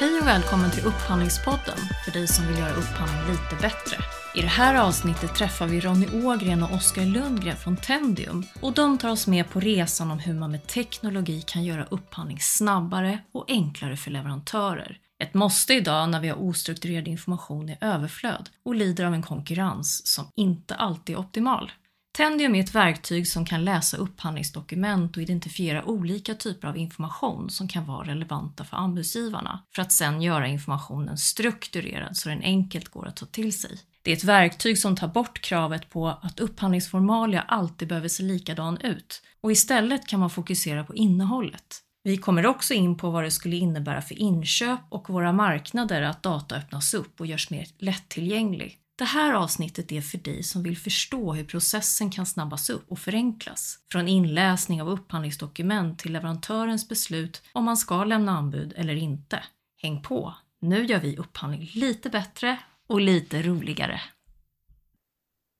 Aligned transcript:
Hej 0.00 0.20
och 0.20 0.26
välkommen 0.26 0.70
till 0.70 0.84
Upphandlingspodden 0.84 1.78
för 2.04 2.12
dig 2.12 2.28
som 2.28 2.46
vill 2.46 2.58
göra 2.58 2.72
upphandling 2.72 3.30
lite 3.30 3.62
bättre. 3.62 3.96
I 4.34 4.40
det 4.40 4.46
här 4.46 4.74
avsnittet 4.74 5.34
träffar 5.34 5.66
vi 5.66 5.80
Ronny 5.80 6.06
Ågren 6.24 6.62
och 6.62 6.72
Oskar 6.72 7.04
Lundgren 7.04 7.56
från 7.56 7.76
Tendium 7.76 8.44
och 8.60 8.72
de 8.72 8.98
tar 8.98 9.10
oss 9.10 9.26
med 9.26 9.50
på 9.50 9.60
resan 9.60 10.10
om 10.10 10.18
hur 10.18 10.34
man 10.34 10.50
med 10.50 10.66
teknologi 10.66 11.42
kan 11.46 11.64
göra 11.64 11.86
upphandling 11.90 12.38
snabbare 12.40 13.18
och 13.32 13.44
enklare 13.48 13.96
för 13.96 14.10
leverantörer. 14.10 14.98
Ett 15.22 15.34
måste 15.34 15.74
idag 15.74 16.08
när 16.08 16.20
vi 16.20 16.28
har 16.28 16.42
ostrukturerad 16.42 17.08
information 17.08 17.68
i 17.68 17.78
överflöd 17.80 18.48
och 18.64 18.74
lider 18.74 19.04
av 19.04 19.14
en 19.14 19.22
konkurrens 19.22 20.06
som 20.06 20.28
inte 20.36 20.74
alltid 20.74 21.16
är 21.16 21.20
optimal. 21.20 21.72
Tendium 22.12 22.54
är 22.54 22.60
ett 22.60 22.74
verktyg 22.74 23.28
som 23.28 23.44
kan 23.44 23.64
läsa 23.64 23.96
upphandlingsdokument 23.96 25.16
och 25.16 25.22
identifiera 25.22 25.84
olika 25.84 26.34
typer 26.34 26.68
av 26.68 26.76
information 26.76 27.50
som 27.50 27.68
kan 27.68 27.86
vara 27.86 28.08
relevanta 28.08 28.64
för 28.64 28.76
anbudsgivarna 28.76 29.64
för 29.74 29.82
att 29.82 29.92
sedan 29.92 30.22
göra 30.22 30.46
informationen 30.46 31.18
strukturerad 31.18 32.16
så 32.16 32.28
den 32.28 32.42
enkelt 32.42 32.88
går 32.88 33.08
att 33.08 33.16
ta 33.16 33.26
till 33.26 33.58
sig. 33.58 33.78
Det 34.02 34.10
är 34.10 34.16
ett 34.16 34.24
verktyg 34.24 34.78
som 34.78 34.96
tar 34.96 35.08
bort 35.08 35.40
kravet 35.40 35.90
på 35.90 36.08
att 36.08 36.40
upphandlingsformalia 36.40 37.40
alltid 37.40 37.88
behöver 37.88 38.08
se 38.08 38.22
likadan 38.22 38.78
ut 38.80 39.22
och 39.40 39.52
istället 39.52 40.06
kan 40.06 40.20
man 40.20 40.30
fokusera 40.30 40.84
på 40.84 40.94
innehållet. 40.94 41.82
Vi 42.02 42.16
kommer 42.16 42.46
också 42.46 42.74
in 42.74 42.96
på 42.96 43.10
vad 43.10 43.24
det 43.24 43.30
skulle 43.30 43.56
innebära 43.56 44.02
för 44.02 44.14
inköp 44.14 44.80
och 44.88 45.10
våra 45.10 45.32
marknader 45.32 46.02
att 46.02 46.22
data 46.22 46.56
öppnas 46.56 46.94
upp 46.94 47.20
och 47.20 47.26
görs 47.26 47.50
mer 47.50 47.66
lättillgänglig. 47.78 48.78
Det 49.00 49.06
här 49.06 49.32
avsnittet 49.32 49.92
är 49.92 50.00
för 50.00 50.18
dig 50.18 50.42
som 50.42 50.62
vill 50.62 50.76
förstå 50.76 51.32
hur 51.32 51.44
processen 51.44 52.10
kan 52.10 52.26
snabbas 52.26 52.70
upp 52.70 52.90
och 52.90 52.98
förenklas. 52.98 53.78
Från 53.92 54.08
inläsning 54.08 54.82
av 54.82 54.88
upphandlingsdokument 54.88 55.98
till 55.98 56.12
leverantörens 56.12 56.88
beslut 56.88 57.42
om 57.52 57.64
man 57.64 57.76
ska 57.76 58.04
lämna 58.04 58.32
anbud 58.32 58.72
eller 58.76 58.94
inte. 58.94 59.42
Häng 59.82 60.02
på! 60.02 60.34
Nu 60.60 60.84
gör 60.84 61.00
vi 61.00 61.16
upphandling 61.16 61.70
lite 61.74 62.10
bättre 62.10 62.58
och 62.88 63.00
lite 63.00 63.42
roligare. 63.42 64.00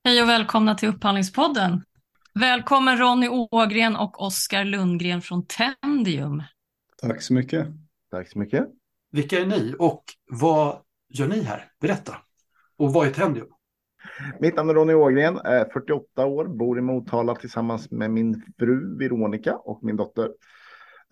Hej 0.05 0.23
och 0.23 0.29
välkomna 0.29 0.75
till 0.75 0.89
Upphandlingspodden. 0.89 1.85
Välkommen 2.35 2.99
Ronny 2.99 3.29
Ågren 3.29 3.97
och 3.97 4.23
Oskar 4.23 4.65
Lundgren 4.65 5.23
från 5.23 5.47
Tendium. 5.47 6.43
Tack 7.03 7.23
så 7.23 7.33
mycket. 7.33 7.67
Tack 8.11 8.29
så 8.29 8.39
mycket. 8.39 8.69
Vilka 9.13 9.41
är 9.41 9.47
ni 9.47 9.75
och 9.79 10.05
vad 10.31 10.83
gör 11.09 11.29
ni 11.29 11.43
här? 11.43 11.73
Berätta. 11.81 12.17
Och 12.81 12.93
vad 12.93 13.07
är 13.07 13.11
Tendium? 13.11 13.47
Mitt 14.39 14.57
namn 14.57 14.71
är 14.71 14.75
Ronny 14.75 14.95
Ågren, 14.95 15.37
eh, 15.37 15.53
är 15.53 15.65
48 15.73 16.27
år, 16.27 16.45
bor 16.45 16.79
i 16.79 16.81
Motala 16.81 17.35
tillsammans 17.35 17.91
med 17.91 18.11
min 18.11 18.43
fru 18.59 18.99
Veronica 18.99 19.57
och 19.57 19.85
min 19.85 19.97
dotter. 19.97 20.31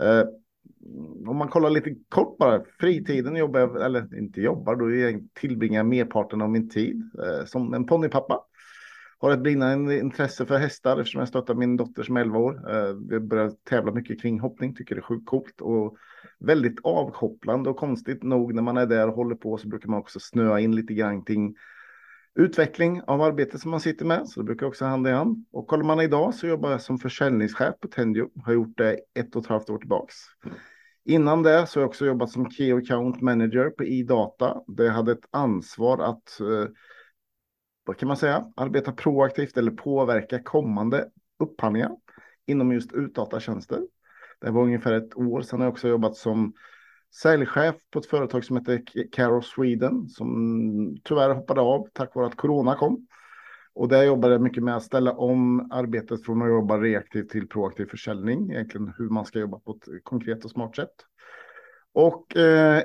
Eh, 0.02 0.24
om 1.26 1.36
man 1.36 1.48
kollar 1.48 1.70
lite 1.70 1.94
kort 2.08 2.38
bara, 2.38 2.62
fritiden 2.80 3.36
jobbar 3.36 3.60
jag, 3.60 3.84
eller 3.84 4.18
inte 4.18 4.40
jobbar, 4.40 4.76
då 4.76 4.94
jag 4.94 5.28
tillbringar 5.40 5.82
merparten 5.82 6.42
av 6.42 6.50
min 6.50 6.68
tid 6.68 7.10
eh, 7.24 7.44
som 7.46 7.74
en 7.74 7.86
ponnypappa. 7.86 8.40
Har 9.20 9.32
ett 9.32 9.42
brinnande 9.42 9.98
intresse 9.98 10.46
för 10.46 10.58
hästar 10.58 10.98
eftersom 10.98 11.18
jag 11.18 11.28
stöttar 11.28 11.54
min 11.54 11.76
dotter 11.76 12.02
som 12.02 12.16
är 12.16 12.20
11 12.20 12.38
år. 12.38 12.70
Eh, 12.70 12.94
vi 12.94 13.18
vi 13.18 13.20
börjar 13.20 13.52
tävla 13.68 13.92
mycket 13.92 14.22
kring 14.22 14.40
hoppning, 14.40 14.74
tycker 14.74 14.94
det 14.94 14.98
är 14.98 15.02
sjukt 15.02 15.26
coolt 15.26 15.60
och 15.60 15.96
väldigt 16.38 16.80
avkopplande 16.82 17.70
och 17.70 17.76
konstigt 17.76 18.22
nog 18.22 18.54
när 18.54 18.62
man 18.62 18.76
är 18.76 18.86
där 18.86 19.08
och 19.08 19.14
håller 19.14 19.34
på 19.34 19.58
så 19.58 19.68
brukar 19.68 19.88
man 19.88 20.00
också 20.00 20.20
snöa 20.20 20.60
in 20.60 20.76
lite 20.76 20.94
grann 20.94 21.24
kring 21.24 21.56
utveckling 22.34 23.02
av 23.06 23.22
arbetet 23.22 23.60
som 23.60 23.70
man 23.70 23.80
sitter 23.80 24.04
med. 24.04 24.28
Så 24.28 24.40
det 24.40 24.44
brukar 24.44 24.66
också 24.66 24.84
hand 24.84 25.08
i 25.08 25.10
hand. 25.10 25.46
Och 25.52 25.66
kollar 25.66 25.84
man 25.84 26.00
idag 26.00 26.34
så 26.34 26.46
jobbar 26.46 26.70
jag 26.70 26.82
som 26.82 26.98
försäljningschef 26.98 27.74
på 27.80 27.88
Tendio. 27.88 28.30
Har 28.44 28.52
gjort 28.52 28.76
det 28.76 29.00
ett 29.18 29.36
och 29.36 29.42
ett 29.42 29.48
halvt 29.48 29.70
år 29.70 29.78
tillbaks. 29.78 30.14
Innan 31.04 31.42
det 31.42 31.66
så 31.66 31.78
har 31.78 31.82
jag 31.82 31.88
också 31.88 32.06
jobbat 32.06 32.30
som 32.30 32.50
Key 32.50 32.72
Account 32.72 33.20
Manager 33.20 33.70
på 33.70 33.84
iData. 33.84 34.60
Där 34.66 34.84
jag 34.84 34.92
hade 34.92 35.12
ett 35.12 35.28
ansvar 35.30 35.98
att, 35.98 36.40
eh, 36.40 36.70
vad 37.88 37.96
kan 37.96 38.08
man 38.08 38.16
säga, 38.16 38.52
arbeta 38.56 38.92
proaktivt 38.92 39.56
eller 39.56 39.70
påverka 39.70 40.42
kommande 40.42 41.08
upphandlingar 41.38 41.90
inom 42.46 42.72
just 42.72 42.92
utdatatjänster. 42.92 43.80
Det 44.40 44.50
var 44.50 44.62
ungefär 44.62 44.92
ett 44.92 45.16
år 45.16 45.42
sedan 45.42 45.60
jag 45.60 45.68
också 45.68 45.88
jobbat 45.88 46.16
som 46.16 46.52
säljchef 47.22 47.74
på 47.90 47.98
ett 47.98 48.06
företag 48.06 48.44
som 48.44 48.56
heter 48.56 49.32
of 49.32 49.44
Sweden 49.44 50.08
som 50.08 50.96
tyvärr 51.04 51.34
hoppade 51.34 51.60
av 51.60 51.88
tack 51.92 52.14
vare 52.14 52.26
att 52.26 52.36
corona 52.36 52.74
kom. 52.74 53.06
Och 53.74 53.88
där 53.88 54.02
jobbade 54.02 54.34
jag 54.34 54.42
mycket 54.42 54.62
med 54.62 54.76
att 54.76 54.82
ställa 54.82 55.12
om 55.12 55.68
arbetet 55.72 56.24
från 56.24 56.42
att 56.42 56.48
jobba 56.48 56.78
reaktivt 56.78 57.30
till 57.30 57.48
proaktiv 57.48 57.86
försäljning, 57.86 58.50
egentligen 58.50 58.92
hur 58.98 59.08
man 59.08 59.24
ska 59.24 59.38
jobba 59.38 59.58
på 59.58 59.70
ett 59.70 60.04
konkret 60.04 60.44
och 60.44 60.50
smart 60.50 60.76
sätt. 60.76 60.94
Och 61.92 62.36
eh, 62.36 62.82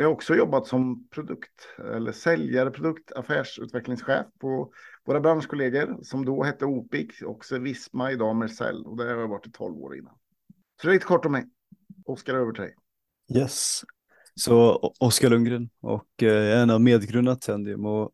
jag 0.00 0.08
har 0.08 0.12
också 0.12 0.34
jobbat 0.34 0.66
som 0.66 1.08
produkt 1.08 1.68
eller 1.94 2.12
säljare, 2.12 2.70
produkt, 2.70 3.12
affärsutvecklingschef 3.12 4.26
på 4.40 4.72
våra 5.06 5.20
branschkollegor 5.20 5.98
som 6.02 6.24
då 6.24 6.42
hette 6.42 6.64
OPIC, 6.64 7.22
och 7.22 7.44
Visma 7.60 8.12
idag 8.12 8.36
Mercell 8.36 8.86
och 8.86 8.96
där 8.96 9.14
har 9.14 9.20
jag 9.20 9.28
varit 9.28 9.46
i 9.46 9.50
12 9.50 9.76
år 9.76 9.96
innan. 9.96 10.14
Så 10.80 10.86
det 10.86 10.90
är 10.90 10.94
lite 10.94 11.06
kort 11.06 11.24
om 11.24 11.32
mig. 11.32 11.44
Oskar, 12.04 12.34
över 12.34 12.52
till 12.52 12.62
dig. 12.62 12.74
Yes, 13.34 13.84
så 14.34 14.76
Oskar 15.00 15.28
Lundgren 15.28 15.70
och 15.80 16.22
eh, 16.22 16.60
en 16.60 16.70
av 16.70 16.80
medgrundarna 16.80 17.36
till 17.36 17.46
Tendium 17.46 17.86
och 17.86 18.10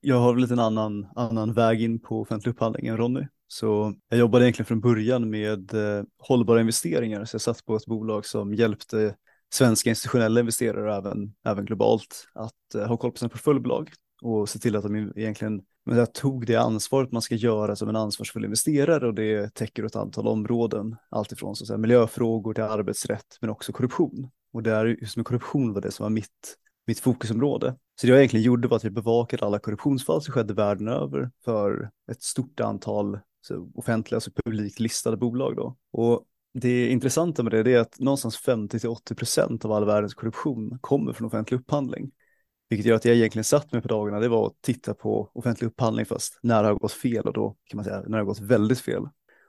jag 0.00 0.16
har 0.16 0.36
lite 0.36 0.54
en 0.54 0.60
annan, 0.60 1.06
annan 1.16 1.52
väg 1.52 1.82
in 1.82 2.00
på 2.00 2.20
offentlig 2.20 2.52
upphandling 2.52 2.86
än 2.86 2.96
Ronny. 2.96 3.26
Så 3.48 3.94
jag 4.08 4.18
jobbade 4.18 4.44
egentligen 4.44 4.66
från 4.66 4.80
början 4.80 5.30
med 5.30 5.74
eh, 5.74 6.04
hållbara 6.18 6.60
investeringar, 6.60 7.24
så 7.24 7.34
jag 7.34 7.40
satt 7.40 7.64
på 7.64 7.76
ett 7.76 7.86
bolag 7.86 8.26
som 8.26 8.54
hjälpte 8.54 9.16
svenska 9.52 9.90
institutionella 9.90 10.40
investerare 10.40 10.90
och 10.90 10.96
även, 10.96 11.34
även 11.44 11.64
globalt 11.64 12.28
att 12.34 12.74
eh, 12.74 12.86
ha 12.86 12.96
koll 12.96 13.12
på 13.12 13.18
sina 13.18 13.28
portföljbolag 13.28 13.92
och 14.22 14.48
se 14.48 14.58
till 14.58 14.76
att 14.76 14.82
de 14.82 15.12
egentligen 15.16 15.62
men 15.86 15.98
jag 15.98 16.14
tog 16.14 16.46
det 16.46 16.56
ansvaret 16.56 17.12
man 17.12 17.22
ska 17.22 17.34
göra 17.34 17.76
som 17.76 17.88
en 17.88 17.96
ansvarsfull 17.96 18.44
investerare 18.44 19.06
och 19.06 19.14
det 19.14 19.54
täcker 19.54 19.84
ett 19.84 19.96
antal 19.96 20.28
områden, 20.28 20.96
alltifrån 21.10 21.56
så 21.56 21.64
att 21.64 21.68
säga, 21.68 21.78
miljöfrågor 21.78 22.54
till 22.54 22.64
arbetsrätt 22.64 23.38
men 23.40 23.50
också 23.50 23.72
korruption. 23.72 24.30
Och 24.52 24.62
där 24.62 24.86
just 24.86 25.16
med 25.16 25.26
korruption 25.26 25.72
var 25.72 25.80
det 25.80 25.90
som 25.90 26.02
var 26.02 26.10
mitt, 26.10 26.56
mitt 26.86 27.00
fokusområde. 27.00 27.76
Så 28.00 28.06
det 28.06 28.10
jag 28.10 28.18
egentligen 28.18 28.44
gjorde 28.44 28.68
var 28.68 28.76
att 28.76 28.84
jag 28.84 28.92
bevakade 28.92 29.46
alla 29.46 29.58
korruptionsfall 29.58 30.22
som 30.22 30.32
skedde 30.32 30.54
världen 30.54 30.88
över 30.88 31.30
för 31.44 31.90
ett 32.10 32.22
stort 32.22 32.60
antal 32.60 33.18
så, 33.40 33.70
offentliga, 33.74 34.16
alltså 34.16 34.30
publikt 34.44 34.80
listade 34.80 35.16
bolag 35.16 35.56
då. 35.56 35.76
Och 35.92 36.24
det 36.60 36.88
intressanta 36.88 37.42
med 37.42 37.64
det 37.64 37.72
är 37.72 37.78
att 37.78 38.00
någonstans 38.00 38.38
50-80% 38.46 39.64
av 39.64 39.72
all 39.72 39.84
världens 39.84 40.14
korruption 40.14 40.78
kommer 40.80 41.12
från 41.12 41.26
offentlig 41.26 41.58
upphandling. 41.58 42.10
Vilket 42.68 42.86
gör 42.86 42.96
att 42.96 43.04
jag 43.04 43.16
egentligen 43.16 43.44
satt 43.44 43.72
mig 43.72 43.82
på 43.82 43.88
dagarna, 43.88 44.20
det 44.20 44.28
var 44.28 44.46
att 44.46 44.62
titta 44.62 44.94
på 44.94 45.30
offentlig 45.34 45.66
upphandling 45.66 46.06
fast 46.06 46.38
när 46.42 46.62
det 46.62 46.68
har 46.68 46.74
gått 46.74 46.92
fel 46.92 47.26
och 47.26 47.32
då 47.32 47.56
kan 47.64 47.76
man 47.76 47.84
säga 47.84 47.96
när 48.00 48.10
det 48.10 48.16
har 48.16 48.24
gått 48.24 48.40
väldigt 48.40 48.80
fel. 48.80 49.02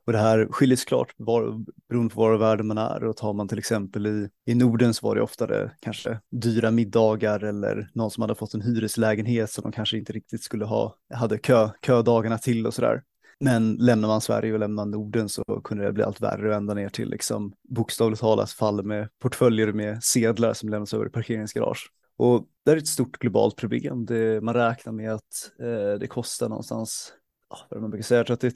Och 0.06 0.14
det 0.14 0.20
här 0.20 0.48
skiljer 0.52 0.78
sig 0.78 0.86
klart 0.86 1.14
var, 1.18 1.64
beroende 1.90 2.14
på 2.14 2.22
var 2.22 2.36
i 2.36 2.38
världen 2.38 2.68
man 2.68 2.78
är 2.78 3.04
och 3.04 3.18
tar 3.18 3.34
man 3.34 3.48
till 3.48 3.60
exempel 3.60 4.08
i, 4.08 4.30
i 4.46 4.56
Norden 4.56 4.94
så 4.94 5.08
var 5.08 5.16
det 5.16 5.22
oftare 5.22 5.72
kanske 5.80 6.20
dyra 6.32 6.72
middagar 6.72 7.44
eller 7.44 7.90
någon 7.94 8.12
som 8.12 8.22
hade 8.22 8.36
fått 8.36 8.54
en 8.54 8.62
hyreslägenhet 8.62 9.52
som 9.52 9.62
de 9.62 9.72
kanske 9.72 9.98
inte 9.98 10.14
riktigt 10.14 10.44
skulle 10.44 10.66
ha, 10.66 10.98
hade 11.14 11.38
kö, 11.38 11.70
ködagarna 11.86 12.38
till 12.38 12.68
och 12.68 12.74
sådär. 12.74 13.04
Men 13.40 13.76
lämnar 13.76 14.08
man 14.08 14.22
Sverige 14.22 14.54
och 14.54 14.60
lämnar 14.60 14.86
Norden 14.86 15.30
så 15.30 15.44
kunde 15.64 15.86
det 15.86 15.94
bli 15.94 16.04
allt 16.04 16.22
värre 16.22 16.50
och 16.50 16.56
ända 16.56 16.74
ner 16.74 16.90
till 16.90 17.10
liksom 17.10 17.54
bokstavligt 17.70 18.22
talat 18.22 18.52
fall 18.52 18.84
med 18.84 19.10
portföljer 19.20 19.74
med 19.74 20.04
sedlar 20.04 20.54
som 20.54 20.70
lämnas 20.70 20.94
över 20.94 21.06
i 21.06 21.10
parkeringsgarage. 21.10 21.92
Och 22.18 22.48
det 22.66 22.72
är 22.72 22.78
ett 22.78 22.88
stort 22.88 23.18
globalt 23.18 23.56
problem. 23.56 24.06
Det, 24.06 24.44
man 24.44 24.54
räknar 24.54 24.94
med 24.94 25.14
att 25.14 25.52
eh, 25.60 26.00
det 26.00 26.08
kostar 26.08 26.50
någonstans, 26.50 27.14
vad 27.70 27.82
man 27.82 27.90
brukar 27.90 28.04
säga, 28.04 28.24
30, 28.24 28.52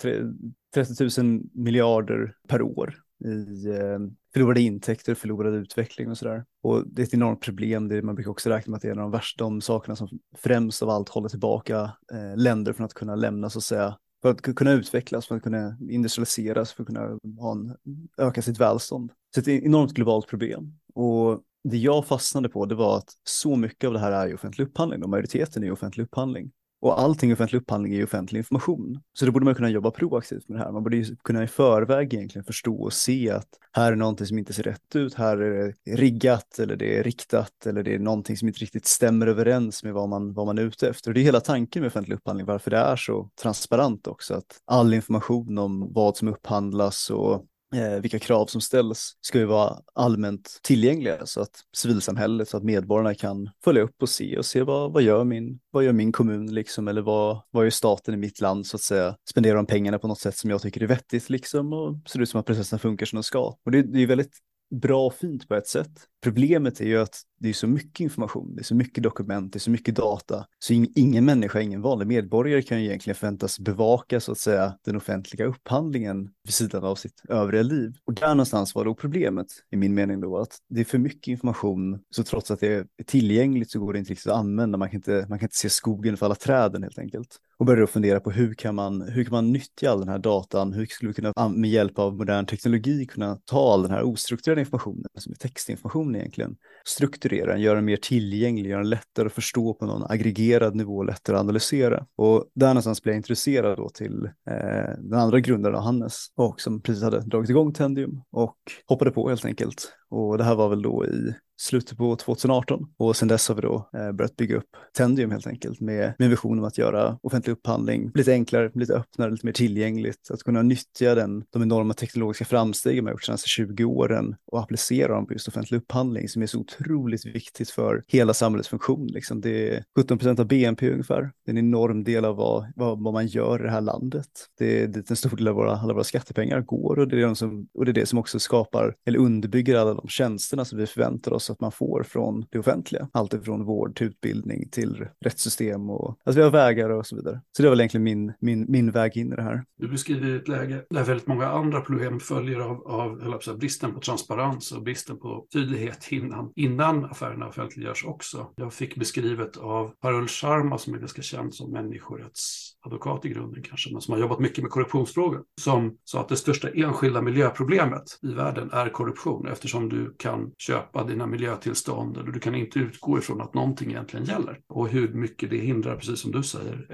30 0.73 1.21
000 1.23 1.41
miljarder 1.53 2.35
per 2.47 2.61
år 2.61 2.95
i 3.25 3.67
eh, 3.69 3.99
förlorade 4.33 4.61
intäkter, 4.61 5.15
förlorad 5.15 5.53
utveckling 5.53 6.09
och 6.09 6.17
sådär. 6.17 6.45
Och 6.63 6.87
det 6.87 7.01
är 7.01 7.05
ett 7.05 7.13
enormt 7.13 7.41
problem. 7.41 7.87
Det, 7.87 8.01
man 8.01 8.15
brukar 8.15 8.31
också 8.31 8.49
räkna 8.49 8.71
med 8.71 8.75
att 8.75 8.81
det 8.81 8.87
är 8.87 8.91
en 8.91 8.99
av 8.99 9.03
de 9.03 9.11
värsta 9.11 9.43
de 9.43 9.61
sakerna 9.61 9.95
som 9.95 10.09
främst 10.37 10.83
av 10.83 10.89
allt 10.89 11.09
håller 11.09 11.29
tillbaka 11.29 11.91
eh, 12.13 12.37
länder 12.37 12.73
från 12.73 12.85
att 12.85 12.93
kunna 12.93 13.15
lämna 13.15 13.49
så 13.49 13.59
att 13.59 13.63
säga 13.63 13.97
för 14.21 14.29
att 14.29 14.55
kunna 14.55 14.71
utvecklas, 14.71 15.27
för 15.27 15.35
att 15.35 15.43
kunna 15.43 15.77
industrialiseras, 15.89 16.73
för 16.73 16.83
att 16.83 16.87
kunna 16.87 17.19
ha 17.39 17.51
en, 17.51 17.75
öka 18.17 18.41
sitt 18.41 18.59
välstånd. 18.59 19.11
Så 19.35 19.41
det 19.41 19.51
är 19.51 19.57
ett 19.57 19.63
e-, 19.63 19.65
enormt 19.65 19.93
globalt 19.93 20.27
problem. 20.27 20.79
Och 20.93 21.41
det 21.63 21.77
jag 21.77 22.05
fastnade 22.05 22.49
på 22.49 22.65
det 22.65 22.75
var 22.75 22.97
att 22.97 23.13
så 23.23 23.55
mycket 23.55 23.87
av 23.87 23.93
det 23.93 23.99
här 23.99 24.11
är 24.11 24.27
ju 24.27 24.33
offentlig 24.33 24.65
upphandling 24.65 25.03
och 25.03 25.09
majoriteten 25.09 25.63
är 25.63 25.67
ju 25.67 25.73
offentlig 25.73 26.03
upphandling. 26.03 26.51
Och 26.81 26.99
allting 26.99 27.29
i 27.29 27.33
offentlig 27.33 27.59
upphandling 27.59 27.93
är 27.93 27.97
ju 27.97 28.03
offentlig 28.03 28.39
information. 28.39 29.01
Så 29.13 29.25
då 29.25 29.31
borde 29.31 29.45
man 29.45 29.55
kunna 29.55 29.69
jobba 29.69 29.91
proaktivt 29.91 30.49
med 30.49 30.59
det 30.59 30.63
här. 30.63 30.71
Man 30.71 30.83
borde 30.83 30.97
ju 30.97 31.15
kunna 31.15 31.43
i 31.43 31.47
förväg 31.47 32.13
egentligen 32.13 32.45
förstå 32.45 32.81
och 32.81 32.93
se 32.93 33.29
att 33.29 33.47
här 33.71 33.91
är 33.91 33.95
någonting 33.95 34.27
som 34.27 34.37
inte 34.37 34.53
ser 34.53 34.63
rätt 34.63 34.95
ut, 34.95 35.13
här 35.13 35.37
är 35.37 35.73
det 35.85 35.95
riggat 35.95 36.59
eller 36.59 36.75
det 36.75 36.97
är 36.97 37.03
riktat 37.03 37.65
eller 37.65 37.83
det 37.83 37.95
är 37.95 37.99
någonting 37.99 38.37
som 38.37 38.47
inte 38.47 38.59
riktigt 38.59 38.85
stämmer 38.85 39.27
överens 39.27 39.83
med 39.83 39.93
vad 39.93 40.09
man, 40.09 40.33
vad 40.33 40.45
man 40.45 40.57
är 40.57 40.61
ute 40.61 40.89
efter. 40.89 41.09
Och 41.09 41.13
det 41.13 41.19
är 41.19 41.23
hela 41.23 41.39
tanken 41.39 41.81
med 41.81 41.87
offentlig 41.87 42.15
upphandling, 42.15 42.47
varför 42.47 42.71
det 42.71 42.77
är 42.77 42.95
så 42.95 43.29
transparent 43.41 44.07
också, 44.07 44.33
att 44.33 44.61
all 44.65 44.93
information 44.93 45.57
om 45.57 45.93
vad 45.93 46.17
som 46.17 46.27
upphandlas 46.27 47.09
och 47.09 47.45
eh, 47.75 48.01
vilka 48.01 48.19
krav 48.19 48.45
som 48.45 48.61
ställs 48.61 49.17
ska 49.21 49.39
ju 49.39 49.45
vara 49.45 49.77
allmänt 49.93 50.59
tillgängliga 50.63 51.25
så 51.25 51.41
att 51.41 51.59
civilsamhället, 51.75 52.49
så 52.49 52.57
att 52.57 52.63
medborgarna 52.63 53.13
kan 53.15 53.49
följa 53.63 53.81
upp 53.81 54.01
och 54.01 54.09
se 54.09 54.37
och 54.37 54.45
se 54.45 54.63
vad, 54.63 54.93
vad, 54.93 55.03
gör, 55.03 55.23
min, 55.23 55.59
vad 55.71 55.83
gör 55.83 55.93
min 55.93 56.11
kommun 56.11 56.53
liksom 56.53 56.87
eller 56.87 57.01
vad, 57.01 57.41
vad 57.51 57.63
gör 57.63 57.69
staten 57.69 58.13
i 58.13 58.17
mitt 58.17 58.41
land 58.41 58.67
så 58.67 58.77
att 58.77 58.81
säga. 58.81 59.15
Spenderar 59.29 59.55
de 59.55 59.65
pengarna 59.65 59.99
på 59.99 60.07
något 60.07 60.19
sätt 60.19 60.37
som 60.37 60.49
jag 60.49 60.61
tycker 60.61 60.83
är 60.83 60.87
vettigt 60.87 61.29
liksom 61.29 61.73
och 61.73 62.09
ser 62.09 62.19
ut 62.21 62.29
som 62.29 62.39
att 62.39 62.45
processen 62.45 62.79
funkar 62.79 63.05
som 63.05 63.17
den 63.17 63.23
ska. 63.23 63.57
Och 63.65 63.71
det, 63.71 63.81
det 63.81 63.99
är 64.03 64.07
väldigt 64.07 64.37
bra 64.75 65.05
och 65.05 65.13
fint 65.13 65.47
på 65.47 65.55
ett 65.55 65.67
sätt. 65.67 66.07
Problemet 66.21 66.81
är 66.81 66.85
ju 66.85 66.97
att 66.97 67.21
det 67.39 67.49
är 67.49 67.53
så 67.53 67.67
mycket 67.67 67.99
information, 67.99 68.55
det 68.55 68.61
är 68.61 68.63
så 68.63 68.75
mycket 68.75 69.03
dokument, 69.03 69.53
det 69.53 69.57
är 69.57 69.59
så 69.59 69.71
mycket 69.71 69.95
data, 69.95 70.45
så 70.59 70.73
ingen 70.73 71.25
människa, 71.25 71.61
ingen 71.61 71.81
vanlig 71.81 72.07
medborgare 72.07 72.61
kan 72.61 72.81
ju 72.81 72.87
egentligen 72.87 73.15
förväntas 73.15 73.59
bevaka 73.59 74.19
så 74.19 74.31
att 74.31 74.37
säga 74.37 74.77
den 74.85 74.95
offentliga 74.95 75.45
upphandlingen 75.45 76.29
vid 76.43 76.53
sidan 76.53 76.83
av 76.83 76.95
sitt 76.95 77.21
övriga 77.29 77.63
liv. 77.63 77.93
Och 78.05 78.13
där 78.13 78.27
någonstans 78.27 78.75
var 78.75 78.85
då 78.85 78.95
problemet, 78.95 79.47
i 79.71 79.75
min 79.75 79.93
mening 79.93 80.21
då, 80.21 80.37
att 80.37 80.57
det 80.69 80.81
är 80.81 80.85
för 80.85 80.97
mycket 80.97 81.27
information, 81.27 81.99
så 82.09 82.23
trots 82.23 82.51
att 82.51 82.59
det 82.59 82.73
är 82.73 82.85
tillgängligt 83.05 83.71
så 83.71 83.79
går 83.79 83.93
det 83.93 83.99
inte 83.99 84.11
riktigt 84.11 84.31
att 84.31 84.37
använda, 84.37 84.77
man 84.77 84.89
kan 84.89 84.97
inte, 84.97 85.25
man 85.29 85.39
kan 85.39 85.45
inte 85.45 85.57
se 85.57 85.69
skogen 85.69 86.17
för 86.17 86.25
alla 86.25 86.35
träden 86.35 86.83
helt 86.83 86.99
enkelt. 86.99 87.37
Och 87.57 87.65
började 87.65 87.81
då 87.81 87.87
fundera 87.87 88.19
på 88.19 88.31
hur 88.31 88.53
kan 88.53 88.75
man, 88.75 89.01
hur 89.01 89.23
kan 89.23 89.31
man 89.31 89.51
nyttja 89.51 89.91
all 89.91 89.99
den 89.99 90.09
här 90.09 90.19
datan, 90.19 90.73
hur 90.73 90.85
skulle 90.85 91.09
vi 91.09 91.13
kunna 91.13 91.49
med 91.49 91.69
hjälp 91.69 91.99
av 91.99 92.17
modern 92.17 92.45
teknologi 92.45 93.05
kunna 93.05 93.39
ta 93.45 93.73
all 93.73 93.81
den 93.81 93.91
här 93.91 94.03
ostrukturerade 94.03 94.61
informationen, 94.61 95.05
som 95.19 95.31
är 95.31 95.37
textinformation 95.37 96.10
egentligen, 96.15 96.59
strukturera 96.85 97.51
den, 97.51 97.61
göra 97.61 97.75
den 97.75 97.85
mer 97.85 97.97
tillgänglig, 97.97 98.69
göra 98.69 98.81
den 98.81 98.89
lättare 98.89 99.27
att 99.27 99.33
förstå 99.33 99.73
på 99.73 99.85
någon 99.85 100.11
aggregerad 100.11 100.75
nivå, 100.75 101.03
lättare 101.03 101.35
att 101.35 101.41
analysera. 101.41 102.05
Och 102.15 102.45
där 102.55 102.67
någonstans 102.67 103.03
blev 103.03 103.13
jag 103.13 103.19
intresserad 103.19 103.77
då 103.77 103.89
till 103.89 104.25
eh, 104.25 104.97
den 104.99 105.19
andra 105.19 105.39
grundaren, 105.39 105.83
Hannes, 105.83 106.27
och 106.35 106.61
som 106.61 106.81
precis 106.81 107.03
hade 107.03 107.19
dragit 107.19 107.49
igång 107.49 107.73
Tendium 107.73 108.21
och 108.31 108.57
hoppade 108.87 109.11
på 109.11 109.29
helt 109.29 109.45
enkelt. 109.45 109.93
Och 110.09 110.37
det 110.37 110.43
här 110.43 110.55
var 110.55 110.69
väl 110.69 110.81
då 110.81 111.05
i 111.05 111.33
slutet 111.61 111.97
på 111.97 112.15
2018 112.15 112.85
och 112.97 113.15
sen 113.15 113.27
dess 113.27 113.47
har 113.47 113.55
vi 113.55 113.61
då 113.61 113.89
eh, 113.93 114.11
börjat 114.11 114.35
bygga 114.35 114.57
upp 114.57 114.69
Tendium 114.97 115.31
helt 115.31 115.47
enkelt 115.47 115.79
med, 115.79 116.13
med 116.19 116.25
en 116.25 116.29
vision 116.29 116.59
om 116.59 116.65
att 116.65 116.77
göra 116.77 117.19
offentlig 117.23 117.53
upphandling 117.53 118.11
lite 118.13 118.31
enklare, 118.31 118.71
lite 118.73 118.93
öppnare, 118.93 119.31
lite 119.31 119.45
mer 119.45 119.53
tillgängligt, 119.53 120.31
att 120.31 120.43
kunna 120.43 120.61
nyttja 120.61 121.15
den, 121.15 121.43
de 121.49 121.61
enorma 121.61 121.93
teknologiska 121.93 122.45
framstegen 122.45 123.03
man 123.03 123.11
gjort 123.11 123.21
de 123.21 123.25
senaste 123.25 123.49
20 123.49 123.83
åren 123.83 124.35
och 124.51 124.59
applicera 124.59 125.15
dem 125.15 125.27
på 125.27 125.33
just 125.33 125.47
offentlig 125.47 125.77
upphandling 125.77 126.29
som 126.29 126.41
är 126.41 126.47
så 126.47 126.57
otroligt 126.79 127.25
viktigt 127.25 127.69
för 127.69 128.03
hela 128.07 128.33
samhällets 128.33 128.69
funktion. 128.69 129.07
Liksom. 129.07 129.41
Det 129.41 129.69
är 129.69 129.83
17 129.97 130.17
procent 130.17 130.39
av 130.39 130.47
BNP 130.47 130.91
ungefär. 130.91 131.21
Det 131.21 131.51
är 131.51 131.53
en 131.53 131.57
enorm 131.57 132.03
del 132.03 132.25
av 132.25 132.35
vad, 132.35 132.71
vad, 132.75 133.03
vad 133.03 133.13
man 133.13 133.27
gör 133.27 133.59
i 133.59 133.63
det 133.63 133.71
här 133.71 133.81
landet. 133.81 134.27
Det 134.57 134.83
är 134.83 134.87
dit 134.87 135.09
en 135.09 135.15
stor 135.15 135.37
del 135.37 135.47
av 135.47 135.55
våra, 135.55 135.77
alla 135.77 135.93
våra 135.93 136.03
skattepengar 136.03 136.61
går 136.61 136.99
och 136.99 137.07
det 137.07 137.17
är, 137.17 137.21
de 137.21 137.35
som, 137.35 137.67
och 137.73 137.85
det 137.85 137.91
är 137.91 137.93
det 137.93 138.05
som 138.05 138.19
också 138.19 138.39
skapar 138.39 138.95
eller 139.05 139.19
underbygger 139.19 139.75
alla 139.75 139.93
de 139.93 140.07
tjänsterna 140.07 140.65
som 140.65 140.77
vi 140.77 140.87
förväntar 140.87 141.33
oss 141.33 141.49
att 141.49 141.59
man 141.59 141.71
får 141.71 142.03
från 142.03 142.45
det 142.49 142.59
offentliga. 142.59 143.09
Allt 143.11 143.33
ifrån 143.33 143.65
vård 143.65 143.95
till 143.95 144.07
utbildning 144.07 144.69
till 144.69 145.07
rättssystem 145.25 145.89
och 145.89 146.17
alltså 146.23 146.39
vi 146.39 146.43
har 146.43 146.51
vägar 146.51 146.89
och 146.89 147.07
så 147.07 147.15
vidare. 147.15 147.41
Så 147.57 147.61
det 147.61 147.69
var 147.69 147.71
väl 147.71 147.79
egentligen 147.79 148.03
min, 148.03 148.33
min, 148.39 148.65
min 148.69 148.91
väg 148.91 149.17
in 149.17 149.33
i 149.33 149.35
det 149.35 149.41
här. 149.41 149.63
Du 149.77 149.87
beskriver 149.87 150.35
ett 150.35 150.47
läge 150.47 150.81
där 150.89 151.03
väldigt 151.03 151.27
många 151.27 151.47
andra 151.47 151.81
problem 151.81 152.19
följer 152.19 152.59
av, 152.59 152.87
av 152.87 153.39
säga, 153.39 153.57
bristen 153.57 153.93
på 153.93 153.99
transparens 153.99 154.71
och 154.71 154.83
bristen 154.83 155.19
på 155.19 155.45
tydlighet 155.53 156.07
innan, 156.11 156.51
innan 156.61 157.05
affärerna 157.05 157.47
offentliggörs 157.47 158.05
också. 158.05 158.53
Jag 158.55 158.73
fick 158.73 158.95
beskrivet 158.95 159.57
av 159.57 159.91
Parul 160.01 160.27
Sharma 160.27 160.77
som 160.77 160.93
är 160.93 160.97
ganska 160.97 161.21
känd 161.21 161.53
som 161.53 161.71
människorättsadvokat 161.71 163.25
i 163.25 163.29
grunden 163.29 163.63
kanske, 163.63 163.91
men 163.91 164.01
som 164.01 164.13
har 164.13 164.21
jobbat 164.21 164.39
mycket 164.39 164.63
med 164.63 164.71
korruptionsfrågor, 164.71 165.43
som 165.61 165.97
sa 166.03 166.21
att 166.21 166.29
det 166.29 166.35
största 166.35 166.69
enskilda 166.69 167.21
miljöproblemet 167.21 168.03
i 168.21 168.33
världen 168.33 168.69
är 168.71 168.89
korruption 168.89 169.47
eftersom 169.47 169.89
du 169.89 170.15
kan 170.19 170.51
köpa 170.57 171.03
dina 171.03 171.27
miljötillstånd 171.27 172.17
eller 172.17 172.31
du 172.31 172.39
kan 172.39 172.55
inte 172.55 172.79
utgå 172.79 173.17
ifrån 173.17 173.41
att 173.41 173.53
någonting 173.53 173.89
egentligen 173.89 174.25
gäller. 174.25 174.59
Och 174.69 174.89
hur 174.89 175.13
mycket 175.13 175.49
det 175.49 175.57
hindrar, 175.57 175.95
precis 175.95 176.19
som 176.19 176.31
du 176.31 176.43
säger, 176.43 176.87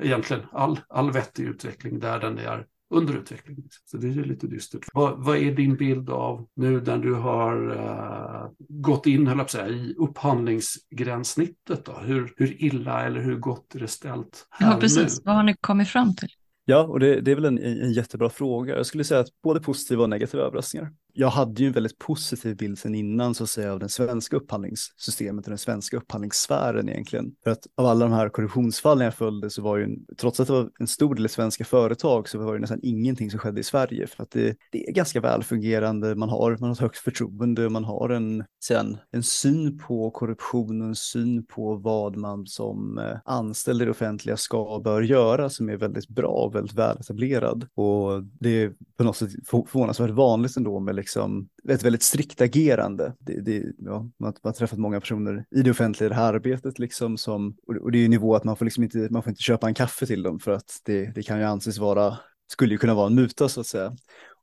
egentligen 0.00 0.42
all, 0.52 0.80
all 0.88 1.12
vettig 1.12 1.44
utveckling 1.44 1.98
där 1.98 2.20
den 2.20 2.38
är 2.38 2.66
under 2.90 3.14
utveckling. 3.14 3.56
Så 3.84 3.96
det 3.96 4.06
är 4.06 4.10
ju 4.10 4.24
lite 4.24 4.46
dystert. 4.46 4.84
Vad, 4.92 5.24
vad, 5.24 5.36
är 5.36 5.52
din 5.52 5.76
bild 5.76 6.10
av 6.10 6.46
nu 6.56 6.80
när 6.80 6.98
du 6.98 7.14
har 7.14 7.70
uh, 7.70 8.50
gått 8.68 9.06
in 9.06 9.26
höll 9.26 9.48
säga, 9.48 9.68
i 9.68 9.94
upphandlingsgränssnittet? 9.98 11.84
Då? 11.84 11.92
Hur, 11.92 12.32
hur 12.36 12.64
illa 12.64 13.06
eller 13.06 13.20
hur 13.20 13.36
gott 13.36 13.74
är 13.74 13.80
det 13.80 13.88
ställt 13.88 14.46
här 14.50 14.72
Ja, 14.72 14.76
precis. 14.80 15.18
Nu? 15.18 15.22
Vad 15.24 15.34
har 15.34 15.42
ni 15.42 15.54
kommit 15.60 15.88
fram 15.88 16.16
till? 16.16 16.28
Ja, 16.64 16.82
och 16.82 17.00
det, 17.00 17.20
det 17.20 17.30
är 17.30 17.34
väl 17.34 17.44
en, 17.44 17.58
en, 17.58 17.92
jättebra 17.92 18.30
fråga. 18.30 18.76
Jag 18.76 18.86
skulle 18.86 19.04
säga 19.04 19.20
att 19.20 19.28
både 19.42 19.60
positiva 19.60 20.02
och 20.02 20.10
negativa 20.10 20.42
överraskningar 20.42 20.92
jag 21.16 21.28
hade 21.28 21.62
ju 21.62 21.66
en 21.66 21.72
väldigt 21.72 21.98
positiv 21.98 22.56
bild 22.56 22.78
sen 22.78 22.94
innan 22.94 23.34
så 23.34 23.44
att 23.44 23.50
säga 23.50 23.72
av 23.72 23.78
den 23.78 23.88
svenska 23.88 24.36
upphandlingssystemet 24.36 25.44
och 25.44 25.50
den 25.50 25.58
svenska 25.58 25.96
upphandlingssfären 25.96 26.88
egentligen. 26.88 27.32
För 27.44 27.50
att 27.50 27.66
av 27.76 27.86
alla 27.86 28.04
de 28.04 28.12
här 28.12 28.28
korruptionsfallen 28.28 29.04
jag 29.04 29.14
följde 29.14 29.50
så 29.50 29.62
var 29.62 29.76
ju, 29.76 29.84
en, 29.84 29.96
trots 30.18 30.40
att 30.40 30.46
det 30.46 30.52
var 30.52 30.70
en 30.80 30.86
stor 30.86 31.14
del 31.14 31.28
svenska 31.28 31.64
företag 31.64 32.28
så 32.28 32.38
var 32.38 32.54
det 32.54 32.60
nästan 32.60 32.80
ingenting 32.82 33.30
som 33.30 33.40
skedde 33.40 33.60
i 33.60 33.64
Sverige 33.64 34.06
för 34.06 34.22
att 34.22 34.30
det, 34.30 34.56
det 34.72 34.88
är 34.88 34.92
ganska 34.92 35.20
välfungerande, 35.20 36.14
man 36.14 36.28
har, 36.28 36.50
man 36.50 36.68
har 36.68 36.72
ett 36.72 36.80
högt 36.80 36.98
förtroende, 36.98 37.68
man 37.68 37.84
har 37.84 38.10
en, 38.10 38.44
sen, 38.64 38.96
en 39.10 39.22
syn 39.22 39.78
på 39.78 40.10
korruption 40.10 40.82
och 40.82 40.88
en 40.88 40.96
syn 40.96 41.46
på 41.46 41.74
vad 41.74 42.16
man 42.16 42.46
som 42.46 42.98
eh, 42.98 43.18
anställd 43.24 43.82
i 43.82 43.84
det 43.84 43.90
offentliga 43.90 44.36
ska 44.36 44.62
och 44.62 44.82
bör 44.82 45.02
göra 45.02 45.50
som 45.50 45.68
är 45.68 45.76
väldigt 45.76 46.08
bra 46.08 46.28
och 46.28 46.54
väldigt 46.54 46.74
väletablerad. 46.74 47.66
Och 47.74 48.24
det 48.40 48.62
är 48.62 48.72
på 48.98 49.04
något 49.04 49.16
sätt 49.16 49.30
förvånansvärt 49.46 50.10
vanligt 50.10 50.56
ändå 50.56 50.80
med 50.80 50.94
liksom 51.04 51.48
ett 51.68 51.82
väldigt 51.82 52.02
strikt 52.02 52.40
agerande. 52.40 53.14
Det, 53.18 53.40
det, 53.40 53.62
ja, 53.78 54.10
man, 54.18 54.34
har 54.42 54.52
träffat 54.52 54.78
många 54.78 55.00
personer 55.00 55.44
i 55.50 55.62
det 55.62 55.70
offentliga 55.70 56.08
det 56.08 56.14
här 56.14 56.32
arbetet 56.32 56.78
liksom 56.78 57.16
som, 57.16 57.56
och 57.80 57.92
det 57.92 57.98
är 57.98 58.02
ju 58.02 58.08
nivå 58.08 58.34
att 58.34 58.44
man 58.44 58.56
får 58.56 58.64
liksom 58.64 58.84
inte, 58.84 59.08
man 59.10 59.22
får 59.22 59.30
inte 59.30 59.42
köpa 59.42 59.68
en 59.68 59.74
kaffe 59.74 60.06
till 60.06 60.22
dem 60.22 60.38
för 60.38 60.52
att 60.52 60.80
det, 60.84 61.14
det 61.14 61.22
kan 61.22 61.38
ju 61.38 61.44
anses 61.44 61.78
vara, 61.78 62.18
skulle 62.52 62.74
ju 62.74 62.78
kunna 62.78 62.94
vara 62.94 63.06
en 63.06 63.14
muta 63.14 63.48
så 63.48 63.60
att 63.60 63.66
säga. 63.66 63.96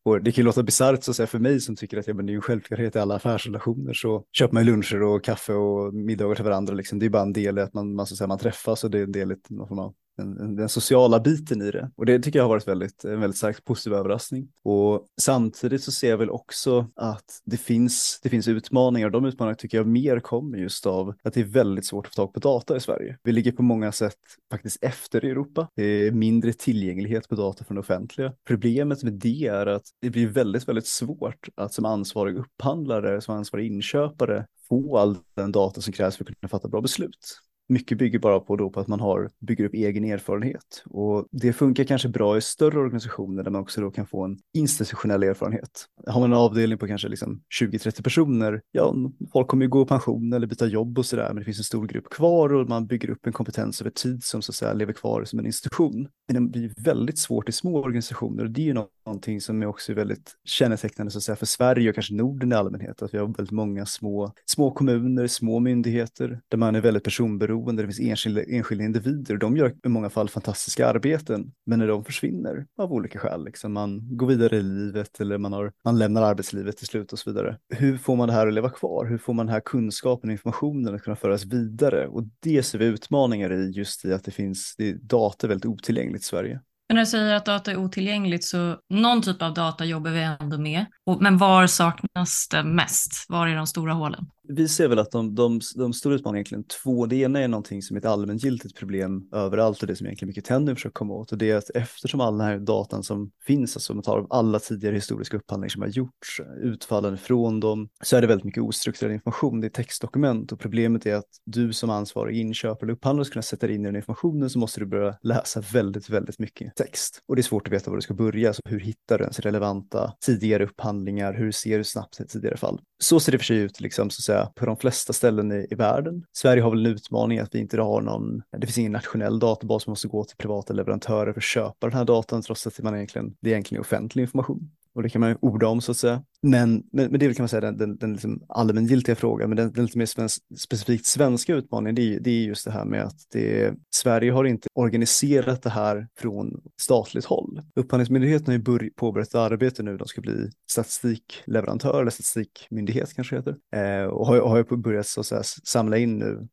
Och 0.04 0.24
det 0.24 0.32
kan 0.32 0.42
ju 0.42 0.46
låta 0.46 0.64
bisarrt 0.64 1.04
så 1.04 1.12
att 1.12 1.18
säga 1.18 1.28
för 1.28 1.40
mig 1.40 1.60
som 1.60 1.76
tycker 1.76 1.98
att 1.98 2.08
ja, 2.08 2.14
men 2.14 2.26
det 2.26 2.34
är 2.34 2.36
en 2.36 2.42
självklarhet 2.42 2.96
i 2.96 3.00
alla 3.00 3.16
affärsrelationer 3.16 3.94
så 3.94 4.24
köper 4.32 4.54
man 4.54 4.66
ju 4.66 4.72
luncher 4.72 5.04
och 5.04 5.24
kaffe 5.24 5.54
och 5.54 5.94
middagar 5.94 6.36
till 6.36 6.44
varandra. 6.44 6.74
Liksom. 6.74 7.00
Det 7.00 7.06
är 7.06 7.10
bara 7.10 7.24
en 7.24 7.34
del 7.34 7.58
i 7.58 7.62
att 7.62 7.74
man, 7.74 7.96
man, 7.96 8.08
så 8.08 8.14
att 8.14 8.18
säga, 8.18 8.28
man 8.28 8.40
träffas 8.40 8.84
och 8.84 8.92
det 8.92 9.00
är 9.00 9.04
en 9.04 9.12
del 9.12 9.32
i 9.32 9.36
någon 9.50 9.68
form 9.68 9.80
av 9.80 9.94
den, 10.22 10.56
den, 10.56 10.70
sociala 10.70 11.20
biten 11.20 11.62
i 11.62 11.72
det. 11.72 11.92
Och 11.96 12.06
det 12.06 12.20
tycker 12.20 12.40
jag 12.40 12.44
har 12.44 12.50
varit 12.50 12.68
väldigt, 12.68 13.04
en 13.04 13.20
väldigt 13.20 13.38
starkt 13.38 13.66
positiv 13.66 13.94
överraskning. 13.94 14.48
Och 14.64 15.06
samtidigt 15.22 15.84
så 15.84 15.92
ser 15.92 16.10
jag 16.10 16.18
väl 16.18 16.30
också 16.30 16.88
att 16.96 17.42
det 17.46 17.58
finns, 17.58 18.20
det 18.24 18.30
finns 18.30 18.48
utmaningar 18.48 19.08
och 19.08 19.12
de 19.12 19.26
utmaningarna 19.26 19.56
tycker 19.56 19.78
jag 19.78 19.88
mer 19.88 20.20
kommer 20.20 20.58
just 20.58 20.86
av 20.86 21.14
att 21.24 21.34
det 21.34 21.40
är 21.40 21.46
väldigt 21.46 21.86
svårt 21.86 22.06
att 22.06 22.16
få 22.16 22.22
tag 22.22 22.34
på 22.34 22.40
data 22.40 22.78
i 22.78 22.80
Sverige. 22.80 23.18
Vi 23.24 23.32
ligger 23.32 23.52
på 23.52 23.64
många 23.64 23.92
sätt 23.92 24.18
faktiskt 24.52 24.84
efter 24.84 25.26
Europa. 25.26 25.68
Det 25.76 25.84
är 25.84 26.12
mindre 26.12 26.54
tillgänglighet 26.54 27.30
på 27.30 27.36
data 27.36 27.64
från 27.64 27.76
det 27.76 27.82
offentliga. 27.82 28.34
Problemet 28.48 29.04
med 29.04 29.14
det 29.14 29.48
är 29.48 29.66
att 29.66 29.86
det 30.02 30.10
blir 30.10 30.28
väldigt, 30.28 30.68
väldigt 30.68 30.88
svårt 30.88 31.50
att 31.56 31.74
som 31.74 31.86
ansvarig 31.86 32.38
upphandlare, 32.38 33.22
som 33.22 33.36
ansvarig 33.36 33.68
inköpare 33.68 34.46
få 34.70 34.98
all 34.98 35.18
den 35.36 35.52
data 35.52 35.82
som 35.82 35.94
krävs 35.94 36.18
för 36.18 36.24
att 36.24 36.40
kunna 36.40 36.50
fatta 36.50 36.68
bra 36.68 36.82
beslut 36.82 37.42
mycket 37.72 37.98
bygger 37.98 38.20
bara 38.20 38.40
på, 38.40 38.56
då 38.56 38.70
på 38.70 38.80
att 38.80 38.88
man 38.88 39.00
har, 39.00 39.30
bygger 39.40 39.66
upp 39.66 39.74
egen 39.74 40.06
erfarenhet. 40.06 40.84
Och 40.86 41.28
det 41.32 41.54
funkar 41.54 41.84
kanske 41.84 42.10
bra 42.10 42.38
i 42.38 42.42
större 42.42 42.80
organisationer 42.80 43.44
där 43.44 43.52
man 43.52 43.62
också 43.62 43.82
då 43.82 43.92
kan 43.92 44.08
få 44.08 44.24
en 44.24 44.38
institutionell 44.54 45.24
erfarenhet. 45.24 45.86
Har 46.08 46.20
man 46.20 46.32
en 46.32 46.38
avdelning 46.38 46.78
på 46.78 46.88
kanske 46.88 47.08
liksom 47.08 47.42
20-30 47.62 48.04
personer, 48.04 48.62
ja, 48.72 48.96
folk 49.34 49.48
kommer 49.48 49.66
ju 49.66 49.70
gå 49.70 49.82
i 49.82 49.86
pension 49.86 50.34
eller 50.34 50.48
byta 50.48 50.68
jobb 50.68 51.00
och 51.00 51.06
sådär, 51.06 51.28
men 51.28 51.36
det 51.36 51.44
finns 51.44 51.58
en 51.58 51.64
stor 51.64 51.88
grupp 51.88 52.10
kvar 52.10 52.54
och 52.54 52.70
man 52.70 52.88
bygger 52.88 53.10
upp 53.10 53.28
en 53.28 53.34
kompetens 53.34 53.82
över 53.82 53.92
tid 53.92 54.24
som 54.24 54.42
så 54.42 54.52
att 54.52 54.56
säga 54.56 54.74
lever 54.74 54.94
kvar 54.94 55.24
som 55.24 55.40
en 55.40 55.46
institution. 55.46 56.08
Men 56.28 56.46
det 56.46 56.52
blir 56.52 56.74
väldigt 56.78 57.18
svårt 57.18 57.50
i 57.50 57.52
små 57.52 57.84
organisationer 57.84 58.44
och 58.44 58.52
det 58.52 58.62
är 58.62 58.66
ju 58.66 58.86
någonting 59.06 59.42
som 59.42 59.62
är 59.62 59.66
också 59.66 59.94
väldigt 59.94 60.32
kännetecknande 60.46 61.12
så 61.12 61.18
att 61.18 61.24
säga 61.24 61.36
för 61.36 61.46
Sverige 61.46 61.90
och 61.90 61.96
kanske 61.96 62.14
Norden 62.14 62.52
i 62.52 62.56
allmänhet, 62.56 63.02
att 63.02 63.14
vi 63.14 63.18
har 63.18 63.28
väldigt 63.28 63.52
många 63.52 63.86
små, 63.86 64.34
små 64.46 64.72
kommuner, 64.72 65.28
små 65.28 65.60
myndigheter 65.60 66.42
där 66.50 66.58
man 66.58 66.76
är 66.76 66.82
väldigt 66.82 67.04
personberoende 67.04 67.61
beroende, 67.62 67.84
det 67.84 67.88
finns 67.88 68.10
enskilda, 68.10 68.44
enskilda 68.44 68.84
individer 68.84 69.34
och 69.34 69.40
de 69.40 69.58
gör 69.58 69.74
i 69.86 69.90
många 69.90 70.10
fall 70.10 70.30
fantastiska 70.30 70.88
arbeten. 70.88 71.52
Men 71.66 71.80
när 71.80 71.88
de 71.88 72.06
försvinner 72.06 72.66
av 72.78 72.94
olika 72.94 73.20
skäl, 73.20 73.46
liksom 73.46 73.74
man 73.74 74.18
går 74.18 74.28
vidare 74.28 74.58
i 74.58 74.62
livet 74.62 75.20
eller 75.20 75.38
man, 75.38 75.54
har, 75.54 75.72
man 75.86 76.00
lämnar 76.00 76.22
arbetslivet 76.22 76.78
till 76.78 76.88
slut 76.88 77.14
och 77.14 77.20
så 77.20 77.32
vidare. 77.32 77.58
Hur 77.70 77.98
får 77.98 78.16
man 78.16 78.28
det 78.28 78.34
här 78.34 78.48
att 78.48 78.54
leva 78.54 78.70
kvar? 78.70 79.06
Hur 79.06 79.18
får 79.18 79.34
man 79.34 79.46
den 79.46 79.54
här 79.54 79.62
kunskapen 79.66 80.30
och 80.30 80.32
informationen 80.32 80.96
att 80.96 81.04
kunna 81.04 81.16
föras 81.16 81.46
vidare? 81.46 82.08
Och 82.08 82.24
det 82.40 82.64
ser 82.64 82.80
vi 82.80 82.86
utmaningar 82.86 83.54
i 83.54 83.72
just 83.72 84.06
i 84.06 84.14
att 84.14 84.24
det 84.24 84.32
finns, 84.32 84.76
det 84.78 84.90
är 84.90 84.94
data 84.94 85.48
väldigt 85.48 85.66
otillgängligt 85.66 86.24
i 86.24 86.28
Sverige. 86.28 86.60
Men 86.92 86.96
när 86.96 87.02
du 87.02 87.06
säger 87.06 87.34
att 87.34 87.46
data 87.46 87.72
är 87.72 87.78
otillgängligt 87.78 88.44
så 88.44 88.78
någon 88.90 89.22
typ 89.22 89.42
av 89.42 89.54
data 89.54 89.86
jobbar 89.86 90.12
vi 90.12 90.22
ändå 90.42 90.58
med. 90.58 90.86
Men 91.20 91.38
var 91.38 91.68
saknas 91.68 92.48
det 92.52 92.64
mest? 92.64 93.26
Var 93.30 93.48
är 93.48 93.56
de 93.56 93.68
stora 93.68 93.94
hålen? 93.94 94.26
Vi 94.48 94.68
ser 94.68 94.88
väl 94.88 95.00
att 95.00 95.12
de, 95.12 95.36
de, 95.36 95.62
de 95.76 95.94
stora 95.94 96.16
utmaningarna 96.16 96.38
är 96.38 96.40
egentligen 96.40 96.64
två. 96.84 97.06
Det 97.06 97.16
ena 97.16 97.40
är 97.40 97.48
någonting 97.48 97.82
som 97.82 97.96
är 97.96 98.00
ett 98.00 98.06
allmängiltigt 98.06 98.76
problem 98.76 99.30
överallt 99.34 99.82
och 99.82 99.88
det 99.88 99.96
som 99.96 100.08
egentligen 100.08 100.28
mycket 100.28 100.46
tänder 100.46 100.76
försöker 100.76 100.94
komma 100.94 101.14
åt. 101.14 101.32
Och 101.32 101.38
det 101.38 101.52
är 101.52 101.56
att 101.56 101.70
eftersom 101.70 102.22
all 102.22 102.38
den 102.38 102.48
här 102.48 102.60
datan 102.60 103.04
som 103.04 103.32
finns, 103.46 103.76
alltså 103.76 103.94
man 103.94 104.04
tar 104.04 104.28
alla 104.30 104.60
tidigare 104.60 104.96
historiska 104.96 105.38
upphandlingar 105.38 105.70
som 105.70 105.82
har 105.82 105.90
gjorts, 105.90 106.42
utfallen 106.62 107.18
från 107.18 107.60
dem, 107.60 107.90
så 108.04 108.18
är 108.18 108.22
det 108.22 108.28
väldigt 108.28 108.46
mycket 108.46 108.64
ostrukturerad 108.64 109.14
information. 109.14 109.62
Det 109.62 109.68
är 109.68 109.70
textdokument 109.70 110.52
och 110.52 110.60
problemet 110.60 111.06
är 111.06 111.16
att 111.16 111.30
du 111.46 111.74
som 111.74 111.90
ansvarig 111.90 112.38
inköpare 112.38 112.86
eller 112.86 112.94
upphandlare 112.94 113.26
ska 113.26 113.34
kunna 113.34 113.44
sätta 113.44 113.68
dig 113.68 113.76
in 113.76 113.82
i 113.82 113.86
den 113.86 113.96
informationen 113.96 114.50
så 114.50 114.60
måste 114.60 114.80
du 114.80 114.86
börja 114.86 115.18
läsa 115.22 115.62
väldigt, 115.74 116.10
väldigt 116.10 116.40
mycket 116.40 116.76
text. 116.76 117.20
Och 117.28 117.36
det 117.36 117.42
är 117.42 117.44
svårt 117.44 117.68
att 117.68 117.74
veta 117.74 117.90
var 117.90 117.98
du 117.98 118.02
ska 118.02 118.14
börja. 118.14 118.54
Så 118.54 118.62
hur 118.66 118.80
hittar 118.80 119.18
du 119.18 119.24
ens 119.24 119.40
relevanta 119.40 120.14
tidigare 120.26 120.64
upphandlingar? 120.64 121.34
Hur 121.34 121.52
ser 121.52 121.78
du 121.78 121.84
snabbt 121.84 122.20
ett 122.20 122.30
tidigare 122.30 122.58
fall? 122.58 122.82
Så 123.02 123.20
ser 123.20 123.32
det 123.32 123.38
för 123.38 123.46
sig 123.46 123.58
ut 123.58 123.82
liksom, 123.82 124.10
så 124.10 124.20
att 124.20 124.24
säga, 124.24 124.52
på 124.56 124.66
de 124.66 124.78
flesta 124.78 125.14
ställen 125.14 125.52
i, 125.52 125.68
i 125.72 125.76
världen. 125.76 126.26
Sverige 126.34 126.64
har 126.64 126.70
väl 126.70 126.86
en 126.86 126.92
utmaning 126.92 127.40
att 127.40 127.56
vi 127.56 127.60
inte 127.60 127.82
har 127.82 128.02
någon, 128.02 128.42
det 128.58 128.68
finns 128.68 128.78
ingen 128.78 128.92
nationell 128.92 129.40
databas, 129.40 129.84
som 129.84 129.92
måste 129.92 130.08
gå 130.08 130.24
till 130.24 130.38
privata 130.38 130.74
leverantörer 130.74 131.34
för 131.34 131.40
att 131.40 131.44
köpa 131.44 131.88
den 131.88 131.98
här 131.98 132.06
datan 132.06 132.42
trots 132.42 132.68
att 132.68 132.80
man 132.80 132.96
egentligen, 132.96 133.36
det 133.40 133.50
är 133.50 133.54
egentligen 133.54 133.82
offentlig 133.82 134.22
information 134.22 134.72
och 134.96 135.04
det 135.04 135.10
kan 135.10 135.20
man 135.20 135.30
ju 135.30 135.36
orda 135.42 135.68
om 135.68 135.82
så 135.82 135.92
att 135.92 135.98
säga. 135.98 136.24
Men, 136.42 136.84
men, 136.92 137.12
men 137.12 137.20
det 137.20 137.26
är 137.26 137.28
väl 137.28 137.36
kan 137.36 137.44
man 137.44 137.50
säga 137.50 137.62
den, 137.62 137.78
den, 137.78 137.98
den 137.98 138.14
liksom 138.14 138.46
allmängiltiga 138.50 139.16
frågan, 139.16 139.50
men 139.50 139.58
den, 139.58 139.74
den 139.74 139.86
lite 139.86 139.98
mer 139.98 140.06
svensk, 140.06 140.44
specifikt 140.58 141.06
svenska 141.06 141.56
utmaningen, 141.56 141.96
det 141.96 142.16
är, 142.16 142.20
det 142.20 142.30
är 142.30 142.44
just 142.44 142.66
det 142.66 142.72
här 142.72 142.86
med 142.86 143.04
att 143.04 143.18
det, 143.32 143.74
Sverige 143.96 144.32
har 144.32 144.44
inte 144.44 144.68
organiserat 144.74 145.62
det 145.62 145.70
här 145.70 146.08
från 146.20 146.62
statligt 146.82 147.26
håll. 147.26 147.62
Upphandlingsmyndigheten 147.76 148.46
har 148.46 148.54
ju 148.54 148.64
börj, 148.64 148.90
påbörjat 148.90 149.30
ett 149.30 149.36
arbete 149.36 149.84
nu, 149.84 149.98
de 149.98 150.08
ska 150.08 150.22
bli 150.22 150.50
statistikleverantör 150.72 152.02
eller 152.02 152.12
statistikmyndighet 152.12 153.14
kanske 153.14 153.36
heter, 153.36 153.56
eh, 153.76 154.06
och 154.06 154.28
har, 154.28 154.40
har 154.40 154.58
ju 154.58 154.78
börjat 154.78 155.08
så 155.08 155.20
att 155.20 155.26
säga, 155.26 155.44
samla 155.44 155.98
in 155.98 156.18
nu 156.18 156.48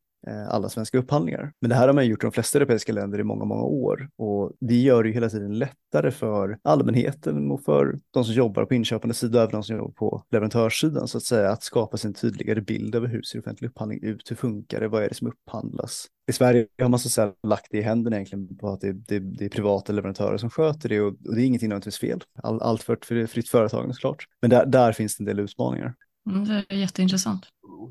alla 0.49 0.69
svenska 0.69 0.97
upphandlingar. 0.97 1.53
Men 1.61 1.69
det 1.69 1.75
här 1.75 1.87
har 1.87 1.93
man 1.93 2.07
gjort 2.07 2.23
i 2.23 2.25
de 2.25 2.31
flesta 2.31 2.57
europeiska 2.57 2.93
länder 2.93 3.19
i 3.19 3.23
många, 3.23 3.45
många 3.45 3.63
år 3.63 4.09
och 4.17 4.51
det 4.59 4.75
gör 4.75 5.03
det 5.03 5.09
ju 5.09 5.13
hela 5.13 5.29
tiden 5.29 5.57
lättare 5.57 6.11
för 6.11 6.59
allmänheten 6.63 7.51
och 7.51 7.63
för 7.63 7.99
de 8.11 8.25
som 8.25 8.33
jobbar 8.33 8.65
på 8.65 8.73
inköpande 8.73 9.13
sida, 9.13 9.41
även 9.41 9.51
de 9.51 9.63
som 9.63 9.75
jobbar 9.75 9.91
på 9.91 10.23
leverantörssidan 10.31 11.07
så 11.07 11.17
att 11.17 11.23
säga, 11.23 11.51
att 11.51 11.63
skapa 11.63 11.97
sig 11.97 12.07
en 12.07 12.13
tydligare 12.13 12.61
bild 12.61 12.95
över 12.95 13.07
hur 13.07 13.21
ser 13.21 13.39
offentlig 13.39 13.69
upphandling 13.69 14.03
ut, 14.03 14.31
hur 14.31 14.35
funkar 14.35 14.79
det, 14.79 14.87
vad 14.87 15.03
är 15.03 15.09
det 15.09 15.15
som 15.15 15.27
upphandlas? 15.27 16.07
I 16.29 16.33
Sverige 16.33 16.67
har 16.81 16.89
man 16.89 16.99
så 16.99 17.07
att 17.07 17.11
säga 17.11 17.33
lagt 17.47 17.67
det 17.71 17.77
i 17.77 17.81
händerna 17.81 18.15
egentligen 18.15 18.57
på 18.57 18.69
att 18.69 18.81
det, 18.81 18.91
det, 18.91 19.19
det 19.19 19.45
är 19.45 19.49
privata 19.49 19.93
leverantörer 19.93 20.37
som 20.37 20.49
sköter 20.49 20.89
det 20.89 21.01
och, 21.01 21.07
och 21.07 21.35
det 21.35 21.41
är 21.41 21.45
ingenting 21.45 21.69
nödvändigtvis 21.69 21.99
fel. 21.99 22.23
All, 22.43 22.61
allt 22.61 22.83
för 22.83 22.93
ett 22.93 23.31
fritt 23.31 23.49
företagande 23.49 23.93
såklart. 23.93 24.25
Men 24.41 24.49
där, 24.49 24.65
där 24.65 24.91
finns 24.91 25.17
det 25.17 25.21
en 25.21 25.25
del 25.25 25.39
utmaningar. 25.39 25.95
Mm, 26.29 26.45
det 26.45 26.65
är 26.69 26.77
jätteintressant. 26.77 27.45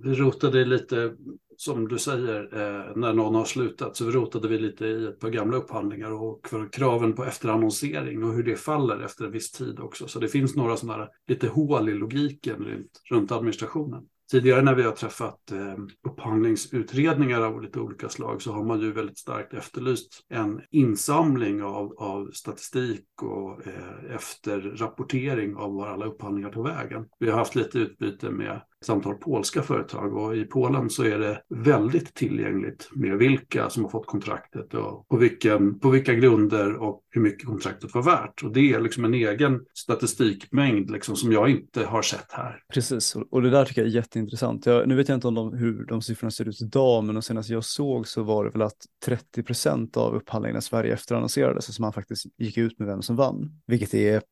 Vi 0.04 0.14
rotade 0.14 0.64
lite 0.64 1.12
som 1.60 1.88
du 1.88 1.98
säger, 1.98 2.40
eh, 2.40 2.96
när 2.96 3.12
någon 3.12 3.34
har 3.34 3.44
slutat 3.44 3.96
så 3.96 4.10
rotade 4.10 4.48
vi 4.48 4.58
lite 4.58 4.86
i 4.86 5.06
ett 5.06 5.20
par 5.20 5.30
gamla 5.30 5.56
upphandlingar 5.56 6.10
och 6.10 6.48
för 6.48 6.72
kraven 6.72 7.12
på 7.12 7.24
efterannonsering 7.24 8.24
och 8.24 8.32
hur 8.32 8.42
det 8.42 8.56
faller 8.56 9.00
efter 9.00 9.24
en 9.24 9.32
viss 9.32 9.50
tid 9.50 9.80
också. 9.80 10.08
Så 10.08 10.18
det 10.18 10.28
finns 10.28 10.56
några 10.56 10.76
sådana 10.76 10.98
här 10.98 11.08
lite 11.28 11.48
hål 11.48 11.88
i 11.88 11.94
logiken 11.94 12.64
runt, 12.64 13.02
runt 13.10 13.32
administrationen. 13.32 14.02
Tidigare 14.30 14.62
när 14.62 14.74
vi 14.74 14.82
har 14.82 14.92
träffat 14.92 15.52
eh, 15.52 15.74
upphandlingsutredningar 16.08 17.40
av 17.42 17.62
lite 17.62 17.80
olika 17.80 18.08
slag 18.08 18.42
så 18.42 18.52
har 18.52 18.64
man 18.64 18.80
ju 18.80 18.92
väldigt 18.92 19.18
starkt 19.18 19.54
efterlyst 19.54 20.26
en 20.28 20.60
insamling 20.70 21.62
av, 21.62 21.94
av 21.98 22.30
statistik 22.32 23.22
och 23.22 23.66
eh, 23.66 24.14
efterrapportering 24.14 25.56
av 25.56 25.74
var 25.74 25.88
alla 25.88 26.06
upphandlingar 26.06 26.50
tog 26.50 26.66
vägen. 26.66 27.06
Vi 27.18 27.30
har 27.30 27.38
haft 27.38 27.54
lite 27.54 27.78
utbyte 27.78 28.30
med 28.30 28.60
ett 28.82 28.88
antal 28.88 29.14
polska 29.14 29.62
företag 29.62 30.16
och 30.16 30.36
i 30.36 30.44
Polen 30.44 30.90
så 30.90 31.04
är 31.04 31.18
det 31.18 31.42
väldigt 31.48 32.14
tillgängligt 32.14 32.88
med 32.94 33.18
vilka 33.18 33.70
som 33.70 33.82
har 33.82 33.90
fått 33.90 34.06
kontraktet 34.06 34.74
och 34.74 35.08
på, 35.08 35.16
vilken, 35.16 35.78
på 35.78 35.90
vilka 35.90 36.14
grunder 36.14 36.74
och 36.74 37.02
hur 37.10 37.20
mycket 37.20 37.46
kontraktet 37.46 37.94
var 37.94 38.02
värt. 38.02 38.42
Och 38.42 38.52
det 38.52 38.72
är 38.72 38.80
liksom 38.80 39.04
en 39.04 39.14
egen 39.14 39.60
statistikmängd 39.74 40.90
liksom 40.90 41.16
som 41.16 41.32
jag 41.32 41.50
inte 41.50 41.84
har 41.84 42.02
sett 42.02 42.32
här. 42.32 42.60
Precis, 42.74 43.16
och 43.30 43.42
det 43.42 43.50
där 43.50 43.64
tycker 43.64 43.82
jag 43.82 43.88
är 43.88 43.94
jätteintressant. 43.94 44.66
Jag, 44.66 44.88
nu 44.88 44.94
vet 44.94 45.08
jag 45.08 45.16
inte 45.16 45.28
om 45.28 45.34
de, 45.34 45.52
hur 45.52 45.86
de 45.86 46.02
siffrorna 46.02 46.30
ser 46.30 46.48
ut 46.48 46.62
idag, 46.62 47.04
men 47.04 47.14
de 47.14 47.22
senaste 47.22 47.52
jag 47.52 47.64
såg 47.64 48.06
så 48.06 48.22
var 48.22 48.44
det 48.44 48.50
väl 48.50 48.62
att 48.62 48.86
30 49.04 49.42
procent 49.42 49.96
av 49.96 50.14
upphandlingarna 50.14 50.58
i 50.58 50.62
Sverige 50.62 50.92
efterannonserades, 50.92 51.74
så 51.74 51.82
man 51.82 51.92
faktiskt 51.92 52.26
gick 52.38 52.58
ut 52.58 52.78
med 52.78 52.88
vem 52.88 53.02
som 53.02 53.16
vann, 53.16 53.60
vilket 53.66 53.94
är 53.94 54.22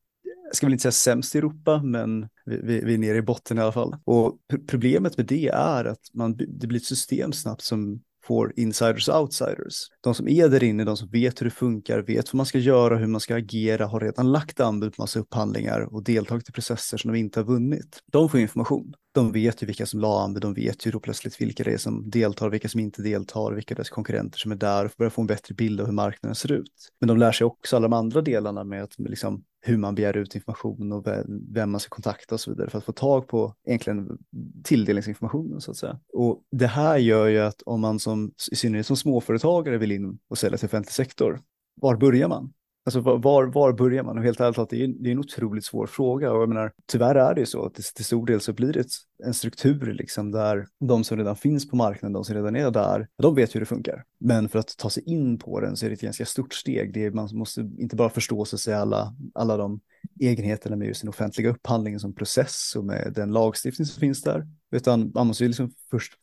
jag 0.47 0.55
ska 0.55 0.65
väl 0.65 0.73
inte 0.73 0.81
säga 0.81 0.91
sämst 0.91 1.35
i 1.35 1.37
Europa, 1.37 1.81
men 1.83 2.27
vi, 2.45 2.57
vi, 2.63 2.81
vi, 2.81 2.93
är 2.93 2.97
nere 2.97 3.17
i 3.17 3.21
botten 3.21 3.57
i 3.57 3.61
alla 3.61 3.71
fall. 3.71 3.95
Och 4.05 4.37
problemet 4.67 5.17
med 5.17 5.25
det 5.25 5.47
är 5.47 5.85
att 5.85 6.01
man, 6.13 6.37
det 6.37 6.67
blir 6.67 6.79
ett 6.79 6.85
system 6.85 7.33
snabbt 7.33 7.61
som 7.61 8.01
får 8.27 8.53
insiders 8.55 9.09
och 9.09 9.21
outsiders. 9.21 9.87
De 10.01 10.15
som 10.15 10.27
är 10.27 10.49
där 10.49 10.63
inne, 10.63 10.83
de 10.83 10.97
som 10.97 11.09
vet 11.09 11.41
hur 11.41 11.45
det 11.45 11.51
funkar, 11.51 11.99
vet 11.99 12.33
vad 12.33 12.37
man 12.37 12.45
ska 12.45 12.59
göra, 12.59 12.97
hur 12.97 13.07
man 13.07 13.21
ska 13.21 13.35
agera, 13.35 13.85
har 13.85 13.99
redan 13.99 14.31
lagt 14.31 14.59
anbud 14.59 14.95
på 14.95 15.01
massa 15.01 15.19
upphandlingar 15.19 15.93
och 15.93 16.03
deltagit 16.03 16.49
i 16.49 16.51
processer 16.51 16.97
som 16.97 17.11
de 17.11 17.19
inte 17.19 17.39
har 17.39 17.45
vunnit. 17.45 17.99
De 18.11 18.29
får 18.29 18.39
information. 18.39 18.93
De 19.13 19.31
vet 19.31 19.63
ju 19.63 19.67
vilka 19.67 19.85
som 19.85 19.99
la 19.99 20.23
anbud, 20.23 20.41
de 20.41 20.53
vet 20.53 20.85
ju 20.87 20.91
då 20.91 20.99
plötsligt 20.99 21.41
vilka 21.41 21.63
det 21.63 21.71
är 21.71 21.77
som 21.77 22.09
deltar, 22.09 22.49
vilka 22.49 22.69
som 22.69 22.79
inte 22.79 23.01
deltar, 23.01 23.51
vilka 23.51 23.75
deras 23.75 23.89
konkurrenter 23.89 24.37
som 24.39 24.51
är 24.51 24.55
där 24.55 24.85
och 24.85 24.91
börjar 24.97 25.09
få 25.09 25.21
en 25.21 25.27
bättre 25.27 25.55
bild 25.55 25.81
av 25.81 25.85
hur 25.85 25.93
marknaden 25.93 26.35
ser 26.35 26.51
ut. 26.51 26.91
Men 26.99 27.07
de 27.07 27.17
lär 27.17 27.31
sig 27.31 27.45
också 27.45 27.75
alla 27.75 27.87
de 27.87 27.93
andra 27.93 28.21
delarna 28.21 28.63
med 28.63 28.83
att 28.83 28.99
liksom 28.99 29.43
hur 29.67 29.77
man 29.77 29.95
begär 29.95 30.17
ut 30.17 30.35
information 30.35 30.91
och 30.91 31.07
vem 31.53 31.71
man 31.71 31.79
ska 31.79 31.89
kontakta 31.89 32.35
och 32.35 32.41
så 32.41 32.51
vidare 32.51 32.69
för 32.69 32.77
att 32.77 32.83
få 32.83 32.91
tag 32.91 33.27
på 33.27 33.55
egentligen 33.65 34.17
tilldelningsinformationen 34.63 35.61
så 35.61 35.71
att 35.71 35.77
säga. 35.77 35.99
Och 36.13 36.41
det 36.51 36.67
här 36.67 36.97
gör 36.97 37.27
ju 37.27 37.39
att 37.39 37.61
om 37.61 37.81
man 37.81 37.99
som, 37.99 38.31
i 38.51 38.55
synnerhet 38.55 38.87
som 38.87 38.97
småföretagare 38.97 39.77
vill 39.77 39.91
in 39.91 40.19
och 40.29 40.37
sälja 40.37 40.57
till 40.57 40.65
offentlig 40.65 40.93
sektor, 40.93 41.41
var 41.81 41.95
börjar 41.95 42.27
man? 42.27 42.53
Alltså 42.87 42.99
var, 42.99 43.45
var 43.45 43.73
börjar 43.73 44.03
man? 44.03 44.17
Och 44.17 44.23
helt 44.23 44.39
ärligt 44.39 44.57
att 44.57 44.69
det 44.69 44.83
är, 44.83 44.87
det 44.87 45.09
är 45.09 45.11
en 45.11 45.19
otroligt 45.19 45.65
svår 45.65 45.87
fråga 45.87 46.31
och 46.31 46.41
jag 46.41 46.49
menar, 46.49 46.71
tyvärr 46.91 47.15
är 47.15 47.33
det 47.33 47.39
ju 47.39 47.45
så 47.45 47.65
att 47.65 47.73
till, 47.73 47.83
till 47.83 48.05
stor 48.05 48.25
del 48.25 48.41
så 48.41 48.53
blir 48.53 48.73
det 48.73 48.85
en 49.25 49.33
struktur 49.33 49.93
liksom 49.93 50.31
där 50.31 50.67
de 50.79 51.03
som 51.03 51.17
redan 51.17 51.35
finns 51.35 51.69
på 51.69 51.75
marknaden, 51.75 52.13
de 52.13 52.23
som 52.23 52.35
redan 52.35 52.55
är 52.55 52.71
där, 52.71 53.07
de 53.17 53.35
vet 53.35 53.55
hur 53.55 53.59
det 53.59 53.65
funkar. 53.65 54.03
Men 54.19 54.49
för 54.49 54.59
att 54.59 54.77
ta 54.77 54.89
sig 54.89 55.03
in 55.03 55.37
på 55.37 55.59
den 55.59 55.77
så 55.77 55.85
är 55.85 55.89
det 55.89 55.93
ett 55.93 56.01
ganska 56.01 56.25
stort 56.25 56.53
steg. 56.53 56.93
Det 56.93 57.05
är, 57.05 57.11
man 57.11 57.29
måste 57.33 57.61
inte 57.61 57.95
bara 57.95 58.09
förstå 58.09 58.45
sig 58.45 58.59
säga 58.59 58.79
alla, 58.79 59.15
alla 59.35 59.57
de 59.57 59.79
egenheterna 60.19 60.75
med 60.75 60.87
just 60.87 61.01
den 61.01 61.09
offentliga 61.09 61.49
upphandlingen 61.49 61.99
som 61.99 62.15
process 62.15 62.73
och 62.75 62.85
med 62.85 63.11
den 63.15 63.31
lagstiftning 63.31 63.85
som 63.85 63.99
finns 63.99 64.21
där. 64.21 64.47
Utan 64.71 65.11
man 65.13 65.27
måste 65.27 65.43
ju 65.43 65.47
liksom 65.47 65.73
först 65.89 66.13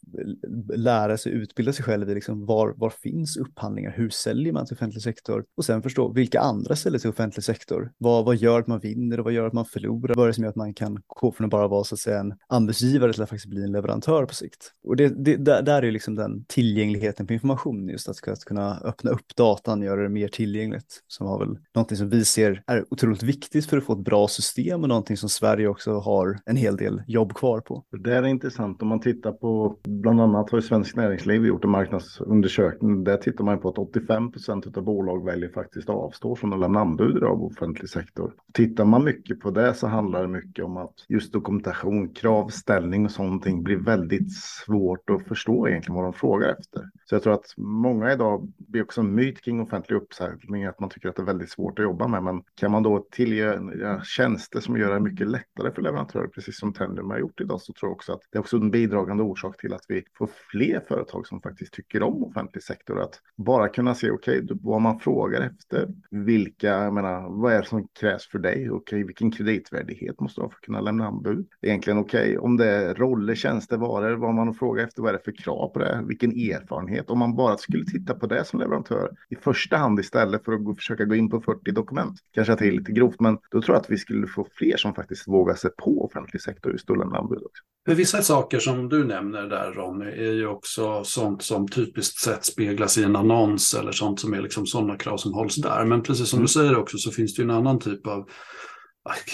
lära 0.75 1.19
sig, 1.19 1.33
utbilda 1.33 1.73
sig 1.73 1.85
själv 1.85 2.11
i 2.11 2.15
liksom 2.15 2.47
var, 2.47 2.75
var 2.77 2.91
finns 2.91 3.37
upphandlingar, 3.37 3.95
hur 3.97 4.11
säljer 4.11 4.53
man 4.53 4.67
till 4.67 4.75
offentlig 4.75 5.03
sektor 5.03 5.45
och 5.57 5.65
sen 5.65 5.83
förstå 5.83 6.13
vilka 6.13 6.41
andra 6.41 6.77
säljer 6.77 6.99
till 6.99 7.11
offentlig 7.11 7.45
sektor. 7.45 7.93
Vad, 7.99 8.25
vad 8.25 8.37
gör 8.37 8.61
att 8.61 8.67
man 8.67 8.81
vinner 8.81 9.19
och 9.19 9.25
vad 9.25 9.33
gör 9.33 9.47
att 9.47 9.53
man 9.53 9.65
förlorar? 9.65 10.15
Vad 10.15 10.25
är 10.25 10.29
det 10.29 10.35
som 10.35 10.45
gör 10.45 10.51
att 10.51 10.57
man 10.57 10.75
kan 10.75 11.03
gå 11.07 11.33
från 11.33 11.45
att 11.45 11.51
bara 11.51 11.69
vara 11.69 11.85
så 11.85 11.95
att 11.95 11.99
säga 11.99 12.21
en 12.21 12.35
anbudsgivare 12.49 13.13
till 13.13 13.23
att 13.23 13.29
faktiskt 13.29 13.51
bli 13.51 13.65
en 13.65 13.73
leverantör 13.73 14.27
på 14.27 14.35
sikt? 14.35 14.73
Och 14.85 14.97
det, 14.97 15.25
det, 15.25 15.37
där, 15.37 15.63
där 15.63 15.83
är 15.83 15.93
liksom 15.93 16.15
den 16.15 16.45
tillgängligheten 16.49 17.27
på 17.27 17.33
information, 17.33 17.89
just 17.89 18.09
att, 18.09 18.29
att 18.29 18.45
kunna 18.45 18.79
öppna 18.79 19.11
upp 19.11 19.37
datan, 19.37 19.83
göra 19.83 20.03
det 20.03 20.09
mer 20.09 20.29
tillgängligt, 20.29 21.03
som 21.07 21.27
har 21.27 21.39
väl 21.39 21.59
någonting 21.75 21.97
som 21.97 22.09
vi 22.09 22.25
ser 22.25 22.63
är 22.67 22.85
otroligt 22.91 23.23
viktigt 23.23 23.67
för 23.67 23.77
att 23.77 23.85
få 23.85 23.93
ett 23.93 24.05
bra 24.05 24.29
system 24.29 24.83
och 24.83 24.89
någonting 24.89 25.17
som 25.17 25.29
Sverige 25.29 25.69
också 25.69 25.99
har 25.99 26.39
en 26.47 26.57
hel 26.57 26.77
del 26.77 27.03
jobb 27.07 27.35
kvar 27.35 27.61
på. 27.61 27.85
Det 28.05 28.15
är 28.15 28.27
intressant 28.27 28.83
om 28.83 28.89
man 28.89 29.01
tittar 29.01 29.33
på, 29.33 29.54
bland 29.85 30.21
annat 30.21 30.51
har 30.51 30.59
ju 30.59 30.63
Svensk 30.63 30.97
Näringsliv 30.97 31.47
gjort 31.47 31.65
en 31.65 31.71
marknadsundersökning. 31.71 33.05
Där 33.05 33.17
tittar 33.17 33.45
man 33.45 33.59
på 33.59 33.69
att 33.69 33.79
85 33.79 34.33
procent 34.33 34.77
av 34.77 34.85
bolag 34.85 35.25
väljer 35.25 35.49
faktiskt 35.49 35.89
avstå 35.89 36.37
från 36.37 36.53
att 36.53 36.61
lämna 36.61 36.81
anbud 36.81 37.23
av 37.23 37.45
offentlig 37.45 37.89
sektor. 37.89 38.33
Tittar 38.53 38.85
man 38.85 39.05
mycket 39.05 39.41
på 39.41 39.51
det 39.51 39.75
så 39.75 39.87
handlar 39.87 40.23
det 40.23 40.29
mycket 40.29 40.65
om 40.65 40.77
att 40.77 40.95
just 41.09 41.33
dokumentation, 41.33 42.09
kravställning 42.09 43.05
och 43.05 43.11
sånt 43.11 43.45
blir 43.45 43.77
väldigt 43.77 44.33
svårt 44.33 45.11
att 45.11 45.27
förstå 45.29 45.69
egentligen 45.69 45.95
vad 45.95 46.05
de 46.05 46.13
frågar 46.13 46.49
efter. 46.49 46.91
Så 47.05 47.15
jag 47.15 47.23
tror 47.23 47.33
att 47.33 47.55
många 47.57 48.13
idag 48.13 48.53
blir 48.57 48.83
också 48.83 49.01
en 49.01 49.15
myt 49.15 49.41
kring 49.41 49.61
offentlig 49.61 49.97
uppsägning 49.97 50.65
att 50.65 50.81
man 50.81 50.91
tycker 50.91 51.09
att 51.09 51.17
det 51.17 51.23
är 51.23 51.27
väldigt 51.27 51.51
svårt 51.51 51.79
att 51.79 51.85
jobba 51.85 52.09
med. 52.09 52.23
Men 52.23 52.43
kan 52.55 52.71
man 52.71 52.83
då 52.83 53.07
tillgöra 53.11 54.05
tjänster 54.05 54.61
som 54.61 54.77
gör 54.77 54.95
det 54.95 55.01
mycket 55.01 55.29
lättare 55.29 55.73
för 55.73 55.83
leverantörer, 55.83 56.27
precis 56.27 56.59
som 56.59 56.73
Tendium 56.73 57.11
har 57.11 57.19
gjort 57.19 57.41
idag, 57.41 57.61
så 57.61 57.73
tror 57.73 57.91
jag 57.91 57.93
också 57.93 58.13
att 58.13 58.21
det 58.33 58.39
är 58.39 58.41
också 58.41 58.57
en 58.57 58.71
bidragande 58.71 59.23
orsak 59.23 59.44
till 59.53 59.75
att 59.75 59.85
vi 59.89 60.05
får 60.19 60.31
fler 60.51 60.81
företag 60.89 61.27
som 61.27 61.41
faktiskt 61.41 61.73
tycker 61.73 62.03
om 62.03 62.25
offentlig 62.25 62.63
sektor. 62.63 63.01
Att 63.01 63.21
bara 63.37 63.69
kunna 63.69 63.95
se, 63.95 64.11
okej, 64.11 64.43
okay, 64.43 64.57
vad 64.63 64.81
man 64.81 64.99
frågar 64.99 65.41
efter, 65.41 65.89
vilka, 66.11 66.69
jag 66.69 66.95
menar, 66.95 67.41
vad 67.43 67.53
är 67.53 67.63
det 67.63 67.69
som 67.69 67.89
krävs 68.01 68.29
för 68.29 68.39
dig? 68.39 68.55
Okej, 68.55 68.71
okay, 68.71 69.05
vilken 69.05 69.31
kreditvärdighet 69.31 70.21
måste 70.21 70.41
du 70.41 70.45
ha 70.45 70.51
för 70.51 70.57
att 70.57 70.61
kunna 70.61 70.81
lämna 70.81 71.07
anbud? 71.07 71.47
Egentligen 71.63 71.99
okej, 71.99 72.21
okay, 72.21 72.37
om 72.37 72.57
det 72.57 72.67
är 72.67 72.95
roller, 72.95 73.35
tjänster, 73.35 73.77
varor, 73.77 74.17
vad 74.17 74.35
man 74.35 74.55
frågar 74.55 74.85
efter, 74.85 75.03
vad 75.03 75.09
är 75.09 75.19
det 75.19 75.25
för 75.25 75.37
krav 75.37 75.69
på 75.69 75.79
det? 75.79 76.05
Vilken 76.09 76.31
erfarenhet? 76.31 77.11
Om 77.11 77.19
man 77.19 77.37
bara 77.37 77.57
skulle 77.57 77.85
titta 77.85 78.15
på 78.15 78.27
det 78.27 78.45
som 78.45 78.61
leverantör 78.61 79.11
i 79.29 79.37
första 79.37 79.77
hand 79.77 80.01
istället 80.01 80.45
för 80.45 80.53
att 80.53 80.65
gå, 80.65 80.75
försöka 80.75 81.05
gå 81.05 81.15
in 81.15 81.31
på 81.31 81.41
40 81.41 81.71
dokument, 81.71 82.19
kanske 82.33 82.53
att 82.53 82.59
det 82.59 82.69
är 82.69 82.73
lite 82.73 82.93
grovt, 82.93 83.21
men 83.21 83.39
då 83.51 83.63
tror 83.63 83.75
jag 83.75 83.81
att 83.81 83.91
vi 83.91 83.99
skulle 83.99 84.27
få 84.27 84.47
fler 84.53 84.77
som 84.77 84.95
faktiskt 84.95 85.29
vågar 85.29 85.55
sig 85.55 85.71
på 85.79 86.05
offentlig 86.05 86.43
sektor 86.43 86.75
i 86.75 86.79
stående 86.79 87.19
anbud 87.19 87.39
också. 87.39 87.63
För 87.87 87.95
vissa 87.95 88.23
saker 88.23 88.59
som 88.59 88.89
du 88.89 89.05
nämner 89.05 89.34
nämner 89.35 89.57
där 89.57 89.73
Ronny 89.73 90.11
är 90.11 90.33
ju 90.33 90.47
också 90.47 91.05
sånt 91.05 91.43
som 91.43 91.69
typiskt 91.69 92.19
sett 92.19 92.45
speglas 92.45 92.99
i 92.99 93.03
en 93.03 93.17
annons 93.17 93.75
eller 93.75 93.93
sånt 93.93 94.21
som 94.21 94.35
är 94.35 94.43
liksom 94.43 94.67
sådana 94.67 94.97
krav 94.97 95.17
som 95.17 95.35
hålls 95.35 95.57
där. 95.57 95.85
Men 95.85 96.03
precis 96.03 96.29
som 96.29 96.37
mm. 96.37 96.45
du 96.45 96.53
säger 96.53 96.77
också 96.77 96.99
så 96.99 97.11
finns 97.11 97.35
det 97.35 97.43
ju 97.43 97.45
en 97.45 97.57
annan 97.57 97.79
typ 97.79 98.07
av 98.07 98.29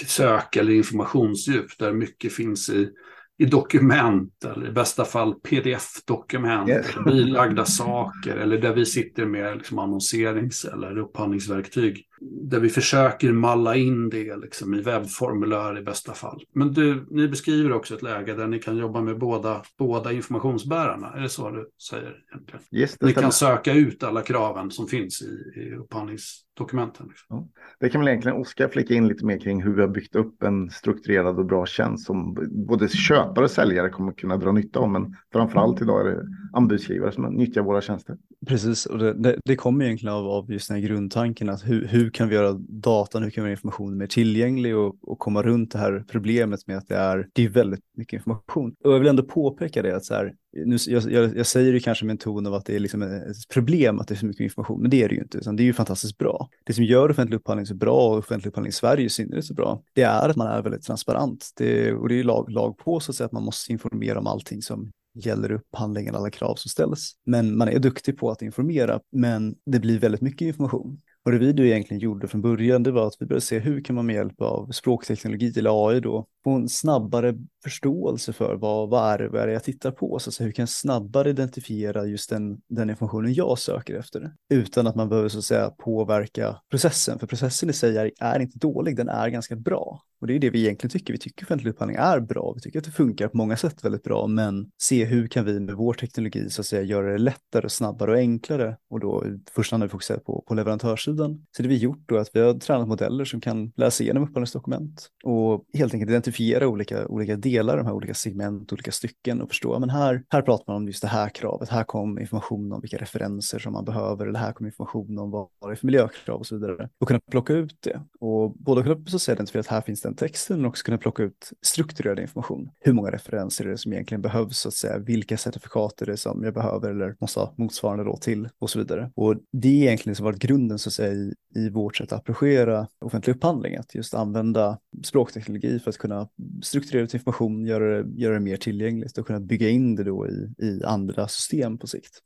sök 0.07 0.57
eller 0.57 0.73
informationsdjup 0.73 1.79
där 1.79 1.93
mycket 1.93 2.33
finns 2.33 2.69
i 2.69 2.91
i 3.39 3.45
dokument 3.45 4.45
eller 4.45 4.69
i 4.69 4.73
bästa 4.73 5.05
fall 5.05 5.35
pdf-dokument, 5.35 6.69
yes. 6.69 6.87
bilagda 7.07 7.65
saker 7.65 8.37
eller 8.37 8.59
där 8.59 8.75
vi 8.75 8.87
sitter 8.87 9.27
med 9.27 9.57
liksom 9.57 9.79
annonserings 9.79 10.65
eller 10.65 10.99
upphandlingsverktyg. 10.99 12.07
Där 12.21 12.61
vi 12.61 12.69
försöker 12.69 13.33
malla 13.33 13.77
in 13.77 14.11
det 14.11 14.37
liksom 14.37 14.75
i 14.75 14.83
webbformulär 14.83 15.79
i 15.79 15.83
bästa 15.83 16.13
fall. 16.13 16.43
Men 16.55 16.73
du, 16.73 17.07
ni 17.11 17.29
beskriver 17.29 17.73
också 17.73 17.95
ett 17.95 18.03
läge 18.03 18.35
där 18.35 18.47
ni 18.47 18.59
kan 18.59 18.77
jobba 18.77 19.01
med 19.01 19.19
båda, 19.19 19.63
båda 19.79 20.13
informationsbärarna. 20.13 21.13
Är 21.17 21.21
det 21.21 21.29
så 21.29 21.51
du 21.51 21.71
säger? 21.91 22.17
Egentligen? 22.33 22.63
Yes, 22.73 22.97
ni 23.01 23.13
kan 23.13 23.33
söka 23.33 23.75
ut 23.75 24.03
alla 24.03 24.23
kraven 24.23 24.71
som 24.71 24.87
finns 24.87 25.23
i, 25.23 25.61
i 25.61 25.75
upphandlings 25.75 26.45
dokumenten. 26.61 27.07
Liksom. 27.09 27.27
Ja. 27.29 27.49
Det 27.81 27.89
kan 27.89 28.01
väl 28.01 28.09
egentligen 28.09 28.37
Oskar 28.37 28.69
flika 28.69 28.95
in 28.95 29.09
lite 29.09 29.25
mer 29.25 29.39
kring 29.39 29.63
hur 29.63 29.75
vi 29.75 29.81
har 29.81 29.89
byggt 29.89 30.17
upp 30.17 30.43
en 30.43 30.71
strukturerad 30.71 31.39
och 31.39 31.47
bra 31.47 31.67
tjänst 31.67 32.07
som 32.07 32.37
både 32.69 32.89
köpare 32.89 33.45
och 33.45 33.51
säljare 33.51 33.89
kommer 33.89 34.13
kunna 34.13 34.37
dra 34.37 34.53
nytta 34.53 34.79
av. 34.79 34.89
Men 34.89 35.17
framförallt 35.33 35.83
idag 35.83 36.01
är 36.01 36.11
det 36.11 36.23
anbudsgivare 36.53 37.13
som 37.13 37.25
nyttjar 37.35 37.63
våra 37.63 37.81
tjänster. 37.81 38.17
Precis, 38.47 38.87
och 38.87 38.99
det, 38.99 39.13
det, 39.13 39.41
det 39.45 39.57
kommer 39.57 39.85
egentligen 39.85 40.15
av, 40.15 40.27
av 40.27 40.53
just 40.53 40.69
den 40.69 40.81
här 40.81 40.89
grundtanken 40.89 41.49
att 41.49 41.67
hur, 41.67 41.87
hur 41.87 42.10
hur 42.11 42.15
kan 42.15 42.29
vi 42.29 42.35
göra 42.35 42.53
datan, 42.69 43.23
hur 43.23 43.31
kan 43.31 43.45
vi 43.45 43.49
göra 43.49 43.57
informationen 43.57 43.99
mer 43.99 44.07
tillgänglig 44.07 44.77
och, 44.77 44.97
och 45.03 45.19
komma 45.19 45.43
runt 45.43 45.73
det 45.73 45.79
här 45.79 46.05
problemet 46.09 46.67
med 46.67 46.79
att 46.79 46.89
det 46.89 46.97
är, 46.97 47.29
det 47.33 47.45
är 47.45 47.49
väldigt 47.49 47.81
mycket 47.97 48.13
information. 48.13 48.75
Och 48.85 48.93
jag 48.93 48.99
vill 48.99 49.09
ändå 49.09 49.23
påpeka 49.23 49.83
det 49.83 49.97
att 49.97 50.05
så 50.05 50.15
här, 50.15 50.35
nu, 50.67 50.77
jag, 50.87 51.03
jag, 51.13 51.37
jag, 51.37 51.47
säger 51.47 51.73
det 51.73 51.81
kanske 51.81 52.05
med 52.05 52.13
en 52.13 52.19
ton 52.19 52.47
av 52.47 52.55
att 52.55 52.65
det 52.65 52.75
är 52.75 52.79
liksom 52.79 53.03
ett 53.03 53.49
problem 53.53 54.01
att 54.01 54.09
det 54.09 54.15
är 54.15 54.17
så 54.17 54.27
mycket 54.27 54.45
information, 54.45 54.81
men 54.81 54.91
det 54.91 55.03
är 55.03 55.09
det 55.09 55.15
ju 55.15 55.21
inte, 55.21 55.39
utan 55.39 55.57
det 55.57 55.63
är 55.63 55.65
ju 55.65 55.73
fantastiskt 55.73 56.19
bra. 56.19 56.49
Det 56.65 56.73
som 56.73 56.85
gör 56.85 57.11
offentlig 57.11 57.37
upphandling 57.37 57.67
så 57.67 57.75
bra 57.75 58.11
och 58.11 58.19
offentlig 58.19 58.49
upphandling 58.49 58.69
i 58.69 58.73
Sverige 58.73 59.05
i 59.05 59.11
synnerhet 59.11 59.45
så 59.45 59.55
bra, 59.55 59.83
det 59.95 60.03
är 60.03 60.29
att 60.29 60.37
man 60.37 60.47
är 60.47 60.63
väldigt 60.63 60.83
transparent. 60.83 61.49
Det, 61.57 61.93
och 61.93 62.09
det 62.09 62.21
är 62.21 62.25
lag, 62.25 62.51
lag 62.51 62.79
på 62.79 63.01
så 63.01 63.13
att 63.13 63.17
säga 63.17 63.27
att 63.27 63.33
man 63.33 63.45
måste 63.45 63.73
informera 63.73 64.19
om 64.19 64.27
allting 64.27 64.63
som 64.63 64.93
gäller 65.15 65.53
upphandlingen, 65.53 66.15
alla 66.15 66.31
krav 66.31 66.55
som 66.55 66.69
ställs. 66.69 67.13
Men 67.27 67.57
man 67.57 67.69
är 67.69 67.79
duktig 67.79 68.19
på 68.19 68.31
att 68.31 68.43
informera, 68.43 69.01
men 69.13 69.55
det 69.67 69.81
blir 69.81 69.99
väldigt 69.99 70.21
mycket 70.21 70.47
information. 70.47 71.01
Och 71.25 71.31
det 71.33 71.39
vi 71.39 71.53
då 71.53 71.63
egentligen 71.63 72.01
gjorde 72.01 72.29
från 72.29 72.43
början, 72.43 72.83
det 72.83 72.91
var 72.91 73.07
att 73.07 73.17
vi 73.21 73.27
började 73.27 73.41
se 73.47 73.59
hur 73.59 73.85
kan 73.85 73.97
man 73.97 74.07
med 74.07 74.15
hjälp 74.15 74.41
av 74.41 74.71
språkteknologi 74.71 75.59
eller 75.59 75.89
AI 75.89 76.01
då 76.01 76.27
få 76.45 76.51
en 76.51 76.69
snabbare 76.69 77.35
förståelse 77.63 78.33
för 78.33 78.55
vad, 78.55 78.89
vad, 78.89 79.13
är, 79.13 79.19
det, 79.19 79.29
vad 79.29 79.43
är 79.43 79.47
det 79.47 79.53
jag 79.53 79.65
tittar 79.65 79.91
på? 79.91 80.19
Så, 80.19 80.33
säga, 80.33 80.45
hur 80.45 80.53
kan 80.53 80.63
jag 80.63 80.69
snabbare 80.69 81.31
identifiera 81.31 82.07
just 82.07 82.31
den, 82.31 82.61
den 82.69 82.91
informationen 82.91 83.35
jag 83.35 83.59
söker 83.59 83.95
efter? 83.95 84.33
Utan 84.51 84.87
att 84.87 84.97
man 84.97 85.09
behöver 85.09 85.29
så 85.29 85.39
att 85.39 85.45
säga 85.45 85.71
påverka 85.71 86.57
processen, 86.71 87.19
för 87.19 87.27
processen 87.27 87.71
i 87.71 87.73
sig 87.73 87.97
är, 87.97 88.11
är 88.21 88.41
inte 88.41 88.59
dålig, 88.59 88.97
den 88.97 89.09
är 89.09 89.29
ganska 89.29 89.57
bra. 89.57 90.03
Och 90.21 90.27
det 90.27 90.35
är 90.35 90.39
det 90.39 90.51
vi 90.51 90.61
egentligen 90.61 90.91
tycker. 90.91 91.13
Vi 91.13 91.19
tycker 91.19 91.45
offentlig 91.45 91.71
upphandling 91.71 91.97
är 91.97 92.21
bra. 92.21 92.53
Vi 92.55 92.61
tycker 92.61 92.79
att 92.79 92.85
det 92.85 92.91
funkar 92.91 93.29
på 93.29 93.37
många 93.37 93.57
sätt 93.57 93.85
väldigt 93.85 94.03
bra, 94.03 94.27
men 94.27 94.71
se 94.83 95.05
hur 95.05 95.29
kan 95.29 95.45
vi 95.45 95.61
med 95.61 95.75
vår 95.75 95.95
teknologi 95.95 96.51
så 96.51 96.61
att 96.61 96.67
säga 96.67 96.83
göra 96.83 97.13
det 97.13 97.19
lättare, 97.19 97.69
snabbare 97.69 98.11
och 98.11 98.17
enklare. 98.17 98.77
Och 98.91 99.01
då 99.01 99.25
i 99.27 99.51
första 99.51 99.75
hand 99.75 99.83
har 99.83 99.89
vi 99.89 99.91
fokuserat 99.91 100.25
på, 100.25 100.45
på 100.49 100.55
leverantörssidan. 100.55 101.47
Så 101.57 101.63
det 101.63 101.69
vi 101.69 101.77
gjort 101.77 102.03
då 102.07 102.17
är 102.17 102.21
att 102.21 102.31
vi 102.33 102.41
har 102.41 102.55
tränat 102.55 102.89
modeller 102.89 103.25
som 103.25 103.41
kan 103.41 103.73
läsa 103.77 104.03
igenom 104.05 104.23
upphandlingsdokument 104.23 105.09
och 105.25 105.65
helt 105.75 105.95
enkelt 105.95 106.11
identifiera 106.11 106.69
olika, 106.69 107.07
olika 107.07 107.37
delar, 107.37 107.50
de 107.59 107.87
här 107.87 107.93
olika 107.93 108.15
segment, 108.15 108.73
olika 108.73 108.93
stycken 108.93 109.43
och 109.43 109.49
förstå, 109.49 109.79
men 109.79 109.91
här, 109.91 110.23
här 110.29 110.43
pratar 110.43 110.65
man 110.67 110.77
om 110.77 110.87
just 110.87 111.03
det 111.03 111.09
här 111.09 111.29
kravet, 111.29 111.69
här 111.69 111.85
kom 111.85 112.19
information 112.19 112.73
om 112.73 112.81
vilka 112.81 112.97
referenser 112.97 113.59
som 113.59 113.73
man 113.73 113.85
behöver, 113.85 114.27
eller 114.27 114.39
här 114.39 114.53
kom 114.53 114.67
information 114.67 115.19
om 115.19 115.31
vad 115.31 115.49
det 115.61 115.71
är 115.71 115.75
för 115.75 115.87
miljökrav 115.87 116.39
och 116.39 116.47
så 116.47 116.55
vidare. 116.55 116.89
Och 117.01 117.09
kunna 117.09 117.21
plocka 117.31 117.53
ut 117.53 117.77
det. 117.81 118.01
Och 118.21 118.55
både 118.55 118.83
kunna 118.83 119.07
så 119.07 119.19
säga 119.19 119.35
identifiera 119.35 119.61
att 119.61 119.67
här 119.67 119.81
finns 119.81 120.03
den 120.03 120.15
texten, 120.15 120.57
men 120.57 120.67
också 120.67 120.85
kunna 120.85 120.99
plocka 120.99 121.23
ut 121.23 121.51
strukturerad 121.63 122.19
information. 122.19 122.71
Hur 122.81 122.93
många 122.93 123.11
referenser 123.11 123.65
är 123.65 123.69
det 123.69 123.79
som 123.79 123.93
egentligen 123.93 124.23
behövs, 124.23 124.59
så 124.59 124.69
att 124.69 124.75
säga, 124.75 124.99
vilka 124.99 125.37
certifikat 125.37 126.03
är 126.03 126.07
det 126.07 126.17
som 126.17 126.45
jag 126.45 126.55
behöver 126.55 126.91
eller 126.91 127.17
måste 127.21 127.41
ha 127.41 127.55
motsvarande 127.57 128.05
då 128.05 128.17
till 128.17 128.49
och 128.59 128.71
så 128.71 128.79
vidare. 128.79 129.11
Och 129.15 129.37
det 129.53 129.69
är 129.69 129.83
egentligen 129.83 130.17
som 130.17 130.25
varit 130.25 130.39
grunden 130.39 130.79
så 130.79 130.89
att 130.89 130.93
säga 130.93 131.13
i, 131.13 131.35
i 131.55 131.71
vårt 131.71 131.97
sätt 131.97 132.13
att 132.13 132.19
approchera 132.19 132.87
offentlig 133.01 133.35
upphandling, 133.35 133.77
att 133.77 133.95
just 133.95 134.15
använda 134.15 134.79
språkteknologi 135.05 135.79
för 135.79 135.91
att 135.91 135.99
kunna 135.99 136.29
strukturera 136.63 137.05
ut 137.05 137.15
information, 137.15 137.40
göra 137.49 138.03
det, 138.03 138.21
göra 138.21 138.35
det 138.35 138.41
mer 138.41 138.57
tillgängligt 138.57 139.19
och 139.19 139.27
kunna 139.27 139.41
bygga 139.41 139.69
in 139.69 139.97
det 139.97 140.05
då 140.05 140.29
i, 140.29 140.65
i 140.65 140.85
andra 140.85 141.29
system 141.29 141.79
på 141.79 141.87
sikt. 141.87 142.21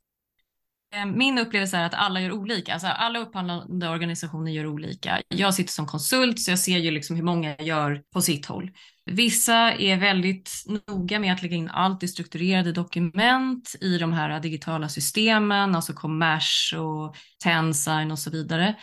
Eh, 0.94 1.06
min 1.06 1.38
upplevelse 1.38 1.76
är 1.76 1.86
att 1.86 1.94
alla 1.94 2.20
gör 2.20 2.32
olika. 2.32 2.72
Alltså 2.72 2.86
alla 2.86 3.18
upphandlande 3.18 3.88
organisationer 3.88 4.52
gör 4.52 4.66
olika. 4.66 5.22
Jag 5.28 5.54
sitter 5.54 5.72
som 5.72 5.86
konsult 5.86 6.40
så 6.40 6.50
jag 6.50 6.58
ser 6.58 6.78
ju 6.78 6.90
liksom 6.90 7.16
hur 7.16 7.22
många 7.22 7.56
gör 7.56 8.02
på 8.12 8.22
sitt 8.22 8.46
håll. 8.46 8.70
Vissa 9.10 9.72
är 9.72 9.96
väldigt 9.96 10.50
noga 10.86 11.18
med 11.18 11.32
att 11.32 11.42
lägga 11.42 11.56
in 11.56 11.68
allt 11.68 12.02
i 12.02 12.08
strukturerade 12.08 12.72
dokument 12.72 13.74
i 13.80 13.98
de 13.98 14.12
här 14.12 14.40
digitala 14.40 14.88
systemen, 14.88 15.74
alltså 15.74 15.92
Kommers 15.92 16.74
och 16.78 17.16
Tensign 17.44 18.10
och 18.10 18.18
så 18.18 18.30
vidare. 18.30 18.74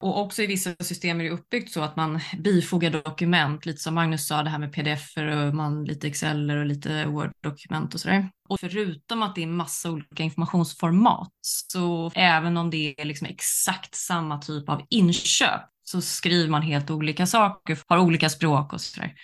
Och 0.00 0.20
också 0.20 0.42
i 0.42 0.46
vissa 0.46 0.74
system 0.80 1.20
är 1.20 1.24
det 1.24 1.30
uppbyggt 1.30 1.72
så 1.72 1.82
att 1.82 1.96
man 1.96 2.20
bifogar 2.38 2.90
dokument, 2.90 3.66
lite 3.66 3.80
som 3.80 3.94
Magnus 3.94 4.26
sa, 4.26 4.42
det 4.42 4.50
här 4.50 4.58
med 4.58 4.72
pdf 4.72 5.16
och 5.16 5.54
man, 5.54 5.84
lite 5.84 6.06
Excel 6.06 6.50
och 6.50 6.66
lite 6.66 7.06
Word-dokument 7.06 7.94
och 7.94 8.00
sådär. 8.00 8.30
Och 8.48 8.60
förutom 8.60 9.22
att 9.22 9.34
det 9.34 9.42
är 9.42 9.46
massa 9.46 9.90
olika 9.90 10.22
informationsformat, 10.22 11.32
så 11.40 12.12
även 12.14 12.56
om 12.56 12.70
det 12.70 13.00
är 13.00 13.04
liksom 13.04 13.26
exakt 13.26 13.94
samma 13.94 14.38
typ 14.38 14.68
av 14.68 14.86
inköp, 14.90 15.60
så 15.82 16.00
skriver 16.00 16.50
man 16.50 16.62
helt 16.62 16.90
olika 16.90 17.26
saker, 17.26 17.78
har 17.86 17.98
olika 17.98 18.28
språk 18.28 18.72
och 18.72 18.80
sådär. 18.80 19.14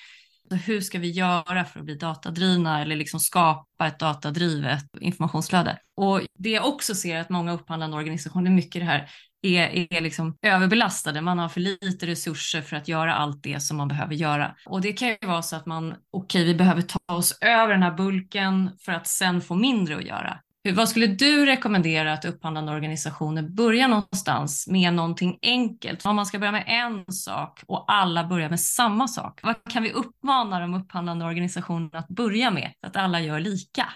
Så 0.48 0.54
hur 0.54 0.80
ska 0.80 0.98
vi 0.98 1.10
göra 1.10 1.64
för 1.64 1.80
att 1.80 1.86
bli 1.86 1.94
datadrivna 1.94 2.82
eller 2.82 2.96
liksom 2.96 3.20
skapa 3.20 3.86
ett 3.86 3.98
datadrivet 3.98 4.84
informationsflöde? 5.00 5.78
Och 5.96 6.20
det 6.38 6.50
jag 6.50 6.66
också 6.66 6.94
ser 6.94 7.20
att 7.20 7.30
många 7.30 7.52
upphandlande 7.52 7.96
organisationer, 7.96 8.50
mycket 8.50 8.82
det 8.82 8.86
här 8.86 9.10
är, 9.42 9.92
är 9.94 10.00
liksom 10.00 10.36
överbelastade. 10.42 11.20
Man 11.20 11.38
har 11.38 11.48
för 11.48 11.60
lite 11.60 12.06
resurser 12.06 12.62
för 12.62 12.76
att 12.76 12.88
göra 12.88 13.14
allt 13.14 13.42
det 13.42 13.60
som 13.60 13.76
man 13.76 13.88
behöver 13.88 14.14
göra. 14.14 14.54
Och 14.66 14.80
det 14.80 14.92
kan 14.92 15.08
ju 15.08 15.16
vara 15.22 15.42
så 15.42 15.56
att 15.56 15.66
man, 15.66 15.90
okej, 15.90 16.00
okay, 16.10 16.44
vi 16.44 16.54
behöver 16.54 16.82
ta 16.82 17.14
oss 17.14 17.38
över 17.40 17.72
den 17.72 17.82
här 17.82 17.94
bulken 17.94 18.70
för 18.80 18.92
att 18.92 19.06
sen 19.06 19.40
få 19.40 19.54
mindre 19.54 19.96
att 19.96 20.04
göra. 20.04 20.38
Vad 20.74 20.88
skulle 20.88 21.06
du 21.06 21.46
rekommendera 21.46 22.12
att 22.12 22.24
upphandlande 22.24 22.72
organisationer 22.72 23.42
börjar 23.42 23.88
någonstans 23.88 24.66
med 24.68 24.94
någonting 24.94 25.38
enkelt? 25.42 26.06
Om 26.06 26.16
man 26.16 26.26
ska 26.26 26.38
börja 26.38 26.52
med 26.52 26.64
en 26.66 27.12
sak 27.12 27.62
och 27.66 27.84
alla 27.92 28.24
börjar 28.24 28.50
med 28.50 28.60
samma 28.60 29.08
sak, 29.08 29.40
vad 29.42 29.56
kan 29.70 29.82
vi 29.82 29.92
uppmana 29.92 30.60
de 30.60 30.74
upphandlande 30.74 31.24
organisationerna 31.24 31.98
att 31.98 32.08
börja 32.08 32.50
med 32.50 32.72
så 32.80 32.86
att 32.86 32.96
alla 32.96 33.20
gör 33.20 33.40
lika? 33.40 33.86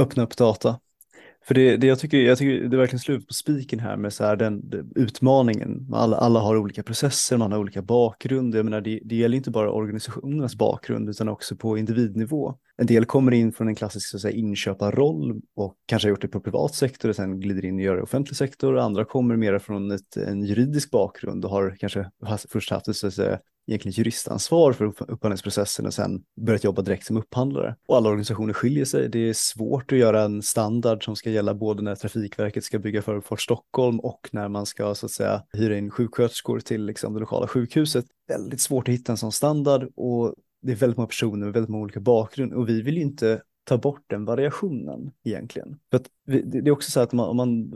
Öppna 0.00 0.22
upp 0.22 0.36
data. 0.36 0.78
För 1.48 1.54
det, 1.54 1.76
det 1.76 1.86
jag, 1.86 1.98
tycker, 1.98 2.18
jag 2.18 2.38
tycker 2.38 2.68
det 2.68 2.76
är 2.76 2.78
verkligen 2.78 3.00
slut 3.00 3.26
på 3.28 3.34
spiken 3.34 3.80
här 3.80 3.96
med 3.96 4.12
så 4.12 4.24
här 4.24 4.36
den, 4.36 4.70
den 4.70 4.92
utmaningen. 4.96 5.86
Alla, 5.92 6.16
alla 6.16 6.40
har 6.40 6.56
olika 6.56 6.82
processer, 6.82 7.36
man 7.36 7.52
har 7.52 7.58
olika 7.58 7.82
bakgrund. 7.82 8.54
Jag 8.54 8.64
menar, 8.64 8.80
det, 8.80 9.00
det 9.04 9.16
gäller 9.16 9.36
inte 9.36 9.50
bara 9.50 9.70
organisationernas 9.70 10.56
bakgrund 10.56 11.08
utan 11.08 11.28
också 11.28 11.56
på 11.56 11.78
individnivå. 11.78 12.54
En 12.76 12.86
del 12.86 13.04
kommer 13.04 13.32
in 13.32 13.52
från 13.52 13.68
en 13.68 13.74
klassisk 13.74 14.08
så 14.08 14.16
att 14.16 14.20
säga, 14.20 14.36
inköparroll 14.36 15.40
och 15.54 15.74
kanske 15.86 16.08
har 16.08 16.10
gjort 16.10 16.22
det 16.22 16.28
på 16.28 16.40
privat 16.40 16.74
sektor 16.74 17.08
och 17.08 17.16
sen 17.16 17.40
glider 17.40 17.64
in 17.64 17.74
och 17.74 17.80
gör 17.80 17.94
det 17.94 18.00
i 18.00 18.04
offentlig 18.04 18.36
sektor. 18.36 18.78
Andra 18.78 19.04
kommer 19.04 19.36
mer 19.36 19.58
från 19.58 19.90
ett, 19.90 20.16
en 20.16 20.44
juridisk 20.44 20.90
bakgrund 20.90 21.44
och 21.44 21.50
har 21.50 21.76
kanske 21.78 22.10
först 22.48 22.70
haft 22.70 22.88
ett 22.88 22.96
så 22.96 23.06
att 23.06 23.14
säga, 23.14 23.38
egentligen 23.68 23.92
juristansvar 23.92 24.72
för 24.72 24.84
upphandlingsprocessen 24.84 25.86
och 25.86 25.94
sen 25.94 26.22
börjat 26.40 26.64
jobba 26.64 26.82
direkt 26.82 27.06
som 27.06 27.16
upphandlare. 27.16 27.76
Och 27.88 27.96
alla 27.96 28.08
organisationer 28.08 28.52
skiljer 28.52 28.84
sig. 28.84 29.08
Det 29.08 29.18
är 29.18 29.32
svårt 29.32 29.92
att 29.92 29.98
göra 29.98 30.22
en 30.22 30.42
standard 30.42 31.04
som 31.04 31.16
ska 31.16 31.30
gälla 31.30 31.54
både 31.54 31.82
när 31.82 31.94
Trafikverket 31.94 32.64
ska 32.64 32.78
bygga 32.78 33.02
Förbifart 33.02 33.40
Stockholm 33.40 34.00
och 34.00 34.28
när 34.32 34.48
man 34.48 34.66
ska 34.66 34.94
så 34.94 35.06
att 35.06 35.12
säga 35.12 35.42
hyra 35.52 35.78
in 35.78 35.90
sjuksköterskor 35.90 36.60
till 36.60 36.84
liksom, 36.84 37.14
det 37.14 37.20
lokala 37.20 37.46
sjukhuset. 37.46 38.04
Väldigt 38.28 38.60
svårt 38.60 38.88
att 38.88 38.94
hitta 38.94 39.12
en 39.12 39.18
sån 39.18 39.32
standard 39.32 39.88
och 39.96 40.34
det 40.62 40.72
är 40.72 40.76
väldigt 40.76 40.96
många 40.96 41.06
personer 41.06 41.44
med 41.44 41.52
väldigt 41.52 41.70
många 41.70 41.82
olika 41.82 42.00
bakgrund 42.00 42.52
och 42.52 42.68
vi 42.68 42.82
vill 42.82 42.96
ju 42.96 43.02
inte 43.02 43.42
ta 43.68 43.78
bort 43.78 44.04
den 44.06 44.24
variationen 44.24 45.10
egentligen. 45.24 45.78
För 45.90 46.00
det 46.26 46.58
är 46.58 46.70
också 46.70 46.90
så 46.90 47.00
att 47.00 47.12
om 47.12 47.16
man, 47.16 47.28
om 47.28 47.36
man, 47.36 47.70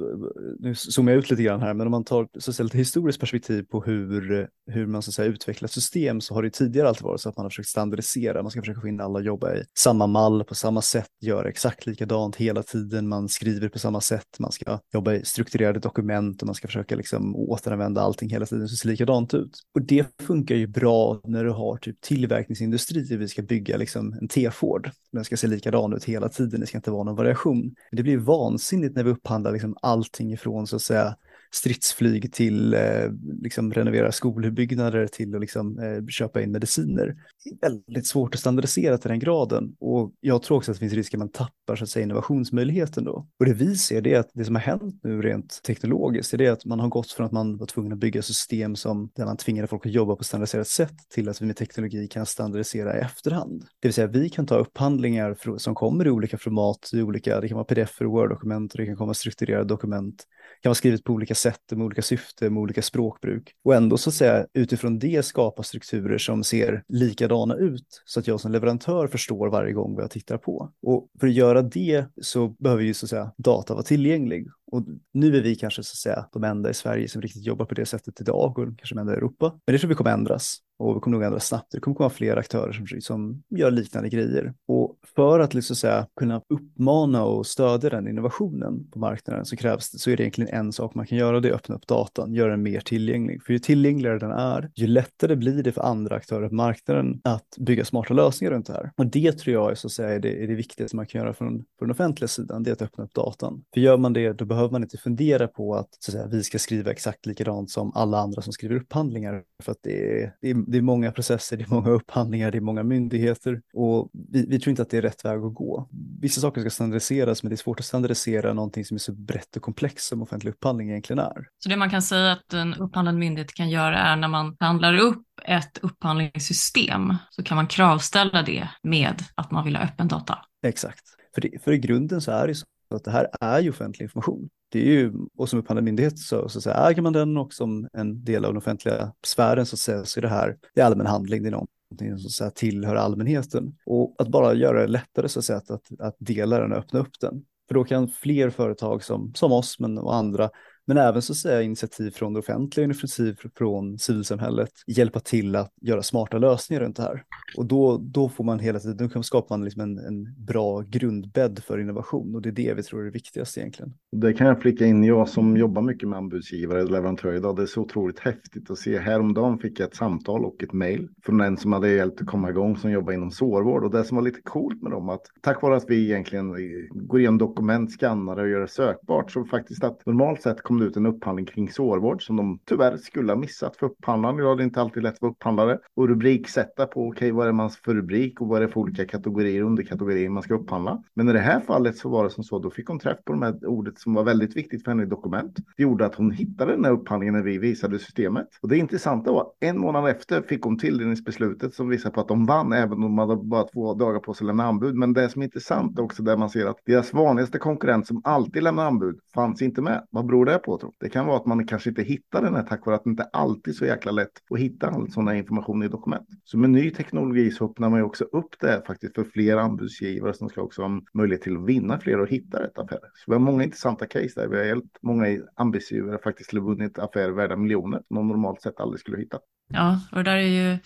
nu 0.58 0.74
zoomar 0.74 1.12
jag 1.12 1.18
ut 1.18 1.30
lite 1.30 1.42
grann 1.42 1.60
här, 1.60 1.74
men 1.74 1.86
om 1.86 1.90
man 1.90 2.04
tar 2.04 2.28
så 2.38 2.62
lite 2.62 2.78
historiskt 2.78 3.20
perspektiv 3.20 3.62
på 3.62 3.80
hur, 3.80 4.48
hur 4.72 4.86
man 4.86 5.02
så 5.02 5.10
att 5.10 5.14
säga, 5.14 5.28
utvecklar 5.28 5.68
system 5.68 6.20
så 6.20 6.34
har 6.34 6.42
det 6.42 6.50
tidigare 6.50 6.88
alltid 6.88 7.02
varit 7.02 7.20
så 7.20 7.28
att 7.28 7.36
man 7.36 7.44
har 7.44 7.50
försökt 7.50 7.68
standardisera, 7.68 8.42
man 8.42 8.50
ska 8.50 8.60
försöka 8.60 8.80
få 8.80 8.88
in 8.88 9.00
alla 9.00 9.18
att 9.18 9.24
jobba 9.24 9.54
i 9.54 9.62
samma 9.78 10.06
mall 10.06 10.44
på 10.44 10.54
samma 10.54 10.82
sätt, 10.82 11.08
göra 11.20 11.48
exakt 11.48 11.86
likadant 11.86 12.36
hela 12.36 12.62
tiden, 12.62 13.08
man 13.08 13.28
skriver 13.28 13.68
på 13.68 13.78
samma 13.78 14.00
sätt, 14.00 14.38
man 14.38 14.52
ska 14.52 14.78
jobba 14.92 15.12
i 15.14 15.24
strukturerade 15.24 15.78
dokument 15.78 16.42
och 16.42 16.46
man 16.46 16.54
ska 16.54 16.68
försöka 16.68 16.96
liksom 16.96 17.36
återanvända 17.36 18.00
allting 18.00 18.30
hela 18.30 18.46
tiden 18.46 18.68
så 18.68 18.72
det 18.72 18.76
ser 18.76 18.88
likadant 18.88 19.34
ut. 19.34 19.58
Och 19.74 19.82
det 19.82 20.06
funkar 20.22 20.54
ju 20.54 20.66
bra 20.66 21.20
när 21.24 21.44
du 21.44 21.50
har 21.50 21.76
typ 21.76 22.00
tillverkningsindustri, 22.00 23.16
vi 23.16 23.28
ska 23.28 23.42
bygga 23.42 23.76
liksom 23.76 24.12
en 24.20 24.28
T-Ford, 24.28 24.90
den 25.12 25.24
ska 25.24 25.36
se 25.36 25.46
likadan 25.46 25.92
ut 25.92 26.04
hela 26.04 26.28
tiden, 26.28 26.60
det 26.60 26.66
ska 26.66 26.78
inte 26.78 26.90
vara 26.90 27.04
någon 27.04 27.16
variation. 27.16 27.74
Det 27.92 28.02
blir 28.02 28.18
vansinnigt 28.18 28.96
när 28.96 29.04
vi 29.04 29.10
upphandlar 29.10 29.52
liksom 29.52 29.76
allting 29.82 30.32
ifrån 30.32 30.66
så 30.66 30.76
att 30.76 30.82
säga 30.82 31.16
stridsflyg 31.54 32.32
till 32.32 32.74
eh, 32.74 33.10
liksom 33.42 33.72
renovera 33.72 34.12
skolbyggnader 34.12 35.06
till 35.06 35.34
att 35.34 35.40
liksom, 35.40 35.78
eh, 35.78 36.06
köpa 36.06 36.42
in 36.42 36.52
mediciner. 36.52 37.16
Det 37.44 37.66
är 37.66 37.70
väldigt 37.70 38.06
svårt 38.06 38.34
att 38.34 38.40
standardisera 38.40 38.98
till 38.98 39.10
den 39.10 39.18
graden 39.18 39.76
och 39.80 40.12
jag 40.20 40.42
tror 40.42 40.56
också 40.56 40.70
att 40.70 40.76
det 40.76 40.80
finns 40.80 40.92
risk 40.92 41.14
att 41.14 41.18
man 41.18 41.28
tappar 41.28 41.76
så 41.76 41.84
att 41.84 41.90
säga, 41.90 42.04
innovationsmöjligheten 42.04 43.04
då. 43.04 43.26
Och 43.38 43.46
det 43.46 43.54
vi 43.54 43.76
ser 43.76 44.00
det 44.00 44.14
är 44.14 44.20
att 44.20 44.30
det 44.34 44.44
som 44.44 44.54
har 44.54 44.62
hänt 44.62 45.00
nu 45.02 45.22
rent 45.22 45.60
teknologiskt 45.62 46.34
är 46.34 46.38
det 46.38 46.48
att 46.48 46.64
man 46.64 46.80
har 46.80 46.88
gått 46.88 47.10
från 47.10 47.26
att 47.26 47.32
man 47.32 47.56
var 47.56 47.66
tvungen 47.66 47.92
att 47.92 47.98
bygga 47.98 48.22
system 48.22 48.76
som 48.76 49.10
där 49.14 49.24
man 49.24 49.36
tvingade 49.36 49.68
folk 49.68 49.86
att 49.86 49.92
jobba 49.92 50.16
på 50.16 50.24
standardiserat 50.24 50.68
sätt 50.68 50.94
till 51.14 51.28
att 51.28 51.42
vi 51.42 51.46
med 51.46 51.56
teknologi 51.56 52.08
kan 52.08 52.26
standardisera 52.26 52.98
i 52.98 53.00
efterhand. 53.00 53.60
Det 53.80 53.88
vill 53.88 53.94
säga 53.94 54.06
vi 54.06 54.28
kan 54.28 54.46
ta 54.46 54.56
upphandlingar 54.56 55.58
som 55.58 55.74
kommer 55.74 56.06
i 56.06 56.10
olika 56.10 56.38
format, 56.38 56.90
i 56.92 57.02
olika, 57.02 57.40
det 57.40 57.48
kan 57.48 57.56
vara 57.56 57.64
pdf 57.64 58.00
och 58.00 58.06
word-dokument 58.06 58.72
och 58.72 58.78
det 58.78 58.86
kan 58.86 58.96
komma 58.96 59.14
strukturerade 59.14 59.64
dokument 59.64 60.26
kan 60.62 60.70
vara 60.70 60.74
skrivet 60.74 61.04
på 61.04 61.12
olika 61.12 61.34
sätt, 61.34 61.60
med 61.70 61.84
olika 61.84 62.02
syfte, 62.02 62.50
med 62.50 62.60
olika 62.60 62.82
språkbruk. 62.82 63.52
Och 63.64 63.74
ändå 63.74 63.98
så 63.98 64.10
att 64.10 64.14
säga 64.14 64.46
utifrån 64.54 64.98
det 64.98 65.24
skapa 65.24 65.62
strukturer 65.62 66.18
som 66.18 66.44
ser 66.44 66.84
likadana 66.88 67.54
ut 67.54 68.02
så 68.04 68.20
att 68.20 68.26
jag 68.26 68.40
som 68.40 68.52
leverantör 68.52 69.06
förstår 69.06 69.48
varje 69.48 69.72
gång 69.72 69.94
vad 69.94 70.04
jag 70.04 70.10
tittar 70.10 70.38
på. 70.38 70.72
Och 70.82 71.08
för 71.20 71.26
att 71.26 71.32
göra 71.32 71.62
det 71.62 72.04
så 72.22 72.48
behöver 72.48 72.82
ju 72.82 72.94
så 72.94 73.06
att 73.06 73.10
säga 73.10 73.32
data 73.36 73.74
vara 73.74 73.84
tillgänglig. 73.84 74.46
Och 74.72 74.84
nu 75.12 75.36
är 75.36 75.42
vi 75.42 75.54
kanske 75.54 75.82
så 75.82 75.92
att 75.92 76.14
säga 76.14 76.28
de 76.32 76.44
enda 76.44 76.70
i 76.70 76.74
Sverige 76.74 77.08
som 77.08 77.22
riktigt 77.22 77.46
jobbar 77.46 77.66
på 77.66 77.74
det 77.74 77.86
sättet 77.86 78.20
idag 78.20 78.58
och 78.58 78.78
kanske 78.78 78.94
de 78.94 79.00
enda 79.00 79.12
i 79.12 79.16
Europa. 79.16 79.60
Men 79.66 79.72
det 79.72 79.78
tror 79.78 79.88
vi 79.88 79.94
kommer 79.94 80.10
ändras 80.10 80.58
och 80.78 80.96
vi 80.96 81.00
kommer 81.00 81.16
nog 81.16 81.26
ändra 81.26 81.40
snabbt. 81.40 81.72
Det 81.72 81.80
kommer 81.80 81.94
komma 81.94 82.10
fler 82.10 82.36
aktörer 82.36 82.72
som, 82.72 83.00
som 83.00 83.42
gör 83.50 83.70
liknande 83.70 84.08
grejer. 84.08 84.54
Och 84.68 84.96
för 85.14 85.40
att 85.40 85.54
liksom 85.54 85.76
säga, 85.76 86.06
kunna 86.16 86.42
uppmana 86.48 87.24
och 87.24 87.46
stödja 87.46 87.90
den 87.90 88.08
innovationen 88.08 88.90
på 88.90 88.98
marknaden 88.98 89.44
så 89.44 89.56
krävs 89.56 89.90
det, 89.90 89.98
så 89.98 90.10
är 90.10 90.16
det 90.16 90.22
egentligen 90.22 90.54
en 90.54 90.72
sak 90.72 90.94
man 90.94 91.06
kan 91.06 91.18
göra 91.18 91.40
det 91.40 91.48
är 91.48 91.52
att 91.52 91.60
öppna 91.60 91.74
upp 91.74 91.86
datan, 91.86 92.34
göra 92.34 92.50
den 92.50 92.62
mer 92.62 92.80
tillgänglig. 92.80 93.42
För 93.42 93.52
ju 93.52 93.58
tillgängligare 93.58 94.18
den 94.18 94.30
är, 94.30 94.70
ju 94.74 94.86
lättare 94.86 95.36
blir 95.36 95.62
det 95.62 95.72
för 95.72 95.82
andra 95.82 96.16
aktörer 96.16 96.48
på 96.48 96.54
marknaden 96.54 97.20
att 97.24 97.56
bygga 97.58 97.84
smarta 97.84 98.14
lösningar 98.14 98.52
runt 98.52 98.66
det 98.66 98.72
här. 98.72 98.92
Och 98.96 99.06
det 99.06 99.32
tror 99.32 99.54
jag 99.54 99.70
är, 99.70 99.74
så 99.74 99.86
att 99.86 99.92
säga, 99.92 100.08
är, 100.08 100.20
det, 100.20 100.44
är 100.44 100.46
det 100.46 100.54
viktigaste 100.54 100.96
man 100.96 101.06
kan 101.06 101.20
göra 101.20 101.34
från, 101.34 101.64
från 101.78 101.88
den 101.88 101.90
offentliga 101.90 102.28
sidan, 102.28 102.62
det 102.62 102.70
är 102.70 102.72
att 102.72 102.82
öppna 102.82 103.04
upp 103.04 103.14
datan. 103.14 103.64
För 103.74 103.80
gör 103.80 103.96
man 103.96 104.12
det, 104.12 104.32
då 104.32 104.44
behöver 104.44 104.61
man 104.70 104.82
inte 104.82 104.98
fundera 104.98 105.48
på 105.48 105.74
att, 105.74 105.88
så 105.98 106.10
att 106.10 106.12
säga, 106.12 106.26
vi 106.26 106.44
ska 106.44 106.58
skriva 106.58 106.90
exakt 106.90 107.26
likadant 107.26 107.70
som 107.70 107.92
alla 107.94 108.18
andra 108.18 108.42
som 108.42 108.52
skriver 108.52 108.76
upphandlingar. 108.76 109.42
För 109.62 109.72
att 109.72 109.78
det 109.82 110.22
är, 110.22 110.34
det 110.40 110.50
är, 110.50 110.54
det 110.54 110.78
är 110.78 110.82
många 110.82 111.12
processer, 111.12 111.56
det 111.56 111.64
är 111.64 111.74
många 111.74 111.90
upphandlingar, 111.90 112.50
det 112.50 112.58
är 112.58 112.62
många 112.62 112.82
myndigheter 112.82 113.62
och 113.72 114.10
vi, 114.12 114.46
vi 114.46 114.60
tror 114.60 114.70
inte 114.70 114.82
att 114.82 114.90
det 114.90 114.98
är 114.98 115.02
rätt 115.02 115.24
väg 115.24 115.38
att 115.38 115.54
gå. 115.54 115.88
Vissa 116.20 116.40
saker 116.40 116.60
ska 116.60 116.70
standardiseras, 116.70 117.42
men 117.42 117.50
det 117.50 117.54
är 117.54 117.56
svårt 117.56 117.80
att 117.80 117.86
standardisera 117.86 118.52
någonting 118.52 118.84
som 118.84 118.94
är 118.94 118.98
så 118.98 119.12
brett 119.12 119.56
och 119.56 119.62
komplext 119.62 120.08
som 120.08 120.22
offentlig 120.22 120.50
upphandling 120.50 120.90
egentligen 120.90 121.18
är. 121.18 121.46
Så 121.62 121.68
det 121.68 121.76
man 121.76 121.90
kan 121.90 122.02
säga 122.02 122.32
att 122.32 122.52
en 122.52 122.74
upphandlande 122.74 123.18
myndighet 123.18 123.54
kan 123.54 123.70
göra 123.70 123.98
är 123.98 124.16
när 124.16 124.28
man 124.28 124.56
handlar 124.60 124.98
upp 124.98 125.26
ett 125.44 125.78
upphandlingssystem 125.82 127.14
så 127.30 127.42
kan 127.42 127.56
man 127.56 127.66
kravställa 127.66 128.42
det 128.42 128.68
med 128.82 129.22
att 129.34 129.50
man 129.50 129.64
vill 129.64 129.76
ha 129.76 129.84
öppen 129.84 130.08
data. 130.08 130.38
Exakt. 130.66 131.02
För, 131.34 131.40
det, 131.40 131.62
för 131.64 131.72
i 131.72 131.78
grunden 131.78 132.20
så 132.20 132.32
är 132.32 132.46
det 132.46 132.54
så 132.54 132.66
att 132.94 133.04
det 133.04 133.10
här 133.10 133.28
är 133.40 133.60
ju 133.60 133.70
offentlig 133.70 134.04
information. 134.04 134.48
Det 134.70 134.80
är 134.80 134.92
ju, 134.92 135.12
och 135.36 135.48
som 135.48 135.58
upphandlad 135.58 135.84
myndighet 135.84 136.18
så, 136.18 136.48
så, 136.48 136.60
säga, 136.60 136.88
äger 136.88 137.02
man 137.02 137.12
den 137.12 137.36
och 137.36 137.52
som 137.52 137.88
en 137.92 138.24
del 138.24 138.44
av 138.44 138.50
den 138.50 138.58
offentliga 138.58 139.12
sfären 139.26 139.66
så, 139.66 139.76
så, 139.76 140.04
så 140.04 140.20
är 140.20 140.22
det 140.22 140.28
här 140.28 140.56
i 140.74 140.80
allmän 140.80 141.06
handling, 141.06 141.42
det 141.42 141.48
är 141.48 141.50
någonting 141.50 142.18
som 142.18 142.30
så 142.30 142.50
tillhör 142.50 142.96
allmänheten. 142.96 143.76
Och 143.86 144.14
att 144.18 144.28
bara 144.28 144.54
göra 144.54 144.80
det 144.80 144.86
lättare 144.86 145.28
så 145.28 145.38
att, 145.38 145.44
säga, 145.44 145.56
att, 145.58 145.70
att, 145.70 146.00
att 146.00 146.16
dela 146.18 146.58
den 146.58 146.72
och 146.72 146.78
öppna 146.78 147.00
upp 147.00 147.20
den. 147.20 147.44
För 147.68 147.74
då 147.74 147.84
kan 147.84 148.08
fler 148.08 148.50
företag 148.50 149.04
som, 149.04 149.32
som 149.34 149.52
oss 149.52 149.78
men, 149.78 149.98
och 149.98 150.14
andra 150.14 150.50
men 150.86 150.96
även 150.96 151.22
så 151.22 151.32
att 151.32 151.36
säga 151.36 151.62
initiativ 151.62 152.10
från 152.10 152.32
det 152.32 152.38
offentliga, 152.38 152.84
initiativ 152.84 153.36
från 153.58 153.98
civilsamhället 153.98 154.70
hjälpa 154.86 155.20
till 155.20 155.56
att 155.56 155.72
göra 155.80 156.02
smarta 156.02 156.38
lösningar 156.38 156.82
runt 156.82 156.96
det 156.96 157.02
här. 157.02 157.22
Och 157.56 157.66
då, 157.66 157.98
då 157.98 158.28
får 158.28 158.44
man 158.44 158.58
hela 158.58 158.80
tiden, 158.80 159.10
då 159.14 159.22
skapar 159.22 159.58
man 159.58 159.64
liksom 159.64 159.82
en, 159.82 159.98
en 159.98 160.44
bra 160.44 160.80
grundbädd 160.80 161.60
för 161.66 161.78
innovation 161.78 162.34
och 162.34 162.42
det 162.42 162.48
är 162.48 162.52
det 162.52 162.74
vi 162.74 162.82
tror 162.82 163.00
är 163.00 163.04
det 163.04 163.10
viktigaste 163.10 163.60
egentligen. 163.60 163.94
Det 164.12 164.32
kan 164.32 164.46
jag 164.46 164.62
flika 164.62 164.86
in, 164.86 165.04
jag 165.04 165.28
som 165.28 165.56
jobbar 165.56 165.82
mycket 165.82 166.08
med 166.08 166.18
anbudsgivare 166.18 166.82
och 166.82 166.90
leverantörer 166.90 167.36
idag, 167.36 167.56
det 167.56 167.62
är 167.62 167.66
så 167.66 167.80
otroligt 167.80 168.18
häftigt 168.18 168.70
att 168.70 168.78
se. 168.78 168.98
Häromdagen 168.98 169.58
fick 169.58 169.80
jag 169.80 169.88
ett 169.88 169.96
samtal 169.96 170.44
och 170.44 170.62
ett 170.62 170.72
mejl 170.72 171.08
från 171.24 171.40
en 171.40 171.56
som 171.56 171.72
hade 171.72 171.90
hjälpt 171.90 172.20
att 172.20 172.26
komma 172.26 172.50
igång 172.50 172.76
som 172.76 172.90
jobbar 172.90 173.12
inom 173.12 173.30
sårvård 173.30 173.84
och 173.84 173.90
det 173.90 174.04
som 174.04 174.16
var 174.16 174.22
lite 174.22 174.40
coolt 174.42 174.82
med 174.82 174.92
dem 174.92 175.08
att 175.08 175.22
tack 175.40 175.62
vare 175.62 175.76
att 175.76 175.84
vi 175.88 176.04
egentligen 176.04 176.54
går 176.90 177.20
igenom 177.20 177.38
dokument, 177.38 177.92
skannar 177.92 178.36
och 178.36 178.48
gör 178.48 178.60
det 178.60 178.68
sökbart 178.68 179.30
så 179.30 179.44
faktiskt 179.44 179.84
att 179.84 180.06
normalt 180.06 180.42
sett 180.42 180.62
kom 180.72 180.78
det 180.78 180.86
ut 180.86 180.96
en 180.96 181.06
upphandling 181.06 181.46
kring 181.46 181.70
sårvård 181.70 182.26
som 182.26 182.36
de 182.36 182.58
tyvärr 182.64 182.96
skulle 182.96 183.32
ha 183.32 183.36
missat 183.36 183.76
för 183.76 183.86
upphandlaren. 183.86 184.38
Idag 184.38 184.52
är 184.52 184.56
det 184.56 184.64
inte 184.64 184.80
alltid 184.80 185.02
lätt 185.02 185.18
för 185.18 185.26
upphandlare 185.26 185.78
och 185.96 186.08
rubriksätta 186.08 186.86
på 186.86 187.00
okej, 187.00 187.10
okay, 187.10 187.32
vad 187.32 187.48
är 187.48 187.52
man 187.52 187.70
för 187.70 187.94
rubrik 187.94 188.40
och 188.40 188.48
vad 188.48 188.62
är 188.62 188.66
det 188.66 188.72
för 188.72 188.80
olika 188.80 189.06
kategorier 189.06 189.62
och 189.62 189.70
underkategorier 189.70 190.28
man 190.28 190.42
ska 190.42 190.54
upphandla. 190.54 191.02
Men 191.14 191.28
i 191.28 191.32
det 191.32 191.38
här 191.38 191.60
fallet 191.60 191.96
så 191.96 192.08
var 192.08 192.24
det 192.24 192.30
som 192.30 192.44
så, 192.44 192.58
då 192.58 192.70
fick 192.70 192.88
hon 192.88 192.98
träff 192.98 193.18
på 193.24 193.32
de 193.32 193.42
här 193.42 193.66
ordet 193.66 193.98
som 193.98 194.14
var 194.14 194.24
väldigt 194.24 194.56
viktigt 194.56 194.84
för 194.84 194.90
henne 194.90 195.02
i 195.02 195.06
dokument. 195.06 195.56
Det 195.76 195.82
gjorde 195.82 196.06
att 196.06 196.14
hon 196.14 196.30
hittade 196.30 196.72
den 196.72 196.84
här 196.84 196.92
upphandlingen 196.92 197.34
när 197.34 197.42
vi 197.42 197.58
visade 197.58 197.98
systemet. 197.98 198.48
Och 198.60 198.68
det 198.68 198.76
intressanta 198.76 199.32
var 199.32 199.46
en 199.60 199.78
månad 199.78 200.10
efter 200.10 200.42
fick 200.42 200.62
hon 200.62 200.78
tilldelningsbeslutet 200.78 201.74
som 201.74 201.88
visar 201.88 202.10
på 202.10 202.20
att 202.20 202.28
de 202.28 202.46
vann, 202.46 202.72
även 202.72 202.92
om 202.92 203.00
de 203.00 203.18
hade 203.18 203.36
bara 203.36 203.64
två 203.64 203.94
dagar 203.94 204.20
på 204.20 204.34
sig 204.34 204.44
att 204.44 204.46
lämna 204.46 204.64
anbud. 204.64 204.94
Men 204.94 205.12
det 205.12 205.28
som 205.28 205.42
är 205.42 205.46
intressant 205.46 205.98
är 205.98 206.02
också 206.02 206.22
där 206.22 206.36
man 206.36 206.50
ser 206.50 206.66
att 206.66 206.78
deras 206.86 207.12
vanligaste 207.12 207.58
konkurrent 207.58 208.06
som 208.06 208.20
alltid 208.24 208.62
lämnar 208.62 208.86
anbud 208.86 209.18
fanns 209.34 209.62
inte 209.62 209.82
med. 209.82 210.06
Vad 210.10 210.26
beror 210.26 210.46
det 210.46 210.58
på? 210.62 210.78
Tror? 210.78 210.94
Det 211.00 211.08
kan 211.08 211.26
vara 211.26 211.36
att 211.36 211.46
man 211.46 211.66
kanske 211.66 211.90
inte 211.90 212.02
hittar 212.02 212.42
den 212.42 212.54
här 212.54 212.62
tack 212.62 212.86
vare 212.86 212.96
att 212.96 213.04
det 213.04 213.10
inte 213.10 213.24
alltid 213.24 213.74
är 213.74 213.78
så 213.78 213.84
jäkla 213.84 214.12
lätt 214.12 214.30
att 214.50 214.58
hitta 214.58 214.88
all 214.88 215.10
sån 215.10 215.28
här 215.28 215.34
information 215.34 215.82
i 215.82 215.88
dokument. 215.88 216.28
Så 216.44 216.58
med 216.58 216.70
ny 216.70 216.90
teknologi 216.90 217.50
så 217.50 217.64
öppnar 217.64 217.90
man 217.90 217.98
ju 217.98 218.04
också 218.04 218.24
upp 218.24 218.60
det 218.60 218.82
faktiskt 218.86 219.14
för 219.14 219.24
fler 219.24 219.56
anbudsgivare 219.56 220.34
som 220.34 220.48
ska 220.48 220.62
också 220.62 220.82
ha 220.82 221.00
möjlighet 221.14 221.42
till 221.42 221.56
att 221.56 221.66
vinna 221.66 221.98
fler 221.98 222.20
och 222.20 222.28
hitta 222.28 222.62
rätt 222.62 222.78
affärer. 222.78 223.10
Så 223.14 223.24
vi 223.26 223.32
har 223.32 223.40
många 223.40 223.64
intressanta 223.64 224.06
case 224.06 224.40
där. 224.40 224.48
Vi 224.48 224.56
har 224.56 224.64
hjälpt 224.64 224.98
många 225.02 225.26
anbudsgivare 225.54 226.18
faktiskt 226.18 226.50
till 226.50 226.58
att 226.58 226.64
vunnit 226.64 226.98
affärer 226.98 227.30
värda 227.30 227.56
miljoner 227.56 228.02
som 228.08 228.16
de 228.16 228.28
normalt 228.28 228.62
sett 228.62 228.80
aldrig 228.80 229.00
skulle 229.00 229.18
hitta. 229.18 229.38
Ja, 229.68 230.00
och 230.12 230.24
det 230.24 230.30
där 230.30 230.36
är 230.36 230.72
ju 230.72 230.78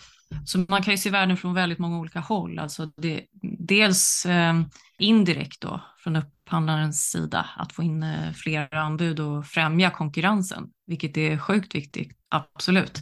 så 0.45 0.65
man 0.69 0.83
kan 0.83 0.93
ju 0.93 0.97
se 0.97 1.09
världen 1.09 1.37
från 1.37 1.53
väldigt 1.53 1.79
många 1.79 1.99
olika 1.99 2.19
håll. 2.19 2.59
Alltså 2.59 2.85
det, 2.85 3.25
dels 3.59 4.25
eh, 4.25 4.61
indirekt 4.99 5.61
då 5.61 5.81
från 5.97 6.15
upphandlarens 6.15 7.09
sida 7.09 7.49
att 7.57 7.73
få 7.73 7.83
in 7.83 8.03
eh, 8.03 8.31
fler 8.31 8.75
anbud 8.75 9.19
och 9.19 9.45
främja 9.45 9.89
konkurrensen, 9.89 10.67
vilket 10.87 11.17
är 11.17 11.37
sjukt 11.37 11.75
viktigt, 11.75 12.17
absolut. 12.29 13.01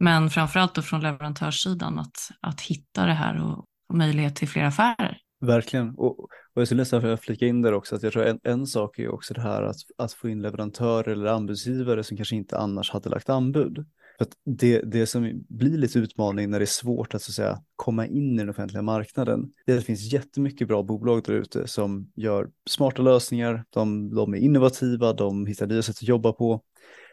Men 0.00 0.30
framförallt 0.30 0.74
då 0.74 0.82
från 0.82 1.00
leverantörssidan 1.00 1.98
att, 1.98 2.16
att 2.40 2.60
hitta 2.60 3.06
det 3.06 3.14
här 3.14 3.42
och 3.42 3.64
och 3.88 3.98
möjlighet 3.98 4.36
till 4.36 4.48
fler 4.48 4.64
affärer. 4.64 5.18
Verkligen. 5.40 5.90
Och, 5.90 6.20
och 6.20 6.28
jag 6.54 6.66
skulle 6.66 6.80
nästan 6.80 7.18
flika 7.18 7.46
in 7.46 7.62
där 7.62 7.72
också 7.72 7.96
att 7.96 8.02
jag 8.02 8.12
tror 8.12 8.24
en, 8.26 8.40
en 8.42 8.66
sak 8.66 8.98
är 8.98 9.08
också 9.08 9.34
det 9.34 9.40
här 9.40 9.62
att, 9.62 9.76
att 9.98 10.12
få 10.12 10.28
in 10.28 10.42
leverantörer 10.42 11.12
eller 11.12 11.26
anbudsgivare 11.26 12.04
som 12.04 12.16
kanske 12.16 12.36
inte 12.36 12.58
annars 12.58 12.90
hade 12.90 13.08
lagt 13.08 13.28
anbud. 13.28 13.86
För 14.18 14.26
det, 14.44 14.80
det 14.80 15.06
som 15.06 15.44
blir 15.48 15.78
lite 15.78 15.98
utmaning 15.98 16.50
när 16.50 16.58
det 16.58 16.64
är 16.64 16.66
svårt 16.66 17.14
att, 17.14 17.22
så 17.22 17.30
att 17.30 17.34
säga, 17.34 17.62
komma 17.76 18.06
in 18.06 18.34
i 18.34 18.38
den 18.38 18.48
offentliga 18.48 18.82
marknaden, 18.82 19.50
det 19.66 19.72
är 19.72 19.76
att 19.76 19.82
det 19.82 19.86
finns 19.86 20.12
jättemycket 20.12 20.68
bra 20.68 20.82
bolag 20.82 21.22
där 21.24 21.32
ute 21.32 21.68
som 21.68 22.12
gör 22.16 22.48
smarta 22.70 23.02
lösningar, 23.02 23.64
de, 23.70 24.14
de 24.14 24.34
är 24.34 24.38
innovativa, 24.38 25.12
de 25.12 25.46
hittar 25.46 25.66
nya 25.66 25.82
sätt 25.82 25.96
att 25.96 26.02
jobba 26.02 26.32
på, 26.32 26.60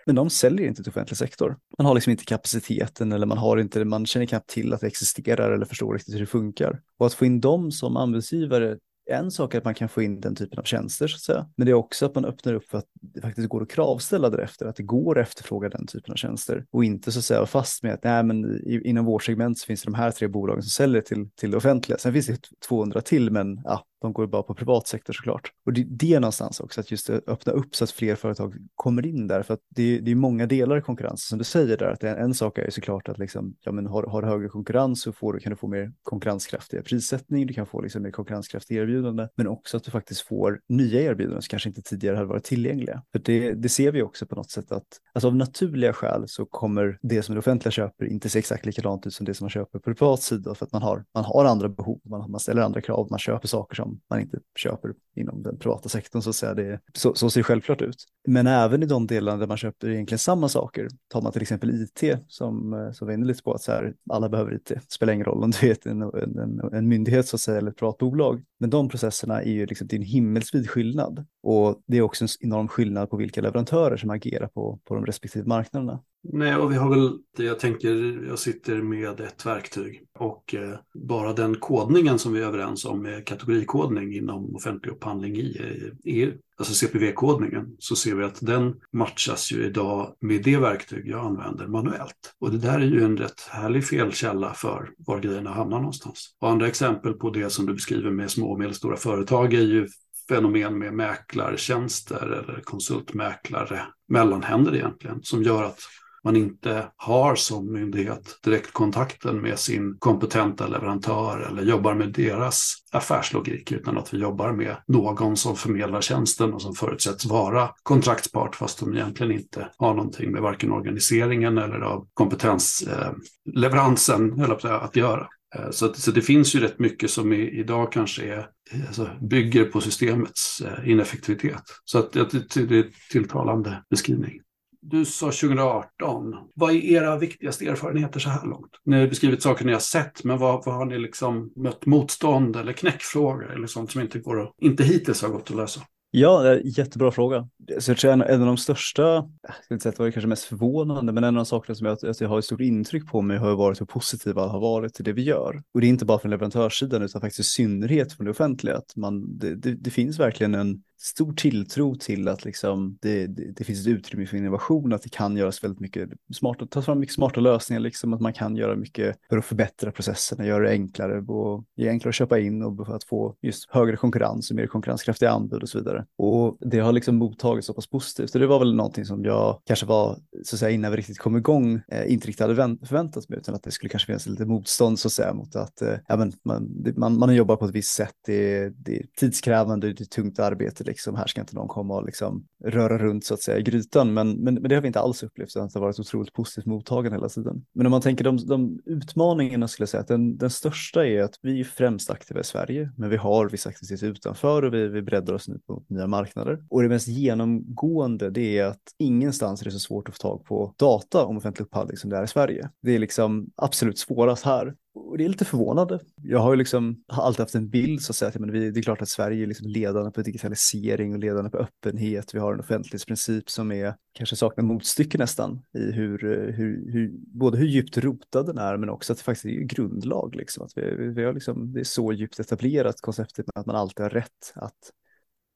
men 0.05 0.15
de 0.15 0.29
säljer 0.29 0.67
inte 0.67 0.83
till 0.83 0.89
offentlig 0.89 1.17
sektor. 1.17 1.57
Man 1.77 1.85
har 1.85 1.95
liksom 1.95 2.11
inte 2.11 2.25
kapaciteten 2.25 3.11
eller 3.11 3.25
man 3.25 3.37
har 3.37 3.57
inte, 3.57 3.85
man 3.85 4.05
känner 4.05 4.25
knappt 4.25 4.49
till 4.49 4.73
att 4.73 4.81
det 4.81 4.87
existerar 4.87 5.51
eller 5.51 5.65
förstår 5.65 5.93
riktigt 5.93 6.15
hur 6.15 6.19
det 6.19 6.25
funkar. 6.25 6.81
Och 6.97 7.05
att 7.05 7.13
få 7.13 7.25
in 7.25 7.39
dem 7.39 7.71
som 7.71 7.97
anbudsgivare 7.97 8.77
en 9.11 9.31
sak 9.31 9.53
är 9.53 9.57
att 9.57 9.65
man 9.65 9.73
kan 9.73 9.89
få 9.89 10.01
in 10.01 10.21
den 10.21 10.35
typen 10.35 10.59
av 10.59 10.63
tjänster 10.63 11.07
så 11.07 11.15
att 11.15 11.21
säga. 11.21 11.47
Men 11.55 11.65
det 11.65 11.71
är 11.71 11.73
också 11.73 12.05
att 12.05 12.15
man 12.15 12.25
öppnar 12.25 12.53
upp 12.53 12.65
för 12.65 12.77
att 12.77 12.85
det 13.01 13.21
faktiskt 13.21 13.49
går 13.49 13.61
att 13.61 13.71
kravställa 13.71 14.29
därefter, 14.29 14.65
att 14.65 14.75
det 14.75 14.83
går 14.83 15.19
att 15.19 15.27
efterfråga 15.27 15.69
den 15.69 15.87
typen 15.87 16.11
av 16.11 16.15
tjänster 16.15 16.65
och 16.71 16.85
inte 16.85 17.11
så 17.11 17.19
att 17.19 17.25
säga 17.25 17.45
fast 17.45 17.83
med 17.83 17.93
att 17.93 18.03
nej, 18.03 18.23
men 18.23 18.67
inom 18.67 19.05
vårt 19.05 19.23
segment 19.23 19.59
så 19.59 19.65
finns 19.65 19.81
det 19.83 19.87
de 19.91 19.93
här 19.93 20.11
tre 20.11 20.27
bolagen 20.27 20.63
som 20.63 20.69
säljer 20.69 21.01
till, 21.01 21.29
till 21.35 21.51
det 21.51 21.57
offentliga. 21.57 21.97
Sen 21.97 22.13
finns 22.13 22.27
det 22.27 22.39
200 22.67 23.01
till, 23.01 23.31
men 23.31 23.61
ja, 23.63 23.85
de 24.01 24.13
går 24.13 24.27
bara 24.27 24.43
på 24.43 24.53
privat 24.53 24.87
sektor 24.87 25.13
såklart. 25.13 25.51
Och 25.65 25.73
det, 25.73 25.83
det 25.83 26.13
är 26.13 26.19
någonstans 26.19 26.59
också, 26.59 26.81
att 26.81 26.91
just 26.91 27.09
öppna 27.09 27.51
upp 27.53 27.75
så 27.75 27.83
att 27.83 27.91
fler 27.91 28.15
företag 28.15 28.55
kommer 28.75 29.05
in 29.05 29.27
där, 29.27 29.43
för 29.43 29.53
att 29.53 29.59
det, 29.69 29.99
det 29.99 30.11
är 30.11 30.15
många 30.15 30.45
delar 30.45 30.77
i 30.77 30.81
konkurrens 30.81 31.27
som 31.27 31.37
du 31.37 31.43
säger 31.43 31.77
där, 31.77 31.87
att 31.87 32.03
en, 32.03 32.17
en 32.17 32.33
sak 32.33 32.57
är 32.57 32.65
ju 32.65 32.71
såklart 32.71 33.09
att 33.09 33.17
liksom, 33.17 33.55
ja, 33.59 33.71
men 33.71 33.87
har, 33.87 34.03
har 34.03 34.23
högre 34.23 34.49
konkurrens 34.49 35.01
så 35.01 35.13
får, 35.13 35.39
kan 35.39 35.49
du 35.49 35.55
få 35.55 35.67
mer 35.67 35.93
konkurrenskraftiga 36.03 36.81
prissättning, 36.81 37.47
du 37.47 37.53
kan 37.53 37.65
få 37.65 37.81
liksom 37.81 38.03
mer 38.03 38.11
konkurrenskraftiga 38.11 38.81
erbjudande, 38.81 39.27
men 39.35 39.47
också 39.47 39.77
att 39.77 39.83
du 39.83 39.91
faktiskt 39.91 40.21
får 40.21 40.59
nya 40.69 41.01
erbjudanden 41.01 41.41
som 41.41 41.49
kanske 41.49 41.69
inte 41.69 41.81
tidigare 41.81 42.15
hade 42.15 42.27
varit 42.27 42.43
tillgängliga. 42.43 43.03
För 43.11 43.19
det, 43.19 43.53
det 43.53 43.69
ser 43.69 43.91
vi 43.91 44.01
också 44.01 44.25
på 44.25 44.35
något 44.35 44.51
sätt 44.51 44.71
att, 44.71 44.87
alltså 45.13 45.27
av 45.27 45.35
naturliga 45.35 45.93
skäl 45.93 46.23
så 46.27 46.45
kommer 46.45 46.99
det 47.01 47.23
som 47.23 47.35
det 47.35 47.39
offentliga 47.39 47.71
köper 47.71 48.05
inte 48.05 48.29
se 48.29 48.39
exakt 48.39 48.65
likadant 48.65 49.07
ut 49.07 49.13
som 49.13 49.25
det 49.25 49.33
som 49.33 49.45
man 49.45 49.49
köper 49.49 49.79
på 49.79 49.95
privat 49.95 50.21
sida, 50.21 50.55
för 50.55 50.65
att 50.65 50.71
man 50.71 50.81
har, 50.81 51.03
man 51.13 51.23
har 51.23 51.45
andra 51.45 51.69
behov, 51.69 51.99
man, 52.03 52.31
man 52.31 52.39
ställer 52.39 52.61
andra 52.61 52.81
krav, 52.81 53.07
man 53.09 53.19
köper 53.19 53.47
saker 53.47 53.75
som 53.75 53.90
man 54.09 54.19
inte 54.19 54.39
köper 54.55 54.93
inom 55.15 55.43
den 55.43 55.57
privata 55.57 55.89
sektorn 55.89 56.21
så 56.21 56.29
att 56.29 56.35
säga. 56.35 56.53
Det, 56.53 56.79
så, 56.93 57.13
så 57.15 57.29
ser 57.29 57.39
det 57.39 57.43
självklart 57.43 57.81
ut. 57.81 58.05
Men 58.27 58.47
även 58.47 58.83
i 58.83 58.85
de 58.85 59.07
delarna 59.07 59.37
där 59.37 59.47
man 59.47 59.57
köper 59.57 59.89
egentligen 59.89 60.19
samma 60.19 60.49
saker, 60.49 60.87
tar 61.07 61.21
man 61.21 61.31
till 61.31 61.41
exempel 61.41 61.69
IT 61.81 62.19
som, 62.27 62.73
eh, 62.73 62.91
som 62.91 63.07
vi 63.07 63.11
var 63.11 63.17
inne 63.17 63.27
lite 63.27 63.43
på 63.43 63.53
att 63.53 63.61
så 63.61 63.71
här, 63.71 63.93
alla 64.09 64.29
behöver 64.29 64.55
IT, 64.55 64.65
det 64.65 64.91
spelar 64.91 65.13
ingen 65.13 65.25
roll 65.25 65.43
om 65.43 65.51
du 65.61 65.71
är 65.71 65.87
en, 65.87 66.01
en, 66.01 66.73
en 66.73 66.87
myndighet 66.87 67.27
så 67.27 67.35
att 67.35 67.41
säga 67.41 67.57
eller 67.57 67.71
ett 67.71 67.77
privat 67.77 67.97
bolag. 67.97 68.43
Men 68.59 68.69
de 68.69 68.89
processerna 68.89 69.41
är 69.43 69.51
ju 69.51 69.65
liksom 69.65 69.87
till 69.87 69.99
en 69.99 70.05
himmelsvid 70.05 70.69
skillnad 70.69 71.25
och 71.43 71.81
det 71.85 71.97
är 71.97 72.01
också 72.01 72.23
en 72.23 72.29
enorm 72.39 72.67
skillnad 72.67 73.09
på 73.09 73.17
vilka 73.17 73.41
leverantörer 73.41 73.97
som 73.97 74.09
agerar 74.09 74.47
på, 74.47 74.79
på 74.83 74.95
de 74.95 75.05
respektive 75.05 75.45
marknaderna. 75.47 75.99
Nej, 76.23 76.55
och 76.55 76.71
vi 76.71 76.75
har 76.75 76.89
väl, 76.89 77.17
jag 77.37 77.59
tänker, 77.59 78.23
jag 78.27 78.39
sitter 78.39 78.81
med 78.81 79.19
ett 79.19 79.45
verktyg 79.45 80.03
och 80.19 80.55
eh, 80.55 80.79
bara 80.93 81.33
den 81.33 81.55
kodningen 81.55 82.19
som 82.19 82.33
vi 82.33 82.41
är 82.41 82.45
överens 82.45 82.85
om 82.85 83.05
är 83.05 83.21
kategorikodning 83.21 84.15
inom 84.15 84.55
offentlig 84.55 84.91
upphandling 84.91 85.35
i 85.35 85.57
eh, 85.59 86.13
EU, 86.13 86.33
alltså 86.57 86.73
CPV-kodningen, 86.73 87.75
så 87.79 87.95
ser 87.95 88.15
vi 88.15 88.23
att 88.23 88.37
den 88.41 88.75
matchas 88.91 89.51
ju 89.51 89.65
idag 89.65 90.15
med 90.19 90.43
det 90.43 90.57
verktyg 90.57 91.07
jag 91.07 91.25
använder 91.25 91.67
manuellt. 91.67 92.35
Och 92.39 92.51
det 92.51 92.57
där 92.57 92.79
är 92.79 92.85
ju 92.85 93.03
en 93.03 93.17
rätt 93.17 93.41
härlig 93.49 93.85
felkälla 93.85 94.53
för 94.53 94.89
var 94.97 95.19
grejerna 95.19 95.51
hamnar 95.51 95.77
någonstans. 95.77 96.35
Och 96.39 96.49
andra 96.49 96.67
exempel 96.67 97.13
på 97.13 97.29
det 97.29 97.49
som 97.49 97.65
du 97.65 97.73
beskriver 97.73 98.11
med 98.11 98.31
små 98.31 98.51
och 98.51 98.59
medelstora 98.59 98.97
företag 98.97 99.53
är 99.53 99.61
ju 99.61 99.87
fenomen 100.31 100.77
med 100.77 100.93
mäklartjänster 100.93 102.25
eller 102.25 102.61
konsultmäklare, 102.63 103.81
mellanhänder 104.07 104.75
egentligen, 104.75 105.19
som 105.23 105.43
gör 105.43 105.63
att 105.63 105.79
man 106.23 106.35
inte 106.35 106.87
har 106.95 107.35
som 107.35 107.73
myndighet 107.73 108.39
direktkontakten 108.43 109.41
med 109.41 109.59
sin 109.59 109.95
kompetenta 109.99 110.67
leverantör 110.67 111.39
eller 111.39 111.63
jobbar 111.63 111.93
med 111.93 112.13
deras 112.13 112.75
affärslogik 112.91 113.71
utan 113.71 113.97
att 113.97 114.13
vi 114.13 114.17
jobbar 114.17 114.51
med 114.51 114.75
någon 114.87 115.37
som 115.37 115.55
förmedlar 115.55 116.01
tjänsten 116.01 116.53
och 116.53 116.61
som 116.61 116.75
förutsätts 116.75 117.25
vara 117.25 117.69
kontraktspart 117.83 118.55
fast 118.55 118.79
de 118.79 118.93
egentligen 118.93 119.31
inte 119.31 119.69
har 119.77 119.93
någonting 119.93 120.31
med 120.31 120.41
varken 120.41 120.71
organiseringen 120.71 121.57
eller 121.57 121.79
av 121.79 122.07
kompetensleveransen 122.13 124.41
eh, 124.41 124.83
att 124.83 124.95
göra. 124.95 125.27
Eh, 125.55 125.69
så, 125.71 125.93
så 125.93 126.11
det 126.11 126.21
finns 126.21 126.55
ju 126.55 126.59
rätt 126.59 126.79
mycket 126.79 127.11
som 127.11 127.33
i, 127.33 127.59
idag 127.59 127.91
kanske 127.91 128.23
är, 128.23 128.47
alltså, 128.87 129.09
bygger 129.21 129.65
på 129.65 129.81
systemets 129.81 130.61
eh, 130.61 130.89
ineffektivitet. 130.89 131.63
Så 131.85 131.99
att, 131.99 132.13
det, 132.13 132.55
det 132.55 132.75
är 132.75 132.83
en 132.83 132.91
tilltalande 133.11 133.83
beskrivning. 133.89 134.41
Du 134.83 135.05
sa 135.05 135.25
2018. 135.25 136.35
Vad 136.55 136.71
är 136.71 136.75
era 136.75 137.17
viktigaste 137.17 137.65
erfarenheter 137.65 138.19
så 138.19 138.29
här 138.29 138.47
långt? 138.47 138.71
Ni 138.85 138.99
har 138.99 139.07
beskrivit 139.07 139.41
saker 139.41 139.65
ni 139.65 139.73
har 139.73 139.79
sett, 139.79 140.23
men 140.23 140.37
vad, 140.37 140.65
vad 140.65 140.75
har 140.75 140.85
ni 140.85 140.99
liksom 140.99 141.51
mött 141.55 141.85
motstånd 141.85 142.55
eller 142.55 142.73
knäckfrågor 142.73 143.53
eller 143.53 143.67
sånt 143.67 143.91
som 143.91 144.01
inte, 144.01 144.19
går 144.19 144.41
att, 144.41 144.53
inte 144.61 144.83
hittills 144.83 145.21
har 145.21 145.29
gått 145.29 145.51
att 145.51 145.57
lösa? 145.57 145.81
Ja, 146.13 146.55
jättebra 146.55 147.11
fråga. 147.11 147.49
Så 147.79 147.91
jag 147.91 147.97
tror 147.97 148.11
en, 148.11 148.21
en 148.21 148.41
av 148.41 148.47
de 148.47 148.57
största, 148.57 149.01
jag 149.01 149.63
ska 149.63 149.73
inte 149.73 149.83
säga 149.83 149.89
att 149.89 149.95
det 149.95 150.01
var 150.01 150.05
det 150.05 150.11
kanske 150.11 150.27
mest 150.27 150.43
förvånande, 150.43 151.13
men 151.13 151.23
en 151.23 151.35
av 151.35 151.39
de 151.39 151.45
sakerna 151.45 151.75
som 151.75 151.87
jag, 151.87 151.97
jag 152.19 152.29
har 152.29 152.39
ett 152.39 152.45
stort 152.45 152.61
intryck 152.61 153.07
på 153.07 153.21
mig 153.21 153.37
har 153.37 153.55
varit 153.55 153.81
hur 153.81 153.85
positiva 153.85 154.47
har 154.47 154.59
varit 154.59 154.93
till 154.93 155.05
det 155.05 155.13
vi 155.13 155.23
gör. 155.23 155.63
Och 155.73 155.81
det 155.81 155.87
är 155.87 155.89
inte 155.89 156.05
bara 156.05 156.19
från 156.19 156.31
leverantörssidan 156.31 157.01
utan 157.01 157.21
faktiskt 157.21 157.39
i 157.39 157.43
synnerhet 157.43 158.13
från 158.13 158.25
det 158.25 158.31
offentliga. 158.31 158.77
Att 158.77 158.95
man, 158.95 159.37
det, 159.37 159.55
det, 159.55 159.75
det 159.75 159.89
finns 159.89 160.19
verkligen 160.19 160.55
en, 160.55 160.83
stor 161.01 161.33
tilltro 161.33 161.95
till 161.95 162.27
att 162.27 162.45
liksom 162.45 162.97
det, 163.01 163.27
det, 163.27 163.51
det, 163.51 163.63
finns 163.63 163.81
ett 163.81 163.87
utrymme 163.87 164.25
för 164.25 164.37
innovation, 164.37 164.93
att 164.93 165.01
det 165.01 165.09
kan 165.09 165.37
göras 165.37 165.63
väldigt 165.63 165.79
mycket 165.79 166.09
smarta, 166.33 166.65
tas 166.65 166.85
fram 166.85 166.99
mycket 166.99 167.15
smarta 167.15 167.39
lösningar, 167.39 167.79
liksom, 167.79 168.13
att 168.13 168.21
man 168.21 168.33
kan 168.33 168.55
göra 168.55 168.75
mycket 168.75 169.17
för 169.29 169.37
att 169.37 169.45
förbättra 169.45 169.91
processerna, 169.91 170.45
göra 170.45 170.63
det 170.63 170.69
enklare 170.69 171.21
och 171.21 171.63
det 171.75 171.89
enklare 171.89 172.09
att 172.09 172.15
köpa 172.15 172.39
in 172.39 172.63
och 172.63 172.85
för 172.87 172.95
att 172.95 173.03
få 173.03 173.35
just 173.41 173.69
högre 173.69 173.95
konkurrens 173.95 174.49
och 174.49 174.55
mer 174.55 174.67
konkurrenskraftiga 174.67 175.31
anbud 175.31 175.61
och 175.61 175.69
så 175.69 175.77
vidare. 175.77 176.05
Och 176.17 176.57
det 176.59 176.79
har 176.79 176.91
liksom 176.91 177.15
mottagits 177.15 177.67
så 177.67 177.73
pass 177.73 177.89
positivt 177.89 178.35
och 178.35 178.41
det 178.41 178.47
var 178.47 178.59
väl 178.59 178.75
någonting 178.75 179.05
som 179.05 179.25
jag 179.25 179.61
kanske 179.65 179.85
var, 179.85 180.17
så 180.43 180.55
att 180.55 180.59
säga, 180.59 180.71
innan 180.71 180.91
vi 180.91 180.97
riktigt 180.97 181.19
kom 181.19 181.37
igång, 181.37 181.81
eh, 181.91 182.13
inte 182.13 182.27
riktigt 182.27 182.41
hade 182.41 182.77
förväntat 182.85 183.29
mig, 183.29 183.39
utan 183.39 183.55
att 183.55 183.63
det 183.63 183.71
skulle 183.71 183.89
kanske 183.89 184.05
finnas 184.05 184.27
lite 184.27 184.45
motstånd 184.45 184.99
så 184.99 185.07
att 185.07 185.11
säga 185.11 185.33
mot 185.33 185.55
att 185.55 185.81
eh, 185.81 185.95
ja, 186.07 186.17
men 186.17 186.33
man, 186.45 186.93
man, 186.95 187.19
man 187.19 187.35
jobbar 187.35 187.55
på 187.55 187.65
ett 187.65 187.75
visst 187.75 187.95
sätt, 187.95 188.15
det 188.25 188.69
det 188.69 188.97
är 188.97 189.05
tidskrävande, 189.17 189.93
det 189.93 190.01
är 190.01 190.05
tungt 190.05 190.39
arbete 190.39 190.83
liksom, 190.91 191.15
här 191.15 191.27
ska 191.27 191.41
inte 191.41 191.55
någon 191.55 191.67
komma 191.67 191.95
och 191.95 192.05
liksom 192.05 192.45
röra 192.63 192.97
runt 192.97 193.25
så 193.25 193.33
att 193.33 193.41
säga 193.41 193.57
i 193.57 193.61
grytan. 193.61 194.13
Men, 194.13 194.31
men, 194.31 194.53
men 194.53 194.69
det 194.69 194.75
har 194.75 194.81
vi 194.81 194.87
inte 194.87 194.99
alls 194.99 195.23
upplevt, 195.23 195.49
utan 195.49 195.67
det 195.67 195.79
har 195.79 195.81
varit 195.81 195.99
otroligt 195.99 196.33
positivt 196.33 196.65
mottagande 196.65 197.17
hela 197.17 197.29
tiden. 197.29 197.65
Men 197.73 197.85
om 197.85 197.91
man 197.91 198.01
tänker 198.01 198.23
de, 198.23 198.37
de 198.47 198.79
utmaningarna 198.85 199.67
skulle 199.67 199.83
jag 199.83 199.89
säga 199.89 200.01
att 200.01 200.07
den, 200.07 200.37
den 200.37 200.49
största 200.49 201.07
är 201.07 201.21
att 201.21 201.35
vi 201.41 201.59
är 201.59 201.63
främst 201.63 202.09
aktiva 202.09 202.39
i 202.39 202.43
Sverige, 202.43 202.91
men 202.97 203.09
vi 203.09 203.17
har 203.17 203.49
vissa 203.49 203.69
aktiviteter 203.69 204.07
utanför 204.07 204.63
och 204.63 204.73
vi, 204.73 204.87
vi 204.87 205.01
breddar 205.01 205.33
oss 205.33 205.47
nu 205.47 205.59
på 205.67 205.83
nya 205.87 206.07
marknader. 206.07 206.63
Och 206.69 206.81
det 206.81 206.89
mest 206.89 207.07
genomgående 207.07 208.29
det 208.29 208.57
är 208.57 208.65
att 208.65 208.81
ingenstans 208.97 209.61
är 209.61 209.65
det 209.65 209.71
så 209.71 209.79
svårt 209.79 210.09
att 210.09 210.15
få 210.15 210.21
tag 210.21 210.45
på 210.45 210.73
data 210.77 211.25
om 211.25 211.37
offentlig 211.37 211.65
upphandling 211.65 211.97
som 211.97 212.09
det 212.09 212.17
är 212.17 212.23
i 212.23 212.27
Sverige. 212.27 212.69
Det 212.81 212.95
är 212.95 212.99
liksom 212.99 213.49
absolut 213.55 213.97
svårast 213.97 214.45
här. 214.45 214.75
Och 214.93 215.17
det 215.17 215.25
är 215.25 215.29
lite 215.29 215.45
förvånande. 215.45 215.99
Jag 216.23 216.39
har 216.39 216.51
ju 216.51 216.57
liksom 216.57 217.03
alltid 217.07 217.39
haft 217.39 217.55
en 217.55 217.69
bild 217.69 218.01
så 218.01 218.11
att 218.11 218.15
säga, 218.15 218.29
att 218.29 218.39
men 218.39 218.51
det 218.73 218.79
är 218.79 218.81
klart 218.81 219.01
att 219.01 219.09
Sverige 219.09 219.43
är 219.43 219.47
liksom 219.47 219.67
ledande 219.67 220.11
på 220.11 220.21
digitalisering 220.21 221.13
och 221.13 221.19
ledande 221.19 221.49
på 221.49 221.57
öppenhet. 221.57 222.33
Vi 222.33 222.39
har 222.39 222.53
en 222.53 222.59
offentlighetsprincip 222.59 223.49
som 223.49 223.71
är 223.71 223.95
kanske 224.13 224.35
saknar 224.35 224.63
motstycke 224.63 225.17
nästan 225.17 225.61
i 225.73 225.91
hur, 225.91 226.19
hur, 226.57 226.91
hur, 226.91 227.11
både 227.13 227.57
hur 227.57 227.67
djupt 227.67 227.97
rotad 227.97 228.45
den 228.45 228.57
är 228.57 228.77
men 228.77 228.89
också 228.89 229.13
att 229.13 229.19
det 229.19 229.23
faktiskt 229.23 229.45
är 229.45 229.63
grundlag. 229.63 230.35
Liksom. 230.35 230.65
Att 230.65 230.71
vi, 230.75 231.07
vi 231.15 231.23
har 231.23 231.33
liksom, 231.33 231.73
det 231.73 231.79
är 231.79 231.83
så 231.83 232.13
djupt 232.13 232.39
etablerat 232.39 233.01
konceptet 233.01 233.45
med 233.45 233.61
att 233.61 233.65
man 233.65 233.75
alltid 233.75 234.03
har 234.03 234.09
rätt. 234.09 234.53
Att 234.55 234.91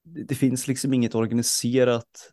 det, 0.03 0.23
det 0.23 0.35
finns 0.35 0.67
liksom 0.67 0.93
inget 0.93 1.15
organiserat 1.15 2.31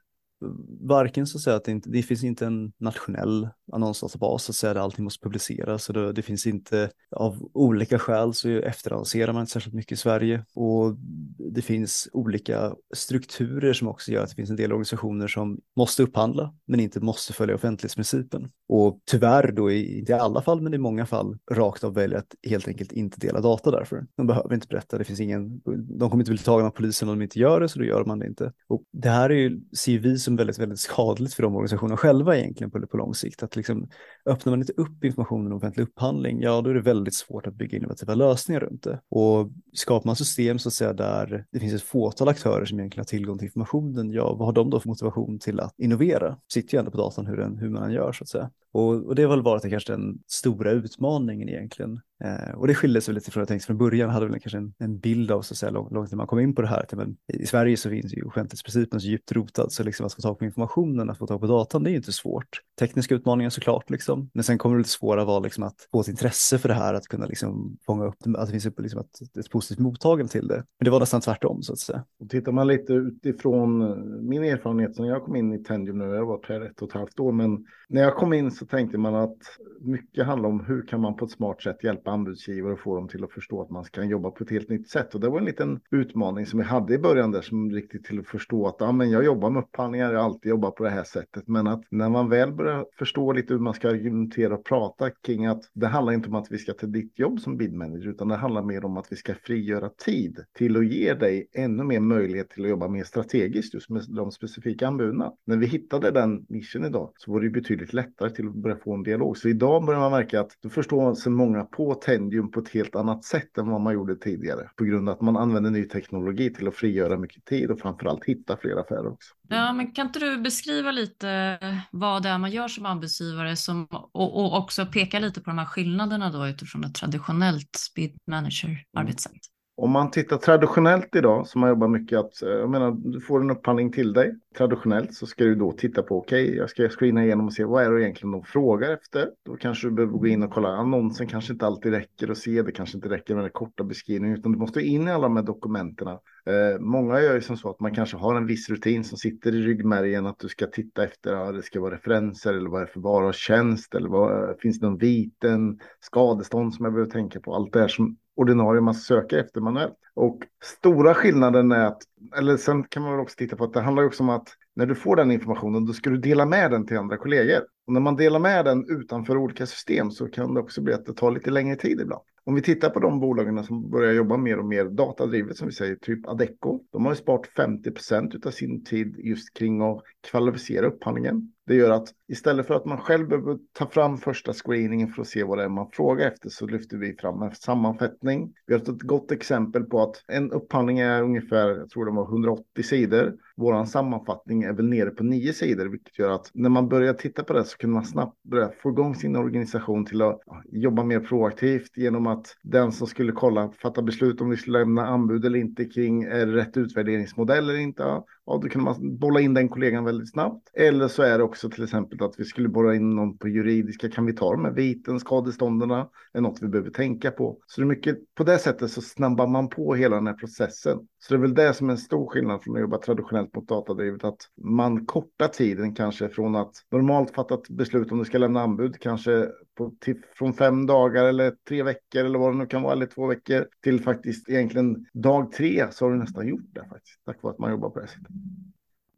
varken 0.80 1.26
så 1.26 1.38
att 1.38 1.42
säga 1.42 1.56
att 1.56 1.64
det, 1.64 1.72
inte, 1.72 1.90
det 1.90 2.02
finns 2.02 2.24
inte 2.24 2.46
en 2.46 2.72
nationell 2.78 3.48
annonsdatabas 3.72 4.44
så 4.44 4.52
att 4.52 4.56
säga 4.56 4.82
allting 4.82 5.04
måste 5.04 5.22
publiceras 5.22 5.86
det, 5.86 6.12
det 6.12 6.22
finns 6.22 6.46
inte 6.46 6.90
av 7.16 7.50
olika 7.54 7.98
skäl 7.98 8.34
så 8.34 8.48
efterannonserar 8.48 9.32
man 9.32 9.40
inte 9.40 9.52
särskilt 9.52 9.74
mycket 9.74 9.92
i 9.92 9.96
Sverige 9.96 10.44
och 10.54 10.96
det 11.38 11.62
finns 11.62 12.08
olika 12.12 12.74
strukturer 12.94 13.72
som 13.72 13.88
också 13.88 14.12
gör 14.12 14.22
att 14.22 14.28
det 14.28 14.36
finns 14.36 14.50
en 14.50 14.56
del 14.56 14.72
organisationer 14.72 15.28
som 15.28 15.60
måste 15.76 16.02
upphandla 16.02 16.54
men 16.66 16.80
inte 16.80 17.00
måste 17.00 17.32
följa 17.32 17.54
offentlighetsprincipen 17.54 18.50
och 18.68 19.00
tyvärr 19.04 19.52
då 19.52 19.70
i, 19.70 19.98
inte 19.98 20.12
i 20.12 20.14
alla 20.14 20.42
fall 20.42 20.60
men 20.60 20.74
i 20.74 20.78
många 20.78 21.06
fall 21.06 21.38
rakt 21.50 21.84
av 21.84 21.94
väljer 21.94 22.18
att 22.18 22.34
helt 22.48 22.68
enkelt 22.68 22.92
inte 22.92 23.20
dela 23.20 23.40
data 23.40 23.70
därför. 23.70 24.06
De 24.16 24.26
behöver 24.26 24.54
inte 24.54 24.66
berätta, 24.66 24.98
det 24.98 25.04
finns 25.04 25.20
ingen, 25.20 25.60
de 25.98 26.10
kommer 26.10 26.22
inte 26.22 26.30
bli 26.30 26.38
tagna 26.38 26.66
av 26.66 26.70
polisen 26.70 27.08
om 27.08 27.18
de 27.18 27.22
inte 27.24 27.38
gör 27.38 27.60
det 27.60 27.68
så 27.68 27.78
då 27.78 27.84
gör 27.84 28.04
man 28.04 28.18
det 28.18 28.26
inte. 28.26 28.52
Och 28.68 28.82
det 28.92 29.08
här 29.08 29.30
är 29.30 29.34
ju, 29.34 29.60
ser 29.76 29.98
vi 29.98 30.18
som 30.18 30.36
väldigt, 30.36 30.58
väldigt 30.58 30.80
skadligt 30.80 31.34
för 31.34 31.42
de 31.42 31.54
organisationerna 31.54 31.96
själva 31.96 32.36
egentligen 32.36 32.70
på, 32.70 32.86
på 32.86 32.96
lång 32.96 33.14
sikt. 33.14 33.42
Att 33.42 33.56
liksom, 33.62 33.88
öppnar 34.26 34.50
man 34.50 34.60
inte 34.60 34.72
upp 34.72 35.04
informationen 35.04 35.52
om 35.52 35.58
offentlig 35.58 35.82
upphandling, 35.84 36.40
ja 36.40 36.60
då 36.60 36.70
är 36.70 36.74
det 36.74 36.80
väldigt 36.80 37.14
svårt 37.14 37.46
att 37.46 37.54
bygga 37.54 37.78
innovativa 37.78 38.14
lösningar 38.14 38.60
runt 38.60 38.82
det. 38.82 39.00
Och 39.08 39.50
skapar 39.72 40.06
man 40.06 40.16
system 40.16 40.58
så 40.58 40.68
att 40.68 40.72
säga 40.72 40.92
där 40.92 41.44
det 41.52 41.60
finns 41.60 41.74
ett 41.74 41.82
fåtal 41.82 42.28
aktörer 42.28 42.64
som 42.64 42.78
egentligen 42.78 43.00
har 43.00 43.04
tillgång 43.04 43.38
till 43.38 43.46
informationen, 43.46 44.10
ja 44.10 44.34
vad 44.34 44.46
har 44.46 44.52
de 44.52 44.70
då 44.70 44.80
för 44.80 44.88
motivation 44.88 45.38
till 45.38 45.60
att 45.60 45.74
innovera? 45.78 46.36
Sitter 46.52 46.74
ju 46.74 46.78
ändå 46.78 46.90
på 46.90 46.96
datan 46.96 47.26
hur, 47.26 47.36
den, 47.36 47.58
hur 47.58 47.70
man 47.70 47.92
gör 47.92 48.12
så 48.12 48.24
att 48.24 48.28
säga. 48.28 48.50
Och, 48.72 49.06
och 49.06 49.14
det 49.14 49.22
har 49.22 49.30
väl 49.30 49.42
varit 49.42 49.70
kanske 49.70 49.92
den 49.92 50.18
stora 50.26 50.70
utmaningen 50.70 51.48
egentligen. 51.48 52.00
Eh, 52.24 52.54
och 52.54 52.66
det 52.66 52.74
skiljer 52.74 53.00
sig 53.00 53.14
lite 53.14 53.30
från 53.30 53.40
vad 53.40 53.42
jag 53.42 53.48
tänkte 53.48 53.66
från 53.66 53.78
början, 53.78 54.10
hade 54.10 54.26
väl 54.26 54.40
kanske 54.40 54.58
en, 54.58 54.74
en 54.78 54.98
bild 54.98 55.30
av 55.30 55.42
så 55.42 55.54
att 55.54 55.58
säga 55.58 55.70
långt, 55.70 55.92
långt 55.92 56.10
när 56.10 56.16
man 56.16 56.26
kom 56.26 56.38
in 56.38 56.54
på 56.54 56.62
det 56.62 56.68
här. 56.68 56.84
Men 56.92 57.16
I 57.32 57.46
Sverige 57.46 57.76
så 57.76 57.90
finns 57.90 58.14
ju 58.14 58.22
offentlighetsprincipen 58.22 59.00
så 59.00 59.06
djupt 59.06 59.32
rotad 59.32 59.72
så 59.72 59.82
liksom 59.82 60.06
att 60.06 60.14
få 60.14 60.22
tag 60.22 60.38
på 60.38 60.44
informationen, 60.44 61.10
att 61.10 61.18
få 61.18 61.26
tag 61.26 61.40
på 61.40 61.46
datan, 61.46 61.82
det 61.82 61.88
är 61.88 61.92
ju 61.92 61.96
inte 61.96 62.12
svårt. 62.12 62.60
Tekniska 62.78 63.14
utmaningar 63.14 63.50
såklart, 63.50 63.90
liksom. 63.90 64.30
men 64.34 64.44
sen 64.44 64.58
kommer 64.58 64.76
det 64.76 64.80
lite 64.80 64.90
svåra 64.90 65.24
vara 65.24 65.38
liksom 65.38 65.64
att 65.64 65.88
få 65.92 66.00
ett 66.00 66.08
intresse 66.08 66.58
för 66.58 66.68
det 66.68 66.74
här, 66.74 66.94
att 66.94 67.08
kunna 67.08 67.26
liksom 67.26 67.76
fånga 67.86 68.04
upp 68.04 68.16
att 68.36 68.46
det 68.46 68.60
finns 68.60 68.78
liksom 68.78 69.00
ett, 69.00 69.38
ett 69.38 69.50
positivt 69.50 69.78
mottagande 69.78 70.32
till 70.32 70.48
det. 70.48 70.64
Men 70.78 70.84
det 70.84 70.90
var 70.90 71.00
nästan 71.00 71.20
tvärtom 71.20 71.62
så 71.62 71.72
att 71.72 71.78
säga. 71.78 72.04
Och 72.20 72.30
tittar 72.30 72.52
man 72.52 72.66
lite 72.66 72.92
utifrån 72.92 73.82
eh, 73.82 73.96
min 74.22 74.44
erfarenhet, 74.44 74.98
när 74.98 75.08
jag 75.08 75.24
kom 75.24 75.36
in 75.36 75.52
i 75.52 75.64
Tendium 75.64 75.98
nu, 75.98 76.04
jag 76.04 76.18
har 76.18 76.26
varit 76.26 76.48
här 76.48 76.60
ett 76.60 76.82
och 76.82 76.88
ett 76.88 76.94
halvt 76.94 77.20
år, 77.20 77.32
men 77.32 77.64
när 77.88 78.02
jag 78.02 78.16
kom 78.16 78.32
in 78.32 78.50
så 78.50 78.66
tänkte 78.66 78.98
man 78.98 79.14
att 79.14 79.38
mycket 79.80 80.26
handlar 80.26 80.48
om 80.48 80.64
hur 80.64 80.86
kan 80.86 81.00
man 81.00 81.16
på 81.16 81.24
ett 81.24 81.30
smart 81.30 81.62
sätt 81.62 81.84
hjälpa 81.84 82.11
anbudsgivare 82.12 82.72
och 82.72 82.80
få 82.80 82.94
dem 82.94 83.08
till 83.08 83.24
att 83.24 83.32
förstå 83.32 83.62
att 83.62 83.70
man 83.70 83.84
kan 83.84 84.08
jobba 84.08 84.30
på 84.30 84.44
ett 84.44 84.50
helt 84.50 84.68
nytt 84.68 84.88
sätt. 84.88 85.14
Och 85.14 85.20
det 85.20 85.28
var 85.28 85.38
en 85.38 85.44
liten 85.44 85.80
utmaning 85.90 86.46
som 86.46 86.58
vi 86.58 86.64
hade 86.64 86.94
i 86.94 86.98
början 86.98 87.30
där 87.30 87.42
som 87.42 87.70
riktigt 87.70 88.04
till 88.04 88.18
att 88.18 88.26
förstå 88.26 88.66
att 88.66 88.76
ja, 88.78 88.92
men 88.92 89.10
jag 89.10 89.24
jobbar 89.24 89.50
med 89.50 89.62
upphandlingar, 89.62 90.12
jag 90.12 90.18
har 90.18 90.26
alltid 90.26 90.50
jobbat 90.50 90.74
på 90.74 90.84
det 90.84 90.90
här 90.90 91.04
sättet. 91.04 91.48
Men 91.48 91.66
att 91.66 91.82
när 91.90 92.08
man 92.08 92.28
väl 92.28 92.52
börjar 92.52 92.86
förstå 92.98 93.32
lite 93.32 93.54
hur 93.54 93.60
man 93.60 93.74
ska 93.74 93.88
argumentera 93.88 94.54
och 94.54 94.64
prata 94.64 95.10
kring 95.10 95.46
att 95.46 95.62
det 95.72 95.86
handlar 95.86 96.12
inte 96.12 96.28
om 96.28 96.34
att 96.34 96.50
vi 96.50 96.58
ska 96.58 96.72
ta 96.72 96.86
ditt 96.86 97.18
jobb 97.18 97.40
som 97.40 97.56
bidmanager, 97.56 98.08
utan 98.08 98.28
det 98.28 98.36
handlar 98.36 98.62
mer 98.62 98.84
om 98.84 98.96
att 98.96 99.12
vi 99.12 99.16
ska 99.16 99.34
frigöra 99.34 99.88
tid 99.88 100.44
till 100.58 100.76
att 100.76 100.86
ge 100.86 101.14
dig 101.14 101.48
ännu 101.52 101.84
mer 101.84 102.00
möjlighet 102.00 102.50
till 102.50 102.64
att 102.64 102.70
jobba 102.70 102.88
mer 102.88 103.04
strategiskt 103.04 103.74
just 103.74 103.90
med 103.90 104.02
de 104.08 104.30
specifika 104.30 104.86
anbuden. 104.86 105.22
När 105.46 105.56
vi 105.56 105.66
hittade 105.66 106.10
den 106.10 106.46
nischen 106.48 106.84
idag 106.84 107.12
så 107.16 107.32
var 107.32 107.40
det 107.40 107.50
betydligt 107.50 107.92
lättare 107.92 108.30
till 108.30 108.48
att 108.48 108.54
börja 108.54 108.76
få 108.76 108.94
en 108.94 109.02
dialog. 109.02 109.36
Så 109.36 109.48
idag 109.48 109.84
börjar 109.84 110.00
man 110.00 110.10
märka 110.10 110.40
att 110.40 110.58
då 110.62 110.68
förstår 110.68 111.14
sig 111.14 111.32
många 111.32 111.64
på 111.64 111.94
Tendium 112.04 112.50
på 112.50 112.60
ett 112.60 112.68
helt 112.68 112.96
annat 112.96 113.24
sätt 113.24 113.58
än 113.58 113.68
vad 113.68 113.80
man 113.80 113.94
gjorde 113.94 114.16
tidigare. 114.16 114.70
På 114.76 114.84
grund 114.84 115.08
av 115.08 115.14
att 115.14 115.20
man 115.20 115.36
använder 115.36 115.70
ny 115.70 115.84
teknologi 115.84 116.54
till 116.54 116.68
att 116.68 116.74
frigöra 116.74 117.18
mycket 117.18 117.44
tid 117.44 117.70
och 117.70 117.80
framförallt 117.80 118.24
hitta 118.24 118.56
fler 118.56 118.76
affärer 118.76 119.06
också. 119.06 119.34
Ja, 119.48 119.72
men 119.72 119.92
kan 119.92 120.06
inte 120.06 120.18
du 120.18 120.38
beskriva 120.38 120.90
lite 120.90 121.58
vad 121.90 122.22
det 122.22 122.28
är 122.28 122.38
man 122.38 122.50
gör 122.50 122.68
som 122.68 122.86
anbudsgivare 122.86 123.56
som, 123.56 123.86
och, 123.90 124.44
och 124.44 124.58
också 124.58 124.86
peka 124.86 125.18
lite 125.18 125.40
på 125.40 125.50
de 125.50 125.58
här 125.58 125.66
skillnaderna 125.66 126.30
då 126.30 126.48
utifrån 126.48 126.84
ett 126.84 126.94
traditionellt 126.94 127.76
speed 127.76 128.12
manager 128.26 128.84
arbetssätt? 128.96 129.51
Om 129.76 129.90
man 129.90 130.10
tittar 130.10 130.36
traditionellt 130.36 131.16
idag, 131.16 131.46
som 131.46 131.60
man 131.60 131.70
jobbar 131.70 131.88
mycket 131.88 132.18
att, 132.18 132.42
eh, 132.42 132.48
jag 132.48 132.70
menar, 132.70 132.90
du 132.90 133.20
får 133.20 133.40
en 133.40 133.50
upphandling 133.50 133.92
till 133.92 134.12
dig. 134.12 134.34
Traditionellt 134.58 135.14
så 135.14 135.26
ska 135.26 135.44
du 135.44 135.54
då 135.54 135.72
titta 135.72 136.02
på, 136.02 136.18
okej, 136.18 136.44
okay, 136.44 136.56
jag 136.56 136.70
ska 136.70 136.88
screena 136.88 137.24
igenom 137.24 137.46
och 137.46 137.52
se 137.52 137.64
vad 137.64 137.84
är 137.84 137.90
det 137.90 138.02
egentligen 138.02 138.32
de 138.32 138.42
frågar 138.42 138.90
efter. 138.90 139.30
Då 139.44 139.56
kanske 139.56 139.88
du 139.88 139.90
behöver 139.90 140.18
gå 140.18 140.26
in 140.26 140.42
och 140.42 140.50
kolla, 140.50 140.68
annonsen 140.68 141.26
kanske 141.26 141.52
inte 141.52 141.66
alltid 141.66 141.92
räcker 141.92 142.30
att 142.30 142.38
se, 142.38 142.62
det 142.62 142.72
kanske 142.72 142.96
inte 142.98 143.08
räcker 143.08 143.34
med 143.34 143.44
den 143.44 143.50
korta 143.50 143.84
beskrivningen, 143.84 144.38
utan 144.38 144.52
du 144.52 144.58
måste 144.58 144.80
in 144.80 145.08
i 145.08 145.10
alla 145.10 145.22
de 145.22 145.36
här 145.36 145.42
dokumenten. 145.42 146.08
Eh, 146.08 146.80
många 146.80 147.20
gör 147.20 147.34
ju 147.34 147.40
som 147.40 147.56
så 147.56 147.70
att 147.70 147.80
man 147.80 147.94
kanske 147.94 148.16
har 148.16 148.34
en 148.34 148.46
viss 148.46 148.68
rutin 148.70 149.04
som 149.04 149.18
sitter 149.18 149.54
i 149.54 149.62
ryggmärgen 149.62 150.26
att 150.26 150.38
du 150.38 150.48
ska 150.48 150.66
titta 150.66 151.04
efter, 151.04 151.32
ja, 151.32 151.52
det 151.52 151.62
ska 151.62 151.80
vara 151.80 151.94
referenser 151.94 152.54
eller 152.54 152.70
vad 152.70 152.82
är 152.82 152.86
det 152.86 152.92
för 152.92 153.00
vara 153.00 153.26
och 153.26 153.34
tjänst 153.34 153.94
eller 153.94 154.08
vad, 154.08 154.60
finns 154.60 154.80
det 154.80 154.86
någon 154.86 154.98
viten, 154.98 155.80
skadestånd 156.00 156.74
som 156.74 156.84
jag 156.84 156.94
behöver 156.94 157.10
tänka 157.10 157.40
på, 157.40 157.54
allt 157.54 157.72
det 157.72 157.80
här 157.80 157.88
som 157.88 158.16
ordinarie 158.42 158.80
man 158.80 158.94
söker 158.94 159.38
efter 159.38 159.60
manuellt. 159.60 159.94
Och 160.14 160.38
stora 160.62 161.14
skillnaden 161.14 161.72
är 161.72 161.86
att, 161.86 162.02
eller 162.36 162.56
sen 162.56 162.84
kan 162.84 163.02
man 163.02 163.12
väl 163.12 163.20
också 163.20 163.36
titta 163.36 163.56
på 163.56 163.64
att 163.64 163.72
det 163.72 163.80
handlar 163.80 164.04
också 164.04 164.22
om 164.22 164.28
att 164.28 164.48
när 164.74 164.86
du 164.86 164.94
får 164.94 165.16
den 165.16 165.30
informationen 165.30 165.86
då 165.86 165.92
ska 165.92 166.10
du 166.10 166.16
dela 166.16 166.46
med 166.46 166.70
den 166.70 166.86
till 166.86 166.98
andra 166.98 167.16
kollegor. 167.16 167.62
Och 167.86 167.92
när 167.92 168.00
man 168.00 168.16
delar 168.16 168.38
med 168.38 168.64
den 168.64 168.84
utanför 168.88 169.36
olika 169.36 169.66
system 169.66 170.10
så 170.10 170.28
kan 170.28 170.54
det 170.54 170.60
också 170.60 170.82
bli 170.82 170.94
att 170.94 171.06
det 171.06 171.14
tar 171.14 171.30
lite 171.30 171.50
längre 171.50 171.76
tid 171.76 172.00
ibland. 172.00 172.22
Om 172.44 172.54
vi 172.54 172.62
tittar 172.62 172.90
på 172.90 173.00
de 173.00 173.20
bolagen 173.20 173.64
som 173.64 173.90
börjar 173.90 174.12
jobba 174.12 174.36
mer 174.36 174.58
och 174.58 174.64
mer 174.64 174.84
datadrivet 174.84 175.56
som 175.56 175.66
vi 175.66 175.72
säger, 175.72 175.96
typ 175.96 176.28
Adecco. 176.28 176.80
De 176.92 177.04
har 177.04 177.12
ju 177.12 177.16
sparat 177.16 177.46
50 177.46 177.90
procent 177.90 178.46
av 178.46 178.50
sin 178.50 178.84
tid 178.84 179.16
just 179.18 179.54
kring 179.54 179.82
att 179.82 180.02
kvalificera 180.30 180.86
upphandlingen. 180.86 181.51
Det 181.66 181.74
gör 181.74 181.90
att 181.90 182.08
istället 182.28 182.66
för 182.66 182.74
att 182.74 182.84
man 182.84 182.98
själv 182.98 183.28
behöver 183.28 183.58
ta 183.72 183.86
fram 183.86 184.18
första 184.18 184.52
screeningen 184.52 185.08
för 185.08 185.22
att 185.22 185.28
se 185.28 185.44
vad 185.44 185.58
det 185.58 185.64
är 185.64 185.68
man 185.68 185.90
frågar 185.92 186.26
efter 186.28 186.48
så 186.48 186.66
lyfter 186.66 186.96
vi 186.96 187.16
fram 187.16 187.42
en 187.42 187.54
sammanfattning. 187.54 188.54
Vi 188.66 188.74
har 188.74 188.80
ett 188.80 189.02
gott 189.02 189.32
exempel 189.32 189.84
på 189.84 190.02
att 190.02 190.24
en 190.28 190.52
upphandling 190.52 190.98
är 190.98 191.22
ungefär, 191.22 191.68
jag 191.68 191.90
tror 191.90 192.04
det 192.04 192.12
var 192.12 192.24
180 192.24 192.82
sidor. 192.82 193.34
Vår 193.56 193.84
sammanfattning 193.84 194.62
är 194.62 194.72
väl 194.72 194.88
nere 194.88 195.10
på 195.10 195.24
nio 195.24 195.52
sidor, 195.52 195.86
vilket 195.86 196.18
gör 196.18 196.30
att 196.30 196.50
när 196.54 196.70
man 196.70 196.88
börjar 196.88 197.14
titta 197.14 197.44
på 197.44 197.52
det 197.52 197.64
så 197.64 197.76
kan 197.76 197.90
man 197.90 198.04
snabbt 198.04 198.42
börja 198.42 198.70
få 198.82 198.90
igång 198.90 199.14
sin 199.14 199.36
organisation 199.36 200.06
till 200.06 200.22
att 200.22 200.40
jobba 200.72 201.04
mer 201.04 201.20
proaktivt 201.20 201.96
genom 201.96 202.26
att 202.26 202.56
den 202.62 202.92
som 202.92 203.06
skulle 203.06 203.32
kolla, 203.32 203.70
fatta 203.82 204.02
beslut 204.02 204.40
om 204.40 204.50
vi 204.50 204.56
skulle 204.56 204.78
lämna 204.78 205.06
anbud 205.06 205.44
eller 205.44 205.58
inte 205.58 205.84
kring 205.84 206.22
är 206.22 206.46
rätt 206.46 206.76
utvärderingsmodell 206.76 207.70
eller 207.70 207.78
inte. 207.78 208.02
Ja, 208.02 208.60
då 208.62 208.68
kan 208.68 208.82
man 208.82 209.18
bolla 209.18 209.40
in 209.40 209.54
den 209.54 209.68
kollegan 209.68 210.04
väldigt 210.04 210.30
snabbt. 210.30 210.70
Eller 210.74 211.08
så 211.08 211.22
är 211.22 211.38
det 211.38 211.44
också 211.44 211.70
till 211.70 211.84
exempel 211.84 212.22
att 212.22 212.34
vi 212.38 212.44
skulle 212.44 212.68
borra 212.68 212.94
in 212.94 213.10
någon 213.10 213.38
på 213.38 213.48
juridiska. 213.48 214.10
Kan 214.10 214.26
vi 214.26 214.32
ta 214.32 214.52
de 214.52 214.64
här 214.64 214.72
viten, 214.72 215.20
skadestånderna? 215.20 216.08
är 216.32 216.40
något 216.40 216.62
vi 216.62 216.68
behöver 216.68 216.90
tänka 216.90 217.30
på. 217.30 217.58
Så 217.66 217.80
det 217.80 217.84
är 217.84 217.88
mycket 217.88 218.34
på 218.34 218.44
det 218.44 218.58
sättet 218.58 218.90
så 218.90 219.02
snabbar 219.02 219.46
man 219.46 219.68
på 219.68 219.94
hela 219.94 220.16
den 220.16 220.26
här 220.26 220.34
processen. 220.34 220.98
Så 221.24 221.34
det 221.34 221.38
är 221.38 221.40
väl 221.40 221.54
det 221.54 221.74
som 221.74 221.88
är 221.88 221.92
en 221.92 221.98
stor 221.98 222.26
skillnad 222.26 222.62
från 222.62 222.76
att 222.76 222.80
jobba 222.80 222.98
traditionellt 222.98 223.56
mot 223.56 223.68
datadrivet. 223.68 224.24
Att 224.24 224.40
man 224.62 225.06
kortar 225.06 225.48
tiden 225.48 225.94
kanske 225.94 226.28
från 226.28 226.56
att 226.56 226.72
normalt 226.90 227.30
fatta 227.34 227.54
ett 227.54 227.68
beslut 227.68 228.12
om 228.12 228.18
du 228.18 228.24
ska 228.24 228.38
lämna 228.38 228.62
anbud 228.62 229.00
kanske 229.00 229.48
på, 229.74 229.92
till, 230.00 230.22
från 230.34 230.52
fem 230.52 230.86
dagar 230.86 231.24
eller 231.24 231.54
tre 231.68 231.82
veckor 231.82 232.24
eller 232.24 232.38
vad 232.38 232.54
det 232.54 232.58
nu 232.58 232.66
kan 232.66 232.82
vara, 232.82 232.92
eller 232.92 233.06
två 233.06 233.26
veckor 233.26 233.66
till 233.82 234.00
faktiskt 234.00 234.48
egentligen 234.48 235.06
dag 235.12 235.52
tre 235.52 235.86
så 235.90 236.04
har 236.04 236.12
du 236.12 236.18
nästan 236.18 236.48
gjort 236.48 236.74
det 236.74 236.88
faktiskt. 236.88 237.24
Tack 237.24 237.42
vare 237.42 237.52
att 237.52 237.58
man 237.58 237.70
jobbar 237.70 237.90
på 237.90 238.00
det 238.00 238.06
sättet. 238.06 238.26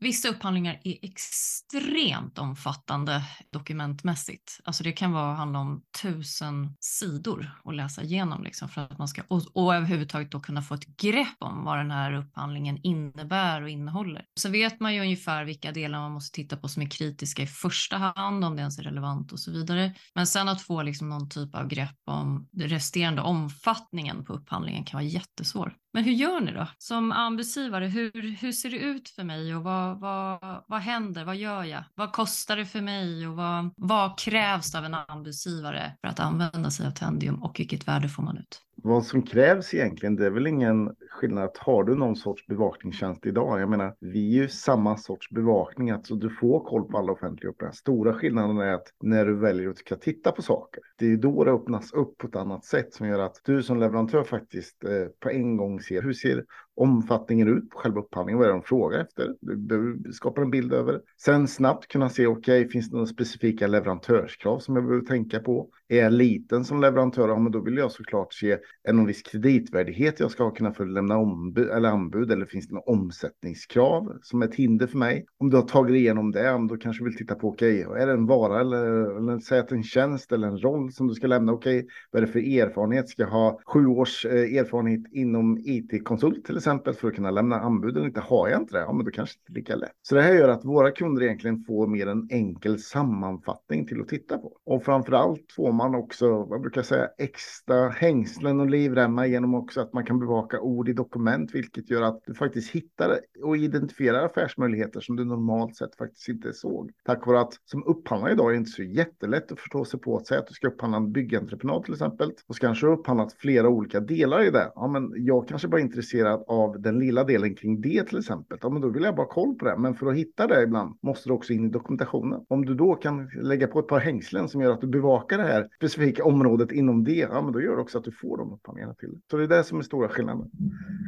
Vissa 0.05 0.29
upphandlingar 0.29 0.81
är 0.85 0.97
extremt 1.03 2.39
omfattande 2.39 3.23
dokumentmässigt. 3.51 4.61
Alltså 4.65 4.85
det 4.85 4.93
kan 4.93 5.13
vara, 5.13 5.35
handla 5.35 5.59
om 5.59 5.83
tusen 6.03 6.77
sidor 6.81 7.51
att 7.65 7.75
läsa 7.75 8.03
igenom 8.03 8.45
liksom 8.45 8.69
för 8.69 8.81
att 8.81 8.99
man 8.99 9.09
ska 9.09 9.23
och, 9.29 9.43
och 9.53 9.75
överhuvudtaget 9.75 10.31
då 10.31 10.41
kunna 10.41 10.63
få 10.63 10.75
ett 10.75 10.87
grepp 10.87 11.37
om 11.39 11.65
vad 11.65 11.79
den 11.79 11.91
här 11.91 12.13
upphandlingen 12.13 12.79
innebär 12.83 13.63
och 13.63 13.69
innehåller. 13.69 14.25
Så 14.35 14.49
vet 14.49 14.81
man 14.81 14.95
ju 14.95 15.01
ungefär 15.01 15.45
vilka 15.45 15.73
delar 15.73 15.99
man 15.99 16.13
måste 16.13 16.35
titta 16.35 16.57
på 16.57 16.69
som 16.69 16.83
är 16.83 16.91
kritiska 16.91 17.43
i 17.43 17.47
första 17.47 17.97
hand, 17.97 18.45
om 18.45 18.57
det 18.57 18.61
ens 18.61 18.79
är 18.79 18.83
relevant 18.83 19.33
och 19.33 19.41
så 19.41 19.51
vidare. 19.51 19.95
Men 20.15 20.27
sen 20.27 20.49
att 20.49 20.63
få 20.63 20.83
liksom 20.83 21.09
någon 21.09 21.29
typ 21.29 21.55
av 21.55 21.69
grepp 21.69 21.99
om 22.07 22.49
den 22.53 22.69
resterande 22.69 23.23
omfattningen 23.23 24.25
på 24.25 24.33
upphandlingen 24.33 24.85
kan 24.85 24.99
vara 24.99 25.09
jättesvår. 25.09 25.75
Men 25.95 26.05
hur 26.05 26.13
gör 26.13 26.41
ni 26.41 26.53
då? 26.53 26.67
Som 26.79 27.13
anbudsgivare, 27.13 27.87
hur, 27.87 28.37
hur 28.41 28.53
ser 28.53 28.71
det 28.71 28.79
ut 28.79 29.09
för 29.09 29.25
mig 29.25 29.57
och 29.57 29.63
vad, 29.63 30.01
vad, 30.01 30.65
vad 30.67 30.81
händer? 30.81 31.25
Vad 31.25 31.37
gör 31.37 31.65
jag? 31.65 31.85
Vad 31.95 32.13
kostar 32.13 32.57
det 32.57 32.67
för 32.67 32.81
mig 32.81 33.29
och 33.29 33.37
vad, 33.37 33.71
vad 33.77 34.19
krävs 34.19 34.75
av 34.75 34.85
en 34.85 34.95
anbudsgivare 34.95 35.93
för 36.01 36.09
att 36.09 36.21
använda 36.21 36.71
sig 36.71 36.87
av 36.87 36.91
Tendium 36.91 37.43
och 37.43 37.61
vilket 37.61 37.89
värde 37.89 38.09
får 38.09 38.23
man 38.23 38.39
ut? 38.39 38.61
Vad 38.77 39.07
som 39.07 39.23
krävs 39.23 39.75
egentligen, 39.75 40.17
det 40.17 40.27
är 40.27 40.31
väl 40.31 40.47
ingen 40.47 40.91
skillnad. 41.25 41.51
Har 41.59 41.85
du 41.85 41.95
någon 41.95 42.17
sorts 42.17 42.47
bevakningstjänst 42.47 43.27
idag? 43.27 43.61
Jag 43.61 43.69
menar, 43.69 43.95
vi 44.01 44.39
är 44.39 44.43
ju 44.43 44.49
samma 44.49 44.97
sorts 44.97 45.31
bevakning, 45.31 45.91
alltså 45.91 46.15
du 46.15 46.31
får 46.31 46.65
koll 46.65 46.85
på 46.85 46.99
alla 46.99 47.13
offentliga 47.13 47.51
uppdrag. 47.51 47.75
Stora 47.75 48.15
skillnaden 48.15 48.59
är 48.59 48.73
att 48.73 48.87
när 49.03 49.27
du 49.27 49.37
väljer 49.37 49.71
att 49.71 49.79
ska 49.79 49.97
titta 49.97 50.33
på 50.33 50.43
saker, 50.43 50.83
det 50.99 51.13
är 51.13 51.17
då 51.17 51.45
det 51.45 51.51
öppnas 51.51 51.93
upp 51.93 52.19
på 52.19 52.27
ett 52.27 52.37
annat 52.37 52.65
sätt 52.65 52.95
som 52.95 53.09
gör 53.09 53.19
att 53.19 53.41
du 53.45 53.63
som 53.63 53.81
leverantör 53.81 54.25
faktiskt 54.25 54.85
eh, 54.85 55.07
på 55.21 55.31
en 55.31 55.57
gång 55.57 55.81
ser 55.81 56.03
hur 56.03 56.13
ser 56.13 56.45
omfattningen 56.77 57.49
ut 57.49 57.71
på 57.71 57.79
själva 57.79 58.01
upphandlingen. 58.01 58.39
Vad 58.39 58.49
är 58.49 58.53
det 58.53 58.59
de 58.59 58.63
frågar 58.63 59.01
efter? 59.01 59.35
Du 59.41 60.13
skapar 60.13 60.43
en 60.43 60.51
bild 60.51 60.73
över. 60.73 61.01
Sen 61.21 61.49
snabbt 61.49 61.89
kunna 61.89 62.09
se, 62.09 62.27
okej, 62.27 62.61
okay, 62.61 62.71
finns 62.71 62.91
det 62.91 62.97
några 62.97 63.07
specifika 63.07 63.67
leverantörskrav 63.67 64.59
som 64.59 64.77
jag 64.77 64.85
behöver 64.85 65.07
tänka 65.07 65.41
på? 65.41 65.69
Är 65.89 66.03
jag 66.03 66.13
liten 66.13 66.65
som 66.65 66.81
leverantör, 66.81 67.29
ja, 67.29 67.39
men 67.39 67.53
då 67.53 67.61
vill 67.61 67.77
jag 67.77 67.93
såklart 67.93 68.33
se, 68.35 68.59
är 68.85 68.93
någon 68.93 69.07
viss 69.07 69.23
kreditvärdighet 69.23 70.21
jag 70.21 70.31
ska 70.31 70.51
kunna 70.51 70.73
för 70.73 70.87
lämna 71.15 71.33
ombud, 71.33 71.71
eller 71.71 71.89
anbud? 71.89 72.31
Eller 72.31 72.47
finns 72.47 72.69
det 72.69 72.75
några 72.75 72.93
omsättningskrav 72.93 74.19
som 74.23 74.43
är 74.43 74.47
ett 74.47 74.55
hinder 74.55 74.87
för 74.87 74.99
mig? 74.99 75.27
Om 75.39 75.51
du 75.51 75.57
har 75.57 75.65
tagit 75.65 75.97
igenom 75.97 76.31
det, 76.31 76.67
då 76.69 76.77
kanske 76.77 77.05
du 77.05 77.11
vill 77.11 77.19
titta 77.19 77.35
på, 77.35 77.49
okej, 77.49 77.87
okay, 77.87 78.03
är 78.03 78.07
det 78.07 78.13
en 78.13 78.27
vara 78.27 78.61
eller, 78.61 79.17
eller 79.17 79.39
säg 79.39 79.59
att 79.59 79.73
en 79.73 79.83
tjänst 79.83 80.33
eller 80.33 80.49
en 80.49 80.59
roll 80.59 80.93
som 80.93 81.09
du 81.09 81.15
ska 81.15 81.27
lämna? 81.27 81.53
Okej, 81.53 81.79
okay, 81.79 81.91
vad 82.11 82.23
är 82.23 82.27
det 82.27 82.33
för 82.33 82.39
erfarenhet? 82.39 83.09
Ska 83.09 83.23
jag 83.23 83.31
ha 83.31 83.61
sju 83.67 83.87
års 83.87 84.27
eh, 84.27 84.59
erfarenhet 84.59 85.01
inom 85.13 85.59
it-konsult 85.59 86.45
till 86.45 86.57
exempel 86.57 86.95
för 86.95 87.09
att 87.09 87.15
kunna 87.15 87.31
lämna 87.31 87.61
anbud 87.61 87.97
eller 87.97 88.07
inte 88.07 88.21
har 88.21 88.49
jag 88.49 88.61
inte 88.61 88.75
det, 88.75 88.81
ja 88.81 88.93
men 88.93 89.05
då 89.05 89.11
kanske 89.11 89.37
det 89.37 89.41
inte 89.41 89.53
är 89.53 89.61
lika 89.61 89.77
lätt. 89.77 89.93
Så 90.03 90.15
det 90.15 90.23
här 90.23 90.35
gör 90.35 90.49
att 90.49 90.65
våra 90.65 90.91
kunder 90.91 91.23
egentligen 91.23 91.65
får 91.67 91.87
mer 91.87 92.07
en 92.07 92.29
enkel 92.31 92.79
sammanfattning 92.79 93.87
till 93.87 94.01
att 94.01 94.09
titta 94.09 94.39
på. 94.39 94.53
Och 94.67 94.85
framför 94.85 95.13
allt 95.13 95.53
får 95.57 95.73
man 95.73 95.95
också, 95.95 96.45
vad 96.45 96.61
brukar 96.61 96.79
jag 96.79 96.87
säga, 96.87 97.09
extra 97.19 97.89
hängslen 97.89 98.61
och 98.61 98.71
livremmar 98.71 99.25
genom 99.25 99.55
också 99.55 99.81
att 99.81 99.93
man 99.93 100.05
kan 100.05 100.19
bevaka 100.19 100.61
ord 100.61 100.89
i 100.89 100.93
dokument, 101.05 101.55
vilket 101.55 101.91
gör 101.91 102.03
att 102.03 102.23
du 102.27 102.35
faktiskt 102.35 102.71
hittar 102.71 103.21
och 103.43 103.57
identifierar 103.57 104.25
affärsmöjligheter 104.25 105.01
som 105.01 105.17
du 105.17 105.25
normalt 105.25 105.77
sett 105.77 105.97
faktiskt 105.97 106.29
inte 106.29 106.53
såg. 106.53 106.91
Tack 107.05 107.27
vare 107.27 107.41
att 107.41 107.53
som 107.65 107.85
upphandlare 107.87 108.33
idag 108.33 108.47
är 108.47 108.51
det 108.51 108.59
inte 108.59 108.71
så 108.71 108.83
jättelätt 108.83 109.53
att 109.53 109.61
förstå 109.61 109.85
sig 109.85 110.01
på 110.01 110.17
att 110.17 110.27
säga 110.27 110.41
att 110.41 110.47
du 110.47 110.55
ska 110.55 110.69
upphandla 110.69 110.97
en 110.97 111.13
byggentreprenad 111.13 111.85
till 111.85 111.93
exempel 111.93 112.33
och 112.47 112.57
så 112.57 112.61
kanske 112.61 112.87
du 112.87 112.91
har 112.91 112.99
upphandlat 112.99 113.33
flera 113.33 113.69
olika 113.69 114.01
delar 114.01 114.43
i 114.43 114.51
det. 114.51 114.73
Ja, 114.75 114.89
men 114.89 115.13
jag 115.17 115.49
kanske 115.49 115.69
bara 115.69 115.81
är 115.81 115.85
intresserad 115.85 116.45
av 116.47 116.81
den 116.81 116.99
lilla 116.99 117.25
delen 117.25 117.55
kring 117.55 117.81
det 117.81 118.05
till 118.05 118.19
exempel, 118.19 118.59
ja, 118.63 118.69
men 118.71 118.83
då 118.83 118.89
vill 118.89 119.03
jag 119.03 119.17
bara 119.17 119.27
koll 119.27 119.55
på 119.55 119.65
det. 119.65 119.77
Men 119.79 119.95
för 119.95 120.07
att 120.07 120.17
hitta 120.17 120.47
det 120.47 120.63
ibland 120.63 120.99
måste 121.03 121.29
du 121.29 121.33
också 121.33 121.53
in 121.53 121.67
i 121.67 121.69
dokumentationen. 121.69 122.45
Om 122.49 122.65
du 122.65 122.75
då 122.75 122.95
kan 122.95 123.31
lägga 123.43 123.67
på 123.67 123.79
ett 123.79 123.89
par 123.89 124.01
hängslen 124.01 124.49
som 124.49 124.61
gör 124.61 124.73
att 124.73 124.81
du 124.81 124.87
bevakar 124.87 125.39
det 125.39 125.45
här 125.45 125.69
specifika 125.77 126.25
området 126.25 126.73
inom 126.73 127.05
det, 127.05 127.29
ja, 127.33 127.43
men 127.43 127.53
då 127.53 127.61
gör 127.61 127.77
det 127.77 127.83
också 127.83 127.99
att 127.99 128.05
du 128.05 128.13
får 128.13 128.39
de 128.39 128.53
upphandlingarna 128.53 128.95
till. 128.95 129.21
Så 129.31 129.37
det 129.37 129.45
är 129.45 129.49
det 129.49 129.65
som 129.65 129.79
är 129.79 129.83
stora 129.83 130.09
skillnaden. 130.09 130.51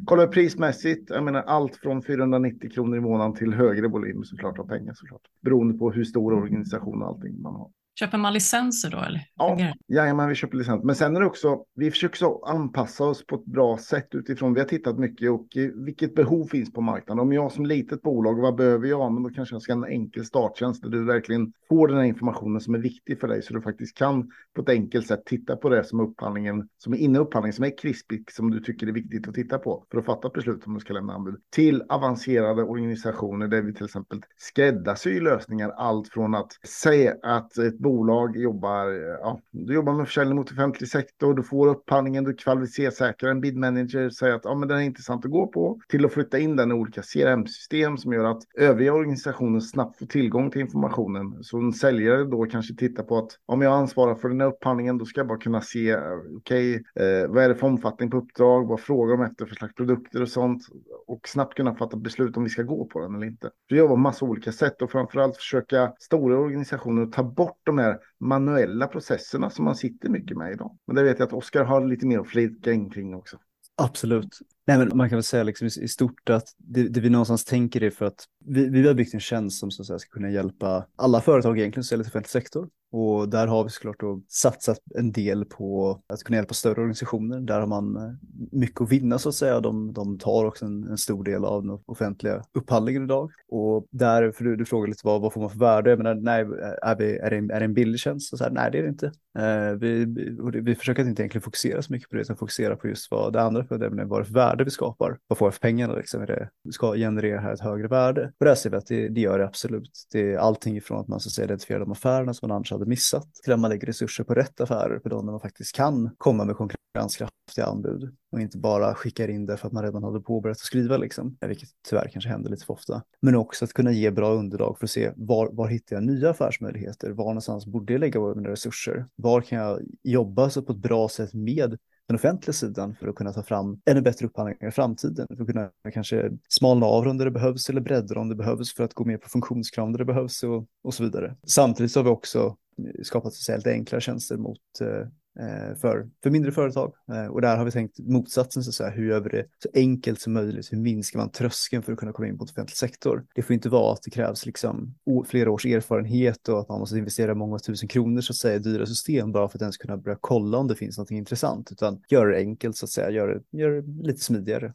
Kollar 0.05 0.27
prismässigt, 0.27 1.11
jag 1.11 1.25
menar 1.25 1.43
allt 1.43 1.77
från 1.77 2.03
490 2.03 2.71
kronor 2.71 2.97
i 2.97 3.01
månaden 3.01 3.35
till 3.35 3.55
högre 3.55 3.89
volym 3.89 4.25
såklart 4.25 4.59
av 4.59 4.69
pengar 4.69 4.95
såklart. 4.95 5.23
Beroende 5.41 5.79
på 5.79 5.91
hur 5.91 6.05
stor 6.05 6.33
organisation 6.33 7.03
och 7.03 7.09
allting 7.09 7.43
man 7.43 7.55
har. 7.55 7.71
Köper 7.99 8.19
man 8.19 8.33
licenser 8.33 8.91
då 8.91 8.99
eller? 8.99 9.21
Ja, 9.35 9.75
jajamän, 9.89 10.29
vi 10.29 10.35
köper 10.35 10.57
licens. 10.57 10.85
Men 10.85 10.95
sen 10.95 11.17
är 11.17 11.21
det 11.21 11.27
också, 11.27 11.65
vi 11.75 11.91
försöker 11.91 12.17
så 12.17 12.45
anpassa 12.45 13.05
oss 13.05 13.27
på 13.27 13.37
ett 13.37 13.45
bra 13.45 13.79
sätt 13.79 14.09
utifrån, 14.15 14.55
vi 14.55 14.61
har 14.61 14.69
tittat 14.69 14.99
mycket 14.99 15.31
och 15.31 15.47
vilket 15.87 16.15
behov 16.15 16.47
finns 16.47 16.73
på 16.73 16.81
marknaden. 16.81 17.21
Om 17.21 17.33
jag 17.33 17.53
som 17.53 17.67
litet 17.67 18.03
bolag, 18.03 18.41
vad 18.41 18.55
behöver 18.57 18.89
jag? 18.89 19.13
Men 19.13 19.23
då 19.23 19.31
kanske 19.31 19.55
jag 19.55 19.63
ska 19.63 19.75
ha 19.75 19.87
en 19.87 19.93
enkel 19.93 20.25
starttjänst 20.25 20.83
där 20.83 20.91
du 20.91 21.05
verkligen 21.05 21.53
får 21.69 21.89
den 21.89 21.97
här 21.97 22.05
informationen 22.05 22.61
som 22.61 22.75
är 22.75 22.79
viktig 22.79 23.21
för 23.21 23.29
dig 23.29 23.43
så 23.43 23.55
du 23.55 23.63
faktiskt 23.63 23.99
kan 23.99 24.31
på 24.55 24.63
ett 24.63 24.69
enkelt 24.69 25.07
sätt 25.07 25.25
titta 25.27 25.57
på 25.57 25.69
det 25.69 25.85
som 25.85 26.01
upphandlingen, 26.01 26.69
som 26.79 26.93
är 26.93 26.99
inne 26.99 27.19
i 27.19 27.21
upphandlingen, 27.21 27.53
som 27.53 27.65
är 27.65 27.79
krispigt, 27.79 28.33
som 28.33 28.51
du 28.51 28.61
tycker 28.61 28.87
är 28.87 28.93
viktigt 28.93 29.29
att 29.29 29.35
titta 29.35 29.59
på 29.59 29.87
för 29.91 29.99
att 29.99 30.05
fatta 30.05 30.29
beslut 30.29 30.67
om 30.67 30.75
du 30.75 30.81
ska 30.81 30.93
lämna 30.93 31.15
anbud. 31.15 31.35
Till 31.51 31.83
avancerade 31.89 32.63
organisationer 32.63 33.49
där 33.49 33.63
vi 33.63 33.75
till 33.75 33.85
exempel 33.85 34.21
skräddarsyr 34.37 35.21
lösningar, 35.21 35.71
allt 35.71 36.09
från 36.09 36.35
att 36.35 36.53
säga 36.67 37.15
att 37.23 37.59
ett 37.59 37.79
bolag 37.87 38.37
jobbar, 38.37 38.87
ja, 39.21 39.41
du 39.51 39.75
jobbar 39.75 39.93
med 39.93 40.07
försäljning 40.07 40.37
mot 40.37 40.53
offentlig 40.53 40.89
sektor, 40.89 41.35
du 41.35 41.43
får 41.43 41.69
upphandlingen, 41.69 42.25
du 42.25 42.35
kvalitetssäkrar 42.35 43.31
en 43.31 43.41
bid 43.41 43.57
manager, 43.57 44.11
säger 44.11 44.35
att 44.35 44.45
ja, 44.45 44.55
men 44.55 44.69
den 44.69 44.79
är 44.79 44.83
intressant 44.83 45.25
att 45.25 45.31
gå 45.31 45.47
på, 45.47 45.81
till 45.89 46.05
att 46.05 46.13
flytta 46.13 46.39
in 46.39 46.57
den 46.57 46.71
i 46.71 46.75
olika 46.75 47.03
CRM-system 47.03 47.97
som 47.99 48.13
gör 48.13 48.25
att 48.25 48.43
övriga 48.59 48.93
organisationer 48.93 49.61
snabbt 49.61 49.99
får 49.99 50.07
tillgång 50.07 50.51
till 50.51 50.61
informationen. 50.61 51.39
Så 51.43 51.59
en 51.59 51.73
säljare 51.73 52.25
då 52.25 52.45
kanske 52.45 52.75
tittar 52.75 53.03
på 53.03 53.19
att 53.19 53.31
om 53.47 53.63
jag 53.63 53.73
ansvarar 53.73 54.15
för 54.15 54.29
den 54.29 54.41
här 54.41 54.49
upphandlingen, 54.49 54.99
då 54.99 55.05
ska 55.05 55.21
jag 55.21 55.29
bara 55.29 55.39
kunna 55.39 55.61
se, 55.61 55.97
okej, 55.97 56.37
okay, 56.37 56.75
eh, 56.75 57.29
vad 57.29 57.45
är 57.45 57.49
det 57.49 57.55
för 57.55 57.67
omfattning 57.67 58.11
på 58.11 58.17
uppdrag, 58.17 58.69
vad 58.69 58.81
frågar 58.81 59.17
de 59.17 59.25
efter 59.25 59.47
för 59.47 59.55
slags 59.55 59.75
produkter 59.75 60.23
och 60.23 60.29
sånt 60.29 60.63
och 61.07 61.29
snabbt 61.29 61.55
kunna 61.55 61.75
fatta 61.75 61.97
beslut 61.97 62.37
om 62.37 62.45
vi 62.45 62.51
ska 62.51 62.63
gå 62.63 62.85
på 62.85 63.01
den 63.01 63.15
eller 63.15 63.27
inte. 63.27 63.51
Vi 63.69 63.77
jobbar 63.77 63.95
på 63.95 64.01
massa 64.01 64.25
olika 64.25 64.53
sätt 64.53 64.83
och 64.83 64.91
framförallt 64.91 65.37
försöka 65.37 65.93
stora 65.99 66.39
organisationer 66.39 67.07
ta 67.07 67.23
bort 67.23 67.61
de 67.65 67.76
de 67.77 67.83
här 67.83 67.99
manuella 68.21 68.87
processerna 68.87 69.51
som 69.51 69.65
man 69.65 69.77
sitter 69.77 70.09
mycket 70.09 70.37
med 70.37 70.53
idag. 70.53 70.79
Men 70.87 70.97
det 70.97 71.03
vet 71.03 71.19
jag 71.19 71.27
att 71.27 71.33
Oskar 71.33 71.65
har 71.65 71.87
lite 71.87 72.07
mer 72.07 72.19
att 72.19 72.29
flika 72.29 72.73
in 72.73 72.91
kring 72.91 73.15
också. 73.15 73.39
Absolut. 73.79 74.39
Nej, 74.67 74.79
men 74.79 74.97
man 74.97 75.09
kan 75.09 75.17
väl 75.17 75.23
säga 75.23 75.43
liksom 75.43 75.67
i, 75.67 75.89
stort 75.89 76.31
att 76.31 76.45
det, 76.59 76.89
det, 76.89 77.01
vi 77.01 77.11
någonstans 77.11 77.45
tänker 77.45 77.83
är 77.83 77.91
för 77.91 78.05
att 78.05 78.25
vi, 78.45 78.69
vi 78.69 78.87
har 78.87 78.95
byggt 78.95 79.15
en 79.15 79.21
tjänst 79.21 79.61
som 79.61 79.71
så 79.71 79.83
att 79.83 79.87
säga, 79.87 79.99
ska 79.99 80.11
kunna 80.11 80.31
hjälpa 80.31 80.87
alla 80.97 81.21
företag 81.21 81.59
egentligen 81.59 81.85
som 81.85 81.89
säljer 81.89 82.05
till 82.05 82.11
offentlig 82.11 82.31
sektor. 82.31 82.69
Och 82.93 83.29
där 83.29 83.47
har 83.47 83.65
vi 83.65 83.71
såklart 83.71 84.01
då 84.01 84.23
satsat 84.29 84.79
en 84.95 85.13
del 85.13 85.45
på 85.45 86.01
att 86.07 86.25
kunna 86.25 86.37
hjälpa 86.37 86.55
större 86.55 86.81
organisationer. 86.81 87.41
Där 87.41 87.61
har 87.61 87.67
man 87.67 87.97
eh, 87.97 88.13
mycket 88.53 88.81
att 88.81 88.91
vinna 88.91 89.19
så 89.19 89.29
att 89.29 89.35
säga. 89.35 89.61
De, 89.61 89.93
de 89.93 90.19
tar 90.19 90.45
också 90.45 90.65
en, 90.65 90.85
en, 90.85 90.99
stor 90.99 91.25
del 91.25 91.45
av 91.45 91.63
den 91.63 91.79
offentliga 91.87 92.43
upphandlingen 92.53 93.05
idag. 93.05 93.31
Och 93.49 93.87
där, 93.91 94.31
för 94.31 94.45
du, 94.45 94.57
du 94.57 94.65
frågar 94.65 94.89
lite 94.89 95.01
vad, 95.05 95.21
vad 95.21 95.33
får 95.33 95.41
man 95.41 95.51
för 95.51 95.59
värde? 95.59 95.91
Jag 95.91 95.99
menar, 95.99 96.15
nej, 96.15 96.41
är, 96.83 96.97
vi, 96.97 97.19
är, 97.19 97.31
det 97.31 97.37
en, 97.37 97.51
är 97.51 97.59
det 97.59 97.65
en 97.65 97.75
billig 97.75 98.01
tjänst? 98.01 98.33
Och 98.33 98.39
så 98.39 98.45
här, 98.45 98.51
nej, 98.51 98.71
det 98.73 98.79
är 98.79 98.83
det 98.83 98.89
inte. 98.89 99.13
Eh, 99.39 99.73
vi, 99.81 100.05
vi, 100.53 100.61
vi 100.61 100.75
försöker 100.75 101.09
inte 101.09 101.23
egentligen 101.23 101.43
fokusera 101.43 101.83
så 101.83 101.93
mycket 101.93 102.11
på 102.11 102.17
det, 102.17 102.23
utan 102.23 102.37
fokusera 102.37 102.77
på 102.77 102.89
just 102.89 103.11
vad 103.11 103.33
det 103.33 103.43
andra 103.43 103.65
för 103.65 103.79
det, 103.79 104.05
vad 104.05 104.21
det 104.21 104.25
för 104.25 104.35
värde 104.35 104.65
vi 104.65 104.71
skapar. 104.71 105.19
Vad 105.27 105.39
får 105.39 105.47
jag 105.47 105.55
för 105.55 105.61
pengarna? 105.61 105.95
Liksom? 105.95 106.23
Är 106.23 106.27
det, 106.27 106.73
ska 106.73 106.95
generera 106.95 107.41
här 107.41 107.53
ett 107.53 107.61
högre 107.61 107.89
värde? 107.89 108.33
Och 108.41 108.47
där 108.47 108.55
ser 108.55 108.71
vi 108.71 108.77
att 108.77 108.87
det, 108.87 109.09
det 109.09 109.21
gör 109.21 109.39
det 109.39 109.47
absolut. 109.47 109.91
Det 110.13 110.33
är 110.33 110.39
allting 110.39 110.77
ifrån 110.77 111.01
att 111.01 111.09
man 111.09 111.21
så 111.21 111.29
att 111.29 111.33
säga, 111.33 111.45
identifierar 111.45 111.81
de 111.81 111.93
affärerna 111.93 112.35
som 112.35 112.49
man 112.49 112.57
annars 112.57 112.73
hade 112.77 112.89
missat 112.89 113.35
till 113.35 113.53
att 113.53 113.61
man 113.61 113.71
lägger 113.71 113.87
resurser 113.87 114.25
på 114.25 114.35
rätt 114.35 114.61
affärer 114.61 114.99
på 114.99 115.09
de 115.09 115.27
där 115.27 115.33
man 115.33 115.41
faktiskt 115.41 115.75
kan 115.75 116.11
komma 116.19 116.45
med 116.45 116.57
konkurrenskraftiga 116.57 117.67
anbud 117.67 118.17
och 118.33 118.41
inte 118.41 118.59
bara 118.59 118.95
skickar 118.95 119.29
in 119.29 119.47
det 119.47 119.57
för 119.57 119.67
att 119.67 119.73
man 119.73 119.83
redan 119.83 120.03
hade 120.03 120.21
påbörjat 120.21 120.57
att 120.57 120.61
skriva, 120.61 120.97
liksom, 120.97 121.37
vilket 121.41 121.69
tyvärr 121.89 122.09
kanske 122.13 122.31
händer 122.31 122.51
lite 122.51 122.65
för 122.65 122.75
ofta. 122.75 123.03
Men 123.23 123.35
också 123.35 123.65
att 123.65 123.73
kunna 123.73 123.93
ge 123.93 124.11
bra 124.11 124.33
underlag 124.33 124.79
för 124.79 124.87
att 124.87 124.91
se 124.91 125.13
var, 125.17 125.51
var 125.53 125.69
hittar 125.69 125.97
jag 125.97 126.03
nya 126.03 126.31
affärsmöjligheter? 126.31 127.11
Var 127.11 127.25
någonstans 127.25 127.67
borde 127.67 127.93
jag 127.93 128.01
lägga 128.01 128.21
mina 128.21 128.49
resurser? 128.49 129.07
Var 129.17 129.41
kan 129.41 129.59
jag 129.59 129.81
jobba 130.03 130.51
så 130.51 130.63
på 130.63 130.73
ett 130.73 130.79
bra 130.79 131.09
sätt 131.09 131.35
med 131.35 131.79
den 132.09 132.17
offentliga 132.17 132.53
sidan 132.53 132.95
för 132.95 133.09
att 133.09 133.15
kunna 133.15 133.33
ta 133.33 133.43
fram 133.43 133.81
ännu 133.87 134.01
bättre 134.01 134.27
upphandlingar 134.27 134.69
i 134.69 134.71
framtiden. 134.71 135.27
För 135.37 135.43
att 135.43 135.49
kunna 135.49 135.71
kanske 135.93 136.31
smalna 136.49 136.87
av 136.87 137.07
om 137.07 137.19
där 137.19 137.25
det 137.25 137.31
behövs 137.31 137.71
eller 137.71 137.81
bredda 137.81 138.21
om 138.21 138.29
det 138.29 138.35
behövs 138.35 138.75
för 138.75 138.85
att 138.85 138.95
gå 138.95 139.05
mer 139.05 139.19
på 139.19 139.29
funktionskrav 139.29 139.93
där 139.93 139.99
det 139.99 140.05
behövs 140.05 140.43
och, 140.43 140.67
och 140.83 140.95
så 140.95 141.03
vidare. 141.05 141.37
Samtidigt 141.47 141.93
så 141.93 141.99
har 141.99 142.05
vi 142.05 142.11
också 142.11 142.57
skapat 143.03 143.35
speciellt 143.35 143.67
enklare 143.67 144.01
tjänster 144.01 144.37
mot 144.37 144.61
eh, 144.81 145.47
eh, 145.47 145.77
för, 145.77 146.09
för 146.23 146.31
mindre 146.31 146.53
företag. 146.53 146.93
Eh, 147.13 147.27
och 147.27 147.41
där 147.41 147.57
har 147.57 147.65
vi 147.65 147.71
tänkt 147.71 147.99
motsatsen, 147.99 148.65
så 148.65 148.71
att 148.71 148.75
säga. 148.75 148.91
hur 148.91 149.09
gör 149.09 149.21
vi 149.21 149.29
det 149.29 149.47
så 149.63 149.69
enkelt 149.75 150.21
som 150.21 150.33
möjligt? 150.33 150.73
Hur 150.73 150.79
minskar 150.79 151.19
man 151.19 151.31
tröskeln 151.31 151.83
för 151.83 151.93
att 151.93 151.99
kunna 151.99 152.13
komma 152.13 152.29
in 152.29 152.39
på 152.39 152.45
offentlig 152.45 152.77
sektor? 152.77 153.27
Det 153.35 153.43
får 153.43 153.55
inte 153.55 153.69
vara 153.69 153.93
att 153.93 154.03
det 154.03 154.11
krävs 154.11 154.47
liksom 154.47 154.95
flera 155.27 155.51
års 155.51 155.67
erfarenhet 155.67 156.49
och 156.49 156.61
att 156.61 156.69
man 156.69 156.81
måste 156.81 156.99
investera 156.99 157.35
många 157.35 157.59
tusen 157.59 157.89
kronor 157.89 158.21
så 158.21 158.33
att 158.33 158.37
säga 158.37 158.55
i 158.55 158.59
dyra 158.59 158.87
system 158.87 159.33
bara 159.33 159.49
för 159.49 159.59
att 159.59 159.63
ens 159.63 159.77
kunna 159.77 159.97
börja 159.97 160.19
kolla 160.21 160.59
om 160.59 160.69
det 160.69 160.75
finns 160.75 160.99
något 160.99 161.11
intressant, 161.11 161.73
utan 161.73 162.03
gör 162.09 162.27
det 162.27 162.39
enkelt 162.39 162.77
så 162.77 162.85
att 162.85 162.91
säga, 162.91 163.11
gör 163.11 163.29
det, 163.29 163.59
gör 163.59 163.71
det 163.71 164.07
lite 164.07 164.21
smidigare. 164.21 164.75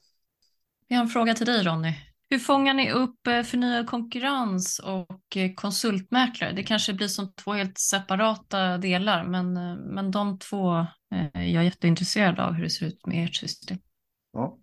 Jag 0.87 0.97
har 0.97 1.03
en 1.03 1.09
fråga 1.09 1.33
till 1.33 1.45
dig 1.45 1.63
Ronny. 1.63 1.93
Hur 2.31 2.39
fångar 2.39 2.73
ni 2.73 2.91
upp 2.91 3.27
eh, 3.27 3.41
förnyad 3.41 3.87
konkurrens 3.87 4.79
och 4.79 5.37
eh, 5.37 5.53
konsultmäklare? 5.55 6.51
Det 6.51 6.63
kanske 6.63 6.93
blir 6.93 7.07
som 7.07 7.33
två 7.33 7.53
helt 7.53 7.77
separata 7.77 8.77
delar, 8.77 9.23
men, 9.23 9.57
eh, 9.57 9.75
men 9.75 10.11
de 10.11 10.39
två 10.39 10.85
är 11.33 11.43
jag 11.43 11.63
jätteintresserad 11.63 12.39
av 12.39 12.53
hur 12.53 12.63
det 12.63 12.69
ser 12.69 12.85
ut 12.85 13.05
med 13.05 13.25
ert 13.25 13.35
system. 13.35 13.77
Ja, 14.33 14.57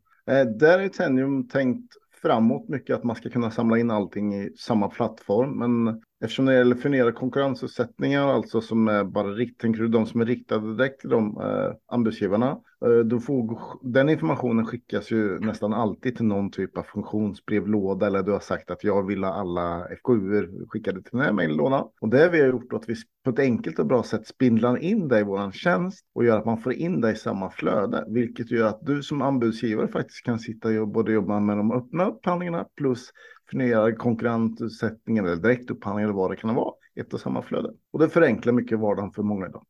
där 0.58 0.78
är 0.78 0.88
Tenium 0.88 1.48
tänkt 1.48 1.92
framåt 2.22 2.68
mycket 2.68 2.96
att 2.96 3.04
man 3.04 3.16
ska 3.16 3.30
kunna 3.30 3.50
samla 3.50 3.78
in 3.78 3.90
allting 3.90 4.34
i 4.34 4.50
samma 4.58 4.88
plattform. 4.88 5.58
Men 5.58 6.02
eftersom 6.24 6.46
det 6.46 6.54
gäller 6.54 6.76
förnyade 6.76 7.12
konkurrensutsättningar, 7.12 8.28
alltså 8.28 8.60
som 8.60 8.88
är 8.88 9.04
bara 9.04 9.28
rikt, 9.28 9.62
de 9.92 10.06
som 10.06 10.20
är 10.20 10.26
riktade 10.26 10.76
direkt 10.76 11.00
till 11.00 11.10
de 11.10 11.40
eh, 11.40 11.72
anbudsgivarna, 11.86 12.50
Eh, 12.50 12.58
Eh, 12.84 13.04
då 13.04 13.20
får, 13.20 13.58
den 13.82 14.08
informationen 14.08 14.66
skickas 14.66 15.10
ju 15.10 15.38
nästan 15.38 15.72
alltid 15.72 16.16
till 16.16 16.26
någon 16.26 16.50
typ 16.50 16.78
av 16.78 16.82
funktionsbrevlåda 16.82 18.06
eller 18.06 18.22
du 18.22 18.32
har 18.32 18.40
sagt 18.40 18.70
att 18.70 18.84
jag 18.84 19.06
vill 19.06 19.24
ha 19.24 19.32
alla 19.32 19.86
FKU 19.98 20.48
skickade 20.68 21.02
till 21.02 21.12
den 21.12 21.20
här 21.20 21.32
mejllådan. 21.32 21.88
Och 22.00 22.08
det 22.08 22.28
vi 22.28 22.40
har 22.40 22.48
gjort 22.48 22.72
att 22.72 22.88
vi 22.88 22.94
på 23.24 23.30
ett 23.30 23.38
enkelt 23.38 23.78
och 23.78 23.86
bra 23.86 24.02
sätt 24.02 24.26
spindlar 24.26 24.78
in 24.78 25.08
det 25.08 25.20
i 25.20 25.22
vår 25.22 25.52
tjänst 25.52 26.04
och 26.14 26.24
gör 26.24 26.38
att 26.38 26.46
man 26.46 26.58
får 26.58 26.72
in 26.72 27.00
det 27.00 27.12
i 27.12 27.16
samma 27.16 27.50
flöde, 27.50 28.04
vilket 28.08 28.50
gör 28.50 28.66
att 28.66 28.86
du 28.86 29.02
som 29.02 29.22
anbudsgivare 29.22 29.88
faktiskt 29.88 30.24
kan 30.24 30.38
sitta 30.38 30.80
och 30.80 30.88
både 30.88 31.12
jobba 31.12 31.40
med 31.40 31.56
de 31.56 31.72
öppna 31.72 32.06
upphandlingarna 32.06 32.66
plus 32.76 33.10
förnyade 33.50 33.92
konkurrensutsättningar 33.92 35.24
eller 35.24 35.36
direktupphandlingar 35.36 36.08
eller 36.08 36.16
vad 36.16 36.30
det 36.30 36.36
kan 36.36 36.54
vara, 36.54 36.74
ett 37.00 37.14
och 37.14 37.20
samma 37.20 37.42
flöde. 37.42 37.72
Och 37.92 37.98
det 37.98 38.08
förenklar 38.08 38.52
mycket 38.52 38.78
vardagen 38.78 39.12
för 39.12 39.22
många 39.22 39.46
idag 39.46 39.64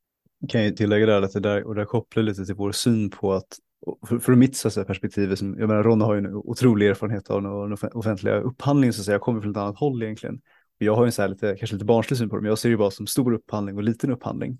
kan 0.48 0.64
jag 0.64 0.76
tillägga 0.76 1.06
där 1.06 1.22
att 1.22 1.32
det 1.32 1.40
där, 1.40 1.64
och 1.66 1.74
det 1.74 1.84
kopplar 1.84 2.22
lite 2.22 2.44
till 2.44 2.54
vår 2.54 2.72
syn 2.72 3.10
på 3.10 3.32
att 3.32 3.58
för, 4.20 4.34
mitt 4.34 4.56
så 4.56 4.70
säga, 4.70 4.84
perspektiv, 4.84 5.34
som, 5.34 5.58
jag 5.58 5.68
menar 5.68 5.82
Ronna 5.82 6.04
har 6.04 6.14
ju 6.14 6.18
en 6.18 6.34
otrolig 6.34 6.88
erfarenhet 6.88 7.30
av 7.30 7.42
den 7.42 7.72
offentliga 7.94 8.40
upphandlingen, 8.40 8.92
så 8.92 9.00
att 9.00 9.04
säga, 9.04 9.14
jag 9.14 9.22
kommer 9.22 9.40
från 9.40 9.50
ett 9.50 9.56
annat 9.56 9.78
håll 9.78 10.02
egentligen. 10.02 10.40
Jag 10.78 10.94
har 10.94 11.02
ju 11.02 11.06
en 11.06 11.12
så 11.12 11.22
här 11.22 11.28
lite, 11.28 11.56
kanske 11.58 11.76
lite 11.76 11.84
barnslig 11.84 12.18
syn 12.18 12.28
på 12.28 12.36
det, 12.36 12.42
men 12.42 12.48
jag 12.48 12.58
ser 12.58 12.70
det 12.70 12.76
bara 12.76 12.90
som 12.90 13.06
stor 13.06 13.32
upphandling 13.32 13.76
och 13.76 13.82
liten 13.82 14.10
upphandling. 14.10 14.58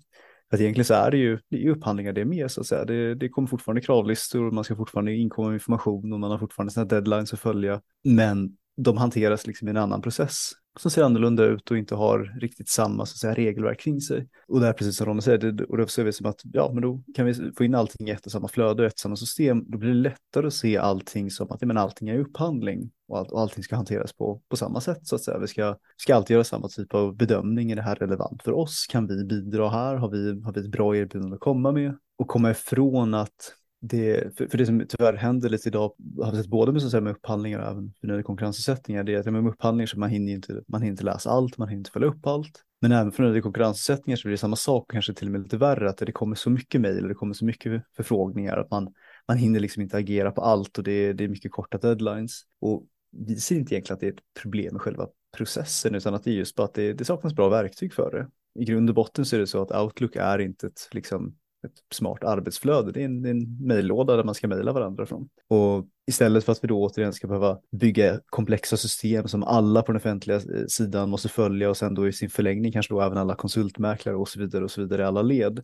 Att 0.51 0.59
egentligen 0.59 0.85
så 0.85 0.93
är 0.93 1.11
det 1.11 1.17
ju, 1.17 1.39
det 1.49 1.65
är 1.65 1.69
upphandlingar 1.69 2.13
det 2.13 2.21
är 2.21 2.25
med 2.25 2.51
så 2.51 2.61
att 2.61 2.67
säga. 2.67 2.85
Det, 2.85 3.15
det 3.15 3.29
kommer 3.29 3.47
fortfarande 3.47 3.81
kravlistor, 3.81 4.51
man 4.51 4.63
ska 4.63 4.75
fortfarande 4.75 5.13
inkomma 5.13 5.47
med 5.47 5.55
information 5.55 6.13
och 6.13 6.19
man 6.19 6.31
har 6.31 6.37
fortfarande 6.37 6.73
sina 6.73 6.85
deadlines 6.85 7.33
att 7.33 7.39
följa. 7.39 7.81
Men 8.03 8.57
de 8.83 8.97
hanteras 8.97 9.47
liksom 9.47 9.67
i 9.67 9.71
en 9.71 9.77
annan 9.77 10.01
process 10.01 10.51
som 10.79 10.91
ser 10.91 11.03
annorlunda 11.03 11.45
ut 11.45 11.71
och 11.71 11.77
inte 11.77 11.95
har 11.95 12.39
riktigt 12.41 12.69
samma 12.69 13.05
så 13.05 13.13
att 13.13 13.17
säga, 13.17 13.33
regelverk 13.33 13.79
kring 13.79 14.01
sig. 14.01 14.27
Och 14.47 14.59
det 14.59 14.67
är 14.67 14.73
precis 14.73 14.97
som 14.97 15.05
Ronny 15.05 15.21
säger, 15.21 15.37
det, 15.37 15.63
och 15.63 15.77
då 15.77 15.87
ser 15.87 16.03
vi 16.03 16.13
som 16.13 16.25
att 16.25 16.41
ja, 16.43 16.71
men 16.73 16.81
då 16.81 17.03
kan 17.15 17.25
vi 17.25 17.51
få 17.57 17.63
in 17.63 17.75
allting 17.75 18.07
i 18.07 18.11
ett 18.11 18.25
och 18.25 18.31
samma 18.31 18.47
flöde 18.47 18.81
och 18.81 18.87
ett 18.87 18.93
och 18.93 18.99
samma 18.99 19.15
system. 19.15 19.63
Då 19.67 19.77
blir 19.77 19.89
det 19.89 19.95
lättare 19.95 20.47
att 20.47 20.53
se 20.53 20.77
allting 20.77 21.31
som 21.31 21.51
att 21.51 21.61
ja, 21.61 21.67
men 21.67 21.77
allting 21.77 22.09
är 22.09 22.19
upphandling 22.19 22.91
och, 23.07 23.17
all, 23.17 23.27
och 23.27 23.41
allting 23.41 23.63
ska 23.63 23.75
hanteras 23.75 24.13
på, 24.13 24.41
på 24.49 24.57
samma 24.57 24.81
sätt 24.81 25.07
så 25.07 25.15
att 25.15 25.23
säga. 25.23 25.39
Vi 25.39 25.47
ska, 25.47 25.77
ska 25.97 26.15
alltid 26.15 26.33
göra 26.33 26.43
samma 26.43 26.67
typ 26.67 26.93
av 26.93 27.15
bedömning. 27.15 27.71
Är 27.71 27.75
det 27.75 27.81
här 27.81 27.95
relevant 27.95 28.43
för 28.43 28.51
oss? 28.51 28.87
Kan 28.89 29.07
vi 29.07 29.25
bidra 29.25 29.69
här? 29.69 29.95
Har 29.95 30.09
vi, 30.09 30.41
har 30.41 30.53
vi 30.53 30.59
ett 30.59 30.71
bra 30.71 30.95
erbjudande 30.95 31.35
att 31.35 31.41
komma 31.41 31.71
med? 31.71 31.97
Och 32.17 32.27
komma 32.27 32.51
ifrån 32.51 33.13
att 33.13 33.55
det, 33.81 34.37
för, 34.37 34.47
för, 34.47 34.57
det 34.57 34.65
som 34.65 34.85
tyvärr 34.89 35.13
händer 35.13 35.49
lite 35.49 35.69
idag, 35.69 35.93
har 36.23 36.31
vi 36.31 36.37
sett 36.37 36.47
både 36.47 36.71
med, 36.71 36.81
så 36.81 36.89
säga, 36.89 37.01
med 37.01 37.11
upphandlingar 37.11 37.59
och 37.59 37.67
även 37.67 37.93
för 38.01 38.21
konkurrensutsättningar, 38.21 39.03
det 39.03 39.13
är 39.13 39.19
att 39.19 39.25
med 39.25 39.47
upphandlingar 39.47 39.87
så 39.87 39.99
man 39.99 40.09
hinner 40.09 40.33
inte, 40.33 40.61
man 40.67 40.81
hinner 40.81 40.91
inte 40.91 41.03
läsa 41.03 41.29
allt, 41.29 41.57
man 41.57 41.67
hinner 41.67 41.79
inte 41.79 41.91
följa 41.91 42.07
upp 42.07 42.27
allt. 42.27 42.63
Men 42.81 42.91
även 42.91 43.11
för 43.11 43.41
konkurrensutsättningar 43.41 44.17
så 44.17 44.27
blir 44.27 44.31
det 44.31 44.37
samma 44.37 44.55
sak, 44.55 44.91
kanske 44.91 45.13
till 45.13 45.27
och 45.27 45.31
med 45.31 45.41
lite 45.41 45.57
värre, 45.57 45.89
att 45.89 45.97
det 45.97 46.11
kommer 46.11 46.35
så 46.35 46.49
mycket 46.49 46.81
mejl 46.81 47.03
och 47.03 47.09
det 47.09 47.15
kommer 47.15 47.33
så 47.33 47.45
mycket 47.45 47.83
förfrågningar 47.95 48.57
att 48.57 48.71
man, 48.71 48.93
man 49.27 49.37
hinner 49.37 49.59
liksom 49.59 49.81
inte 49.81 49.97
agera 49.97 50.31
på 50.31 50.41
allt 50.41 50.77
och 50.77 50.83
det, 50.83 51.13
det 51.13 51.23
är 51.23 51.27
mycket 51.27 51.51
korta 51.51 51.77
deadlines. 51.77 52.41
Och 52.61 52.85
vi 53.11 53.35
ser 53.35 53.55
inte 53.55 53.73
egentligen 53.73 53.95
att 53.95 53.99
det 53.99 54.07
är 54.07 54.11
ett 54.11 54.41
problem 54.41 54.73
med 54.73 54.81
själva 54.81 55.07
processen, 55.37 55.95
utan 55.95 56.13
att 56.13 56.23
det 56.23 56.31
är 56.31 56.35
just 56.35 56.55
bara 56.55 56.65
att 56.65 56.73
det, 56.73 56.93
det 56.93 57.05
saknas 57.05 57.33
bra 57.33 57.49
verktyg 57.49 57.93
för 57.93 58.11
det. 58.11 58.27
I 58.61 58.65
grund 58.65 58.89
och 58.89 58.95
botten 58.95 59.25
så 59.25 59.35
är 59.35 59.39
det 59.39 59.47
så 59.47 59.61
att 59.61 59.71
Outlook 59.71 60.15
är 60.15 60.39
inte 60.39 60.67
ett 60.67 60.89
liksom, 60.91 61.35
ett 61.65 61.95
smart 61.95 62.23
arbetsflöde. 62.23 62.91
Det 62.91 63.01
är 63.01 63.05
en, 63.05 63.25
en 63.25 63.67
mejllåda 63.67 64.15
där 64.15 64.23
man 64.23 64.35
ska 64.35 64.47
mejla 64.47 64.73
varandra 64.73 65.05
från. 65.05 65.29
Och 65.47 65.87
istället 66.07 66.43
för 66.43 66.51
att 66.51 66.63
vi 66.63 66.67
då 66.67 66.83
återigen 66.83 67.13
ska 67.13 67.27
behöva 67.27 67.59
bygga 67.71 68.19
komplexa 68.25 68.77
system 68.77 69.27
som 69.27 69.43
alla 69.43 69.81
på 69.81 69.91
den 69.91 69.97
offentliga 69.97 70.37
eh, 70.37 70.65
sidan 70.67 71.09
måste 71.09 71.29
följa 71.29 71.69
och 71.69 71.77
sen 71.77 71.93
då 71.93 72.07
i 72.07 72.13
sin 72.13 72.29
förlängning 72.29 72.71
kanske 72.71 72.93
då 72.93 73.01
även 73.01 73.17
alla 73.17 73.35
konsultmäklare 73.35 74.15
och 74.15 74.29
så 74.29 74.39
vidare 74.39 74.63
och 74.63 74.71
så 74.71 74.81
vidare 74.81 75.01
i 75.01 75.05
alla 75.05 75.21
led. 75.21 75.63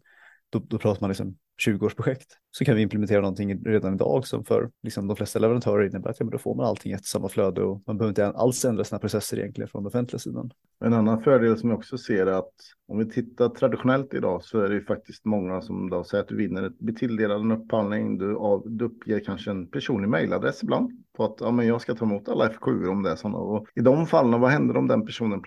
Då, 0.50 0.60
då 0.60 0.78
pratar 0.78 1.02
man 1.02 1.10
liksom 1.10 1.38
20-årsprojekt. 1.68 2.26
Så 2.52 2.66
kan 2.66 2.76
vi 2.76 2.82
implementera 2.82 3.22
någonting 3.22 3.66
redan 3.66 3.94
idag 3.94 4.28
som 4.28 4.46
för 4.46 4.70
liksom, 4.84 5.08
de 5.08 5.18
flesta 5.18 5.40
leverantörer 5.40 5.86
innebär 5.86 6.10
att 6.10 6.20
ja, 6.20 6.26
då 6.26 6.38
får 6.38 6.56
man 6.56 6.66
allting 6.66 6.92
i 6.92 6.96
ett 6.96 7.06
samma 7.06 7.30
flöde 7.30 7.64
och 7.64 7.84
man 7.88 7.98
behöver 7.98 8.10
inte 8.10 8.28
alls 8.28 8.66
ändra 8.66 8.84
sina 8.84 9.00
processer 9.00 9.40
egentligen 9.40 9.68
från 9.68 9.84
den 9.84 9.88
offentliga 9.88 10.20
sidan. 10.20 10.52
En 10.80 10.94
annan 10.94 11.24
fördel 11.24 11.58
som 11.58 11.70
jag 11.70 11.78
också 11.78 11.98
ser 11.98 12.28
är 12.28 12.32
att 12.32 12.54
om 12.88 12.98
vi 12.98 13.06
tittar 13.06 13.50
traditionellt 13.50 14.14
idag 14.14 14.44
så 14.44 14.60
är 14.60 14.70
det 14.70 14.76
ju 14.76 14.86
faktiskt 14.86 15.26
många 15.26 15.62
som 15.62 15.90
då 15.90 16.04
säger 16.04 16.24
att 16.24 16.30
du 16.30 16.36
vinner, 16.36 16.72
blir 16.80 16.96
tilldelad 16.96 17.42
en 17.42 17.52
upphandling, 17.52 18.18
du, 18.18 18.36
av, 18.36 18.64
du 18.66 18.86
uppger 18.86 19.20
kanske 19.20 19.52
en 19.52 19.68
personlig 19.68 20.10
mejladress 20.10 20.64
ibland 20.64 21.05
på 21.16 21.24
att 21.24 21.36
ja, 21.40 21.52
men 21.52 21.68
jag 21.68 21.82
ska 21.82 21.96
ta 21.96 22.06
emot 22.06 22.30
alla 22.30 22.50
FKU 22.50 22.88
om 22.88 23.04
det 23.04 23.12
är 23.12 23.16
sådana. 23.16 23.38
Och 23.38 23.68
I 23.76 23.82
de 23.82 24.08
fallen, 24.08 24.42
vad 24.42 24.52
händer 24.52 24.78
om 24.78 24.88
den 24.88 25.06
personen 25.06 25.42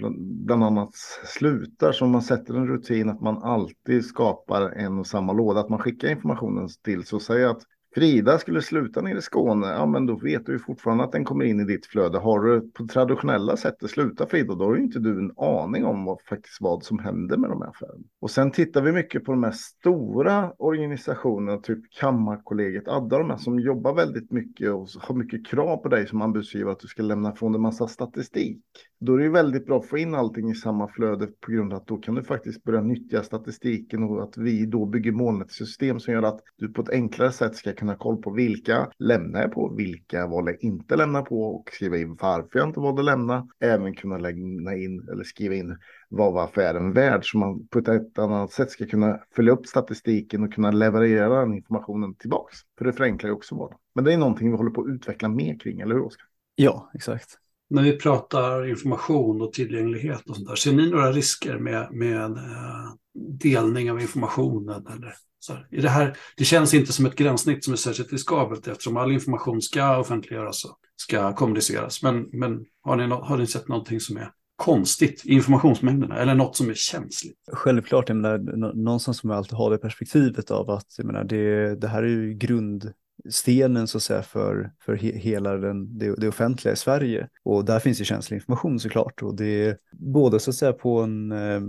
bland 0.46 0.64
annat 0.64 0.94
slutar? 1.24 1.92
Så 1.92 2.06
man 2.06 2.22
sätter 2.22 2.54
en 2.54 2.66
rutin 2.66 3.08
att 3.08 3.20
man 3.20 3.42
alltid 3.42 4.04
skapar 4.04 4.70
en 4.70 4.98
och 4.98 5.06
samma 5.06 5.32
låda, 5.32 5.60
att 5.60 5.68
man 5.68 5.78
skickar 5.78 6.08
informationen 6.08 6.68
till 6.84 7.04
så 7.04 7.20
säg 7.20 7.44
att 7.44 7.62
Frida 7.94 8.38
skulle 8.38 8.62
sluta 8.62 9.00
nere 9.00 9.18
i 9.18 9.22
Skåne, 9.22 9.66
ja 9.66 9.86
men 9.86 10.06
då 10.06 10.16
vet 10.16 10.46
du 10.46 10.52
ju 10.52 10.58
fortfarande 10.58 11.04
att 11.04 11.12
den 11.12 11.24
kommer 11.24 11.44
in 11.44 11.60
i 11.60 11.64
ditt 11.64 11.86
flöde. 11.86 12.18
Har 12.18 12.40
du 12.40 12.70
på 12.70 12.86
traditionella 12.86 13.56
sättet 13.56 13.90
slutat 13.90 14.30
Frida, 14.30 14.54
då 14.54 14.64
har 14.64 14.76
ju 14.76 14.82
inte 14.82 14.98
du 14.98 15.18
en 15.18 15.32
aning 15.36 15.84
om 15.84 16.04
vad 16.04 16.22
faktiskt 16.22 16.60
vad 16.60 16.84
som 16.84 16.98
händer 16.98 17.36
med 17.36 17.50
de 17.50 17.62
här 17.62 17.68
affärerna. 17.68 18.04
Och 18.20 18.30
sen 18.30 18.50
tittar 18.50 18.82
vi 18.82 18.92
mycket 18.92 19.24
på 19.24 19.32
de 19.32 19.44
här 19.44 19.52
stora 19.52 20.52
organisationerna, 20.58 21.58
typ 21.58 21.78
Kammarkollegiet, 21.90 22.88
Adda, 22.88 23.18
de 23.18 23.30
här 23.30 23.36
som 23.36 23.60
jobbar 23.60 23.94
väldigt 23.94 24.30
mycket 24.30 24.70
och 24.70 24.88
har 24.98 25.14
mycket 25.14 25.46
krav 25.46 25.76
på 25.76 25.88
dig 25.88 26.06
som 26.06 26.22
anbudsgivare 26.22 26.72
att 26.72 26.80
du 26.80 26.88
ska 26.88 27.02
lämna 27.02 27.32
från 27.32 27.52
dig 27.52 27.60
massa 27.60 27.88
statistik. 27.88 28.62
Då 29.00 29.14
är 29.14 29.18
det 29.18 29.28
väldigt 29.28 29.66
bra 29.66 29.78
att 29.78 29.86
få 29.86 29.98
in 29.98 30.14
allting 30.14 30.50
i 30.50 30.54
samma 30.54 30.88
flöde 30.88 31.26
på 31.26 31.52
grund 31.52 31.72
av 31.72 31.78
att 31.78 31.86
då 31.86 31.96
kan 31.96 32.14
du 32.14 32.22
faktiskt 32.22 32.64
börja 32.64 32.80
nyttja 32.80 33.22
statistiken 33.22 34.02
och 34.02 34.22
att 34.22 34.36
vi 34.36 34.66
då 34.66 34.86
bygger 34.86 35.12
molnetsystem 35.12 36.00
som 36.00 36.14
gör 36.14 36.22
att 36.22 36.40
du 36.56 36.72
på 36.72 36.82
ett 36.82 36.90
enklare 36.90 37.32
sätt 37.32 37.56
ska 37.56 37.72
kunna 37.72 37.92
ha 37.92 37.98
koll 37.98 38.22
på 38.22 38.30
vilka 38.30 38.90
lämnar 38.98 39.40
jag 39.40 39.52
på, 39.52 39.74
vilka 39.76 40.26
valde 40.26 40.50
jag 40.50 40.62
inte 40.62 40.96
lämna 40.96 41.22
på 41.22 41.42
och 41.42 41.70
skriva 41.72 41.96
in 41.96 42.16
varför 42.20 42.58
jag 42.58 42.68
inte 42.68 42.80
valde 42.80 43.02
lämna. 43.02 43.48
Även 43.60 43.94
kunna 43.94 44.18
lämna 44.18 44.76
in 44.76 45.08
eller 45.12 45.24
skriva 45.24 45.54
in 45.54 45.78
vad 46.08 46.32
var 46.32 46.44
affären 46.44 46.92
värd 46.92 47.30
så 47.30 47.38
man 47.38 47.66
på 47.66 47.78
ett 47.78 48.18
annat 48.18 48.52
sätt 48.52 48.70
ska 48.70 48.86
kunna 48.86 49.20
följa 49.36 49.52
upp 49.52 49.66
statistiken 49.66 50.42
och 50.42 50.52
kunna 50.52 50.70
leverera 50.70 51.40
den 51.40 51.54
informationen 51.54 52.14
tillbaks. 52.14 52.56
För 52.78 52.84
det 52.84 52.92
förenklar 52.92 53.30
ju 53.30 53.34
också 53.34 53.54
vardagen. 53.54 53.78
Men 53.94 54.04
det 54.04 54.12
är 54.12 54.18
någonting 54.18 54.50
vi 54.50 54.56
håller 54.56 54.70
på 54.70 54.80
att 54.80 54.88
utveckla 54.88 55.28
mer 55.28 55.58
kring, 55.58 55.80
eller 55.80 55.94
hur 55.94 56.04
Oskar? 56.04 56.26
Ja, 56.54 56.90
exakt 56.94 57.38
när 57.70 57.82
vi 57.82 57.92
pratar 57.92 58.68
information 58.68 59.42
och 59.42 59.52
tillgänglighet 59.52 60.22
och 60.28 60.36
sånt 60.36 60.48
där, 60.48 60.56
ser 60.56 60.72
ni 60.72 60.90
några 60.90 61.12
risker 61.12 61.58
med, 61.58 61.88
med 61.92 62.30
eh, 62.30 62.92
delning 63.14 63.90
av 63.90 64.00
informationen? 64.00 64.86
Eller 64.86 65.14
så 65.40 65.52
här? 65.52 65.68
Är 65.70 65.82
det, 65.82 65.88
här, 65.88 66.16
det 66.36 66.44
känns 66.44 66.74
inte 66.74 66.92
som 66.92 67.06
ett 67.06 67.14
gränssnitt 67.14 67.64
som 67.64 67.72
är 67.72 67.76
särskilt 67.76 68.12
riskabelt 68.12 68.68
eftersom 68.68 68.96
all 68.96 69.12
information 69.12 69.62
ska 69.62 69.98
offentliggöras 69.98 70.64
och 70.64 70.78
ska 70.96 71.34
kommuniceras. 71.34 72.02
Men, 72.02 72.28
men 72.32 72.64
har, 72.82 72.96
ni, 72.96 73.06
har 73.08 73.38
ni 73.38 73.46
sett 73.46 73.68
någonting 73.68 74.00
som 74.00 74.16
är 74.16 74.30
konstigt 74.56 75.22
i 75.24 75.32
informationsmängderna 75.32 76.18
eller 76.18 76.34
något 76.34 76.56
som 76.56 76.70
är 76.70 76.74
känsligt? 76.74 77.38
Självklart, 77.52 78.08
jag 78.08 78.16
menar, 78.16 78.72
någonstans 78.74 79.18
som 79.18 79.30
jag 79.30 79.36
alltid 79.36 79.58
har 79.58 79.70
det 79.70 79.78
perspektivet 79.78 80.50
av 80.50 80.70
att 80.70 80.94
jag 80.96 81.06
menar, 81.06 81.24
det, 81.24 81.74
det 81.74 81.88
här 81.88 82.02
är 82.02 82.08
ju 82.08 82.34
grund 82.34 82.92
stenen 83.30 83.86
så 83.86 83.98
att 83.98 84.02
säga 84.02 84.22
för, 84.22 84.72
för 84.80 84.94
he, 84.94 85.12
hela 85.12 85.56
den, 85.56 85.98
det, 85.98 86.14
det, 86.16 86.28
offentliga 86.28 86.72
i 86.72 86.76
Sverige. 86.76 87.28
Och 87.44 87.64
där 87.64 87.78
finns 87.78 88.00
ju 88.00 88.04
känslig 88.04 88.36
information 88.36 88.80
såklart. 88.80 89.22
Och 89.22 89.36
det 89.36 89.66
är 89.66 89.78
både 89.92 90.40
så 90.40 90.50
att 90.50 90.56
säga 90.56 90.72
på 90.72 91.00
en, 91.00 91.32
eh, 91.32 91.60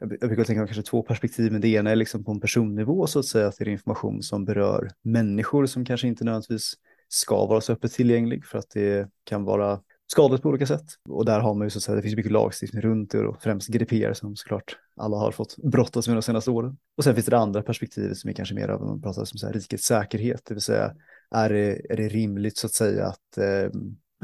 jag 0.00 0.08
brukar 0.08 0.44
tänka 0.44 0.66
kanske 0.66 0.82
två 0.82 1.02
perspektiv, 1.02 1.52
men 1.52 1.60
det 1.60 1.68
ena 1.68 1.90
är 1.90 1.96
liksom 1.96 2.24
på 2.24 2.32
en 2.32 2.40
personnivå 2.40 3.06
så 3.06 3.18
att 3.18 3.26
säga, 3.26 3.46
att 3.48 3.56
det 3.58 3.64
är 3.64 3.68
information 3.68 4.22
som 4.22 4.44
berör 4.44 4.90
människor 5.02 5.66
som 5.66 5.84
kanske 5.84 6.06
inte 6.06 6.24
nödvändigtvis 6.24 6.74
ska 7.08 7.46
vara 7.46 7.60
så 7.60 7.72
öppet 7.72 7.92
tillgänglig 7.92 8.44
för 8.44 8.58
att 8.58 8.70
det 8.70 9.08
kan 9.24 9.44
vara 9.44 9.80
skadligt 10.12 10.42
på 10.42 10.48
olika 10.48 10.66
sätt. 10.66 10.84
Och 11.08 11.24
där 11.24 11.40
har 11.40 11.54
man 11.54 11.66
ju 11.66 11.70
så 11.70 11.78
att 11.78 11.82
säga, 11.82 11.96
det 11.96 12.02
finns 12.02 12.16
mycket 12.16 12.32
lagstiftning 12.32 12.82
runt 12.82 13.10
det 13.10 13.26
och 13.26 13.42
främst 13.42 13.68
GDPR 13.68 14.12
som 14.12 14.36
såklart 14.36 14.76
alla 14.96 15.16
har 15.16 15.30
fått 15.30 15.56
brottas 15.56 16.08
med 16.08 16.16
de 16.16 16.22
senaste 16.22 16.50
åren. 16.50 16.76
Och 16.96 17.04
sen 17.04 17.14
finns 17.14 17.26
det 17.26 17.30
det 17.30 17.38
andra 17.38 17.62
perspektivet 17.62 18.16
som 18.16 18.30
är 18.30 18.34
kanske 18.34 18.54
mer 18.54 18.68
av, 18.68 18.80
man 18.80 19.02
pratar 19.02 19.20
om 19.20 19.26
så 19.26 19.46
här, 19.46 19.52
rikets 19.54 19.84
säkerhet, 19.84 20.42
det 20.44 20.54
vill 20.54 20.62
säga 20.62 20.94
är 21.34 21.48
det, 21.48 21.92
är 21.92 21.96
det 21.96 22.08
rimligt 22.08 22.56
så 22.56 22.66
att 22.66 22.72
säga 22.72 23.06
att 23.06 23.38
eh, 23.38 23.80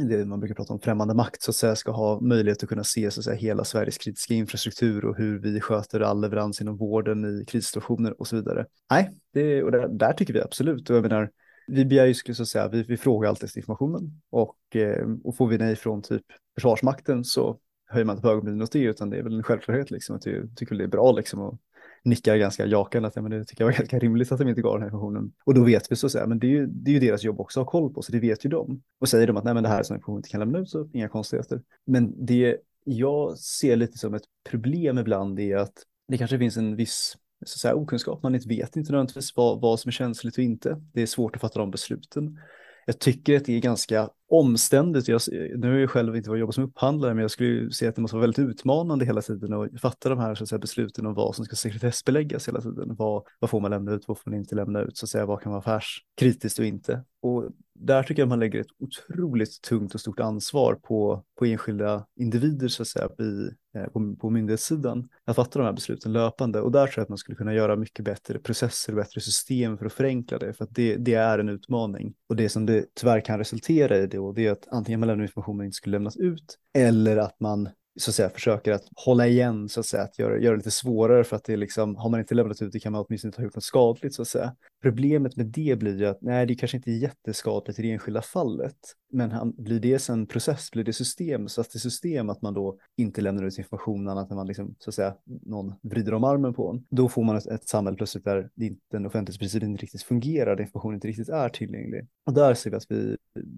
det 0.09 0.25
man 0.25 0.41
brukar 0.41 0.55
prata 0.55 0.73
om 0.73 0.81
främmande 0.81 1.15
makt 1.15 1.43
så 1.43 1.51
att 1.51 1.57
säga 1.57 1.77
ska 1.77 1.93
ha 1.93 2.21
möjlighet 2.21 2.63
att 2.63 2.69
kunna 2.69 2.85
se 2.85 3.11
så 3.11 3.21
att 3.21 3.25
säga, 3.25 3.37
hela 3.37 3.65
Sveriges 3.65 3.99
kritiska 3.99 4.35
infrastruktur 4.35 5.05
och 5.05 5.17
hur 5.17 5.39
vi 5.39 5.61
sköter 5.61 6.01
all 6.01 6.21
leverans 6.21 6.61
inom 6.61 6.77
vården 6.77 7.25
i 7.41 7.45
krissituationer 7.45 8.21
och 8.21 8.27
så 8.27 8.37
vidare. 8.37 8.67
Nej, 8.91 9.11
det, 9.33 9.63
och 9.63 9.73
där, 9.73 9.89
där 9.89 10.13
tycker 10.13 10.33
vi 10.33 10.41
absolut 10.41 10.91
och 10.91 10.97
jag 10.97 11.03
menar 11.03 11.31
vi 11.71 11.85
begär 11.85 12.07
ju, 12.07 12.15
skulle 12.15 12.35
jag 12.39 12.47
säga, 12.47 12.69
vi, 12.69 12.83
vi 12.83 12.97
frågar 12.97 13.29
alltid 13.29 13.45
efter 13.45 13.59
informationen 13.59 14.21
och, 14.31 14.77
eh, 14.77 15.07
och 15.25 15.37
får 15.37 15.49
vi 15.49 15.59
nej 15.59 15.77
från 15.77 16.03
typ 16.03 16.23
Försvarsmakten 16.55 17.25
så 17.25 17.59
höjer 17.89 18.05
man 18.05 18.17
inte 18.17 18.23
på 18.23 18.31
ögonbrynen 18.31 18.63
åt 18.63 18.73
det, 18.73 18.83
utan 18.83 19.11
det 19.11 19.19
är 19.19 19.23
väl 19.23 19.37
en 19.37 19.43
självklarhet 19.43 19.91
liksom, 19.91 20.17
att 20.17 20.27
jag 20.27 20.57
tycker 20.57 20.75
det 20.75 20.85
är 20.85 20.89
bra 20.89 21.13
liksom 21.13 21.41
och 21.41 21.59
nickar 22.05 22.37
ganska 22.37 22.67
jakande 22.67 23.09
att 23.09 23.17
ja, 23.17 23.23
men 23.23 23.31
det 23.31 23.45
tycker 23.45 23.65
jag 23.65 23.71
var 23.71 23.79
ganska 23.79 23.99
rimligt 23.99 24.33
att 24.33 24.39
de 24.39 24.49
inte 24.49 24.63
gav 24.63 24.73
den 24.73 24.83
här 24.83 24.89
informationen. 24.89 25.33
Och 25.45 25.55
då 25.55 25.65
vet 25.65 25.93
vi 25.93 25.97
så 25.97 26.07
att 26.07 26.13
säga, 26.13 26.27
men 26.27 26.39
det 26.39 26.47
är, 26.47 26.51
ju, 26.51 26.67
det 26.67 26.91
är 26.91 26.93
ju 26.93 27.01
deras 27.01 27.23
jobb 27.23 27.41
också 27.41 27.61
att 27.61 27.67
ha 27.67 27.71
koll 27.71 27.95
på, 27.95 28.03
så 28.03 28.13
det 28.13 28.21
vet 28.21 28.45
ju 28.45 28.51
de. 28.51 28.83
Och 29.01 29.09
säger 29.09 29.27
de 29.27 29.37
att 29.37 29.45
nej, 29.45 29.55
men 29.55 29.63
det 29.63 29.69
här 29.69 29.79
är 29.79 29.83
som 29.83 29.97
information 29.97 30.19
inte 30.19 30.29
kan 30.29 30.41
lämna 30.41 30.59
ut, 30.59 30.69
så 30.69 30.89
inga 30.93 31.09
konstigheter. 31.09 31.63
Men 31.87 32.27
det 32.27 32.57
jag 32.85 33.39
ser 33.39 33.77
lite 33.77 33.99
som 33.99 34.15
ett 34.15 34.25
problem 34.49 34.99
ibland 34.99 35.41
är 35.41 35.57
att 35.57 35.75
det 36.09 36.19
kanske 36.19 36.39
finns 36.39 36.57
en 36.57 36.77
viss 36.77 37.17
så 37.47 37.55
att 37.57 37.61
säga, 37.61 37.75
okunskap. 37.75 38.23
Man 38.23 38.33
vet 38.33 38.77
inte 38.77 38.93
nödvändigtvis 38.93 39.37
vad, 39.37 39.61
vad 39.61 39.81
som 39.81 39.89
är 39.89 39.93
känsligt 39.93 40.39
och 40.39 40.45
inte. 40.45 40.83
Det 40.93 41.03
är 41.03 41.07
svårt 41.07 41.37
att 41.37 41.41
fatta 41.41 41.59
de 41.59 41.71
besluten. 41.71 42.39
Jag 42.87 42.99
tycker 42.99 43.37
att 43.37 43.45
det 43.45 43.57
är 43.57 43.61
ganska 43.61 44.11
omständigt. 44.31 45.09
Jag, 45.09 45.21
nu 45.57 45.71
har 45.71 45.79
jag 45.79 45.91
själv 45.91 46.17
inte 46.17 46.31
varit 46.31 46.41
jobbat 46.41 46.55
som 46.55 46.65
upphandlare, 46.65 47.15
men 47.15 47.23
jag 47.23 47.31
skulle 47.31 47.49
ju 47.49 47.71
säga 47.71 47.89
att 47.89 47.95
det 47.95 48.03
måste 48.03 48.17
vara 48.17 48.21
väldigt 48.21 48.39
utmanande 48.39 49.05
hela 49.05 49.23
tiden 49.23 49.53
och 49.53 49.69
fatta 49.81 50.09
de 50.09 50.19
här 50.19 50.35
så 50.35 50.43
att 50.43 50.49
säga, 50.49 50.59
besluten 50.59 51.07
om 51.07 51.15
vad 51.15 51.37
som 51.37 51.45
ska 51.45 51.57
sekretessbeläggas 51.57 52.49
hela 52.49 52.61
tiden. 52.61 52.95
Vad, 52.95 53.23
vad 53.39 53.51
får 53.51 53.61
man 53.61 53.71
lämna 53.71 53.93
ut, 53.93 54.09
vad 54.09 54.19
får 54.19 54.31
man 54.31 54.39
inte 54.39 54.55
lämna 54.55 54.81
ut, 54.81 54.97
så 54.97 55.05
att 55.05 55.11
säga, 55.11 55.27
vad 55.27 55.41
kan 55.41 55.53
vara 55.53 55.61
affärskritiskt 55.61 56.59
och 56.59 56.65
inte. 56.65 57.05
Och 57.23 57.51
där 57.75 58.03
tycker 58.03 58.23
jag 58.23 58.29
man 58.29 58.41
lägger 58.41 58.61
ett 58.61 58.67
otroligt 58.79 59.63
tungt 59.63 59.95
och 59.95 60.01
stort 60.01 60.21
ansvar 60.21 60.75
på, 60.75 61.25
på 61.39 61.45
enskilda 61.45 62.07
individer 62.17 62.69
så 62.69 62.83
att 62.83 62.89
säga, 62.89 63.09
i, 63.19 63.51
eh, 63.79 63.85
på, 63.85 64.17
på 64.17 64.31
myndighetssidan 64.31 65.09
att 65.25 65.37
fatta 65.37 65.59
de 65.59 65.65
här 65.65 65.73
besluten 65.73 66.13
löpande. 66.13 66.61
Och 66.61 66.73
där 66.73 66.87
tror 66.87 66.95
jag 66.97 67.03
att 67.03 67.09
man 67.09 67.19
skulle 67.19 67.37
kunna 67.37 67.55
göra 67.55 67.77
mycket 67.77 68.05
bättre 68.05 68.39
processer 68.39 68.93
och 68.93 68.97
bättre 68.97 69.21
system 69.21 69.79
för 69.79 69.87
att 69.87 69.93
förenkla 69.93 70.39
det, 70.39 70.53
för 70.53 70.65
att 70.65 70.75
det, 70.75 70.97
det 70.97 71.15
är 71.15 71.39
en 71.39 71.49
utmaning. 71.49 72.15
Och 72.29 72.37
det 72.37 72.49
som 72.49 72.67
det 72.67 72.85
tyvärr 72.95 73.21
kan 73.21 73.39
resultera 73.39 73.97
i 73.99 74.07
det, 74.07 74.19
då, 74.21 74.33
det 74.33 74.47
är 74.47 74.53
att 74.53 74.69
antingen 74.71 75.01
man 75.01 75.07
lämnar 75.07 75.23
information 75.23 75.57
man 75.57 75.67
inte 75.67 75.77
skulle 75.77 75.95
lämnas 75.95 76.17
ut, 76.17 76.59
eller 76.79 77.17
att 77.17 77.41
man 77.41 77.69
så 78.01 78.11
att 78.11 78.15
säga 78.15 78.31
försöker 78.31 78.73
att 78.73 78.85
hålla 78.97 79.27
igen 79.27 79.69
så 79.69 79.81
att 79.81 79.87
säga, 79.87 80.03
att 80.03 80.19
göra, 80.19 80.39
göra 80.39 80.53
det 80.53 80.57
lite 80.57 80.71
svårare 80.71 81.25
för 81.25 81.37
att 81.37 81.45
det 81.45 81.53
är 81.53 81.57
liksom, 81.57 81.97
har 81.97 82.11
man 82.11 82.21
inte 82.21 82.35
lämnat 82.35 82.63
ut 82.63 82.73
det 82.73 82.81
kan 82.81 82.93
man 82.93 83.05
åtminstone 83.09 83.29
inte 83.29 83.41
ha 83.41 83.45
gjort 83.45 83.55
något 83.55 83.65
skadligt 83.65 84.15
så 84.15 84.23
att 84.23 84.29
säga. 84.29 84.57
Problemet 84.83 85.37
med 85.37 85.47
det 85.47 85.79
blir 85.79 85.99
ju 85.99 86.07
att 86.07 86.23
nej, 86.23 86.47
det 86.47 86.55
kanske 86.55 86.77
inte 86.77 86.91
är 86.91 86.97
jätteskadligt 86.97 87.79
i 87.79 87.83
det 87.83 87.91
enskilda 87.91 88.23
fallet, 88.23 88.77
men 89.11 89.31
han, 89.31 89.55
blir 89.57 89.81
det 89.81 89.99
sen 89.99 90.27
process, 90.27 90.71
blir 90.71 90.85
det 90.85 90.93
system, 90.93 91.49
så 91.49 91.61
att 91.61 91.71
det 91.73 91.77
är 91.77 91.81
system 91.81 92.31
att 92.31 92.43
man 92.43 92.55
då 92.55 92.79
inte 92.97 93.21
lämnar 93.21 93.45
ut 93.45 93.59
information 93.59 94.09
annat 94.09 94.31
än 94.31 94.37
man 94.37 94.47
liksom, 94.47 94.75
så 94.79 94.91
att 94.91 94.95
säga, 94.95 95.15
någon 95.25 95.75
vrider 95.83 96.15
om 96.15 96.25
armen 96.25 96.55
på 96.55 96.71
en. 96.71 96.87
Då 96.91 97.09
får 97.09 97.25
man 97.25 97.37
ett, 97.37 97.47
ett 97.47 97.69
samhälle 97.69 97.97
plötsligt 97.97 98.25
där 98.25 98.51
den 98.91 99.07
offentlighetsprincipen 99.07 99.71
inte 99.71 99.83
riktigt 99.83 100.03
fungerar, 100.03 100.57
där 100.57 100.63
informationen 100.63 100.95
inte 100.95 101.09
riktigt 101.09 101.29
är 101.29 101.49
tillgänglig. 101.49 102.07
Och 102.27 102.33
där 102.33 102.55
ser 102.55 102.71
vi 102.71 102.77
att 102.77 102.91
vi, 102.91 103.17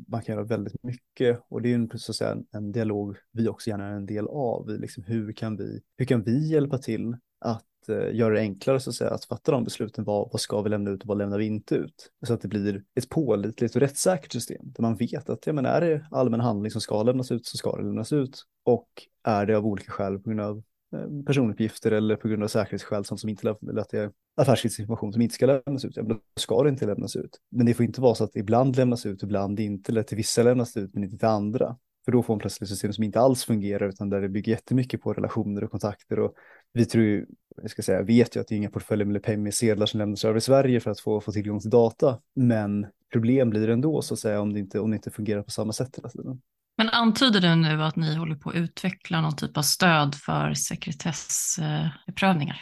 man 0.09 0.23
kan 0.23 0.35
göra 0.35 0.45
väldigt 0.45 0.83
mycket 0.83 1.41
och 1.49 1.63
det 1.63 1.71
är 1.71 1.75
en, 1.75 1.91
så 1.95 2.13
att 2.13 2.17
säga, 2.17 2.37
en 2.53 2.73
dialog 2.73 3.17
vi 3.33 3.49
också 3.49 3.71
gärna 3.71 3.87
är 3.87 3.93
en 3.93 4.07
del 4.07 4.29
av. 4.29 4.69
Liksom, 4.69 5.05
hur, 5.05 5.33
kan 5.33 5.57
vi, 5.57 5.81
hur 5.97 6.07
kan 6.07 6.23
vi 6.23 6.51
hjälpa 6.51 6.79
till 6.79 7.17
att 7.41 7.65
eh, 7.89 8.15
göra 8.15 8.35
det 8.35 8.41
enklare 8.41 8.81
så 8.81 8.91
att, 8.91 8.97
säga, 8.97 9.11
att 9.11 9.25
fatta 9.25 9.53
de 9.53 9.65
besluten. 9.65 10.05
Vad, 10.05 10.29
vad 10.33 10.41
ska 10.41 10.63
vi 10.63 10.71
lämna 10.71 10.91
ut 10.91 11.03
och 11.03 11.09
vad 11.09 11.19
lämnar 11.19 11.39
vi 11.39 11.45
inte 11.45 11.75
ut? 11.75 12.11
Så 12.27 12.35
att 12.35 12.41
det 12.41 12.49
blir 12.49 12.83
ett 12.95 13.09
pålitligt 13.09 13.75
och 13.75 13.81
rättssäkert 13.81 14.33
system 14.33 14.73
där 14.73 14.83
man 14.83 14.97
vet 14.97 15.31
att 15.31 15.47
ja, 15.47 15.53
men 15.53 15.67
är 15.67 15.81
det 15.81 16.07
allmän 16.11 16.41
handling 16.41 16.71
som 16.71 16.81
ska 16.81 17.03
lämnas 17.03 17.33
ut 17.33 17.47
så 17.47 17.57
ska 17.57 17.77
det 17.77 17.83
lämnas 17.83 18.13
ut. 18.13 18.43
Och 18.65 18.89
är 19.25 19.47
det 19.47 19.57
av 19.57 19.67
olika 19.67 19.93
skäl 19.93 20.19
på 20.19 20.31
grund 20.31 20.41
av 20.41 20.63
eh, 20.97 21.25
personuppgifter 21.27 21.93
eller 21.93 22.17
på 22.17 22.29
grund 22.29 22.43
av 22.43 22.49
säkerhetsskäl 22.49 23.05
sånt 23.05 23.21
som 23.21 23.31
inte 23.31 23.57
eller 23.63 23.81
att 23.81 23.91
det 23.91 23.99
är 23.99 24.11
affärsinformation 24.37 25.13
som 25.13 25.23
inte 25.23 25.35
ska 25.35 25.47
lämnas 25.47 25.85
ut, 25.85 25.97
ja, 25.97 26.03
då 26.03 26.19
ska 26.37 26.63
det 26.63 26.69
inte 26.69 26.87
lämnas 26.87 27.17
ut. 27.17 27.39
Men 27.51 27.67
det 27.67 27.75
får 27.75 27.85
inte 27.85 28.01
vara 28.01 28.15
så 28.15 28.25
att 28.25 28.33
det 28.33 28.41
ibland 28.41 28.77
lämnas 28.77 29.07
ut, 29.07 29.23
ibland 29.23 29.61
inte, 29.61 29.93
eller 29.93 30.03
till 30.03 30.17
vissa 30.17 30.43
lämnas 30.43 30.77
ut 30.77 30.95
men 30.95 31.05
inte 31.05 31.19
till 31.19 31.29
andra. 31.29 31.77
För 32.05 32.13
då 32.13 32.23
får 32.23 32.35
man 32.35 32.39
plötsligt 32.39 32.69
system 32.69 32.93
som 32.93 33.05
inte 33.05 33.21
alls 33.21 33.45
fungerar 33.45 33.89
utan 33.89 34.11
där 34.11 34.21
det 34.21 34.29
bygger 34.29 34.53
jättemycket 34.53 35.03
på 35.03 35.13
relationer 35.13 35.65
och 35.65 35.71
kontakter 35.71 36.19
och 36.19 36.35
vi 36.73 36.85
tror 36.85 37.05
ju, 37.05 37.27
jag 37.63 37.71
ska 37.71 37.83
säga, 37.83 38.03
vet 38.03 38.37
ju 38.37 38.41
att 38.41 38.49
det 38.49 38.55
är 38.55 38.57
inga 38.57 38.71
portföljer 38.71 39.07
med 39.07 39.23
Pemi-sedlar 39.23 39.87
som 39.87 39.99
lämnas 39.99 40.25
över 40.25 40.39
i 40.39 40.41
Sverige 40.41 40.81
för 40.81 40.91
att 40.91 41.01
få, 41.01 41.21
få 41.21 41.33
tillgång 41.33 41.61
till 41.61 41.71
data. 41.71 42.19
Men 42.37 42.87
problem 43.13 43.51
blir 43.51 43.67
det 43.67 43.73
ändå 43.73 44.03
så 44.03 44.15
att 44.15 44.21
säga 44.21 44.41
om 44.41 44.53
det 44.53 44.61
inte, 44.61 44.81
om 44.81 44.91
det 44.91 44.97
inte 44.97 45.11
fungerar 45.11 45.43
på 45.43 45.51
samma 45.51 45.73
sätt 45.73 45.97
hela 45.97 46.09
tiden. 46.09 46.41
Men 46.77 46.89
antyder 46.89 47.41
du 47.41 47.55
nu 47.55 47.83
att 47.83 47.97
ni 47.97 48.17
håller 48.17 48.37
på 48.37 48.51
att 48.51 48.57
utveckla 48.57 49.21
någon 49.21 49.37
typ 49.37 49.57
av 49.57 49.63
stöd 49.63 50.15
för 50.15 50.55
sekretessprövningar? 50.55 52.61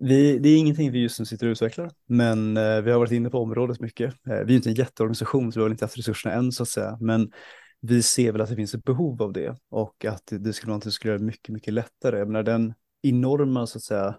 Vi, 0.00 0.38
det 0.38 0.48
är 0.48 0.58
ingenting 0.58 0.92
vi 0.92 0.98
just 0.98 1.18
nu 1.18 1.26
sitter 1.26 1.46
och 1.46 1.50
utvecklar, 1.50 1.90
men 2.06 2.56
eh, 2.56 2.80
vi 2.80 2.90
har 2.90 2.98
varit 2.98 3.12
inne 3.12 3.30
på 3.30 3.38
området 3.38 3.80
mycket. 3.80 4.14
Eh, 4.26 4.38
vi 4.46 4.52
är 4.52 4.56
inte 4.56 4.70
en 4.70 4.74
jätteorganisation, 4.74 5.52
så 5.52 5.60
vi 5.60 5.62
har 5.62 5.70
inte 5.70 5.84
haft 5.84 5.98
resurserna 5.98 6.34
än 6.34 6.52
så 6.52 6.62
att 6.62 6.68
säga, 6.68 6.98
men 7.00 7.32
vi 7.80 8.02
ser 8.02 8.32
väl 8.32 8.40
att 8.40 8.48
det 8.48 8.56
finns 8.56 8.74
ett 8.74 8.84
behov 8.84 9.22
av 9.22 9.32
det 9.32 9.56
och 9.70 10.04
att 10.04 10.26
det, 10.26 10.38
det 10.38 10.52
skulle 10.52 10.70
vara 10.70 10.76
något 10.76 10.82
som 10.82 10.92
skulle 10.92 11.10
göra 11.10 11.18
det 11.18 11.24
mycket, 11.24 11.48
mycket 11.48 11.74
lättare. 11.74 12.18
Jag 12.18 12.28
menar, 12.28 12.42
den 12.42 12.74
enorma 13.02 13.66
så 13.66 13.78
att 13.78 13.82
säga 13.82 14.14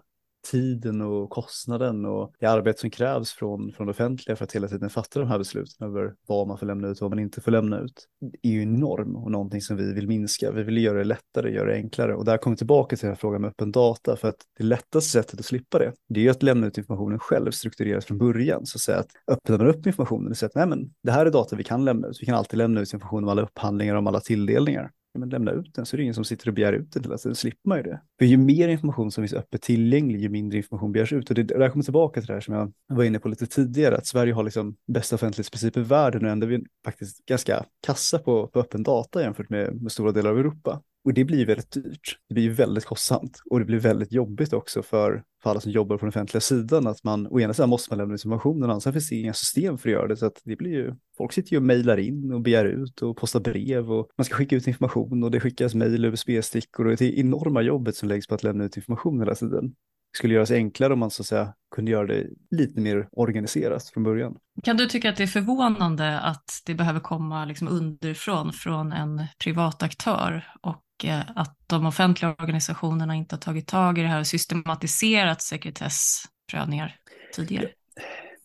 tiden 0.50 1.00
och 1.00 1.30
kostnaden 1.30 2.04
och 2.04 2.32
det 2.40 2.46
arbete 2.46 2.80
som 2.80 2.90
krävs 2.90 3.32
från, 3.32 3.72
från 3.72 3.86
det 3.86 3.90
offentliga 3.90 4.36
för 4.36 4.44
att 4.44 4.52
hela 4.52 4.68
tiden 4.68 4.90
fatta 4.90 5.20
de 5.20 5.28
här 5.28 5.38
besluten 5.38 5.86
över 5.86 6.14
vad 6.26 6.48
man 6.48 6.58
får 6.58 6.66
lämna 6.66 6.88
ut 6.88 6.98
och 6.98 7.02
vad 7.02 7.10
man 7.10 7.18
inte 7.18 7.40
får 7.40 7.50
lämna 7.52 7.80
ut 7.80 8.08
är 8.42 8.50
ju 8.50 8.62
enorm 8.62 9.16
och 9.16 9.30
någonting 9.30 9.60
som 9.60 9.76
vi 9.76 9.92
vill 9.92 10.08
minska. 10.08 10.50
Vi 10.52 10.62
vill 10.62 10.76
göra 10.84 10.98
det 10.98 11.04
lättare, 11.04 11.50
göra 11.50 11.70
det 11.70 11.74
enklare 11.74 12.14
och 12.14 12.24
där 12.24 12.36
kommer 12.36 12.56
tillbaka 12.56 12.96
till 12.96 13.06
den 13.06 13.10
här 13.10 13.20
frågan 13.20 13.40
med 13.40 13.48
öppen 13.48 13.72
data 13.72 14.16
för 14.16 14.28
att 14.28 14.38
det 14.58 14.64
lättaste 14.64 15.10
sättet 15.10 15.40
att 15.40 15.46
slippa 15.46 15.78
det, 15.78 15.92
det 16.08 16.20
är 16.20 16.24
ju 16.24 16.30
att 16.30 16.42
lämna 16.42 16.66
ut 16.66 16.78
informationen 16.78 17.18
själv 17.18 17.50
strukturerat 17.50 18.04
från 18.04 18.18
början. 18.18 18.66
Så 18.66 18.76
att 18.76 18.80
säga 18.80 18.98
att 18.98 19.10
öppnar 19.26 19.58
man 19.58 19.66
upp 19.66 19.86
informationen 19.86 20.30
och 20.30 20.36
säger 20.36 20.48
att 20.48 20.54
nej 20.54 20.66
men 20.66 20.94
det 21.02 21.12
här 21.12 21.26
är 21.26 21.30
data 21.30 21.56
vi 21.56 21.64
kan 21.64 21.84
lämna 21.84 22.08
ut, 22.08 22.18
vi 22.20 22.26
kan 22.26 22.34
alltid 22.34 22.58
lämna 22.58 22.80
ut 22.80 22.92
information 22.92 23.24
om 23.24 23.30
alla 23.30 23.42
upphandlingar, 23.42 23.94
om 23.94 24.06
alla 24.06 24.20
tilldelningar 24.20 24.90
men 25.18 25.28
lämna 25.28 25.50
ut 25.50 25.74
den 25.74 25.86
så 25.86 25.96
är 25.96 25.98
det 25.98 26.02
ingen 26.02 26.14
som 26.14 26.24
sitter 26.24 26.48
och 26.48 26.54
begär 26.54 26.72
ut 26.72 26.92
den 26.92 27.04
hela 27.04 27.18
tiden, 27.18 27.34
slipper 27.34 27.68
man 27.68 27.78
ju 27.78 27.82
det. 27.82 28.00
För 28.18 28.26
ju 28.26 28.36
mer 28.36 28.68
information 28.68 29.10
som 29.10 29.22
finns 29.22 29.32
öppet 29.32 29.62
tillgänglig, 29.62 30.20
ju 30.20 30.28
mindre 30.28 30.58
information 30.58 30.92
begärs 30.92 31.12
ut. 31.12 31.28
Och 31.28 31.34
det, 31.34 31.42
där 31.42 31.68
kommer 31.68 31.84
tillbaka 31.84 32.20
till 32.20 32.26
det 32.26 32.32
här 32.32 32.40
som 32.40 32.54
jag 32.54 32.72
var 32.88 33.04
inne 33.04 33.18
på 33.18 33.28
lite 33.28 33.46
tidigare, 33.46 33.96
att 33.96 34.06
Sverige 34.06 34.32
har 34.32 34.44
liksom 34.44 34.76
bästa 34.86 35.14
offentlighetsprincip 35.14 35.76
i 35.76 35.80
världen 35.80 36.24
och 36.24 36.30
ändå 36.30 36.46
är 36.46 36.50
vi 36.50 36.64
faktiskt 36.84 37.26
ganska 37.26 37.64
kassa 37.86 38.18
på, 38.18 38.46
på 38.46 38.60
öppen 38.60 38.82
data 38.82 39.22
jämfört 39.22 39.50
med, 39.50 39.82
med 39.82 39.92
stora 39.92 40.12
delar 40.12 40.30
av 40.30 40.38
Europa. 40.38 40.82
Och 41.04 41.14
det 41.14 41.24
blir 41.24 41.46
väldigt 41.46 41.70
dyrt. 41.70 42.18
Det 42.28 42.34
blir 42.34 42.50
väldigt 42.50 42.84
kostsamt 42.84 43.42
och 43.50 43.58
det 43.58 43.64
blir 43.64 43.78
väldigt 43.78 44.12
jobbigt 44.12 44.52
också 44.52 44.82
för, 44.82 45.22
för 45.42 45.50
alla 45.50 45.60
som 45.60 45.72
jobbar 45.72 45.96
på 45.96 46.00
den 46.00 46.08
offentliga 46.08 46.40
sidan. 46.40 46.86
Att 46.86 47.04
man, 47.04 47.26
å 47.26 47.40
ena 47.40 47.54
sidan 47.54 47.68
måste 47.68 47.90
man 47.90 47.98
lämna 47.98 48.14
information, 48.14 48.62
och 48.62 48.68
å 48.68 48.72
andra 48.72 48.80
sidan 48.80 48.92
finns 48.92 49.08
det 49.08 49.16
inga 49.16 49.34
system 49.34 49.78
för 49.78 49.88
att 49.88 49.92
göra 49.92 50.08
det. 50.08 50.16
Så 50.16 50.26
att 50.26 50.40
det 50.44 50.56
blir 50.56 50.70
ju, 50.70 50.94
folk 51.16 51.32
sitter 51.32 51.52
ju 51.52 51.56
och 51.56 51.62
mejlar 51.62 51.98
in 51.98 52.32
och 52.32 52.40
begär 52.40 52.64
ut 52.64 53.02
och 53.02 53.16
postar 53.16 53.40
brev 53.40 53.92
och 53.92 54.08
man 54.18 54.24
ska 54.24 54.34
skicka 54.34 54.56
ut 54.56 54.66
information 54.66 55.24
och 55.24 55.30
det 55.30 55.40
skickas 55.40 55.74
mejl, 55.74 56.04
USB-stickor 56.04 56.86
och 56.86 56.96
det 56.96 57.04
är 57.04 57.20
enorma 57.20 57.62
jobbet 57.62 57.96
som 57.96 58.08
läggs 58.08 58.26
på 58.26 58.34
att 58.34 58.42
lämna 58.42 58.64
ut 58.64 58.76
information 58.76 59.20
hela 59.20 59.34
tiden 59.34 59.74
skulle 60.16 60.34
göras 60.34 60.50
enklare 60.50 60.92
om 60.92 60.98
man 60.98 61.10
så 61.10 61.22
att 61.22 61.26
säga 61.26 61.54
kunde 61.74 61.90
göra 61.90 62.06
det 62.06 62.26
lite 62.50 62.80
mer 62.80 63.08
organiserat 63.12 63.84
från 63.84 64.02
början. 64.02 64.36
Kan 64.62 64.76
du 64.76 64.86
tycka 64.86 65.10
att 65.10 65.16
det 65.16 65.22
är 65.22 65.26
förvånande 65.26 66.20
att 66.20 66.62
det 66.66 66.74
behöver 66.74 67.00
komma 67.00 67.44
liksom 67.44 67.68
underifrån 67.68 68.52
från 68.52 68.92
en 68.92 69.26
privat 69.44 69.82
aktör 69.82 70.52
och 70.62 70.82
Eh, 71.04 71.20
att 71.36 71.56
de 71.66 71.86
offentliga 71.86 72.36
organisationerna 72.38 73.14
inte 73.14 73.34
har 73.34 73.40
tagit 73.40 73.66
tag 73.66 73.98
i 73.98 74.02
det 74.02 74.08
här 74.08 74.20
och 74.20 74.26
systematiserat 74.26 75.42
sekretessprövningar 75.42 76.96
tidigare? 77.34 77.68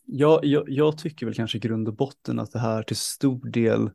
Ja, 0.10 0.40
jag, 0.44 0.64
jag, 0.68 0.98
tycker 0.98 1.26
väl 1.26 1.36
kanske 1.36 1.58
i 1.58 1.62
grund 1.62 1.88
och 1.88 1.96
botten 1.96 2.40
att 2.40 2.52
det 2.52 2.60
här 2.60 2.84
till 2.84 2.96
stor 2.96 3.50
del, 3.50 3.90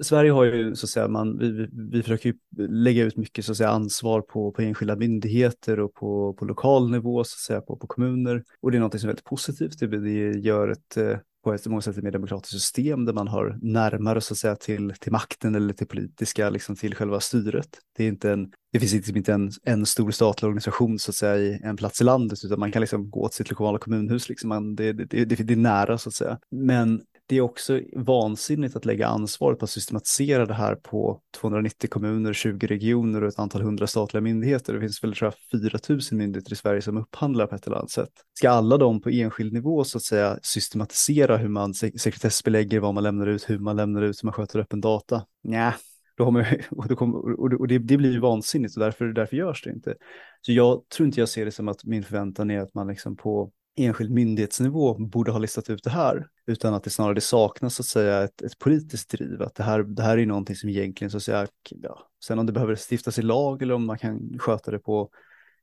Sverige 0.00 0.30
har 0.30 0.44
ju 0.44 0.76
så 0.76 0.86
att 0.86 0.90
säga, 0.90 1.08
man, 1.08 1.38
vi, 1.38 1.50
vi, 1.50 1.68
vi 1.90 2.02
försöker 2.02 2.28
ju 2.28 2.36
lägga 2.68 3.04
ut 3.04 3.16
mycket 3.16 3.44
så 3.44 3.52
att 3.52 3.58
säga, 3.58 3.70
ansvar 3.70 4.20
på, 4.20 4.52
på 4.52 4.62
enskilda 4.62 4.96
myndigheter 4.96 5.80
och 5.80 5.94
på, 5.94 6.34
på 6.34 6.44
lokal 6.44 6.90
nivå, 6.90 7.24
så 7.24 7.34
att 7.34 7.38
säga, 7.38 7.60
på, 7.60 7.76
på 7.76 7.86
kommuner. 7.86 8.44
Och 8.60 8.70
det 8.70 8.78
är 8.78 8.80
något 8.80 9.00
som 9.00 9.08
är 9.08 9.12
väldigt 9.12 9.24
positivt, 9.24 9.78
det, 9.78 9.86
det 9.86 10.38
gör 10.38 10.68
ett 10.68 10.96
eh, 10.96 11.18
på 11.44 11.52
ett 11.54 11.66
många 11.66 11.82
sätt 11.82 11.96
ett 11.96 12.04
mer 12.04 12.10
demokratiskt 12.10 12.52
system 12.52 13.04
där 13.04 13.12
man 13.12 13.28
har 13.28 13.58
närmare 13.62 14.20
så 14.20 14.34
att 14.34 14.38
säga 14.38 14.56
till, 14.56 14.94
till 15.00 15.12
makten 15.12 15.54
eller 15.54 15.74
till 15.74 15.86
politiska, 15.86 16.50
liksom 16.50 16.76
till 16.76 16.94
själva 16.94 17.20
styret. 17.20 17.68
Det, 17.96 18.04
är 18.04 18.08
inte 18.08 18.30
en, 18.30 18.52
det 18.72 18.80
finns 18.80 18.92
liksom 18.92 19.16
inte 19.16 19.32
en, 19.32 19.52
en 19.62 19.86
stor 19.86 20.10
statlig 20.10 20.48
organisation 20.48 20.98
så 20.98 21.10
att 21.10 21.14
säga 21.14 21.36
i 21.36 21.60
en 21.62 21.76
plats 21.76 22.00
i 22.00 22.04
landet 22.04 22.44
utan 22.44 22.60
man 22.60 22.72
kan 22.72 22.80
liksom 22.80 23.10
gå 23.10 23.28
till 23.28 23.36
sitt 23.36 23.50
lokala 23.50 23.78
kommunhus, 23.78 24.28
liksom 24.28 24.48
man, 24.48 24.74
det, 24.74 24.92
det, 24.92 25.24
det, 25.24 25.24
det 25.24 25.54
är 25.54 25.56
nära 25.56 25.98
så 25.98 26.08
att 26.08 26.14
säga. 26.14 26.38
Men 26.50 27.02
det 27.28 27.36
är 27.36 27.40
också 27.40 27.80
vansinnigt 27.96 28.76
att 28.76 28.84
lägga 28.84 29.06
ansvaret 29.06 29.58
på 29.58 29.64
att 29.64 29.70
systematisera 29.70 30.46
det 30.46 30.54
här 30.54 30.74
på 30.74 31.20
290 31.40 31.90
kommuner, 31.90 32.32
20 32.32 32.66
regioner 32.66 33.22
och 33.22 33.28
ett 33.28 33.38
antal 33.38 33.62
hundra 33.62 33.86
statliga 33.86 34.20
myndigheter. 34.20 34.74
Det 34.74 34.80
finns 34.80 35.04
väl 35.04 35.14
tror 35.14 35.34
jag 35.52 35.60
4 35.60 35.78
000 35.88 36.00
myndigheter 36.12 36.52
i 36.52 36.56
Sverige 36.56 36.82
som 36.82 36.96
upphandlar 36.96 37.46
på 37.46 37.54
ett 37.54 37.66
eller 37.66 37.76
annat 37.76 37.90
sätt. 37.90 38.10
Ska 38.38 38.50
alla 38.50 38.76
de 38.76 39.00
på 39.00 39.10
enskild 39.10 39.52
nivå 39.52 39.84
så 39.84 39.98
att 39.98 40.04
säga 40.04 40.38
systematisera 40.42 41.36
hur 41.36 41.48
man 41.48 41.74
sekretessbelägger 41.74 42.80
vad 42.80 42.94
man 42.94 43.02
lämnar 43.02 43.26
ut, 43.26 43.50
hur 43.50 43.58
man 43.58 43.76
lämnar 43.76 44.02
ut, 44.02 44.22
hur 44.22 44.26
man 44.26 44.32
sköter 44.32 44.58
öppen 44.58 44.80
data? 44.80 45.24
Nja, 45.44 45.74
då 46.16 46.24
har 46.24 46.30
man, 46.30 46.44
och, 46.70 46.88
då 46.88 47.56
och 47.56 47.68
det, 47.68 47.78
det, 47.78 47.96
blir 47.96 48.12
ju 48.12 48.20
vansinnigt 48.20 48.76
och 48.76 48.82
därför, 48.82 49.04
därför 49.04 49.36
görs 49.36 49.62
det 49.62 49.70
inte. 49.70 49.94
Så 50.40 50.52
jag 50.52 50.88
tror 50.88 51.06
inte 51.06 51.20
jag 51.20 51.28
ser 51.28 51.44
det 51.44 51.52
som 51.52 51.68
att 51.68 51.84
min 51.84 52.04
förväntan 52.04 52.50
är 52.50 52.60
att 52.60 52.74
man 52.74 52.88
liksom 52.88 53.16
på 53.16 53.50
enskild 53.78 54.10
myndighetsnivå 54.10 54.94
borde 54.94 55.30
ha 55.30 55.38
listat 55.38 55.70
ut 55.70 55.84
det 55.84 55.90
här, 55.90 56.28
utan 56.46 56.74
att 56.74 56.84
det 56.84 56.90
snarare 56.90 57.20
saknas 57.20 57.74
så 57.74 57.82
att 57.82 57.86
säga 57.86 58.22
ett, 58.22 58.42
ett 58.42 58.58
politiskt 58.58 59.10
driv, 59.10 59.42
att 59.42 59.54
det 59.54 59.62
här, 59.62 59.82
det 59.82 60.02
här 60.02 60.18
är 60.18 60.26
någonting 60.26 60.56
som 60.56 60.68
egentligen 60.68 61.10
så 61.10 61.16
att 61.16 61.22
säga, 61.22 61.46
ja, 61.70 62.08
sen 62.24 62.38
om 62.38 62.46
det 62.46 62.52
behöver 62.52 62.76
stiftas 62.90 63.18
i 63.18 63.22
lag 63.22 63.62
eller 63.62 63.74
om 63.74 63.86
man 63.86 63.98
kan 63.98 64.38
sköta 64.38 64.70
det 64.70 64.78
på 64.78 65.10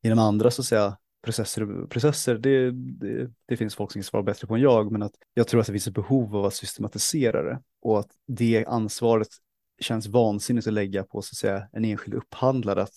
genom 0.02 0.20
andra 0.20 0.52
så 0.52 0.62
att 0.62 0.66
säga 0.66 0.98
processer, 1.24 1.88
processer 1.88 2.36
det, 2.36 2.72
det, 2.72 3.32
det 3.46 3.58
finns 3.58 3.76
folk 3.76 3.92
som 3.92 4.00
kan 4.00 4.04
svara 4.04 4.24
bättre 4.24 4.48
på 4.48 4.56
än 4.56 4.62
jag, 4.62 4.92
men 4.92 5.04
att 5.04 5.14
jag 5.34 5.48
tror 5.48 5.62
att 5.62 5.68
det 5.68 5.74
finns 5.74 5.88
ett 5.88 5.94
behov 5.94 6.36
av 6.36 6.46
att 6.46 6.54
systematisera 6.54 7.44
det 7.44 7.60
och 7.82 8.00
att 8.00 8.10
det 8.28 8.66
ansvaret 8.66 9.28
känns 9.80 10.08
vansinnigt 10.08 10.68
att 10.68 10.74
lägga 10.74 11.04
på 11.04 11.22
så 11.22 11.34
att 11.34 11.38
säga 11.38 11.68
en 11.74 11.86
enskild 11.86 12.14
upphandlare 12.16 12.82
att 12.82 12.94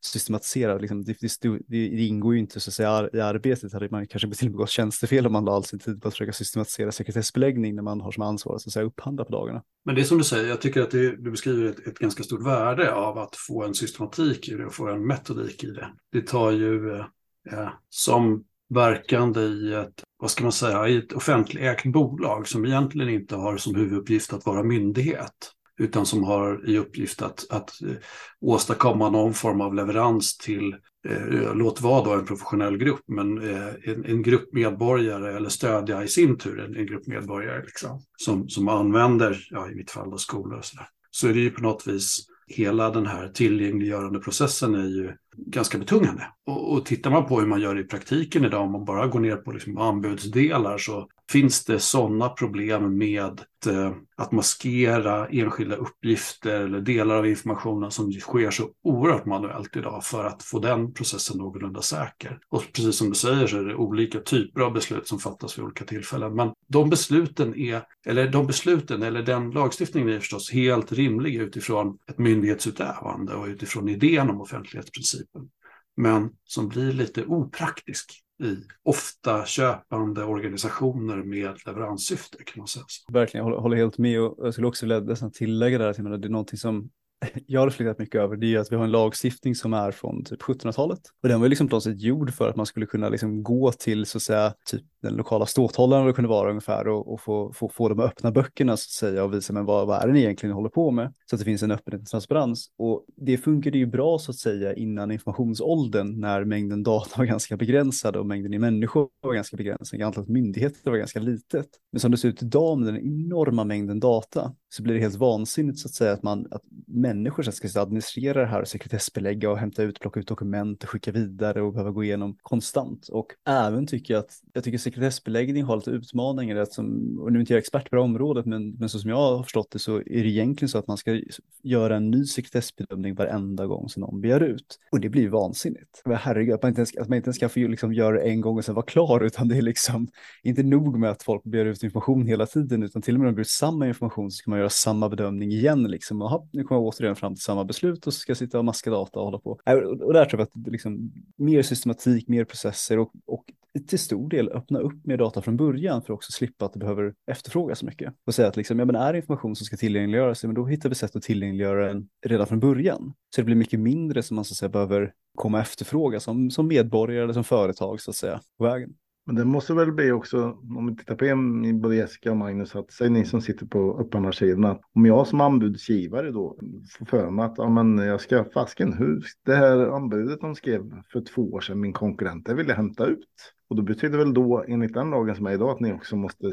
systematiserad, 0.00 0.80
liksom, 0.80 1.04
det, 1.04 1.16
det, 1.42 1.58
det, 1.68 2.06
ingår 2.06 2.34
ju 2.34 2.40
inte 2.40 2.60
så 2.60 2.70
att 2.70 2.74
säga 2.74 3.08
i 3.12 3.20
arbetet, 3.20 3.72
hade 3.72 3.88
man 3.90 4.06
kanske 4.06 4.30
till 4.30 4.46
och 4.46 4.50
med 4.50 4.52
begått 4.52 4.70
tjänstefel 4.70 5.26
om 5.26 5.32
man 5.32 5.44
la 5.44 5.56
all 5.56 5.64
sin 5.64 5.78
tid 5.78 6.02
på 6.02 6.08
att 6.08 6.14
försöka 6.14 6.32
systematisera 6.32 6.92
sekretessbeläggning 6.92 7.74
när 7.74 7.82
man 7.82 8.00
har 8.00 8.12
som 8.12 8.22
ansvar 8.22 8.54
att, 8.54 8.62
så 8.62 8.68
att 8.68 8.72
säga, 8.72 8.86
upphandla 8.86 9.24
på 9.24 9.32
dagarna. 9.32 9.62
Men 9.84 9.94
det 9.94 10.00
är 10.00 10.04
som 10.04 10.18
du 10.18 10.24
säger, 10.24 10.48
jag 10.48 10.60
tycker 10.60 10.82
att 10.82 10.90
det, 10.90 11.16
du 11.16 11.30
beskriver 11.30 11.64
ett, 11.64 11.86
ett, 11.86 11.98
ganska 11.98 12.22
stort 12.22 12.46
värde 12.46 12.94
av 12.94 13.18
att 13.18 13.36
få 13.36 13.64
en 13.64 13.74
systematik 13.74 14.48
i 14.48 14.54
det 14.54 14.66
och 14.66 14.74
få 14.74 14.88
en 14.88 15.06
metodik 15.06 15.64
i 15.64 15.70
det. 15.70 15.88
Det 16.12 16.22
tar 16.22 16.50
ju 16.50 16.90
eh, 16.92 17.04
eh 17.52 17.68
som 17.90 18.44
verkande 18.68 19.40
i 19.40 19.74
ett, 19.74 20.04
vad 20.18 20.30
ska 20.30 20.42
man 20.42 20.52
säga, 20.52 20.88
i 20.88 20.96
ett 20.96 21.12
offentligägt 21.12 21.86
bolag 21.86 22.48
som 22.48 22.66
egentligen 22.66 23.08
inte 23.08 23.36
har 23.36 23.56
som 23.56 23.74
huvuduppgift 23.74 24.32
att 24.32 24.46
vara 24.46 24.62
myndighet 24.62 25.55
utan 25.78 26.06
som 26.06 26.24
har 26.24 26.68
i 26.70 26.78
uppgift 26.78 27.22
att, 27.22 27.46
att 27.50 27.82
eh, 27.82 27.96
åstadkomma 28.40 29.10
någon 29.10 29.34
form 29.34 29.60
av 29.60 29.74
leverans 29.74 30.38
till, 30.38 30.76
eh, 31.08 31.54
låt 31.54 31.80
vara 31.80 32.04
då 32.04 32.12
en 32.12 32.26
professionell 32.26 32.76
grupp, 32.76 33.00
men 33.06 33.50
eh, 33.50 33.68
en, 33.82 34.04
en, 34.04 34.22
grupp 34.22 34.52
medborgare 34.52 35.36
eller 35.36 35.48
stödja 35.48 36.04
i 36.04 36.08
sin 36.08 36.38
tur 36.38 36.60
en, 36.60 36.76
en 36.76 36.86
grupp 36.86 37.06
medborgare 37.06 37.62
liksom, 37.64 38.02
som, 38.16 38.48
som 38.48 38.68
använder, 38.68 39.48
ja, 39.50 39.70
i 39.70 39.74
mitt 39.74 39.90
fall 39.90 40.10
då 40.10 40.18
skolor 40.18 40.58
och 40.58 40.64
sådär. 40.64 40.88
Så 41.10 41.28
är 41.28 41.34
det 41.34 41.40
ju 41.40 41.50
på 41.50 41.62
något 41.62 41.86
vis 41.86 42.26
hela 42.46 42.90
den 42.90 43.06
här 43.06 43.28
tillgängliggörande 43.28 44.18
processen 44.18 44.74
är 44.74 44.88
ju 44.88 45.12
ganska 45.36 45.78
betungande. 45.78 46.22
Och, 46.46 46.72
och 46.72 46.86
tittar 46.86 47.10
man 47.10 47.26
på 47.26 47.40
hur 47.40 47.46
man 47.46 47.60
gör 47.60 47.78
i 47.78 47.84
praktiken 47.84 48.44
idag, 48.44 48.62
om 48.62 48.72
man 48.72 48.84
bara 48.84 49.06
går 49.06 49.20
ner 49.20 49.36
på 49.36 49.52
liksom 49.52 49.78
anbudsdelar, 49.78 50.78
så 50.78 51.08
finns 51.32 51.64
det 51.64 51.78
sådana 51.78 52.28
problem 52.28 52.98
med 52.98 53.40
eh, 53.66 53.92
att 54.16 54.32
maskera 54.32 55.28
enskilda 55.28 55.76
uppgifter 55.76 56.60
eller 56.60 56.80
delar 56.80 57.16
av 57.16 57.26
informationen 57.26 57.90
som 57.90 58.12
sker 58.12 58.50
så 58.50 58.70
oerhört 58.82 59.26
manuellt 59.26 59.76
idag 59.76 60.04
för 60.04 60.24
att 60.24 60.42
få 60.42 60.58
den 60.58 60.92
processen 60.92 61.38
någorlunda 61.38 61.82
säker. 61.82 62.38
Och 62.48 62.64
precis 62.72 62.96
som 62.96 63.08
du 63.08 63.14
säger 63.14 63.46
så 63.46 63.58
är 63.58 63.64
det 63.64 63.74
olika 63.74 64.20
typer 64.20 64.60
av 64.60 64.72
beslut 64.72 65.08
som 65.08 65.18
fattas 65.18 65.58
vid 65.58 65.64
olika 65.64 65.84
tillfällen. 65.84 66.34
Men 66.34 66.52
de 66.68 66.90
besluten 66.90 67.54
är, 67.54 67.82
eller 68.06 68.28
de 68.28 68.46
besluten, 68.46 69.02
eller 69.02 69.22
den 69.22 69.50
lagstiftningen 69.50 70.08
är 70.08 70.18
förstås 70.18 70.52
helt 70.52 70.92
rimlig 70.92 71.34
utifrån 71.34 71.98
ett 72.08 72.18
myndighetsutövande 72.18 73.34
och 73.34 73.46
utifrån 73.46 73.88
idén 73.88 74.30
om 74.30 74.40
offentlighetsprincipen. 74.40 75.48
Men 75.96 76.30
som 76.44 76.68
blir 76.68 76.92
lite 76.92 77.24
opraktisk 77.24 78.22
i 78.42 78.56
ofta 78.82 79.46
köpande 79.46 80.24
organisationer 80.24 81.16
med 81.16 81.66
leveranssyfte 81.66 82.44
kan 82.44 82.60
man 82.60 82.68
säga. 82.68 82.84
Så. 82.88 83.12
Verkligen, 83.12 83.46
jag 83.46 83.60
håller, 83.60 83.76
helt 83.76 83.98
med 83.98 84.20
och 84.20 84.46
jag 84.46 84.52
skulle 84.52 84.66
också 84.66 84.86
vilja 84.86 85.30
tillägga 85.30 85.78
där 85.78 85.88
att 85.88 85.96
det 85.96 86.02
är 86.02 86.28
någonting 86.28 86.58
som 86.58 86.90
jag 87.46 87.60
har 87.60 87.66
reflekterat 87.66 87.98
mycket 87.98 88.20
över 88.20 88.36
det 88.36 88.54
är 88.54 88.58
att 88.58 88.72
vi 88.72 88.76
har 88.76 88.84
en 88.84 88.90
lagstiftning 88.90 89.54
som 89.54 89.74
är 89.74 89.90
från 89.90 90.24
typ 90.24 90.42
1700-talet. 90.42 91.00
Och 91.22 91.28
den 91.28 91.40
var 91.40 91.46
ju 91.46 91.48
liksom 91.48 91.68
på 91.68 91.76
något 91.76 91.82
sätt 91.82 92.00
gjord 92.00 92.34
för 92.34 92.48
att 92.48 92.56
man 92.56 92.66
skulle 92.66 92.86
kunna 92.86 93.08
liksom 93.08 93.42
gå 93.42 93.72
till 93.72 94.06
så 94.06 94.18
att 94.18 94.22
säga 94.22 94.54
typ 94.70 94.82
den 95.02 95.14
lokala 95.14 95.46
ståthållaren 95.46 96.06
det 96.06 96.12
kunde 96.12 96.28
vara 96.28 96.50
ungefär 96.50 96.88
och, 96.88 97.12
och 97.12 97.20
få, 97.20 97.52
få, 97.52 97.68
få 97.68 97.88
de 97.88 98.00
öppna 98.00 98.30
böckerna 98.30 98.76
så 98.76 98.86
att 98.86 99.10
säga 99.10 99.24
och 99.24 99.34
visa 99.34 99.52
men 99.52 99.64
vad, 99.64 99.86
vad 99.86 100.02
är 100.02 100.06
det 100.06 100.12
ni 100.12 100.20
egentligen 100.20 100.54
håller 100.54 100.68
på 100.68 100.90
med. 100.90 101.14
så 101.30 101.36
att 101.36 101.40
det 101.40 101.44
finns 101.44 101.62
en 101.62 101.70
öppenhet 101.70 102.02
och 102.02 102.08
transparens. 102.08 102.70
Och 102.78 103.04
det 103.16 103.38
funkade 103.38 103.78
ju 103.78 103.86
bra 103.86 104.18
så 104.18 104.30
att 104.30 104.36
säga 104.36 104.74
innan 104.74 105.10
informationsåldern 105.10 106.20
när 106.20 106.44
mängden 106.44 106.82
data 106.82 107.18
var 107.18 107.24
ganska 107.24 107.56
begränsad 107.56 108.16
och 108.16 108.26
mängden 108.26 108.54
i 108.54 108.58
människor 108.58 109.08
var 109.20 109.34
ganska 109.34 109.56
begränsad, 109.56 110.02
antalet 110.02 110.28
myndigheter 110.28 110.90
var 110.90 110.98
ganska 110.98 111.20
litet. 111.20 111.66
Men 111.92 112.00
som 112.00 112.10
det 112.10 112.16
ser 112.16 112.28
ut 112.28 112.42
idag 112.42 112.78
med 112.78 112.94
den 112.94 113.02
enorma 113.02 113.64
mängden 113.64 114.00
data 114.00 114.54
så 114.68 114.82
blir 114.82 114.94
det 114.94 115.00
helt 115.00 115.16
vansinnigt 115.16 115.78
så 115.78 115.88
att 115.88 115.94
säga 115.94 116.12
att, 116.12 116.22
man, 116.22 116.46
att 116.50 116.62
människor 117.06 117.42
som 117.42 117.52
ska 117.52 117.80
administrera 117.80 118.40
det 118.40 118.46
här 118.46 118.60
och 118.60 118.68
sekretessbelägga 118.68 119.50
och 119.50 119.58
hämta 119.58 119.82
ut, 119.82 120.00
plocka 120.00 120.20
ut 120.20 120.28
dokument 120.28 120.82
och 120.82 120.90
skicka 120.90 121.12
vidare 121.12 121.62
och 121.62 121.72
behöva 121.72 121.90
gå 121.90 122.04
igenom 122.04 122.36
konstant. 122.42 123.08
Och 123.08 123.26
även 123.48 123.86
tycker 123.86 124.14
jag 124.14 124.20
att 124.20 124.32
jag 124.52 124.64
tycker 124.64 124.78
sekretessbeläggning 124.78 125.64
har 125.64 125.76
lite 125.76 125.90
utmaningar, 125.90 126.64
som, 126.64 127.18
och 127.20 127.32
nu 127.32 127.38
är 127.38 127.40
inte 127.40 127.52
jag 127.52 127.58
expert 127.58 127.90
på 127.90 127.96
det 127.96 128.02
här 128.02 128.04
området, 128.04 128.46
men, 128.46 128.70
men 128.70 128.88
så 128.88 128.98
som 128.98 129.10
jag 129.10 129.16
har 129.16 129.42
förstått 129.42 129.70
det 129.70 129.78
så 129.78 129.96
är 129.96 130.02
det 130.22 130.28
egentligen 130.28 130.68
så 130.68 130.78
att 130.78 130.86
man 130.86 130.96
ska 130.96 131.20
göra 131.62 131.96
en 131.96 132.10
ny 132.10 132.24
sekretessbedömning 132.24 133.14
varenda 133.14 133.66
gång 133.66 133.88
som 133.88 134.00
någon 134.00 134.20
begär 134.20 134.42
ut. 134.42 134.78
Och 134.92 135.00
det 135.00 135.08
blir 135.08 135.28
vansinnigt. 135.28 136.02
Men 136.04 136.16
herregud, 136.16 136.54
att 136.54 136.62
man 136.62 136.68
inte 136.68 136.80
ens, 136.80 136.96
att 136.96 137.08
man 137.08 137.16
inte 137.16 137.26
ens 137.26 137.36
ska 137.36 137.48
få 137.48 137.60
liksom 137.60 137.92
göra 137.92 138.16
det 138.16 138.22
en 138.22 138.40
gång 138.40 138.56
och 138.56 138.64
sen 138.64 138.74
vara 138.74 138.86
klar, 138.86 139.20
utan 139.20 139.48
det 139.48 139.56
är 139.56 139.62
liksom 139.62 140.08
inte 140.42 140.62
nog 140.62 140.98
med 140.98 141.10
att 141.10 141.22
folk 141.22 141.44
begär 141.44 141.66
ut 141.66 141.82
information 141.82 142.26
hela 142.26 142.46
tiden, 142.46 142.82
utan 142.82 143.02
till 143.02 143.14
och 143.14 143.20
med 143.20 143.28
om 143.28 143.32
de 143.32 143.36
begär 143.36 143.44
ut 143.44 143.48
samma 143.48 143.88
information 143.88 144.30
så 144.30 144.36
ska 144.36 144.50
man 144.50 144.58
göra 144.58 144.70
samma 144.70 145.08
bedömning 145.08 145.50
igen. 145.52 145.82
Liksom. 145.82 146.22
Aha, 146.22 146.48
nu 146.52 146.64
kommer 146.64 146.80
jag 146.80 146.86
återigen 146.96 147.16
fram 147.16 147.34
till 147.34 147.42
samma 147.42 147.64
beslut 147.64 148.06
och 148.06 148.14
ska 148.14 148.34
sitta 148.34 148.58
och 148.58 148.64
maska 148.64 148.90
data 148.90 149.18
och 149.18 149.24
hålla 149.24 149.38
på. 149.38 149.50
Och 149.50 150.12
där 150.12 150.24
tror 150.24 150.40
jag 150.40 150.42
att 150.42 150.72
liksom, 150.72 151.12
mer 151.36 151.62
systematik, 151.62 152.28
mer 152.28 152.44
processer 152.44 152.98
och, 152.98 153.12
och 153.26 153.44
till 153.88 153.98
stor 153.98 154.28
del 154.28 154.48
öppna 154.48 154.78
upp 154.78 155.06
mer 155.06 155.16
data 155.16 155.42
från 155.42 155.56
början 155.56 156.02
för 156.02 156.12
att 156.12 156.16
också 156.16 156.32
slippa 156.32 156.64
att 156.64 156.72
det 156.72 156.78
behöver 156.78 157.14
efterfrågas 157.30 157.78
så 157.78 157.86
mycket. 157.86 158.14
Och 158.26 158.34
säga 158.34 158.48
att 158.48 158.56
liksom, 158.56 158.78
ja, 158.78 158.84
men 158.84 158.96
är 158.96 159.12
det 159.12 159.18
information 159.18 159.56
som 159.56 159.64
ska 159.64 159.76
tillgängliggöras, 159.76 160.44
men 160.44 160.54
då 160.54 160.66
hittar 160.66 160.88
vi 160.88 160.94
sätt 160.94 161.16
att 161.16 161.22
tillgängliggöra 161.22 161.86
den 161.86 162.08
redan 162.26 162.46
från 162.46 162.60
början. 162.60 163.12
Så 163.34 163.40
det 163.40 163.44
blir 163.44 163.56
mycket 163.56 163.80
mindre 163.80 164.22
som 164.22 164.34
man 164.34 164.44
så 164.44 164.52
att 164.52 164.56
säga 164.56 164.68
behöver 164.68 165.12
komma 165.34 165.60
efterfråga 165.60 166.20
som, 166.20 166.50
som 166.50 166.68
medborgare 166.68 167.22
eller 167.22 167.34
som 167.34 167.44
företag 167.44 168.00
så 168.00 168.10
att 168.10 168.16
säga 168.16 168.40
på 168.58 168.64
vägen. 168.64 168.94
Men 169.26 169.34
det 169.34 169.44
måste 169.44 169.74
väl 169.74 169.92
bli 169.92 170.12
också, 170.12 170.58
om 170.76 170.86
vi 170.86 170.96
tittar 170.96 171.14
på 171.14 171.24
er, 171.24 171.72
både 171.72 171.96
Jessica 171.96 172.30
och 172.30 172.36
Magnus, 172.36 172.76
att 172.76 172.92
säg 172.92 173.10
ni 173.10 173.24
som 173.24 173.40
sitter 173.40 173.66
på 173.66 173.98
upphandlarsidorna, 173.98 174.78
om 174.94 175.06
jag 175.06 175.26
som 175.26 175.40
anbudsgivare 175.40 176.30
då 176.30 176.58
får 176.98 177.06
för 177.06 177.30
mig 177.30 177.44
att 177.44 177.54
ja, 177.56 177.68
men 177.68 177.98
jag 177.98 178.20
ska 178.20 178.44
fasken, 178.44 178.92
hur, 178.92 179.24
det 179.44 179.54
här 179.54 179.78
anbudet 179.96 180.40
de 180.40 180.54
skrev 180.54 180.92
för 181.12 181.20
två 181.20 181.42
år 181.52 181.60
sedan, 181.60 181.80
min 181.80 181.92
konkurrent, 181.92 182.46
det 182.46 182.54
vill 182.54 182.68
jag 182.68 182.76
hämta 182.76 183.06
ut. 183.06 183.52
Och 183.68 183.76
då 183.76 183.82
betyder 183.82 184.18
väl 184.18 184.34
då 184.34 184.64
enligt 184.68 184.94
den 184.94 185.10
lagen 185.10 185.36
som 185.36 185.46
är 185.46 185.52
idag 185.52 185.70
att 185.70 185.80
ni 185.80 185.92
också 185.92 186.16
måste 186.16 186.52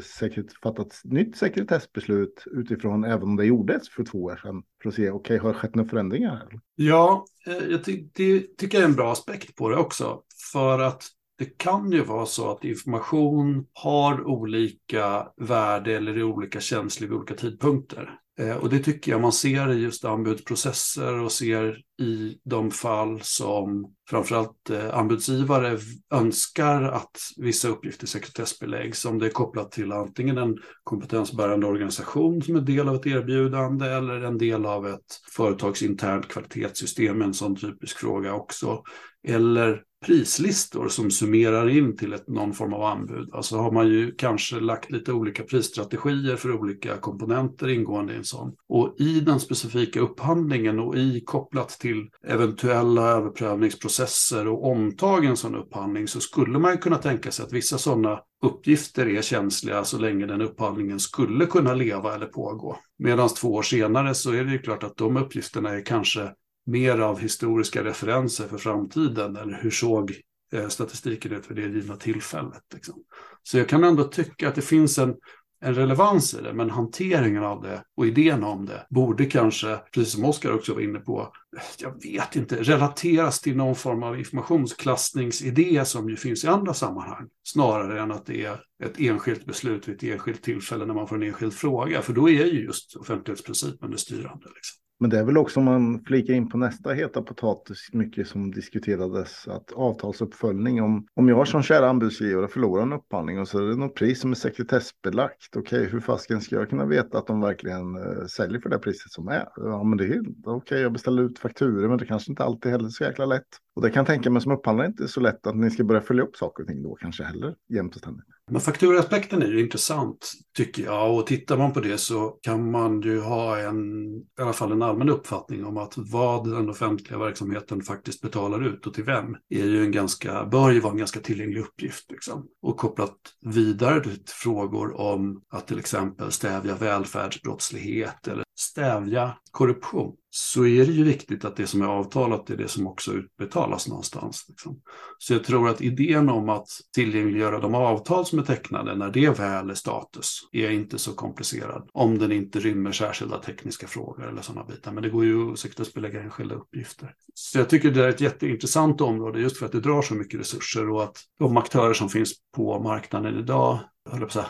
fatta 0.62 0.82
ett 0.82 0.94
nytt 1.04 1.36
sekretessbeslut 1.36 2.44
utifrån 2.46 3.04
även 3.04 3.22
om 3.22 3.36
det 3.36 3.44
gjordes 3.44 3.88
för 3.88 4.04
två 4.04 4.22
år 4.22 4.36
sedan 4.36 4.62
för 4.82 4.88
att 4.88 4.94
se, 4.94 5.10
okej, 5.10 5.36
okay, 5.36 5.38
har 5.38 5.48
det 5.48 5.54
skett 5.58 5.74
några 5.74 5.88
förändringar? 5.88 6.36
Här? 6.36 6.60
Ja, 6.74 7.24
eh, 7.46 7.70
jag 7.70 7.84
ty 7.84 8.08
det 8.14 8.56
tycker 8.56 8.78
jag 8.78 8.84
är 8.84 8.88
en 8.88 8.94
bra 8.94 9.12
aspekt 9.12 9.56
på 9.56 9.68
det 9.68 9.76
också. 9.76 10.22
För 10.52 10.78
att 10.78 11.02
det 11.38 11.58
kan 11.58 11.92
ju 11.92 12.04
vara 12.04 12.26
så 12.26 12.50
att 12.50 12.64
information 12.64 13.66
har 13.72 14.26
olika 14.26 15.28
värde 15.36 15.96
eller 15.96 16.16
är 16.16 16.22
olika 16.22 16.60
känslig 16.60 17.08
vid 17.08 17.18
olika 17.18 17.34
tidpunkter. 17.34 18.18
Eh, 18.38 18.56
och 18.56 18.68
det 18.68 18.78
tycker 18.78 19.12
jag 19.12 19.20
man 19.20 19.32
ser 19.32 19.72
i 19.72 19.82
just 19.82 20.04
anbudsprocesser 20.04 21.20
och 21.20 21.32
ser 21.32 21.82
i 22.00 22.38
de 22.44 22.70
fall 22.70 23.20
som 23.22 23.94
framförallt 24.10 24.70
eh, 24.70 24.94
anbudsgivare 24.94 25.78
önskar 26.10 26.82
att 26.82 27.18
vissa 27.36 27.68
uppgifter 27.68 28.06
sekretessbeläggs. 28.06 29.04
Om 29.04 29.18
det 29.18 29.26
är 29.26 29.30
kopplat 29.30 29.72
till 29.72 29.92
antingen 29.92 30.38
en 30.38 30.56
kompetensbärande 30.84 31.66
organisation 31.66 32.42
som 32.42 32.56
är 32.56 32.60
del 32.60 32.88
av 32.88 32.94
ett 32.94 33.06
erbjudande 33.06 33.86
eller 33.86 34.20
en 34.20 34.38
del 34.38 34.66
av 34.66 34.88
ett 34.88 35.20
företags 35.36 35.82
internt 35.82 36.28
kvalitetssystem, 36.28 37.22
en 37.22 37.34
sån 37.34 37.56
typisk 37.56 37.98
fråga 37.98 38.34
också. 38.34 38.82
Eller 39.28 39.82
prislistor 40.06 40.88
som 40.88 41.10
summerar 41.10 41.68
in 41.68 41.96
till 41.96 42.12
ett, 42.12 42.28
någon 42.28 42.52
form 42.52 42.72
av 42.72 42.82
anbud. 42.82 43.30
Alltså 43.32 43.56
har 43.56 43.72
man 43.72 43.88
ju 43.88 44.14
kanske 44.14 44.60
lagt 44.60 44.90
lite 44.90 45.12
olika 45.12 45.42
prisstrategier 45.42 46.36
för 46.36 46.52
olika 46.52 46.96
komponenter 46.96 47.68
ingående 47.68 48.12
i 48.12 48.16
en 48.16 48.24
sån. 48.24 48.52
Och 48.68 48.94
i 48.98 49.20
den 49.20 49.40
specifika 49.40 50.00
upphandlingen 50.00 50.80
och 50.80 50.96
i 50.96 51.20
kopplat 51.20 51.68
till 51.68 52.08
eventuella 52.26 53.02
överprövningsprocesser 53.02 54.48
och 54.48 54.70
omtag 54.70 55.24
i 55.24 55.28
en 55.28 55.36
sån 55.36 55.54
upphandling 55.54 56.08
så 56.08 56.20
skulle 56.20 56.58
man 56.58 56.78
kunna 56.78 56.96
tänka 56.96 57.30
sig 57.30 57.44
att 57.44 57.52
vissa 57.52 57.78
sådana 57.78 58.20
uppgifter 58.42 59.06
är 59.06 59.22
känsliga 59.22 59.84
så 59.84 59.98
länge 59.98 60.26
den 60.26 60.40
upphandlingen 60.40 61.00
skulle 61.00 61.46
kunna 61.46 61.74
leva 61.74 62.14
eller 62.14 62.26
pågå. 62.26 62.76
Medan 62.98 63.28
två 63.28 63.54
år 63.54 63.62
senare 63.62 64.14
så 64.14 64.32
är 64.32 64.44
det 64.44 64.52
ju 64.52 64.58
klart 64.58 64.82
att 64.82 64.96
de 64.96 65.16
uppgifterna 65.16 65.70
är 65.70 65.86
kanske 65.86 66.30
mer 66.66 66.98
av 66.98 67.18
historiska 67.18 67.84
referenser 67.84 68.48
för 68.48 68.58
framtiden 68.58 69.36
eller 69.36 69.58
hur 69.62 69.70
såg 69.70 70.14
eh, 70.52 70.68
statistiken 70.68 71.32
ut 71.32 71.46
för 71.46 71.54
det 71.54 71.62
givna 71.62 71.96
tillfället. 71.96 72.62
Liksom. 72.74 72.94
Så 73.42 73.58
jag 73.58 73.68
kan 73.68 73.84
ändå 73.84 74.04
tycka 74.04 74.48
att 74.48 74.54
det 74.54 74.62
finns 74.62 74.98
en, 74.98 75.14
en 75.60 75.74
relevans 75.74 76.34
i 76.34 76.42
det, 76.42 76.52
men 76.52 76.70
hanteringen 76.70 77.44
av 77.44 77.62
det 77.62 77.84
och 77.96 78.06
idén 78.06 78.44
om 78.44 78.66
det 78.66 78.86
borde 78.90 79.24
kanske, 79.24 79.78
precis 79.92 80.12
som 80.12 80.24
Oskar 80.24 80.52
också 80.52 80.74
var 80.74 80.80
inne 80.80 80.98
på, 80.98 81.32
jag 81.78 82.02
vet 82.02 82.36
inte, 82.36 82.62
relateras 82.62 83.40
till 83.40 83.56
någon 83.56 83.76
form 83.76 84.02
av 84.02 84.18
informationsklassningsidé 84.18 85.84
som 85.84 86.10
ju 86.10 86.16
finns 86.16 86.44
i 86.44 86.48
andra 86.48 86.74
sammanhang, 86.74 87.28
snarare 87.42 88.00
än 88.00 88.12
att 88.12 88.26
det 88.26 88.44
är 88.44 88.60
ett 88.84 89.00
enskilt 89.00 89.46
beslut 89.46 89.88
vid 89.88 89.94
ett 89.94 90.02
enskilt 90.02 90.42
tillfälle 90.42 90.86
när 90.86 90.94
man 90.94 91.08
får 91.08 91.16
en 91.16 91.22
enskild 91.22 91.54
fråga, 91.54 92.02
för 92.02 92.12
då 92.12 92.28
är 92.28 92.44
ju 92.44 92.64
just 92.64 92.96
offentlighetsprincipen 92.96 93.90
det 93.90 93.98
styrande. 93.98 94.48
Liksom. 94.54 94.83
Men 95.00 95.10
det 95.10 95.18
är 95.18 95.24
väl 95.24 95.38
också 95.38 95.60
om 95.60 95.64
man 95.64 96.04
flikar 96.04 96.34
in 96.34 96.48
på 96.48 96.58
nästa 96.58 96.92
heta 96.92 97.22
potatis, 97.22 97.88
mycket 97.92 98.28
som 98.28 98.50
diskuterades, 98.50 99.48
att 99.48 99.72
avtalsuppföljning. 99.72 100.82
Om, 100.82 101.06
om 101.14 101.28
jag 101.28 101.48
som 101.48 101.62
kära 101.62 101.88
anbudsgivare 101.88 102.48
förlorar 102.48 102.82
en 102.82 102.92
upphandling 102.92 103.40
och 103.40 103.48
så 103.48 103.58
är 103.58 103.62
det 103.62 103.76
något 103.76 103.94
pris 103.94 104.20
som 104.20 104.30
är 104.30 104.34
sekretessbelagt. 104.34 105.56
Okej, 105.56 105.78
okay, 105.78 105.92
hur 105.92 106.00
fasken 106.00 106.40
ska 106.40 106.56
jag 106.56 106.70
kunna 106.70 106.86
veta 106.86 107.18
att 107.18 107.26
de 107.26 107.40
verkligen 107.40 107.96
uh, 107.96 108.26
säljer 108.26 108.60
för 108.60 108.68
det 108.70 108.78
priset 108.78 109.12
som 109.12 109.28
är? 109.28 109.48
Ja, 109.56 109.84
men 109.84 109.98
det 109.98 110.04
är 110.04 110.20
okej, 110.20 110.52
okay, 110.52 110.80
jag 110.80 110.92
beställer 110.92 111.22
ut 111.22 111.38
fakturer, 111.38 111.88
men 111.88 111.98
det 111.98 112.06
kanske 112.06 112.32
inte 112.32 112.44
alltid 112.44 112.72
heller 112.72 112.86
är 112.86 112.90
så 112.90 113.04
jäkla 113.04 113.26
lätt. 113.26 113.48
Och 113.76 113.82
det 113.82 113.90
kan 113.90 114.04
tänka 114.04 114.30
mig 114.30 114.42
som 114.42 114.52
upphandlare 114.52 114.86
inte 114.86 115.08
så 115.08 115.20
lätt 115.20 115.46
att 115.46 115.56
ni 115.56 115.70
ska 115.70 115.84
börja 115.84 116.00
följa 116.00 116.22
upp 116.22 116.36
saker 116.36 116.62
och 116.62 116.68
ting 116.68 116.82
då 116.82 116.94
kanske 116.94 117.24
heller 117.24 117.54
jämt 117.68 117.94
och 117.94 118.00
ständigt. 118.00 118.33
Men 118.50 118.60
fakturaaspekten 118.60 119.42
är 119.42 119.46
ju 119.46 119.60
intressant 119.60 120.32
tycker 120.56 120.84
jag 120.84 121.18
och 121.18 121.26
tittar 121.26 121.58
man 121.58 121.72
på 121.72 121.80
det 121.80 121.98
så 121.98 122.28
kan 122.28 122.70
man 122.70 123.00
ju 123.00 123.20
ha 123.20 123.58
en, 123.58 124.14
i 124.16 124.42
alla 124.42 124.52
fall 124.52 124.72
en 124.72 124.82
allmän 124.82 125.08
uppfattning 125.08 125.64
om 125.64 125.76
att 125.76 125.94
vad 125.96 126.50
den 126.50 126.70
offentliga 126.70 127.18
verksamheten 127.18 127.82
faktiskt 127.82 128.20
betalar 128.20 128.66
ut 128.66 128.86
och 128.86 128.94
till 128.94 129.04
vem 129.04 129.36
är 129.48 129.64
ju 129.64 129.82
en 129.82 129.92
ganska, 129.92 130.44
bör 130.44 130.70
ju 130.70 130.80
vara 130.80 130.92
en 130.92 130.98
ganska 130.98 131.20
tillgänglig 131.20 131.60
uppgift. 131.60 132.10
Liksom. 132.10 132.46
Och 132.62 132.76
kopplat 132.76 133.16
vidare 133.40 134.02
till 134.02 134.22
frågor 134.26 135.00
om 135.00 135.42
att 135.50 135.66
till 135.66 135.78
exempel 135.78 136.32
stävja 136.32 136.74
välfärdsbrottslighet 136.74 138.28
eller 138.28 138.44
stävja 138.58 139.38
korruption 139.50 140.16
så 140.36 140.66
är 140.66 140.86
det 140.86 140.92
ju 140.92 141.04
viktigt 141.04 141.44
att 141.44 141.56
det 141.56 141.66
som 141.66 141.82
är 141.82 141.86
avtalat 141.86 142.50
är 142.50 142.56
det 142.56 142.68
som 142.68 142.86
också 142.86 143.12
utbetalas 143.12 143.88
någonstans. 143.88 144.46
Liksom. 144.48 144.80
Så 145.18 145.32
jag 145.32 145.44
tror 145.44 145.68
att 145.68 145.80
idén 145.80 146.28
om 146.28 146.48
att 146.48 146.68
tillgängliggöra 146.94 147.60
de 147.60 147.74
avtal 147.74 148.26
som 148.26 148.38
är 148.38 148.42
tecknade 148.42 148.94
när 148.94 149.10
det 149.10 149.38
väl 149.38 149.70
är 149.70 149.74
status 149.74 150.40
är 150.52 150.70
inte 150.70 150.98
så 150.98 151.12
komplicerad. 151.12 151.88
Om 151.92 152.18
den 152.18 152.32
inte 152.32 152.60
rymmer 152.60 152.92
särskilda 152.92 153.38
tekniska 153.38 153.86
frågor 153.86 154.28
eller 154.28 154.42
sådana 154.42 154.64
bitar. 154.64 154.92
Men 154.92 155.02
det 155.02 155.10
går 155.10 155.24
ju 155.24 155.52
att 155.52 155.58
sekretessbelägga 155.58 156.22
enskilda 156.22 156.54
uppgifter. 156.54 157.14
Så 157.34 157.58
jag 157.58 157.68
tycker 157.68 157.90
det 157.90 158.04
är 158.04 158.08
ett 158.08 158.20
jätteintressant 158.20 159.00
område 159.00 159.40
just 159.40 159.56
för 159.56 159.66
att 159.66 159.72
det 159.72 159.80
drar 159.80 160.02
så 160.02 160.14
mycket 160.14 160.40
resurser 160.40 160.90
och 160.90 161.02
att 161.02 161.16
de 161.38 161.56
aktörer 161.56 161.94
som 161.94 162.08
finns 162.08 162.32
på 162.56 162.80
marknaden 162.80 163.38
idag 163.38 163.80
höll 164.10 164.30
säga, 164.30 164.46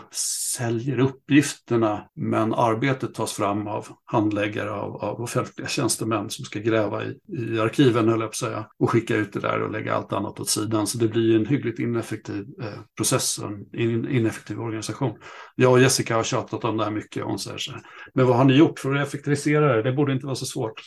säljer 0.56 0.98
uppgifterna, 0.98 2.08
men 2.14 2.54
arbetet 2.54 3.14
tas 3.14 3.32
fram 3.32 3.66
av 3.66 3.88
handläggare 4.04 4.70
av, 4.70 4.96
av 4.96 5.20
offentliga 5.20 5.68
tjänstemän 5.68 6.30
som 6.30 6.44
ska 6.44 6.58
gräva 6.58 7.04
i, 7.04 7.18
i 7.28 7.60
arkiven, 7.60 8.08
höll 8.08 8.20
jag 8.20 8.30
på 8.30 8.36
säga, 8.36 8.66
och 8.78 8.90
skicka 8.90 9.16
ut 9.16 9.32
det 9.32 9.40
där 9.40 9.62
och 9.62 9.72
lägga 9.72 9.94
allt 9.94 10.12
annat 10.12 10.40
åt 10.40 10.48
sidan. 10.48 10.86
Så 10.86 10.98
det 10.98 11.08
blir 11.08 11.36
en 11.36 11.46
hyggligt 11.46 11.78
ineffektiv 11.78 12.44
eh, 12.62 12.80
process 12.96 13.38
och 13.38 13.50
en 13.50 13.80
in, 13.80 14.08
ineffektiv 14.08 14.60
organisation. 14.60 15.18
Jag 15.54 15.72
och 15.72 15.80
Jessica 15.80 16.16
har 16.16 16.22
tjatat 16.22 16.64
om 16.64 16.76
det 16.76 16.84
här 16.84 16.90
mycket, 16.90 17.22
och 17.22 17.28
hon 17.28 17.38
säger 17.38 17.58
så 17.58 17.72
här, 17.72 17.82
men 18.14 18.26
vad 18.26 18.36
har 18.36 18.44
ni 18.44 18.54
gjort 18.54 18.78
för 18.78 18.94
att 18.94 19.06
effektivisera 19.06 19.76
det? 19.76 19.82
Det 19.82 19.92
borde 19.92 20.12
inte 20.12 20.26
vara 20.26 20.36
så 20.36 20.46
svårt. 20.46 20.82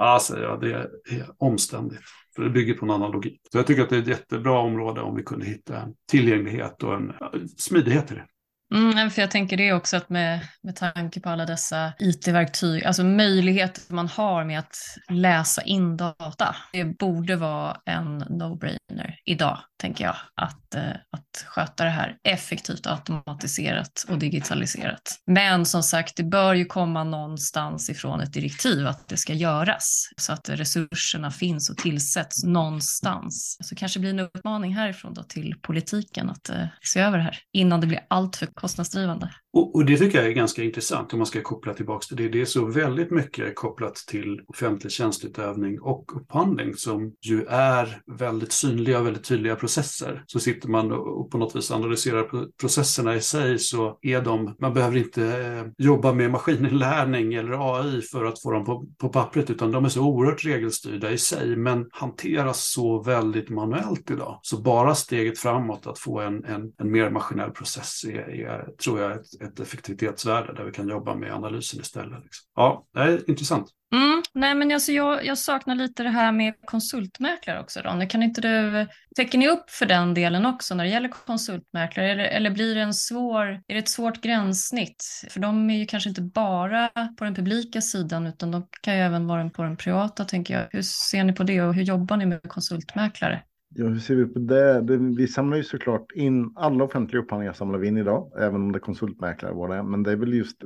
Ja, 0.00 0.18
säger 0.22 0.42
jag, 0.42 0.60
det 0.60 0.72
är 0.72 1.30
omständigt. 1.38 2.00
För 2.36 2.42
det 2.42 2.50
bygger 2.50 2.74
på 2.74 2.84
en 2.84 2.90
annan 2.90 3.12
logik. 3.12 3.40
Så 3.52 3.58
jag 3.58 3.66
tycker 3.66 3.82
att 3.82 3.90
det 3.90 3.96
är 3.96 4.02
ett 4.02 4.08
jättebra 4.08 4.58
område 4.58 5.00
om 5.00 5.16
vi 5.16 5.22
kunde 5.22 5.46
hitta 5.46 5.80
en 5.80 5.94
tillgänglighet 6.10 6.82
och 6.82 6.94
en 6.94 7.12
smidighet 7.56 8.12
i 8.12 8.14
det. 8.14 8.26
Mm, 8.74 9.10
för 9.10 9.22
jag 9.22 9.30
tänker 9.30 9.56
det 9.56 9.72
också 9.72 9.96
att 9.96 10.10
med, 10.10 10.40
med 10.62 10.76
tanke 10.76 11.20
på 11.20 11.30
alla 11.30 11.46
dessa 11.46 11.92
IT-verktyg, 11.98 12.84
alltså 12.84 13.04
möjligheter 13.04 13.82
man 13.94 14.08
har 14.08 14.44
med 14.44 14.58
att 14.58 14.76
läsa 15.10 15.62
in 15.62 15.96
data, 15.96 16.56
det 16.72 16.84
borde 16.84 17.36
vara 17.36 17.76
en 17.84 18.22
no-brainer 18.22 19.14
idag, 19.24 19.58
tänker 19.80 20.04
jag, 20.04 20.16
att, 20.34 20.74
eh, 20.74 20.90
att 20.90 21.44
sköta 21.46 21.84
det 21.84 21.90
här 21.90 22.16
effektivt, 22.24 22.86
automatiserat 22.86 24.04
och 24.08 24.18
digitaliserat. 24.18 25.20
Men 25.26 25.66
som 25.66 25.82
sagt, 25.82 26.16
det 26.16 26.22
bör 26.24 26.54
ju 26.54 26.64
komma 26.64 27.04
någonstans 27.04 27.90
ifrån 27.90 28.20
ett 28.20 28.32
direktiv 28.32 28.86
att 28.86 29.08
det 29.08 29.16
ska 29.16 29.32
göras, 29.32 30.08
så 30.16 30.32
att 30.32 30.48
resurserna 30.48 31.30
finns 31.30 31.70
och 31.70 31.76
tillsätts 31.76 32.44
någonstans. 32.44 33.56
Så 33.60 33.74
kanske 33.74 34.00
blir 34.00 34.10
en 34.10 34.20
uppmaning 34.20 34.74
härifrån 34.74 35.14
då 35.14 35.22
till 35.22 35.54
politiken 35.62 36.30
att 36.30 36.48
eh, 36.48 36.66
se 36.82 37.00
över 37.00 37.18
det 37.18 37.24
här 37.24 37.38
innan 37.52 37.80
det 37.80 37.86
blir 37.86 38.00
alltför 38.08 38.46
kostnadsdrivande. 38.60 39.30
Och, 39.52 39.74
och, 39.74 39.84
det 39.84 39.98
tycker 39.98 40.18
jag 40.18 40.26
är 40.26 40.32
ganska 40.32 40.62
intressant 40.62 41.12
om 41.12 41.18
man 41.18 41.26
ska 41.26 41.42
koppla 41.42 41.74
tillbaka 41.74 42.04
till 42.06 42.16
det. 42.16 42.28
Det 42.28 42.40
är 42.40 42.44
så 42.44 42.64
väldigt 42.64 43.10
mycket 43.10 43.54
kopplat 43.54 43.94
till 43.94 44.40
offentlig 44.46 44.92
tjänstutövning 44.92 45.80
och 45.80 46.16
upphandling 46.16 46.74
som 46.74 47.12
ju 47.20 47.44
är 47.48 48.02
väldigt 48.18 48.52
synliga 48.52 49.00
och 49.00 49.06
väldigt 49.06 49.24
tydliga 49.24 49.56
processer. 49.56 50.24
Så 50.26 50.40
sitter 50.40 50.68
man 50.68 50.92
och 50.92 51.30
på 51.30 51.38
något 51.38 51.56
vis 51.56 51.70
analyserar 51.70 52.48
processerna 52.60 53.14
i 53.14 53.20
sig 53.20 53.58
så 53.58 53.98
är 54.02 54.22
de, 54.22 54.56
man 54.58 54.74
behöver 54.74 54.96
inte 54.96 55.24
eh, 55.24 55.84
jobba 55.86 56.12
med 56.12 56.30
maskininlärning 56.30 57.34
eller 57.34 57.76
AI 57.76 58.02
för 58.02 58.24
att 58.24 58.42
få 58.42 58.52
dem 58.52 58.64
på, 58.64 58.86
på 58.98 59.08
pappret 59.08 59.50
utan 59.50 59.72
de 59.72 59.84
är 59.84 59.88
så 59.88 60.02
oerhört 60.02 60.44
regelstyrda 60.44 61.10
i 61.10 61.18
sig 61.18 61.56
men 61.56 61.86
hanteras 61.90 62.72
så 62.72 63.02
väldigt 63.02 63.50
manuellt 63.50 64.10
idag. 64.10 64.38
Så 64.42 64.62
bara 64.62 64.94
steget 64.94 65.38
framåt 65.38 65.86
att 65.86 65.98
få 65.98 66.20
en, 66.20 66.44
en, 66.44 66.72
en 66.78 66.92
mer 66.92 67.10
maskinell 67.10 67.50
process 67.50 68.04
är, 68.04 68.46
är 68.46 68.68
tror 68.84 69.00
jag, 69.00 69.12
ett, 69.12 69.37
ett 69.40 69.60
effektivitetsvärde 69.60 70.54
där 70.54 70.64
vi 70.64 70.72
kan 70.72 70.88
jobba 70.88 71.14
med 71.14 71.32
analysen 71.32 71.80
istället. 71.80 72.24
Liksom. 72.24 72.46
Ja, 72.54 72.86
det 72.94 73.00
är 73.00 73.30
intressant. 73.30 73.68
Mm, 73.92 74.22
nej, 74.34 74.54
men 74.54 74.72
alltså 74.72 74.92
jag, 74.92 75.26
jag 75.26 75.38
saknar 75.38 75.74
lite 75.74 76.02
det 76.02 76.08
här 76.08 76.32
med 76.32 76.54
konsultmäklare 76.64 77.60
också. 77.60 77.80
Ronny. 77.80 78.08
Kan 78.08 78.22
inte 78.22 78.40
du, 78.40 78.86
täcker 79.16 79.38
ni 79.38 79.48
upp 79.48 79.70
för 79.70 79.86
den 79.86 80.14
delen 80.14 80.46
också 80.46 80.74
när 80.74 80.84
det 80.84 80.90
gäller 80.90 81.08
konsultmäklare? 81.08 82.12
Eller, 82.12 82.24
eller 82.24 82.50
blir 82.50 82.74
det 82.74 82.80
en 82.80 82.94
svår, 82.94 83.46
är 83.46 83.74
det 83.74 83.78
ett 83.78 83.88
svårt 83.88 84.20
gränssnitt? 84.20 85.04
För 85.30 85.40
de 85.40 85.70
är 85.70 85.78
ju 85.78 85.86
kanske 85.86 86.08
inte 86.08 86.22
bara 86.22 86.88
på 87.18 87.24
den 87.24 87.34
publika 87.34 87.80
sidan 87.80 88.26
utan 88.26 88.50
de 88.50 88.68
kan 88.80 88.94
ju 88.94 89.00
även 89.00 89.26
vara 89.26 89.50
på 89.50 89.62
den 89.62 89.76
privata 89.76 90.24
tänker 90.24 90.54
jag. 90.54 90.68
Hur 90.70 90.82
ser 90.82 91.24
ni 91.24 91.32
på 91.32 91.42
det 91.42 91.62
och 91.62 91.74
hur 91.74 91.82
jobbar 91.82 92.16
ni 92.16 92.26
med 92.26 92.42
konsultmäklare? 92.42 93.42
Ja, 93.80 93.86
hur 93.86 93.98
ser 93.98 94.14
vi 94.14 94.26
på 94.26 94.38
det? 94.38 94.80
det? 94.80 94.96
Vi 94.96 95.28
samlar 95.28 95.56
ju 95.56 95.64
såklart 95.64 96.12
in, 96.14 96.52
alla 96.56 96.84
offentliga 96.84 97.22
upphandlingar 97.22 97.52
samlar 97.52 97.78
vi 97.78 97.88
in 97.88 97.96
idag, 97.96 98.32
även 98.38 98.54
om 98.54 98.72
det 98.72 98.78
är 98.78 98.80
konsultmäklare 98.80 99.52
var 99.52 99.68
det 99.68 99.82
Men 99.82 100.02
det 100.02 100.12
är 100.12 100.16
väl 100.16 100.34
just 100.34 100.56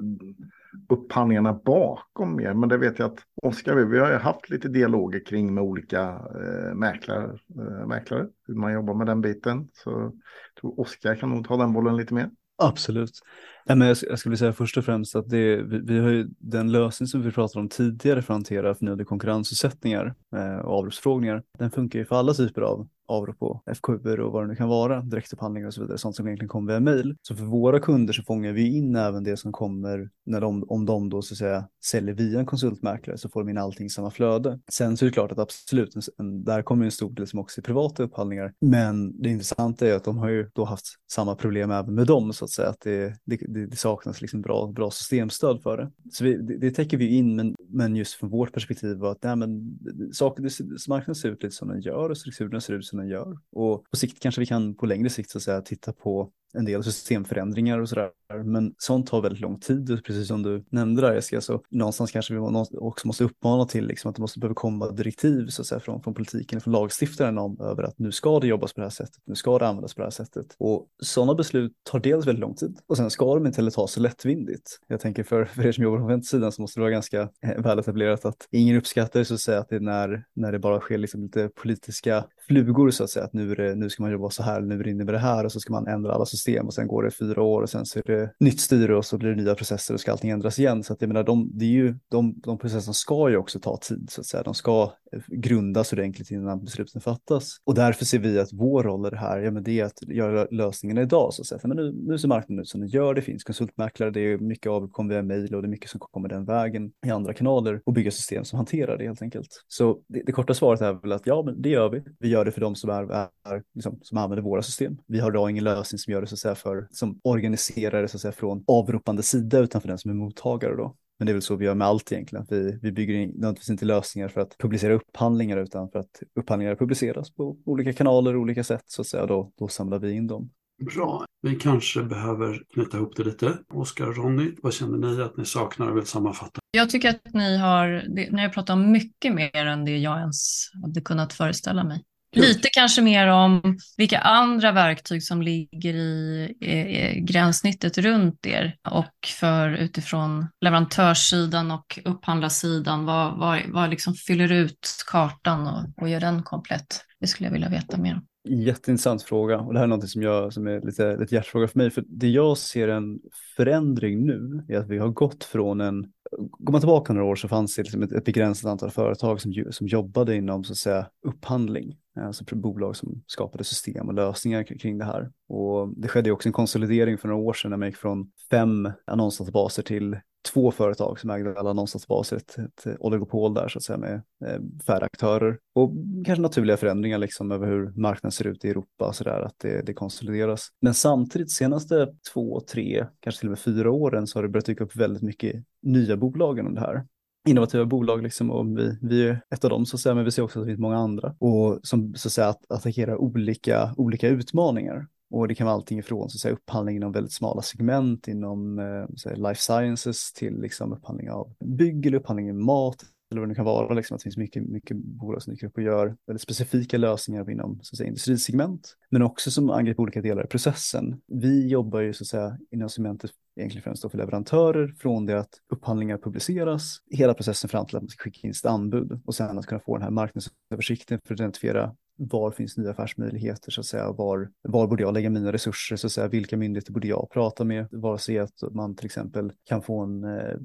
upphandlingarna 0.88 1.52
bakom 1.52 2.36
mer. 2.36 2.54
Men 2.54 2.68
det 2.68 2.78
vet 2.78 2.98
jag 2.98 3.12
att 3.12 3.18
Oskar, 3.42 3.74
vi 3.74 3.98
har 3.98 4.10
ju 4.10 4.16
haft 4.16 4.50
lite 4.50 4.68
dialoger 4.68 5.24
kring 5.24 5.54
med 5.54 5.64
olika 5.64 6.00
eh, 6.10 6.74
mäklare, 6.74 7.38
eh, 7.58 7.86
mäklare, 7.86 8.26
hur 8.46 8.54
man 8.54 8.72
jobbar 8.72 8.94
med 8.94 9.06
den 9.06 9.20
biten. 9.20 9.68
Så 9.72 9.90
jag 9.90 10.12
tror 10.60 10.80
Oskar 10.80 11.14
kan 11.14 11.30
nog 11.30 11.48
ta 11.48 11.56
den 11.56 11.72
bollen 11.72 11.96
lite 11.96 12.14
mer. 12.14 12.30
Absolut. 12.58 13.20
Nej, 13.64 13.76
men 13.76 13.88
jag, 13.88 13.96
jag 14.08 14.18
skulle 14.18 14.36
säga 14.36 14.52
först 14.52 14.76
och 14.76 14.84
främst 14.84 15.16
att 15.16 15.28
det, 15.28 15.56
vi, 15.56 15.78
vi 15.78 15.98
har 15.98 16.08
ju 16.08 16.28
den 16.38 16.72
lösning 16.72 17.06
som 17.06 17.22
vi 17.22 17.30
pratade 17.30 17.60
om 17.60 17.68
tidigare 17.68 18.22
för 18.22 18.34
att 18.34 18.36
hantera 18.36 18.74
förnyade 18.74 19.04
konkurrensutsättningar 19.04 20.14
eh, 20.36 20.56
och 20.56 20.78
avropsfrågningar. 20.78 21.42
Den 21.58 21.70
funkar 21.70 21.98
ju 21.98 22.04
för 22.04 22.16
alla 22.16 22.34
typer 22.34 22.62
av 22.62 22.88
avrop 23.12 23.38
på 23.38 23.62
FKU 23.74 24.22
och 24.22 24.32
vad 24.32 24.42
det 24.42 24.48
nu 24.48 24.56
kan 24.56 24.68
vara, 24.68 25.00
direktupphandlingar 25.00 25.68
och 25.68 25.74
så 25.74 25.80
vidare, 25.80 25.98
sånt 25.98 26.16
som 26.16 26.26
egentligen 26.26 26.48
kommer 26.48 26.72
via 26.72 26.80
mail. 26.80 27.16
Så 27.22 27.36
för 27.36 27.44
våra 27.44 27.80
kunder 27.80 28.12
så 28.12 28.22
fångar 28.22 28.52
vi 28.52 28.76
in 28.76 28.96
även 28.96 29.24
det 29.24 29.36
som 29.36 29.52
kommer 29.52 30.10
när 30.26 30.40
de, 30.40 30.64
om 30.68 30.86
de 30.86 31.08
då 31.08 31.22
så 31.22 31.34
att 31.34 31.38
säga 31.38 31.68
säljer 31.84 32.14
via 32.14 32.40
en 32.40 32.46
konsultmäklare 32.46 33.18
så 33.18 33.28
får 33.28 33.40
de 33.40 33.50
in 33.50 33.58
allting 33.58 33.86
i 33.86 33.90
samma 33.90 34.10
flöde. 34.10 34.60
Sen 34.72 34.96
så 34.96 35.04
är 35.04 35.06
det 35.06 35.14
klart 35.14 35.32
att 35.32 35.38
absolut, 35.38 35.94
en, 36.18 36.44
där 36.44 36.62
kommer 36.62 36.84
en 36.84 36.90
stor 36.90 37.10
del 37.10 37.26
som 37.26 37.38
också 37.38 37.60
är 37.60 37.62
privata 37.62 38.02
upphandlingar. 38.02 38.52
Men 38.60 39.22
det 39.22 39.28
intressanta 39.28 39.86
är 39.88 39.94
att 39.94 40.04
de 40.04 40.18
har 40.18 40.28
ju 40.28 40.50
då 40.52 40.64
haft 40.64 40.86
samma 41.12 41.34
problem 41.34 41.70
även 41.70 41.94
med 41.94 42.06
dem 42.06 42.32
så 42.32 42.44
att 42.44 42.50
säga, 42.50 42.68
att 42.68 42.80
det, 42.80 43.14
det, 43.24 43.36
det, 43.53 43.66
det 43.66 43.76
saknas 43.76 44.20
liksom 44.20 44.40
bra, 44.40 44.66
bra 44.66 44.90
systemstöd 44.90 45.62
för 45.62 45.76
det. 45.76 45.90
Så 46.12 46.24
vi, 46.24 46.36
det, 46.36 46.57
det 46.57 46.70
täcker 46.70 46.96
vi 46.96 47.16
in, 47.16 47.36
men, 47.36 47.55
men 47.72 47.96
just 47.96 48.14
från 48.14 48.30
vårt 48.30 48.52
perspektiv 48.52 48.96
var 48.96 49.12
att 49.12 49.22
nej, 49.22 49.36
men, 49.36 49.78
saker, 50.12 50.42
marknaden 50.88 51.14
ser 51.14 51.28
ut 51.28 51.42
lite 51.42 51.54
som 51.56 51.68
den 51.68 51.80
gör 51.80 52.10
och 52.10 52.18
strukturerna 52.18 52.60
ser 52.60 52.74
ut 52.74 52.84
som 52.84 52.98
den 52.98 53.08
gör. 53.08 53.38
Och 53.52 53.90
på 53.90 53.96
sikt 53.96 54.22
kanske 54.22 54.40
vi 54.40 54.46
kan 54.46 54.74
på 54.74 54.86
längre 54.86 55.10
sikt 55.10 55.30
så 55.30 55.38
att 55.38 55.44
säga 55.44 55.60
titta 55.60 55.92
på 55.92 56.32
en 56.54 56.64
del 56.64 56.84
systemförändringar 56.84 57.78
och 57.78 57.88
sådär. 57.88 58.10
Men 58.44 58.74
sånt 58.78 59.06
tar 59.06 59.22
väldigt 59.22 59.40
lång 59.40 59.60
tid, 59.60 60.00
precis 60.04 60.28
som 60.28 60.42
du 60.42 60.64
nämnde 60.70 61.02
där 61.02 61.14
Jessica. 61.14 61.40
Så 61.40 61.62
någonstans 61.70 62.10
kanske 62.10 62.34
vi 62.34 62.40
också 62.78 63.06
måste 63.06 63.24
uppmana 63.24 63.66
till 63.66 63.86
liksom, 63.86 64.08
att 64.08 64.16
det 64.16 64.22
måste 64.22 64.38
behöva 64.38 64.54
komma 64.54 64.90
direktiv 64.90 65.46
så 65.46 65.62
att 65.62 65.66
säga, 65.66 65.80
från, 65.80 66.02
från 66.02 66.14
politiken, 66.14 66.60
från 66.60 66.72
lagstiftaren 66.72 67.38
om 67.38 67.60
över 67.60 67.82
att 67.82 67.98
nu 67.98 68.12
ska 68.12 68.40
det 68.40 68.46
jobbas 68.46 68.72
på 68.72 68.80
det 68.80 68.84
här 68.84 68.90
sättet, 68.90 69.22
nu 69.24 69.34
ska 69.34 69.58
det 69.58 69.68
användas 69.68 69.94
på 69.94 70.00
det 70.00 70.06
här 70.06 70.10
sättet. 70.10 70.56
Och 70.58 70.86
sådana 71.02 71.34
beslut 71.34 71.72
tar 71.82 72.00
dels 72.00 72.26
väldigt 72.26 72.40
lång 72.40 72.54
tid 72.54 72.78
och 72.86 72.96
sen 72.96 73.10
ska 73.10 73.34
de 73.34 73.46
inte 73.46 73.56
heller 73.56 73.70
tas 73.70 73.92
så 73.92 74.00
lättvindigt. 74.00 74.78
Jag 74.86 75.00
tänker 75.00 75.22
för, 75.22 75.44
för 75.44 75.66
er 75.66 75.72
som 75.72 75.84
jobbar 75.84 75.98
på 75.98 76.06
väntsidan 76.06 76.52
så 76.52 76.62
måste 76.62 76.80
det 76.80 76.82
vara 76.82 76.90
ganska 76.90 77.20
eh, 77.20 77.61
väl 77.62 77.78
etablerat 77.78 78.24
att 78.24 78.48
ingen 78.50 78.76
uppskattar 78.76 79.24
så 79.24 79.34
att 79.34 79.40
säga 79.40 79.58
att 79.58 79.68
det 79.68 79.76
är 79.76 79.80
när, 79.80 80.24
när 80.34 80.52
det 80.52 80.58
bara 80.58 80.80
sker 80.80 80.98
liksom 80.98 81.22
lite 81.22 81.48
politiska 81.48 82.24
flugor 82.46 82.90
så 82.90 83.04
att 83.04 83.10
säga, 83.10 83.24
att 83.24 83.32
nu, 83.32 83.52
är 83.52 83.56
det, 83.56 83.74
nu 83.74 83.90
ska 83.90 84.02
man 84.02 84.12
jobba 84.12 84.30
så 84.30 84.42
här, 84.42 84.60
nu 84.60 84.74
innebär 84.74 84.84
det 84.84 85.04
med 85.04 85.14
det 85.14 85.18
här 85.18 85.44
och 85.44 85.52
så 85.52 85.60
ska 85.60 85.72
man 85.72 85.86
ändra 85.86 86.12
alla 86.12 86.26
system 86.26 86.66
och 86.66 86.74
sen 86.74 86.86
går 86.86 87.02
det 87.02 87.10
fyra 87.10 87.42
år 87.42 87.62
och 87.62 87.70
sen 87.70 87.86
så 87.86 87.98
är 87.98 88.02
det 88.02 88.34
nytt 88.40 88.60
styre 88.60 88.96
och 88.96 89.04
så 89.04 89.18
blir 89.18 89.30
det 89.30 89.42
nya 89.42 89.54
processer 89.54 89.94
och 89.94 90.00
ska 90.00 90.12
allting 90.12 90.30
ändras 90.30 90.58
igen. 90.58 90.82
Så 90.82 90.92
att 90.92 91.00
jag 91.00 91.08
menar, 91.08 91.22
de, 91.22 91.50
det 91.54 91.64
är 91.64 91.68
ju, 91.68 91.94
de, 92.08 92.34
de 92.36 92.58
processerna 92.58 92.94
ska 92.94 93.30
ju 93.30 93.36
också 93.36 93.60
ta 93.60 93.76
tid 93.76 94.10
så 94.10 94.20
att 94.20 94.26
säga. 94.26 94.42
De 94.42 94.54
ska 94.54 94.92
grundas 95.28 95.92
ordentligt 95.92 96.30
innan 96.30 96.64
besluten 96.64 97.00
fattas. 97.00 97.56
Och 97.64 97.74
därför 97.74 98.04
ser 98.04 98.18
vi 98.18 98.38
att 98.38 98.52
vår 98.52 98.82
roll 98.82 99.06
i 99.06 99.10
det 99.10 99.16
här, 99.16 99.40
ja 99.40 99.50
men 99.50 99.62
det 99.62 99.80
är 99.80 99.84
att 99.84 100.02
göra 100.02 100.46
lösningen 100.50 100.98
idag 100.98 101.34
så 101.34 101.42
att 101.42 101.46
säga. 101.46 101.60
Men 101.64 101.76
nu, 101.76 101.92
nu 101.92 102.18
ser 102.18 102.28
marknaden 102.28 102.62
ut 102.62 102.68
som 102.68 102.80
den 102.80 102.88
gör, 102.88 103.14
det 103.14 103.22
finns 103.22 103.44
konsultmäklare, 103.44 104.10
det 104.10 104.20
är 104.20 104.38
mycket 104.38 104.70
av 104.70 104.90
kommer 104.90 105.14
via 105.14 105.22
mejl 105.22 105.54
och 105.54 105.62
det 105.62 105.66
är 105.66 105.70
mycket 105.70 105.90
som 105.90 106.00
kommer 106.00 106.28
den 106.28 106.44
vägen 106.44 106.92
i 107.06 107.10
andra 107.10 107.34
kanaler 107.34 107.51
och 107.84 107.92
bygga 107.92 108.11
system 108.11 108.44
som 108.44 108.57
hanterar 108.57 108.98
det 108.98 109.05
helt 109.05 109.22
enkelt. 109.22 109.64
Så 109.68 110.00
det, 110.09 110.22
det 110.26 110.32
korta 110.32 110.55
svaret 110.55 110.80
är 110.80 110.92
väl 110.92 111.12
att 111.12 111.26
ja, 111.26 111.42
men 111.42 111.62
det 111.62 111.68
gör 111.68 111.88
vi. 111.88 112.03
Vi 112.18 112.28
gör 112.28 112.44
det 112.44 112.53
för 112.53 112.61
de 112.61 112.74
som, 112.74 112.90
är, 112.90 113.03
är 113.12 113.62
liksom, 113.74 113.98
som 114.03 114.18
använder 114.18 114.42
våra 114.42 114.62
system. 114.62 114.98
Vi 115.07 115.20
har 115.20 115.30
idag 115.30 115.50
ingen 115.50 115.64
lösning 115.64 115.98
som 115.98 116.12
gör 116.12 116.20
det 116.20 116.26
så 116.26 116.34
att 116.34 116.38
säga 116.38 116.55
för, 116.55 116.88
som 116.90 117.20
organiserar 117.24 118.03
det 118.03 118.09
så 118.09 118.16
att 118.16 118.20
säga 118.20 118.32
från 118.32 118.64
avropande 118.66 119.22
sida 119.22 119.59
utan 119.59 119.80
för 119.80 119.88
den 119.88 119.98
som 119.98 120.11
är 120.11 120.14
mottagare 120.14 120.76
då. 120.76 120.96
Men 121.18 121.26
det 121.26 121.32
är 121.32 121.34
väl 121.34 121.42
så 121.42 121.57
vi 121.57 121.64
gör 121.64 121.74
med 121.74 121.86
allt 121.86 122.12
egentligen. 122.12 122.46
Vi, 122.48 122.78
vi 122.82 122.92
bygger 122.92 123.14
in, 123.14 123.28
nödvändigtvis 123.28 123.70
inte 123.70 123.84
lösningar 123.84 124.28
för 124.28 124.40
att 124.40 124.59
publicera 124.59 124.94
upphandlingar 124.94 125.57
utan 125.57 125.90
för 125.90 125.98
att 125.98 126.22
upphandlingar 126.34 126.76
publiceras 126.76 127.34
på 127.34 127.57
olika 127.64 127.92
kanaler, 127.92 128.36
olika 128.36 128.64
sätt 128.64 128.84
så 128.86 129.03
att 129.03 129.07
säga. 129.07 129.26
Då, 129.26 129.53
då 129.59 129.68
samlar 129.68 129.98
vi 129.98 130.12
in 130.12 130.26
dem. 130.26 130.50
Bra. 130.84 131.24
Vi 131.42 131.54
kanske 131.54 132.02
behöver 132.02 132.62
knyta 132.74 132.96
ihop 132.96 133.16
det 133.16 133.24
lite. 133.24 133.58
Oskar 133.74 134.06
och 134.06 134.16
Ronny, 134.16 134.54
vad 134.62 134.74
känner 134.74 134.98
ni 134.98 135.22
att 135.22 135.36
ni 135.36 135.44
saknar 135.44 135.90
och 135.90 135.96
vill 135.96 136.06
sammanfatta? 136.06 136.60
Jag 136.70 136.90
tycker 136.90 137.08
att 137.08 137.34
ni 137.34 137.56
har, 137.56 138.04
ni 138.08 138.42
har 138.42 138.48
pratat 138.48 138.70
om 138.70 138.92
mycket 138.92 139.34
mer 139.34 139.66
än 139.66 139.84
det 139.84 139.98
jag 139.98 140.18
ens 140.18 140.70
hade 140.82 141.00
kunnat 141.00 141.32
föreställa 141.32 141.84
mig. 141.84 142.02
Lite 142.36 142.68
kanske 142.72 143.02
mer 143.02 143.28
om 143.28 143.78
vilka 143.96 144.18
andra 144.18 144.72
verktyg 144.72 145.22
som 145.22 145.42
ligger 145.42 145.94
i, 145.94 146.44
i, 146.60 147.20
gränssnittet 147.20 147.98
runt 147.98 148.46
er 148.46 148.76
och 148.90 149.28
för 149.40 149.70
utifrån 149.70 150.46
leverantörssidan 150.60 151.70
och 151.70 151.98
upphandlarsidan, 152.04 153.04
vad, 153.04 153.38
vad, 153.38 153.60
vad 153.68 153.90
liksom 153.90 154.14
fyller 154.14 154.52
ut 154.52 155.04
kartan 155.06 155.66
och, 155.66 156.02
och 156.02 156.08
gör 156.08 156.20
den 156.20 156.42
komplett? 156.42 157.04
Det 157.20 157.26
skulle 157.26 157.46
jag 157.46 157.52
vilja 157.52 157.68
veta 157.68 157.96
mer 157.96 158.14
om. 158.14 158.26
Jätteintressant 158.45 159.22
fråga 159.22 159.61
och 159.61 159.72
det 159.72 159.78
här 159.78 159.84
är 159.84 159.88
något 159.88 160.09
som, 160.09 160.22
jag, 160.22 160.53
som 160.53 160.66
är 160.66 160.80
lite, 160.80 161.16
lite 161.16 161.34
hjärtfråga 161.34 161.68
för 161.68 161.78
mig. 161.78 161.90
För 161.90 162.05
det 162.07 162.28
jag 162.28 162.59
ser 162.59 162.88
en 162.88 163.20
förändring 163.57 164.26
nu 164.26 164.64
är 164.68 164.78
att 164.78 164.88
vi 164.88 164.99
har 164.99 165.09
gått 165.09 165.45
från 165.45 165.80
en, 165.80 166.12
går 166.38 166.72
man 166.72 166.80
tillbaka 166.80 167.12
några 167.12 167.26
år 167.26 167.36
så 167.36 167.49
fanns 167.49 167.76
det 167.76 167.82
liksom 167.82 168.03
ett, 168.03 168.12
ett 168.12 168.24
begränsat 168.24 168.70
antal 168.70 168.90
företag 168.90 169.40
som, 169.40 169.53
som 169.70 169.86
jobbade 169.86 170.36
inom 170.36 170.64
så 170.64 170.72
att 170.72 170.78
säga 170.78 171.07
upphandling 171.26 171.97
eh, 172.16 172.26
alltså 172.26 172.45
bolag 172.57 172.97
som 172.97 173.22
skapade 173.26 173.64
system 173.64 174.09
och 174.09 174.14
lösningar 174.14 174.62
kring 174.62 174.99
det 174.99 175.05
här. 175.05 175.30
Och 175.49 175.88
det 175.97 176.09
skedde 176.09 176.32
också 176.32 176.49
en 176.49 176.53
konsolidering 176.53 177.18
för 177.18 177.28
några 177.28 177.43
år 177.43 177.53
sedan 177.53 177.70
när 177.70 177.78
man 177.78 177.88
gick 177.88 177.97
från 177.97 178.30
fem 178.51 178.90
annonsdatabaser 179.07 179.82
till 179.82 180.16
två 180.43 180.70
företag 180.70 181.20
som 181.20 181.30
ägde 181.30 181.59
alla 181.59 181.70
annonsdatabaser, 181.70 182.36
ett, 182.36 182.59
ett 182.59 182.97
oligopol 182.99 183.55
där 183.55 183.68
så 183.68 183.78
att 183.78 183.84
säga 183.84 183.99
med 183.99 184.22
eh, 184.47 184.61
färre 184.86 185.05
aktörer 185.05 185.59
och 185.74 185.93
kanske 186.26 186.43
naturliga 186.43 186.76
förändringar 186.76 187.18
liksom 187.18 187.53
över 187.53 187.66
hur 187.66 187.93
marknaden 187.97 188.32
ser 188.32 188.47
ut 188.47 188.64
i 188.64 188.70
Europa 188.70 189.12
så 189.12 189.24
där 189.24 189.40
att 189.40 189.59
det, 189.59 189.82
det 189.86 189.95
konsolideras. 189.95 190.68
Men 190.80 190.95
samtidigt 190.95 191.51
senaste 191.51 192.09
två, 192.32 192.61
tre, 192.61 193.07
kanske 193.20 193.40
till 193.40 193.49
och 193.49 193.53
med 193.53 193.59
fyra 193.59 193.90
åren 193.90 194.26
så 194.26 194.38
har 194.38 194.43
det 194.43 194.49
börjat 194.49 194.66
dyka 194.66 194.84
upp 194.84 194.97
väldigt 194.97 195.22
mycket 195.22 195.64
nya 195.82 196.16
bolag 196.16 196.59
inom 196.59 196.74
det 196.74 196.80
här 196.80 197.05
innovativa 197.49 197.84
bolag 197.84 198.22
liksom 198.22 198.51
och 198.51 198.78
vi, 198.78 198.99
vi 199.03 199.28
är 199.28 199.40
ett 199.55 199.64
av 199.64 199.70
dem 199.70 199.86
så 199.86 199.97
att 199.97 200.01
säga, 200.01 200.14
men 200.14 200.24
vi 200.24 200.30
ser 200.30 200.43
också 200.43 200.59
att 200.59 200.66
det 200.66 200.70
finns 200.70 200.80
många 200.80 200.97
andra 200.97 201.34
och 201.38 201.80
som 201.82 202.14
så 202.14 202.28
att 202.28 202.32
säga 202.32 202.49
att 202.49 202.70
attackera 202.72 203.18
olika, 203.18 203.95
olika 203.97 204.28
utmaningar. 204.28 205.07
Och 205.32 205.48
det 205.48 205.54
kan 205.54 205.64
vara 205.64 205.74
allting 205.74 205.98
ifrån 205.98 206.30
så 206.30 206.36
att 206.36 206.40
säga, 206.40 206.54
upphandling 206.54 206.96
inom 206.96 207.12
väldigt 207.12 207.32
smala 207.32 207.62
segment 207.62 208.28
inom 208.28 208.78
eh, 208.78 209.14
säga, 209.16 209.36
life 209.36 209.60
sciences 209.60 210.32
till 210.32 210.60
liksom, 210.60 210.92
upphandling 210.92 211.30
av 211.30 211.54
bygg 211.64 212.06
eller 212.06 212.18
upphandling 212.18 212.50
av 212.50 212.56
mat 212.56 213.04
eller 213.30 213.40
vad 213.40 213.48
det 213.48 213.54
kan 213.54 213.64
vara, 213.64 213.94
liksom, 213.94 214.14
att 214.14 214.20
det 214.20 214.22
finns 214.22 214.36
mycket, 214.36 214.62
mycket 214.62 214.96
bolag 214.96 215.42
som 215.42 215.52
dyker 215.52 215.66
upp 215.66 215.76
och 215.76 215.82
gör 215.82 216.16
väldigt 216.26 216.42
specifika 216.42 216.98
lösningar 216.98 217.50
inom 217.50 217.80
så 217.82 217.94
att 217.94 217.96
säga, 217.96 218.08
industrisegment, 218.08 218.96
men 219.10 219.22
också 219.22 219.50
som 219.50 219.70
angriper 219.70 220.02
olika 220.02 220.20
delar 220.20 220.44
i 220.44 220.46
processen. 220.46 221.20
Vi 221.26 221.68
jobbar 221.68 222.00
ju 222.00 222.12
så 222.12 222.22
att 222.22 222.28
säga 222.28 222.58
inom 222.70 222.88
segmentet 222.88 223.30
egentligen 223.56 223.82
främst 223.82 224.10
för 224.10 224.18
leverantörer 224.18 224.94
från 224.98 225.26
det 225.26 225.38
att 225.38 225.54
upphandlingar 225.72 226.18
publiceras, 226.18 226.98
hela 227.10 227.34
processen 227.34 227.70
fram 227.70 227.86
till 227.86 227.96
att 227.96 228.02
man 228.02 228.08
ska 228.08 228.22
skicka 228.22 228.48
in 228.48 228.54
sitt 228.54 228.66
anbud 228.66 229.20
och 229.24 229.34
sen 229.34 229.58
att 229.58 229.66
kunna 229.66 229.80
få 229.80 229.96
den 229.96 230.02
här 230.02 230.10
marknadsöversikten 230.10 231.20
för 231.24 231.34
att 231.34 231.40
identifiera 231.40 231.94
var 232.28 232.50
finns 232.50 232.76
nya 232.76 232.90
affärsmöjligheter 232.90 233.70
så 233.70 233.80
att 233.80 233.86
säga, 233.86 234.12
var, 234.12 234.50
var 234.62 234.86
borde 234.86 235.02
jag 235.02 235.14
lägga 235.14 235.30
mina 235.30 235.52
resurser 235.52 235.96
så 235.96 236.06
att 236.06 236.12
säga, 236.12 236.28
vilka 236.28 236.56
myndigheter 236.56 236.92
borde 236.92 237.08
jag 237.08 237.30
prata 237.30 237.64
med, 237.64 237.86
var 237.90 238.18
sig 238.18 238.38
att 238.38 238.62
man 238.70 238.96
till 238.96 239.06
exempel 239.06 239.52
kan 239.64 239.82
få 239.82 240.00
en, 240.00 240.24
eh, 240.24 240.56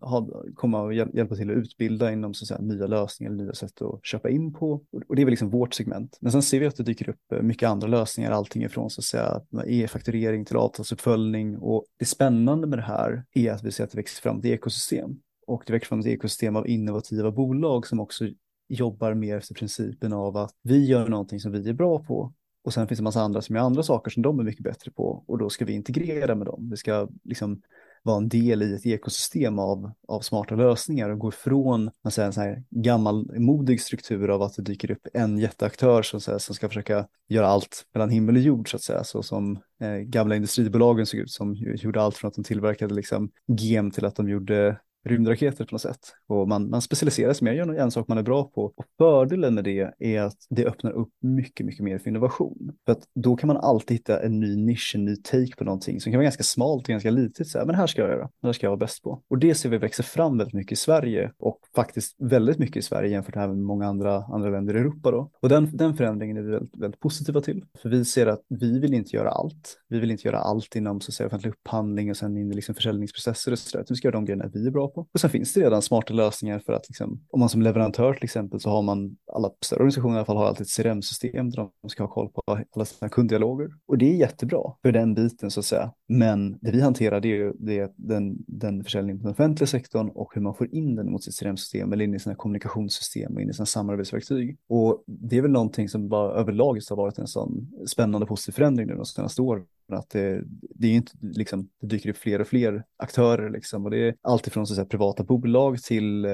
ha, 0.00 0.28
komma 0.54 0.82
och 0.82 0.94
hjälpa 0.94 1.36
till 1.36 1.50
att 1.50 1.56
utbilda 1.56 2.12
inom 2.12 2.34
så 2.34 2.44
att 2.44 2.48
säga, 2.48 2.60
nya 2.60 2.86
lösningar, 2.86 3.32
nya 3.32 3.54
sätt 3.54 3.82
att 3.82 4.06
köpa 4.06 4.30
in 4.30 4.52
på. 4.52 4.72
Och 5.08 5.16
det 5.16 5.22
är 5.22 5.26
väl 5.26 5.32
liksom 5.32 5.50
vårt 5.50 5.74
segment. 5.74 6.18
Men 6.20 6.32
sen 6.32 6.42
ser 6.42 6.60
vi 6.60 6.66
att 6.66 6.76
det 6.76 6.82
dyker 6.82 7.08
upp 7.08 7.32
eh, 7.32 7.42
mycket 7.42 7.68
andra 7.68 7.88
lösningar, 7.88 8.30
allting 8.30 8.62
ifrån 8.62 8.90
så 8.90 9.00
att 9.00 9.04
säga 9.04 9.40
e-fakturering 9.66 10.44
till 10.44 10.56
avtalsuppföljning. 10.56 11.58
Och 11.58 11.84
det 11.98 12.04
spännande 12.04 12.66
med 12.66 12.78
det 12.78 12.82
här 12.82 13.24
är 13.34 13.52
att 13.52 13.64
vi 13.64 13.72
ser 13.72 13.84
att 13.84 13.90
det 13.90 13.96
växer 13.96 14.22
fram 14.22 14.38
ett 14.38 14.44
ekosystem. 14.44 15.16
Och 15.46 15.62
det 15.66 15.72
växer 15.72 15.88
fram 15.88 16.00
ett 16.00 16.06
ekosystem 16.06 16.56
av 16.56 16.68
innovativa 16.68 17.30
bolag 17.30 17.86
som 17.86 18.00
också 18.00 18.24
jobbar 18.72 19.14
mer 19.14 19.36
efter 19.36 19.54
principen 19.54 20.12
av 20.12 20.36
att 20.36 20.54
vi 20.62 20.86
gör 20.86 21.08
någonting 21.08 21.40
som 21.40 21.52
vi 21.52 21.68
är 21.68 21.72
bra 21.72 21.98
på. 21.98 22.32
Och 22.64 22.74
sen 22.74 22.88
finns 22.88 22.98
det 22.98 23.00
en 23.00 23.04
massa 23.04 23.22
andra 23.22 23.42
som 23.42 23.56
gör 23.56 23.62
andra 23.62 23.82
saker 23.82 24.10
som 24.10 24.22
de 24.22 24.40
är 24.40 24.44
mycket 24.44 24.64
bättre 24.64 24.90
på. 24.90 25.24
Och 25.26 25.38
då 25.38 25.50
ska 25.50 25.64
vi 25.64 25.72
integrera 25.72 26.34
med 26.34 26.46
dem. 26.46 26.68
Vi 26.70 26.76
ska 26.76 27.08
liksom 27.24 27.62
vara 28.02 28.16
en 28.16 28.28
del 28.28 28.62
i 28.62 28.74
ett 28.74 28.86
ekosystem 28.86 29.58
av, 29.58 29.92
av 30.08 30.20
smarta 30.20 30.54
lösningar 30.54 31.10
och 31.10 31.18
gå 31.18 31.28
ifrån 31.28 31.90
man 32.02 32.10
säger, 32.10 32.26
en 32.26 32.32
sån 32.32 32.42
här 32.42 32.62
gammalmodig 32.70 33.80
struktur 33.80 34.28
av 34.28 34.42
att 34.42 34.56
det 34.56 34.62
dyker 34.62 34.90
upp 34.90 35.06
en 35.14 35.38
jätteaktör 35.38 36.02
som, 36.02 36.20
här, 36.26 36.38
som 36.38 36.54
ska 36.54 36.68
försöka 36.68 37.06
göra 37.28 37.46
allt 37.46 37.86
mellan 37.92 38.10
himmel 38.10 38.36
och 38.36 38.42
jord 38.42 38.70
så 38.70 38.76
att 38.76 38.82
säga, 38.82 39.04
så 39.04 39.22
som 39.22 39.58
eh, 39.80 39.96
gamla 39.96 40.36
industribolagen 40.36 41.06
såg 41.06 41.20
ut 41.20 41.30
som 41.30 41.54
gjorde 41.54 42.02
allt 42.02 42.16
från 42.16 42.28
att 42.28 42.34
de 42.34 42.44
tillverkade 42.44 42.94
liksom 42.94 43.30
gem 43.46 43.90
till 43.90 44.04
att 44.04 44.16
de 44.16 44.28
gjorde 44.28 44.76
rymdraketer 45.04 45.64
på 45.64 45.74
något 45.74 45.82
sätt. 45.82 46.00
Och 46.28 46.48
man, 46.48 46.70
man 46.70 46.82
specialiserar 46.82 47.32
sig 47.32 47.44
mer, 47.44 47.52
gör 47.52 47.74
en 47.74 47.90
sak 47.90 48.08
man 48.08 48.18
är 48.18 48.22
bra 48.22 48.44
på. 48.44 48.62
Och 48.76 48.84
fördelen 48.98 49.54
med 49.54 49.64
det 49.64 49.90
är 49.98 50.20
att 50.20 50.36
det 50.50 50.66
öppnar 50.66 50.90
upp 50.92 51.08
mycket, 51.20 51.66
mycket 51.66 51.84
mer 51.84 51.98
för 51.98 52.10
innovation. 52.10 52.72
För 52.84 52.92
att 52.92 53.02
då 53.14 53.36
kan 53.36 53.48
man 53.48 53.56
alltid 53.56 53.94
hitta 53.94 54.22
en 54.22 54.40
ny 54.40 54.56
nisch, 54.56 54.92
en 54.94 55.04
ny 55.04 55.16
take 55.16 55.56
på 55.58 55.64
någonting 55.64 56.00
som 56.00 56.12
kan 56.12 56.18
vara 56.18 56.24
ganska 56.24 56.42
smalt 56.42 56.82
och 56.82 56.88
ganska 56.88 57.10
litet. 57.10 57.46
Så 57.46 57.58
här, 57.58 57.66
men 57.66 57.74
här 57.74 57.86
ska 57.86 58.00
jag 58.00 58.10
göra, 58.10 58.30
det 58.40 58.48
här 58.48 58.52
ska 58.52 58.66
jag 58.66 58.70
vara 58.70 58.78
bäst 58.78 59.02
på. 59.02 59.22
Och 59.30 59.38
det 59.38 59.54
ser 59.54 59.68
vi 59.68 59.78
växer 59.78 60.02
fram 60.02 60.38
väldigt 60.38 60.54
mycket 60.54 60.72
i 60.72 60.76
Sverige 60.76 61.32
och 61.38 61.58
faktiskt 61.74 62.16
väldigt 62.18 62.58
mycket 62.58 62.76
i 62.76 62.82
Sverige 62.82 63.10
jämfört 63.10 63.34
med 63.34 63.58
många 63.58 63.86
andra, 63.86 64.24
andra 64.24 64.50
länder 64.50 64.76
i 64.76 64.78
Europa. 64.78 65.10
Då. 65.10 65.30
Och 65.40 65.48
den, 65.48 65.76
den 65.76 65.96
förändringen 65.96 66.36
är 66.36 66.42
vi 66.42 66.50
väldigt, 66.50 66.76
väldigt 66.76 67.00
positiva 67.00 67.40
till. 67.40 67.64
För 67.82 67.88
vi 67.88 68.04
ser 68.04 68.26
att 68.26 68.40
vi 68.48 68.78
vill 68.78 68.94
inte 68.94 69.16
göra 69.16 69.30
allt. 69.30 69.78
Vi 69.88 70.00
vill 70.00 70.10
inte 70.10 70.28
göra 70.28 70.38
allt 70.38 70.76
inom 70.76 71.00
så 71.00 71.10
att 71.10 71.14
säga, 71.14 71.26
offentlig 71.26 71.50
upphandling 71.50 72.10
och 72.10 72.16
sen 72.16 72.36
in 72.36 72.52
i 72.52 72.54
liksom 72.54 72.74
försäljningsprocesser 72.74 73.52
och 73.52 73.58
så 73.58 73.78
där. 73.78 73.84
Vi 73.88 73.94
ska 73.94 74.08
göra 74.08 74.16
de 74.16 74.24
grejerna 74.24 74.50
vi 74.54 74.66
är 74.66 74.70
bra 74.70 74.88
på. 74.94 75.06
Och 75.12 75.20
sen 75.20 75.30
finns 75.30 75.54
det 75.54 75.60
redan 75.60 75.82
smarta 75.82 76.14
lösningar 76.14 76.58
för 76.58 76.72
att 76.72 76.88
liksom, 76.88 77.24
om 77.30 77.40
man 77.40 77.48
som 77.48 77.62
leverantör 77.62 78.14
till 78.14 78.24
exempel 78.24 78.60
så 78.60 78.70
har 78.70 78.82
man, 78.82 79.16
alla 79.32 79.50
större 79.60 79.78
organisationer 79.78 80.14
i 80.14 80.18
alla 80.18 80.24
fall 80.24 80.36
har 80.36 80.46
alltid 80.46 80.66
ett 80.66 80.76
CRM-system 80.76 81.50
där 81.50 81.68
de 81.82 81.88
ska 81.88 82.02
ha 82.02 82.10
koll 82.10 82.28
på 82.28 82.42
alla 82.76 82.84
sina 82.84 83.08
kunddialoger. 83.08 83.68
Och 83.86 83.98
det 83.98 84.12
är 84.12 84.16
jättebra 84.16 84.74
för 84.82 84.92
den 84.92 85.14
biten 85.14 85.50
så 85.50 85.60
att 85.60 85.66
säga. 85.66 85.92
Men 86.08 86.58
det 86.60 86.70
vi 86.70 86.80
hanterar 86.80 87.20
det 87.20 87.28
är 87.28 87.36
ju 87.36 87.52
det 87.58 87.78
är 87.78 87.90
den, 87.96 88.36
den 88.46 88.84
försäljningen 88.84 89.18
på 89.18 89.22
den 89.22 89.32
offentliga 89.32 89.66
sektorn 89.66 90.08
och 90.08 90.30
hur 90.34 90.42
man 90.42 90.54
får 90.54 90.74
in 90.74 90.96
den 90.96 91.12
mot 91.12 91.24
sitt 91.24 91.38
CRM-system 91.40 91.92
eller 91.92 92.04
in 92.04 92.14
i 92.14 92.18
sina 92.18 92.34
kommunikationssystem 92.34 93.34
och 93.34 93.42
in 93.42 93.50
i 93.50 93.54
sina 93.54 93.66
samarbetsverktyg. 93.66 94.58
Och 94.68 95.04
det 95.06 95.36
är 95.36 95.42
väl 95.42 95.50
någonting 95.50 95.88
som 95.88 96.08
bara 96.08 96.32
överlag 96.32 96.78
har 96.90 96.96
varit 96.96 97.18
en 97.18 97.26
sån 97.26 97.70
spännande 97.86 98.26
positiv 98.26 98.52
förändring 98.52 98.86
nu 98.86 98.94
de 98.94 99.04
senaste 99.04 99.42
åren 99.42 99.64
att 99.94 100.10
det, 100.10 100.42
det, 100.60 100.86
är 100.86 100.92
inte, 100.92 101.12
liksom, 101.20 101.68
det 101.80 101.86
dyker 101.86 102.10
upp 102.10 102.16
fler 102.16 102.40
och 102.40 102.46
fler 102.46 102.84
aktörer 102.96 103.50
liksom, 103.50 103.84
och 103.84 103.90
det 103.90 104.08
är 104.08 104.14
alltifrån 104.22 104.66
så 104.66 104.72
att 104.72 104.76
säga, 104.76 104.86
privata 104.86 105.24
bolag 105.24 105.82
till 105.82 106.24
eh, 106.24 106.30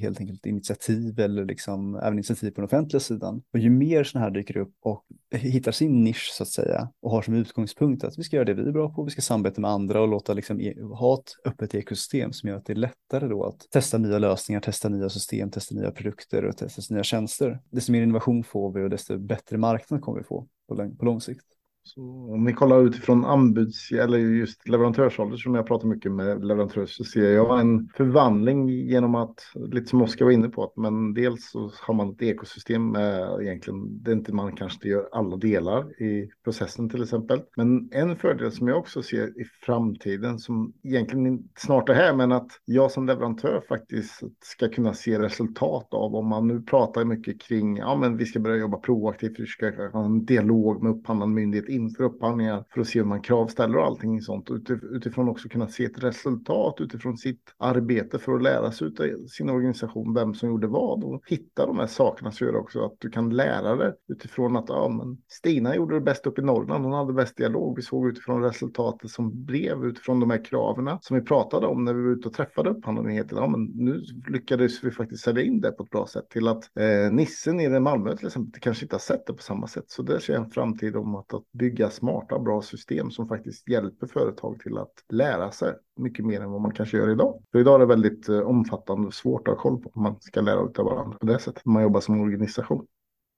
helt 0.00 0.20
enkelt 0.20 0.46
initiativ 0.46 1.20
eller 1.20 1.44
liksom, 1.44 1.94
även 1.94 2.12
initiativ 2.12 2.50
på 2.50 2.60
den 2.60 2.64
offentliga 2.64 3.00
sidan. 3.00 3.42
Och 3.52 3.58
ju 3.58 3.70
mer 3.70 4.04
sådana 4.04 4.26
här 4.26 4.34
dyker 4.34 4.56
upp 4.56 4.74
och 4.80 5.04
hittar 5.30 5.72
sin 5.72 6.04
nisch 6.04 6.30
så 6.32 6.42
att 6.42 6.48
säga 6.48 6.88
och 7.02 7.10
har 7.10 7.22
som 7.22 7.34
utgångspunkt 7.34 8.04
att 8.04 8.18
vi 8.18 8.22
ska 8.22 8.36
göra 8.36 8.44
det 8.44 8.54
vi 8.54 8.62
är 8.62 8.72
bra 8.72 8.94
på, 8.94 9.04
vi 9.04 9.10
ska 9.10 9.22
samarbeta 9.22 9.60
med 9.60 9.70
andra 9.70 10.00
och 10.00 10.08
låta 10.08 10.34
liksom, 10.34 10.60
e 10.60 10.74
ha 10.80 11.14
ett 11.14 11.32
öppet 11.44 11.74
ekosystem 11.74 12.32
som 12.32 12.48
gör 12.48 12.56
att 12.56 12.66
det 12.66 12.72
är 12.72 12.76
lättare 12.76 13.28
då 13.28 13.44
att 13.44 13.70
testa 13.70 13.98
nya 13.98 14.18
lösningar, 14.18 14.60
testa 14.60 14.88
nya 14.88 15.08
system, 15.08 15.50
testa 15.50 15.74
nya 15.74 15.90
produkter 15.90 16.44
och 16.44 16.56
testa 16.56 16.94
nya 16.94 17.02
tjänster. 17.02 17.60
Desto 17.70 17.92
mer 17.92 18.02
innovation 18.02 18.44
får 18.44 18.72
vi 18.72 18.84
och 18.84 18.90
desto 18.90 19.18
bättre 19.18 19.58
marknad 19.58 20.00
kommer 20.00 20.18
vi 20.18 20.24
få 20.24 20.46
på 20.68 20.74
lång, 20.74 20.96
på 20.96 21.04
lång 21.04 21.20
sikt. 21.20 21.44
Så 21.82 22.02
om 22.34 22.44
vi 22.44 22.52
kollar 22.52 22.82
utifrån 22.82 23.24
anbuds 23.24 23.92
eller 23.92 24.18
just 24.18 24.68
leverantörsålder 24.68 25.36
som 25.36 25.54
jag 25.54 25.66
pratar 25.66 25.88
mycket 25.88 26.12
med 26.12 26.44
leverantörer 26.44 26.86
så 26.86 27.04
ser 27.04 27.32
jag 27.32 27.60
en 27.60 27.88
förvandling 27.96 28.68
genom 28.68 29.14
att, 29.14 29.34
lite 29.54 29.86
som 29.86 30.02
Oskar 30.02 30.24
var 30.24 30.32
inne 30.32 30.48
på, 30.48 30.64
att 30.64 30.76
men 30.76 31.14
dels 31.14 31.50
så 31.50 31.72
har 31.80 31.94
man 31.94 32.10
ett 32.10 32.22
ekosystem 32.22 32.90
med 32.90 33.40
egentligen, 33.42 34.02
det 34.02 34.10
är 34.10 34.14
inte 34.14 34.32
man 34.32 34.56
kanske 34.56 34.76
inte 34.76 34.88
gör 34.88 35.08
alla 35.12 35.36
delar 35.36 36.02
i 36.02 36.30
processen 36.44 36.88
till 36.88 37.02
exempel. 37.02 37.42
Men 37.56 37.88
en 37.92 38.16
fördel 38.16 38.52
som 38.52 38.68
jag 38.68 38.78
också 38.78 39.02
ser 39.02 39.40
i 39.40 39.44
framtiden 39.66 40.38
som 40.38 40.72
egentligen 40.82 41.48
snart 41.56 41.88
är 41.88 41.94
här, 41.94 42.14
men 42.14 42.32
att 42.32 42.50
jag 42.64 42.90
som 42.90 43.06
leverantör 43.06 43.62
faktiskt 43.68 44.22
ska 44.44 44.68
kunna 44.68 44.94
se 44.94 45.18
resultat 45.18 45.94
av 45.94 46.14
om 46.14 46.28
man 46.28 46.48
nu 46.48 46.62
pratar 46.62 47.04
mycket 47.04 47.40
kring, 47.40 47.76
ja 47.76 47.96
men 47.96 48.16
vi 48.16 48.26
ska 48.26 48.40
börja 48.40 48.56
jobba 48.56 48.76
proaktivt, 48.76 49.40
vi 49.40 49.46
ska 49.46 49.72
ha 49.92 50.04
en 50.04 50.24
dialog 50.24 50.82
med 50.82 50.92
upphandlande 50.92 51.34
myndighet 51.34 51.69
inför 51.70 52.04
upphandlingar 52.04 52.64
för 52.74 52.80
att 52.80 52.86
se 52.86 52.98
hur 52.98 53.06
man 53.06 53.22
kravställer 53.22 53.78
och 53.78 53.86
allting 53.86 54.20
sånt. 54.20 54.50
Utifrån 54.92 55.28
också 55.28 55.48
kunna 55.48 55.68
se 55.68 55.84
ett 55.84 56.04
resultat 56.04 56.80
utifrån 56.80 57.16
sitt 57.16 57.54
arbete 57.58 58.18
för 58.18 58.34
att 58.34 58.42
lära 58.42 58.72
sig 58.72 58.86
av 58.86 59.26
sin 59.26 59.50
organisation 59.50 60.14
vem 60.14 60.34
som 60.34 60.48
gjorde 60.48 60.66
vad 60.66 61.04
och 61.04 61.22
hitta 61.26 61.66
de 61.66 61.78
här 61.78 61.86
sakerna 61.86 62.32
så 62.32 62.44
gör 62.44 62.56
också 62.56 62.84
att 62.84 62.94
du 62.98 63.10
kan 63.10 63.30
lära 63.30 63.76
dig 63.76 63.92
utifrån 64.08 64.56
att 64.56 64.68
ja, 64.68 64.88
men 64.88 65.18
Stina 65.28 65.76
gjorde 65.76 65.94
det 65.94 66.00
bäst 66.00 66.26
uppe 66.26 66.40
i 66.40 66.44
Norrland. 66.44 66.84
Hon 66.84 66.92
hade 66.92 67.12
bäst 67.12 67.36
dialog. 67.36 67.76
Vi 67.76 67.82
såg 67.82 68.08
utifrån 68.08 68.42
resultatet 68.42 69.10
som 69.10 69.44
blev 69.44 69.84
utifrån 69.84 70.20
de 70.20 70.30
här 70.30 70.44
kraven 70.44 70.98
som 71.00 71.16
vi 71.16 71.22
pratade 71.22 71.66
om 71.66 71.84
när 71.84 71.94
vi 71.94 72.02
var 72.02 72.10
ute 72.10 72.28
och 72.28 72.34
träffade 72.34 72.70
upphandlingen. 72.70 73.28
Ja, 73.30 73.46
men 73.46 73.64
nu 73.64 74.02
lyckades 74.28 74.84
vi 74.84 74.90
faktiskt 74.90 75.24
sälja 75.24 75.42
in 75.42 75.60
det 75.60 75.70
på 75.70 75.82
ett 75.82 75.90
bra 75.90 76.06
sätt 76.06 76.28
till 76.30 76.48
att 76.48 76.76
eh, 76.76 77.12
Nissen 77.12 77.56
nere 77.56 77.76
i 77.76 77.80
Malmö 77.80 78.16
till 78.16 78.26
exempel 78.26 78.60
kanske 78.60 78.84
inte 78.84 78.94
har 78.94 79.00
sett 79.00 79.26
det 79.26 79.32
på 79.32 79.42
samma 79.42 79.66
sätt. 79.66 79.84
Så 79.86 80.02
det 80.02 80.20
ser 80.20 80.32
jag 80.32 80.44
en 80.44 80.50
framtid 80.50 80.96
om 80.96 81.14
att, 81.14 81.34
att 81.34 81.44
bygga 81.60 81.90
smarta, 81.90 82.38
bra 82.38 82.62
system 82.62 83.10
som 83.10 83.28
faktiskt 83.28 83.68
hjälper 83.68 84.06
företag 84.06 84.60
till 84.60 84.78
att 84.78 84.92
lära 85.08 85.50
sig 85.50 85.74
mycket 85.96 86.24
mer 86.24 86.40
än 86.40 86.50
vad 86.50 86.60
man 86.60 86.72
kanske 86.72 86.96
gör 86.96 87.10
idag. 87.10 87.42
För 87.52 87.58
idag 87.58 87.74
är 87.74 87.78
det 87.78 87.86
väldigt 87.86 88.28
eh, 88.28 88.40
omfattande 88.40 89.06
och 89.06 89.14
svårt 89.14 89.48
att 89.48 89.54
ha 89.54 89.62
koll 89.62 89.82
på 89.82 89.90
om 89.94 90.02
man 90.02 90.16
ska 90.20 90.40
lära 90.40 90.60
ut 90.60 90.78
av 90.78 90.84
varandra 90.84 91.18
på 91.18 91.26
det 91.26 91.38
sättet. 91.38 91.64
Man 91.64 91.82
jobbar 91.82 92.00
som 92.00 92.20
organisation. 92.20 92.86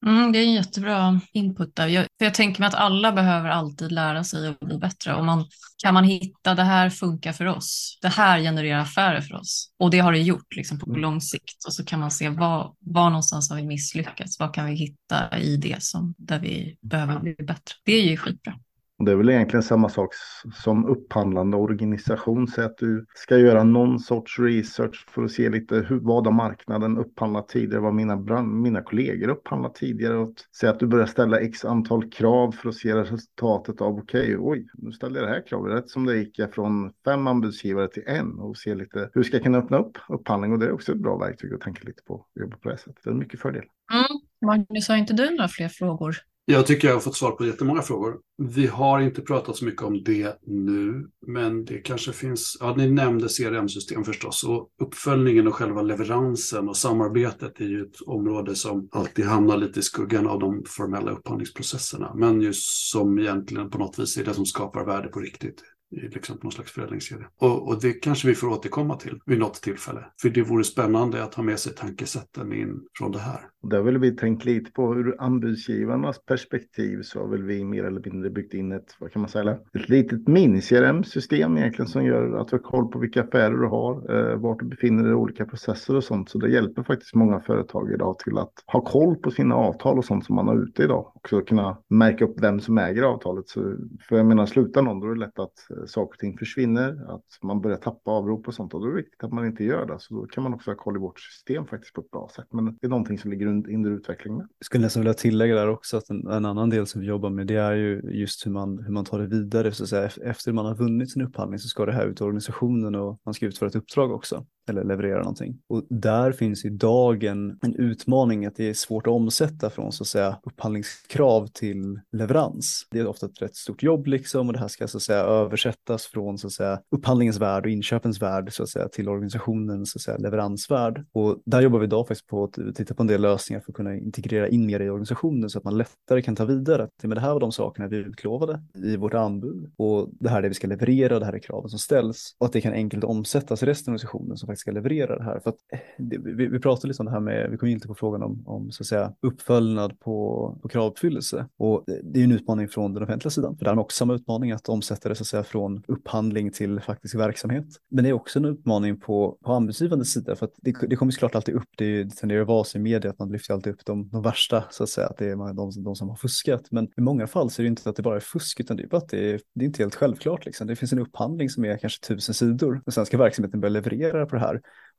Mm, 0.07 0.32
det 0.32 0.38
är 0.38 0.44
en 0.44 0.53
jättebra 0.53 1.20
input 1.32 1.76
där. 1.76 1.86
Jag, 1.86 2.07
för 2.18 2.24
jag 2.24 2.34
tänker 2.34 2.61
mig 2.61 2.66
att 2.66 2.74
alla 2.74 3.12
behöver 3.12 3.48
alltid 3.48 3.92
lära 3.92 4.24
sig 4.24 4.48
och 4.48 4.66
bli 4.66 4.78
bättre. 4.78 5.14
Och 5.14 5.24
man, 5.24 5.46
kan 5.82 5.94
man 5.94 6.05
hitta 6.05 6.55
det 6.55 6.62
här 6.62 6.90
funkar 6.90 7.32
för 7.32 7.46
oss, 7.46 7.98
det 8.03 8.09
här 8.09 8.40
genererar 8.40 8.80
affärer 8.80 9.20
för 9.20 9.34
oss 9.34 9.72
och 9.78 9.90
det 9.90 9.98
har 9.98 10.12
det 10.12 10.18
gjort 10.18 10.57
liksom, 10.57 10.78
på 10.78 10.90
lång 10.90 11.20
sikt 11.20 11.64
och 11.66 11.74
så 11.74 11.84
kan 11.84 12.00
man 12.00 12.11
se 12.11 12.28
var, 12.28 12.74
var 12.78 13.11
någonstans 13.11 13.50
har 13.50 13.57
vi 13.57 13.62
misslyckats, 13.62 14.40
vad 14.40 14.55
kan 14.55 14.66
vi 14.66 14.74
hitta 14.74 15.38
i 15.38 15.57
det 15.57 15.82
som 15.82 16.14
där 16.18 16.38
vi 16.38 16.76
behöver 16.82 17.20
bli 17.20 17.34
bättre. 17.34 17.74
Det 17.84 17.92
är 17.92 18.03
ju 18.03 18.16
skitbra. 18.16 18.55
Och 19.03 19.07
det 19.07 19.12
är 19.12 19.16
väl 19.16 19.30
egentligen 19.30 19.62
samma 19.62 19.88
sak 19.88 20.14
som 20.55 20.86
upphandlande 20.86 21.57
organisation. 21.57 22.48
Så 22.48 22.62
att 22.62 22.78
du 22.78 23.07
ska 23.14 23.38
göra 23.38 23.64
någon 23.64 23.98
sorts 23.98 24.38
research 24.38 25.07
för 25.11 25.22
att 25.22 25.30
se 25.30 25.48
lite 25.48 25.76
hur, 25.88 26.00
vad 26.00 26.26
har 26.26 26.32
marknaden 26.32 26.98
upphandlat 26.98 27.48
tidigare, 27.48 27.80
vad 27.80 27.94
mina, 27.94 28.16
brand, 28.16 28.61
mina 28.61 28.82
kollegor 28.82 29.28
upphandlat 29.28 29.74
tidigare. 29.74 30.16
Och 30.16 30.34
att 30.64 30.78
du 30.78 30.86
börjar 30.86 31.07
ställa 31.07 31.40
x 31.40 31.64
antal 31.64 32.11
krav 32.11 32.53
för 32.53 32.68
att 32.68 32.74
se 32.74 32.94
resultatet 32.94 33.80
av 33.80 33.98
okej, 33.98 34.36
okay, 34.36 34.36
oj, 34.38 34.68
nu 34.74 34.92
ställde 34.92 35.20
jag 35.20 35.28
det 35.28 35.34
här 35.34 35.46
kravet. 35.46 35.72
Rätt 35.72 35.90
som 35.90 36.07
det 36.07 36.16
gick 36.16 36.38
jag 36.38 36.55
från 36.55 36.92
fem 37.05 37.26
anbudsgivare 37.26 37.88
till 37.88 38.05
en 38.07 38.38
och 38.38 38.57
se 38.57 38.74
lite 38.74 39.11
hur 39.12 39.22
ska 39.22 39.36
jag 39.36 39.44
kunna 39.44 39.59
öppna 39.59 39.78
upp 39.78 39.98
upphandling. 40.09 40.53
Och 40.53 40.59
det 40.59 40.66
är 40.66 40.72
också 40.72 40.92
ett 40.92 40.98
bra 40.98 41.18
verktyg 41.18 41.55
att 41.55 41.61
tänka 41.61 41.80
lite 41.84 42.03
på, 42.03 42.26
jobba 42.40 42.57
på 42.57 42.68
det 42.68 42.78
sättet. 42.78 43.05
Det 43.05 43.11
är 43.11 43.14
mycket 43.14 43.40
fördel. 43.40 43.64
Mm. 43.92 44.05
Magnus, 44.46 44.88
har 44.88 44.96
inte 44.96 45.12
du 45.12 45.30
några 45.30 45.48
fler 45.48 45.68
frågor? 45.68 46.16
Jag 46.45 46.66
tycker 46.66 46.88
jag 46.88 46.95
har 46.95 47.01
fått 47.01 47.16
svar 47.16 47.30
på 47.30 47.47
jättemånga 47.47 47.82
frågor. 47.82 48.16
Vi 48.38 48.66
har 48.66 49.01
inte 49.01 49.22
pratat 49.22 49.57
så 49.57 49.64
mycket 49.64 49.82
om 49.82 50.03
det 50.05 50.38
nu, 50.47 51.09
men 51.26 51.64
det 51.64 51.78
kanske 51.78 52.12
finns, 52.12 52.57
ja 52.61 52.74
ni 52.76 52.90
nämnde 52.90 53.28
CRM-system 53.28 54.05
förstås 54.05 54.45
och 54.45 54.68
uppföljningen 54.82 55.47
och 55.47 55.55
själva 55.55 55.82
leveransen 55.82 56.68
och 56.68 56.76
samarbetet 56.76 57.61
är 57.61 57.64
ju 57.64 57.82
ett 57.82 58.01
område 58.07 58.55
som 58.55 58.88
alltid 58.93 59.24
hamnar 59.24 59.57
lite 59.57 59.80
i 59.80 59.82
skuggan 59.82 60.26
av 60.26 60.38
de 60.38 60.62
formella 60.66 61.11
upphandlingsprocesserna, 61.11 62.14
men 62.14 62.40
just 62.40 62.90
som 62.90 63.18
egentligen 63.18 63.70
på 63.70 63.78
något 63.78 63.99
vis 63.99 64.16
är 64.16 64.24
det 64.24 64.34
som 64.34 64.47
skapar 64.47 64.84
värde 64.84 65.09
på 65.09 65.20
riktigt 65.20 65.62
liksom 65.93 66.38
någon 66.43 66.53
slags 66.53 66.72
förädlingskedja. 66.72 67.26
Och, 67.36 67.68
och, 67.68 67.80
det 67.80 67.93
kanske 67.93 68.28
vi 68.28 68.34
får 68.34 68.49
återkomma 68.49 68.97
till 68.97 69.20
vid 69.26 69.38
något 69.38 69.55
tillfälle. 69.55 70.05
För 70.22 70.28
det 70.28 70.43
vore 70.43 70.64
spännande 70.64 71.22
att 71.22 71.34
ha 71.34 71.43
med 71.43 71.59
sig 71.59 71.74
tankesätten 71.74 72.53
in 72.53 72.80
från 72.99 73.12
det 73.12 73.18
här. 73.18 73.40
Där 73.62 73.82
vill 73.82 73.99
vi 73.99 74.16
tänkt 74.16 74.45
lite 74.45 74.72
på 74.72 74.95
hur 74.95 75.16
anbudsgivarnas 75.18 76.24
perspektiv 76.24 77.03
så 77.03 77.20
har 77.20 77.28
väl 77.28 77.43
vi 77.43 77.64
mer 77.64 77.84
eller 77.84 78.03
mindre 78.05 78.30
byggt 78.30 78.55
in 78.55 78.72
ett, 78.72 78.97
vad 78.99 79.12
kan 79.12 79.22
man 79.22 79.28
säga, 79.28 79.59
ett 79.74 79.88
litet 79.88 80.28
mini-CRM-system 80.28 81.59
egentligen 81.59 81.88
som 81.88 82.05
gör 82.05 82.40
att 82.40 82.49
du 82.49 82.57
har 82.57 82.62
koll 82.62 82.88
på 82.88 82.99
vilka 82.99 83.22
affärer 83.22 83.57
du 83.57 83.66
har, 83.66 84.16
eh, 84.16 84.36
vart 84.36 84.59
du 84.59 84.66
befinner 84.66 85.03
dig 85.03 85.12
i 85.12 85.14
olika 85.14 85.45
processer 85.47 85.97
och 85.97 86.05
sånt. 86.05 86.30
Så 86.30 86.38
det 86.38 86.51
hjälper 86.51 86.82
faktiskt 86.82 87.14
många 87.14 87.40
företag 87.40 87.93
idag 87.93 88.18
till 88.18 88.38
att 88.38 88.53
ha 88.66 88.80
koll 88.80 89.16
på 89.16 89.30
sina 89.30 89.55
avtal 89.55 89.99
och 89.99 90.05
sånt 90.05 90.24
som 90.24 90.34
man 90.34 90.49
har 90.49 90.62
ute 90.62 90.82
idag. 90.82 91.12
Och 91.14 91.28
så 91.28 91.40
kunna 91.40 91.78
märka 91.88 92.24
upp 92.24 92.34
vem 92.40 92.61
som 92.61 92.78
äger 92.78 93.03
avtalet. 93.03 93.49
Så, 93.49 93.76
för 94.09 94.16
jag 94.16 94.26
menar, 94.26 94.47
slutar 94.47 94.82
någon 94.82 95.01
då 95.01 95.07
är 95.07 95.14
det 95.14 95.20
lätt 95.20 95.38
att 95.38 95.70
eh, 95.70 95.82
saker 95.87 96.14
och 96.14 96.18
ting 96.18 96.39
försvinner, 96.39 97.14
att 97.14 97.24
man 97.43 97.61
börjar 97.61 97.76
tappa 97.76 98.11
avrop 98.11 98.49
och 98.49 98.55
sånt. 98.55 98.74
Och 98.74 98.80
då 98.80 98.87
är 98.87 98.91
det 98.91 98.97
viktigt 98.97 99.24
att 99.24 99.33
man 99.33 99.47
inte 99.47 99.64
gör 99.64 99.87
det. 99.87 99.97
Så 99.99 100.14
då 100.14 100.26
kan 100.26 100.43
man 100.43 100.55
också 100.55 100.70
ha 100.70 100.76
koll 100.76 100.97
i 100.97 100.99
vårt 100.99 101.20
system 101.20 101.66
faktiskt 101.66 101.95
på 101.95 102.01
ett 102.01 102.11
bra 102.11 102.30
sätt. 102.37 102.47
Men 102.51 102.64
det 102.80 102.87
är 102.87 102.89
någonting 102.89 103.18
som 103.18 103.30
ligger 103.30 103.47
under 103.47 103.91
utveckling 103.91 104.37
med. 104.37 104.47
Jag 104.59 104.66
skulle 104.66 104.85
nästan 104.85 105.01
vilja 105.01 105.14
tillägga 105.14 105.55
där 105.55 105.68
också 105.68 105.97
att 105.97 106.11
en, 106.11 106.26
en, 106.26 106.45
annan 106.45 106.70
del 106.70 106.87
som 106.87 107.01
vi 107.01 107.07
jobbar 107.07 107.30
med 107.30 107.47
det 107.47 107.57
är 107.57 107.72
ju 107.72 108.01
just 108.05 108.47
hur 108.47 108.51
man, 108.51 108.78
hur 108.78 108.93
man 108.93 109.05
tar 109.05 109.18
det 109.18 109.26
vidare. 109.26 109.72
Så 109.72 109.83
att 109.83 109.89
säga. 109.89 110.11
Efter 110.30 110.53
man 110.53 110.66
har 110.66 110.74
vunnit 110.74 111.12
sin 111.12 111.22
upphandling 111.22 111.59
så 111.59 111.68
ska 111.68 111.87
det 111.87 111.93
här 111.93 112.07
ut 112.07 112.20
i 112.20 112.24
organisationen 112.24 112.95
och 112.95 113.20
man 113.24 113.35
ska 113.35 113.47
utföra 113.47 113.68
ett 113.68 113.76
uppdrag 113.76 114.12
också 114.12 114.47
eller 114.68 114.84
leverera 114.84 115.18
någonting. 115.18 115.58
Och 115.68 115.86
där 115.90 116.32
finns 116.32 116.64
idag 116.64 117.24
en, 117.24 117.58
en 117.62 117.74
utmaning 117.74 118.46
att 118.46 118.56
det 118.56 118.68
är 118.68 118.74
svårt 118.74 119.06
att 119.06 119.12
omsätta 119.12 119.70
från 119.70 119.92
så 119.92 120.02
att 120.02 120.08
säga 120.08 120.38
upphandlingskrav 120.42 121.46
till 121.46 122.00
leverans. 122.12 122.86
Det 122.90 122.98
är 122.98 123.06
ofta 123.06 123.26
ett 123.26 123.42
rätt 123.42 123.56
stort 123.56 123.82
jobb 123.82 124.06
liksom 124.06 124.46
och 124.46 124.52
det 124.52 124.58
här 124.58 124.68
ska 124.68 124.88
så 124.88 124.96
att 124.96 125.02
säga 125.02 125.20
översättas 125.20 126.06
från 126.06 126.38
så 126.38 126.46
att 126.46 126.52
säga 126.52 126.80
upphandlingens 126.90 127.38
värld 127.38 127.66
och 127.66 127.70
inköpens 127.70 128.22
värld 128.22 128.52
så 128.52 128.62
att 128.62 128.68
säga 128.68 128.88
till 128.88 129.08
organisationens 129.08 129.92
så 129.92 129.98
att 129.98 130.02
säga 130.02 130.16
leveransvärld. 130.16 131.04
Och 131.12 131.42
där 131.44 131.60
jobbar 131.60 131.78
vi 131.78 131.84
idag 131.84 132.08
faktiskt 132.08 132.26
på 132.26 132.44
att 132.44 132.76
titta 132.76 132.94
på 132.94 133.02
en 133.02 133.06
del 133.06 133.20
lösningar 133.20 133.60
för 133.60 133.72
att 133.72 133.76
kunna 133.76 133.96
integrera 133.96 134.48
in 134.48 134.66
mer 134.66 134.80
i 134.80 134.90
organisationen 134.90 135.50
så 135.50 135.58
att 135.58 135.64
man 135.64 135.78
lättare 135.78 136.22
kan 136.22 136.36
ta 136.36 136.44
vidare. 136.44 136.82
Att, 136.82 136.90
men 137.02 137.10
det 137.10 137.20
här 137.20 137.32
var 137.32 137.40
de 137.40 137.52
sakerna 137.52 137.88
vi 137.88 137.96
utlovade 137.96 138.62
i 138.74 138.96
vårt 138.96 139.14
anbud 139.14 139.72
och 139.76 140.08
det 140.20 140.28
här 140.28 140.38
är 140.38 140.42
det 140.42 140.48
vi 140.48 140.54
ska 140.54 140.66
leverera 140.66 141.14
och 141.14 141.20
det 141.20 141.26
här 141.26 141.32
är 141.32 141.38
kraven 141.38 141.68
som 141.68 141.78
ställs 141.78 142.36
och 142.38 142.46
att 142.46 142.52
det 142.52 142.60
kan 142.60 142.72
enkelt 142.72 143.04
omsättas 143.04 143.62
i 143.62 143.66
resten 143.66 143.90
av 143.90 143.94
organisationen 143.94 144.36
som 144.36 144.46
faktiskt 144.46 144.61
ska 144.62 144.70
leverera 144.70 145.18
det 145.18 145.24
här. 145.24 145.40
För 145.40 145.50
att, 145.50 145.56
eh, 145.72 145.78
det, 145.98 146.18
vi, 146.18 146.46
vi 146.46 146.58
pratade 146.58 146.88
lite 146.88 147.02
om 147.02 147.06
det 147.06 147.12
här 147.12 147.20
med, 147.20 147.50
vi 147.50 147.56
kom 147.56 147.68
inte 147.68 147.88
på 147.88 147.94
frågan 147.94 148.22
om, 148.22 148.42
om 148.46 148.70
så 148.70 148.82
att 148.82 148.86
säga, 148.86 149.12
uppföljnad 149.20 150.00
på, 150.00 150.58
på 150.62 150.68
kravuppfyllelse. 150.68 151.46
Och 151.58 151.84
det 152.02 152.20
är 152.20 152.24
en 152.24 152.32
utmaning 152.32 152.68
från 152.68 152.94
den 152.94 153.02
offentliga 153.02 153.30
sidan, 153.30 153.56
för 153.56 153.64
där 153.64 153.70
har 153.70 153.76
man 153.76 153.84
också 153.84 153.96
samma 153.96 154.14
utmaning 154.14 154.52
att 154.52 154.68
omsätta 154.68 155.08
det 155.08 155.14
så 155.14 155.22
att 155.22 155.26
säga, 155.26 155.42
från 155.42 155.82
upphandling 155.88 156.50
till 156.50 156.80
faktisk 156.80 157.14
verksamhet. 157.14 157.66
Men 157.90 158.04
det 158.04 158.10
är 158.10 158.14
också 158.14 158.38
en 158.38 158.44
utmaning 158.44 159.00
på, 159.00 159.38
på 159.44 159.52
anbudsgivande 159.52 160.04
sida, 160.04 160.36
för 160.36 160.46
att 160.46 160.52
det, 160.56 160.76
det 160.88 160.96
kommer 160.96 161.12
såklart 161.12 161.34
alltid 161.34 161.54
upp, 161.54 161.68
det, 161.76 162.04
det 162.04 162.16
tenderar 162.16 162.40
att 162.40 162.48
vara 162.48 162.64
så 162.64 162.78
i 162.78 162.80
media 162.80 163.10
att 163.10 163.18
man 163.18 163.32
lyfter 163.32 163.54
alltid 163.54 163.72
upp 163.72 163.84
de, 163.84 164.08
de 164.08 164.22
värsta, 164.22 164.64
så 164.70 164.82
att 164.82 164.88
säga, 164.88 165.06
att 165.06 165.18
det 165.18 165.26
är 165.26 165.54
de, 165.54 165.84
de 165.84 165.96
som 165.96 166.08
har 166.08 166.16
fuskat. 166.16 166.62
Men 166.70 166.88
i 166.96 167.00
många 167.00 167.26
fall 167.26 167.50
så 167.50 167.62
är 167.62 167.64
det 167.64 167.68
inte 167.68 167.90
att 167.90 167.96
det 167.96 168.02
bara 168.02 168.16
är 168.16 168.20
fusk, 168.20 168.60
utan 168.60 168.76
det 168.76 168.82
är 168.82 168.88
bara 168.88 168.96
att 168.96 169.08
det 169.08 169.32
är, 169.32 169.40
det 169.54 169.64
är 169.64 169.66
inte 169.66 169.82
helt 169.82 169.94
självklart. 169.94 170.44
Liksom. 170.44 170.66
Det 170.66 170.76
finns 170.76 170.92
en 170.92 170.98
upphandling 170.98 171.50
som 171.50 171.64
är 171.64 171.78
kanske 171.78 172.06
tusen 172.06 172.34
sidor 172.34 172.82
och 172.86 172.94
sen 172.94 173.06
ska 173.06 173.18
verksamheten 173.18 173.60
börja 173.60 173.72
leverera 173.72 174.26
på 174.26 174.34
det 174.34 174.40
här. 174.40 174.41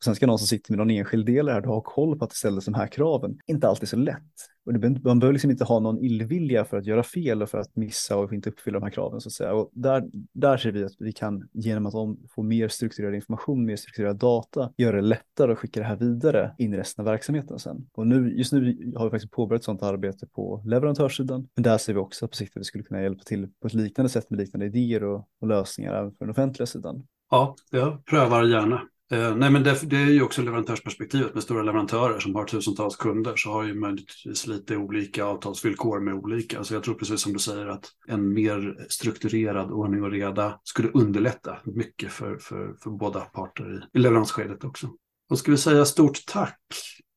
Och 0.04 0.06
sen 0.06 0.16
ska 0.16 0.28
någon 0.28 0.40
som 0.40 0.48
sitter 0.48 0.72
med 0.72 0.78
någon 0.78 0.90
enskild 0.90 1.26
del 1.26 1.50
här 1.50 1.62
ha 1.62 1.82
koll 1.82 2.18
på 2.18 2.26
att 2.26 2.30
det 2.30 2.36
ställs 2.36 2.66
de 2.66 2.74
här 2.74 2.88
kraven. 2.88 3.40
Inte 3.48 3.68
alltid 3.68 3.90
så 3.90 3.96
lätt. 3.96 4.24
Och 4.66 4.74
det, 4.74 4.90
man 5.04 5.20
behöver 5.20 5.34
liksom 5.34 5.52
inte 5.52 5.64
ha 5.64 5.80
någon 5.80 6.00
illvilja 6.00 6.66
för 6.66 6.78
att 6.78 6.86
göra 6.86 7.04
fel 7.04 7.42
och 7.42 7.50
för 7.50 7.58
att 7.58 7.76
missa 7.76 8.18
och 8.18 8.34
inte 8.34 8.50
uppfylla 8.50 8.80
de 8.80 8.84
här 8.84 8.92
kraven 8.92 9.22
så 9.22 9.30
att 9.30 9.34
säga. 9.34 9.54
Och 9.54 9.70
där, 9.74 10.04
där 10.34 10.58
ser 10.58 10.72
vi 10.72 10.84
att 10.84 10.96
vi 11.00 11.12
kan 11.12 11.50
genom 11.52 11.86
att 11.86 11.94
få 12.36 12.44
mer 12.44 12.68
strukturerad 12.68 13.16
information, 13.16 13.66
mer 13.66 13.76
strukturerad 13.76 14.18
data, 14.18 14.72
göra 14.78 14.96
det 14.96 15.02
lättare 15.02 15.52
att 15.52 15.58
skicka 15.58 15.80
det 15.80 15.86
här 15.86 15.96
vidare 15.96 16.56
in 16.58 16.74
i 16.74 16.78
resten 16.78 17.06
av 17.06 17.12
verksamheten 17.12 17.60
sen. 17.60 17.88
Och 17.94 18.08
nu, 18.08 18.38
just 18.38 18.54
nu 18.54 18.92
har 18.96 19.06
vi 19.06 19.12
faktiskt 19.12 19.34
påbörjat 19.34 19.64
sådant 19.64 19.84
arbete 19.84 20.28
på 20.28 20.64
leverantörssidan. 20.66 21.48
Men 21.56 21.64
där 21.64 21.78
ser 21.78 21.94
vi 21.94 22.00
också 22.00 22.28
på 22.28 22.36
sikt 22.36 22.58
att 22.58 22.62
vi 22.62 22.66
skulle 22.66 22.84
kunna 22.84 23.02
hjälpa 23.02 23.24
till 23.24 23.48
på 23.62 23.68
ett 23.68 23.74
liknande 23.74 24.10
sätt 24.10 24.30
med 24.30 24.40
liknande 24.40 24.66
idéer 24.66 25.04
och, 25.04 25.28
och 25.42 25.48
lösningar 25.48 25.94
även 25.94 26.12
för 26.12 26.26
den 26.26 26.30
offentliga 26.30 26.66
sidan. 26.66 27.04
Ja, 27.30 27.56
jag 27.72 28.06
prövar 28.06 28.44
gärna. 28.44 28.82
Eh, 29.14 29.36
nej, 29.36 29.52
men 29.52 29.64
det, 29.64 29.80
det, 29.84 29.98
är 29.98 30.10
ju 30.10 30.22
också 30.22 30.42
leverantörsperspektivet 30.42 31.34
med 31.34 31.44
stora 31.44 31.64
leverantörer 31.64 32.20
som 32.20 32.36
har 32.36 32.46
tusentals 32.46 32.96
kunder 32.96 33.36
så 33.36 33.52
har 33.52 33.64
ju 33.64 33.74
möjligtvis 33.74 34.48
lite 34.48 34.78
olika 34.78 35.26
avtalsvillkor 35.26 36.00
med 36.00 36.14
olika. 36.14 36.64
Så 36.64 36.74
jag 36.74 36.84
tror 36.84 36.96
precis 36.96 37.22
som 37.22 37.34
du 37.34 37.40
säger 37.40 37.68
att 37.68 37.86
en 38.08 38.34
mer 38.34 38.86
strukturerad 38.90 39.72
ordning 39.72 40.04
och 40.04 40.12
reda 40.12 40.60
skulle 40.64 40.90
underlätta 40.90 41.58
mycket 41.64 42.12
för, 42.12 42.38
för, 42.38 42.76
för 42.84 42.90
båda 42.90 43.20
parter 43.20 43.82
i, 43.94 43.98
i 43.98 44.02
leveransskedet 44.02 44.64
också. 44.64 44.90
Då 45.30 45.36
ska 45.36 45.52
vi 45.52 45.58
säga 45.58 45.86
stort 45.86 46.26
tack 46.26 46.60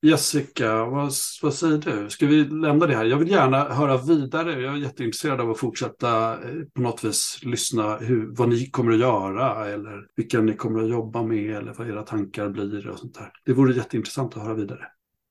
Jessica, 0.03 0.85
vad, 0.85 1.13
vad, 1.43 1.55
säger 1.55 1.79
du? 1.79 2.11
Ska 2.11 2.27
vi 2.27 2.45
lämna 2.45 2.87
det 2.87 2.97
här? 2.97 3.05
Jag 3.05 3.17
vill 3.17 3.31
gärna 3.31 3.65
höra 3.65 3.97
vidare. 3.97 4.61
Jag 4.61 4.75
är 4.75 4.79
jätteintresserad 4.79 5.41
av 5.41 5.51
att 5.51 5.59
fortsätta 5.59 6.33
eh, 6.33 6.39
på 6.75 6.83
något 6.83 7.05
vis 7.05 7.41
lyssna 7.43 7.97
hur, 7.97 8.37
vad 8.37 8.49
ni 8.49 8.71
kommer 8.71 8.93
att 8.93 8.99
göra 8.99 9.69
eller 9.69 10.07
vilka 10.17 10.41
ni 10.41 10.57
kommer 10.57 10.83
att 10.83 10.91
jobba 10.91 11.23
med 11.23 11.57
eller 11.57 11.73
vad 11.73 11.89
era 11.89 12.03
tankar 12.03 12.49
blir 12.49 12.89
och 12.89 12.99
sånt 12.99 13.15
där. 13.15 13.33
Det 13.45 13.53
vore 13.53 13.75
jätteintressant 13.75 14.37
att 14.37 14.43
höra 14.43 14.55
vidare. 14.55 14.81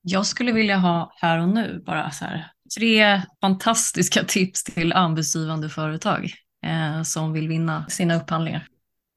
Jag 0.02 0.26
skulle 0.26 0.52
vilja 0.52 0.76
ha 0.76 1.12
här 1.16 1.40
och 1.40 1.48
nu 1.48 1.82
bara 1.86 2.10
så 2.10 2.24
här 2.24 2.50
tre 2.78 3.22
fantastiska 3.40 4.24
tips 4.24 4.64
till 4.64 4.92
anbudsgivande 4.92 5.68
företag 5.68 6.30
eh, 6.66 7.02
som 7.02 7.32
vill 7.32 7.48
vinna 7.48 7.86
sina 7.88 8.16
upphandlingar. 8.16 8.66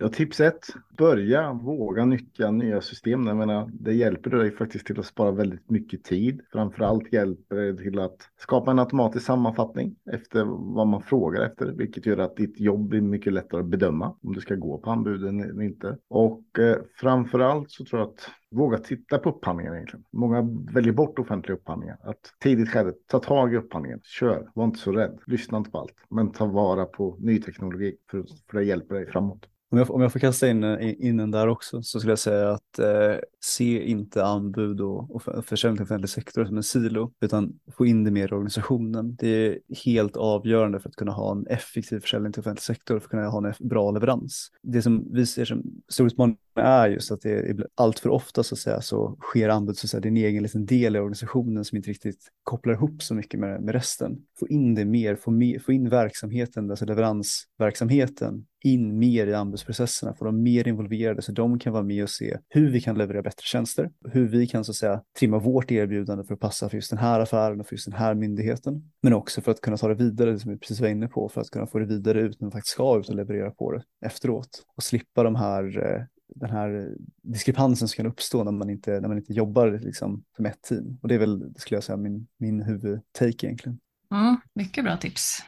Ja, 0.02 0.10
tips 0.10 0.40
ett, 0.40 0.66
börja 0.98 1.54
våga 1.54 2.06
nyttja 2.06 2.52
nya 2.52 2.82
system. 2.82 3.28
Jag 3.28 3.38
menar, 3.38 3.70
det 3.74 3.94
hjälper 3.94 4.30
dig 4.30 4.52
faktiskt 4.52 4.86
till 4.86 5.00
att 5.00 5.06
spara 5.06 5.32
väldigt 5.32 5.70
mycket 5.70 6.04
tid. 6.04 6.42
Framförallt 6.52 7.14
hjälper 7.14 7.56
det 7.56 7.78
till 7.78 8.00
att 8.00 8.18
skapa 8.38 8.72
en 8.72 8.80
automatisk 8.80 9.26
sammanfattning 9.26 9.96
efter 10.12 10.44
vad 10.76 10.88
man 10.88 11.02
frågar 11.02 11.42
efter, 11.42 11.66
vilket 11.66 12.06
gör 12.06 12.18
att 12.18 12.36
ditt 12.36 12.60
jobb 12.60 12.90
blir 12.90 13.02
mycket 13.02 13.34
lättare 13.34 13.62
att 13.62 13.68
bedöma 13.68 14.16
om 14.24 14.34
du 14.34 14.42
ska 14.42 14.56
gå 14.56 14.78
på 14.78 14.92
anbuden 14.92 15.40
eller 15.40 15.62
inte. 15.62 15.98
Och 16.08 16.60
eh, 16.60 16.78
framförallt 16.96 17.72
så 17.72 17.86
tror 17.86 18.02
jag 18.02 18.10
att 18.10 18.30
våga 18.52 18.78
titta 18.78 19.18
på 19.18 19.30
upphandlingar 19.30 19.74
egentligen. 19.74 20.06
Många 20.12 20.42
väljer 20.74 20.94
bort 20.94 21.20
offentliga 21.20 21.58
upphandlingar. 21.58 21.98
Att 22.04 22.34
tidigt 22.40 22.70
skede, 22.70 22.94
ta 23.08 23.20
tag 23.20 23.54
i 23.54 23.58
upphandlingen, 23.58 24.00
kör, 24.04 24.50
var 24.56 24.66
inte 24.66 24.80
så 24.80 24.92
rädd, 24.92 25.20
lyssna 25.26 25.58
inte 25.58 25.72
på 25.72 25.80
allt, 25.80 25.96
men 26.10 26.32
ta 26.32 26.46
vara 26.46 26.86
på 26.86 27.18
ny 27.20 27.42
teknologi 27.42 27.96
för, 28.12 28.26
för 28.50 28.58
det 28.58 28.64
hjälper 28.64 28.96
dig 28.96 29.06
framåt. 29.06 29.46
Om 29.72 29.78
jag, 29.78 29.92
om 29.92 30.02
jag 30.02 30.12
får 30.12 30.20
kasta 30.20 30.50
in, 30.50 30.64
eh, 30.64 31.06
in 31.08 31.18
den 31.18 31.32
där 31.32 31.48
också 31.48 31.82
så 31.82 32.00
skulle 32.00 32.12
jag 32.12 32.20
säga 32.20 32.52
att 32.52 32.80
eh, 32.80 33.16
se 33.40 33.84
inte 33.84 34.26
anbud 34.26 34.82
och, 34.82 35.16
och 35.16 35.46
försäljning 35.46 35.78
till 35.78 35.84
offentlig 35.84 36.10
sektor 36.10 36.46
som 36.46 36.58
en 36.58 36.64
silo 36.64 37.12
utan 37.22 37.60
få 37.78 37.86
in 37.86 38.04
det 38.04 38.12
mer 38.12 38.28
i 38.28 38.32
organisationen. 38.32 39.16
Det 39.16 39.28
är 39.28 39.60
helt 39.86 40.18
avgörande 40.18 40.80
för 40.80 40.90
att 40.90 40.96
kunna 40.96 41.12
ha 41.12 41.32
en 41.32 41.48
effektiv 41.48 42.00
försäljning 42.00 42.32
till 42.32 42.40
offentlig 42.40 42.64
sektor 42.64 43.00
för 43.00 43.06
att 43.06 43.10
kunna 43.12 43.28
ha 43.28 43.48
en 43.48 43.54
bra 43.70 43.92
leverans. 43.92 44.52
Det 44.62 44.82
som 44.82 45.14
vi 45.14 45.26
ser 45.26 45.46
som 45.46 45.64
stor 45.90 46.08
utmaning 46.08 46.38
är 46.56 46.90
just 46.90 47.12
att 47.12 47.22
det 47.22 47.32
är 47.32 47.68
allt 47.76 48.00
för 48.00 48.10
ofta 48.10 48.44
så 48.44 48.56
att 48.56 48.60
säga 48.60 48.82
så 48.82 49.18
sker 49.22 49.50
anbud 49.50 49.78
så 49.78 49.86
att 49.86 49.90
säga, 49.90 50.02
det 50.02 50.08
är 50.08 50.12
en 50.12 50.18
egen 50.18 50.44
liten 50.44 50.66
del 50.66 50.96
i 50.96 51.00
organisationen 51.00 51.66
som 51.66 51.76
inte 51.76 51.90
riktigt 51.90 52.28
kopplar 52.44 52.74
ihop 52.74 53.04
så 53.04 53.16
mycket 53.16 53.40
med, 53.40 53.62
med 53.62 53.76
resten. 53.76 54.18
Få 54.40 54.48
in 54.48 54.76
det 54.76 54.86
mer, 54.86 55.16
få, 55.16 55.32
mer, 55.32 55.60
få 55.60 55.72
in 55.72 55.90
verksamheten, 55.90 56.70
alltså 56.70 56.86
leveransverksamheten 56.86 58.46
in 58.64 59.00
mer 59.00 59.28
i 59.28 59.34
anbudsprocesserna, 59.34 60.14
få 60.14 60.26
dem 60.26 60.44
mer 60.44 60.68
involverade 60.68 61.22
så 61.22 61.32
de 61.32 61.60
kan 61.60 61.74
vara 61.74 61.84
med 61.84 62.04
och 62.04 62.10
se 62.10 62.38
hur 62.50 62.72
vi 62.72 62.82
kan 62.82 62.98
leverera 62.98 63.22
bättre 63.22 63.44
tjänster, 63.44 63.90
hur 64.12 64.28
vi 64.28 64.48
kan 64.48 64.66
så 64.66 64.72
att 64.72 64.76
säga 64.76 65.02
trimma 65.20 65.40
vårt 65.40 65.72
erbjudande 65.72 66.24
för 66.24 66.34
att 66.34 66.40
passa 66.40 66.70
för 66.70 66.78
just 66.78 66.90
den 66.90 67.00
här 67.00 67.20
affären 67.20 67.60
och 67.60 67.68
för 67.68 67.74
just 67.74 67.86
den 67.86 68.00
här 68.00 68.14
myndigheten. 68.14 68.92
Men 69.02 69.14
också 69.14 69.42
för 69.42 69.52
att 69.52 69.62
kunna 69.62 69.78
ta 69.78 69.88
det 69.88 69.96
vidare, 69.96 70.32
det 70.32 70.40
som 70.40 70.52
vi 70.52 70.58
precis 70.58 70.80
var 70.80 70.88
inne 70.88 71.08
på, 71.08 71.30
för 71.30 71.42
att 71.42 71.50
kunna 71.50 71.68
få 71.68 71.80
det 71.80 71.86
vidare 71.86 72.22
ut 72.22 72.42
när 72.42 72.46
man 72.46 72.52
faktiskt 72.52 72.74
ska 72.74 73.00
ut 73.00 73.10
och 73.10 73.16
leverera 73.16 73.52
på 73.52 73.72
det 73.72 73.84
efteråt 74.06 74.66
och 74.76 74.84
slippa 74.84 75.24
de 75.24 75.36
här 75.36 75.94
eh, 75.94 76.04
den 76.36 76.50
här 76.50 76.96
diskrepansen 77.22 77.88
som 77.88 77.96
kan 77.96 78.06
uppstå 78.06 78.44
när 78.44 78.52
man 78.52 78.70
inte, 78.70 79.00
när 79.00 79.08
man 79.08 79.18
inte 79.18 79.34
jobbar 79.34 79.80
liksom 79.84 80.24
som 80.36 80.46
ett 80.46 80.62
team. 80.62 80.98
Och 81.02 81.08
det 81.08 81.16
är 81.16 81.20
väl, 81.20 81.54
skulle 81.58 81.76
jag 81.76 81.84
säga, 81.84 81.98
min, 81.98 82.28
min 82.38 82.62
huvudtake 82.62 83.48
egentligen. 83.48 83.80
Mm, 84.12 84.38
mycket 84.54 84.84
bra 84.84 84.98
tips. 84.98 85.40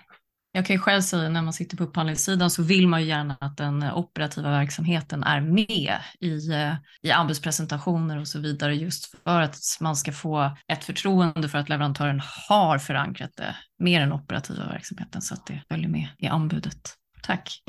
Jag 0.54 0.66
kan 0.66 0.76
ju 0.76 0.80
själv 0.80 1.02
säga 1.02 1.30
när 1.30 1.42
man 1.42 1.54
sitter 1.54 1.78
på 1.78 1.84
upphandlingssidan 1.84 2.50
så 2.50 2.64
vill 2.64 2.88
man 2.88 3.02
ju 3.02 3.08
gärna 3.08 3.38
att 3.40 3.58
den 3.58 3.84
operativa 3.84 4.50
verksamheten 4.52 5.24
är 5.24 5.42
med 5.42 6.00
i, 6.20 6.52
eh, 6.52 6.74
i 7.02 7.12
anbudspresentationer 7.12 8.20
och 8.20 8.28
så 8.28 8.40
vidare 8.40 8.76
just 8.76 9.16
för 9.24 9.42
att 9.42 9.58
man 9.80 9.96
ska 9.96 10.12
få 10.12 10.58
ett 10.68 10.84
förtroende 10.84 11.50
för 11.50 11.58
att 11.58 11.70
leverantören 11.70 12.22
har 12.50 12.78
förankrat 12.78 13.32
det 13.38 13.56
med 13.80 14.02
den 14.02 14.14
operativa 14.14 14.66
verksamheten 14.68 15.22
så 15.22 15.34
att 15.34 15.46
det 15.46 15.62
följer 15.70 15.90
med 15.90 16.08
i 16.18 16.28
anbudet. 16.28 16.96
Tack! 17.24 17.62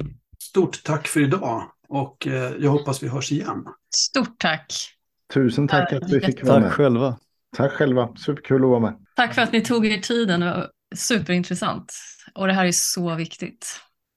Stort 0.43 0.83
tack 0.85 1.09
för 1.09 1.21
idag 1.21 1.63
och 1.89 2.27
eh, 2.27 2.53
jag 2.59 2.71
hoppas 2.71 3.03
vi 3.03 3.09
hörs 3.09 3.33
igen. 3.33 3.65
Stort 3.97 4.39
tack! 4.39 4.73
Tusen 5.35 5.69
tack 5.69 5.93
att 5.93 6.13
vi 6.13 6.21
fick 6.21 6.45
vara 6.45 6.55
Tack 6.55 6.63
med. 6.63 6.73
själva. 6.73 7.19
Tack 7.57 7.73
själva, 7.73 8.17
superkul 8.17 8.65
att 8.65 8.71
vara 8.71 8.81
med. 8.81 8.95
Tack 9.17 9.35
för 9.35 9.43
att 9.43 9.53
ni 9.53 9.61
tog 9.61 9.87
er 9.87 9.99
tiden, 9.99 10.41
det 10.41 10.47
var 10.47 10.69
superintressant. 10.95 11.93
Och 12.35 12.47
det 12.47 12.53
här 12.53 12.67
är 12.67 12.73
så 12.73 13.15
viktigt. 13.15 13.67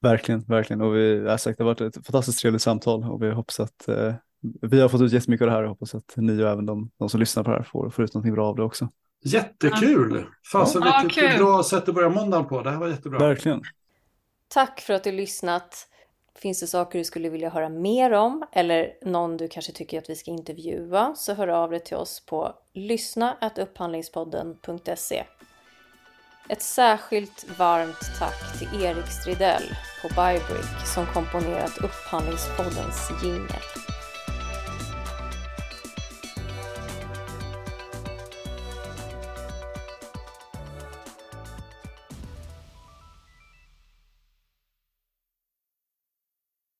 Verkligen, 0.02 0.40
verkligen. 0.40 0.80
Och 0.80 0.96
vi, 0.96 1.16
jag 1.16 1.40
sagt, 1.40 1.58
det 1.58 1.64
har 1.64 1.70
varit 1.70 1.80
ett 1.80 1.94
fantastiskt 2.06 2.38
trevligt 2.40 2.62
samtal 2.62 3.04
och 3.04 3.22
vi 3.22 3.30
hoppas 3.30 3.60
att 3.60 3.88
eh, 3.88 4.14
vi 4.62 4.80
har 4.80 4.88
fått 4.88 5.00
ut 5.00 5.12
jättemycket 5.12 5.44
av 5.44 5.50
det 5.50 5.56
här 5.56 5.62
och 5.62 5.68
hoppas 5.68 5.94
att 5.94 6.12
ni 6.16 6.42
och 6.42 6.48
även 6.50 6.66
de, 6.66 6.90
de 6.98 7.08
som 7.08 7.20
lyssnar 7.20 7.44
på 7.44 7.50
det 7.50 7.56
här 7.56 7.64
får, 7.64 7.90
får 7.90 8.04
ut 8.04 8.14
någonting 8.14 8.34
bra 8.34 8.46
av 8.48 8.56
det 8.56 8.62
också. 8.62 8.88
Jättekul! 9.24 10.24
Fasen 10.52 10.82
Ja, 10.84 11.00
vilket 11.02 11.30
kul. 11.30 11.38
bra 11.38 11.62
sätt 11.62 11.88
att 11.88 11.94
börja 11.94 12.08
måndagen 12.08 12.46
på. 12.46 12.62
Det 12.62 12.70
här 12.70 12.78
var 12.78 12.88
jättebra. 12.88 13.18
Verkligen. 13.18 13.62
Tack 14.48 14.80
för 14.80 14.94
att 14.94 15.04
du 15.04 15.12
lyssnat. 15.12 15.88
Finns 16.38 16.60
det 16.60 16.66
saker 16.66 16.98
du 16.98 17.04
skulle 17.04 17.28
vilja 17.28 17.50
höra 17.50 17.68
mer 17.68 18.12
om 18.12 18.44
eller 18.52 18.92
någon 19.04 19.36
du 19.36 19.48
kanske 19.48 19.72
tycker 19.72 19.98
att 19.98 20.10
vi 20.10 20.16
ska 20.16 20.30
intervjua 20.30 21.14
så 21.16 21.34
hör 21.34 21.48
av 21.48 21.70
dig 21.70 21.80
till 21.80 21.96
oss 21.96 22.26
på 22.26 22.52
lyssna@upphandlingspodden.se. 22.74 25.24
Ett 26.48 26.62
särskilt 26.62 27.44
varmt 27.58 28.18
tack 28.18 28.58
till 28.58 28.82
Erik 28.82 29.06
Stridell 29.06 29.76
på 30.02 30.08
Bybrick 30.08 30.86
som 30.94 31.06
komponerat 31.06 31.78
Upphandlingspoddens 31.78 33.10
jingel. 33.22 33.85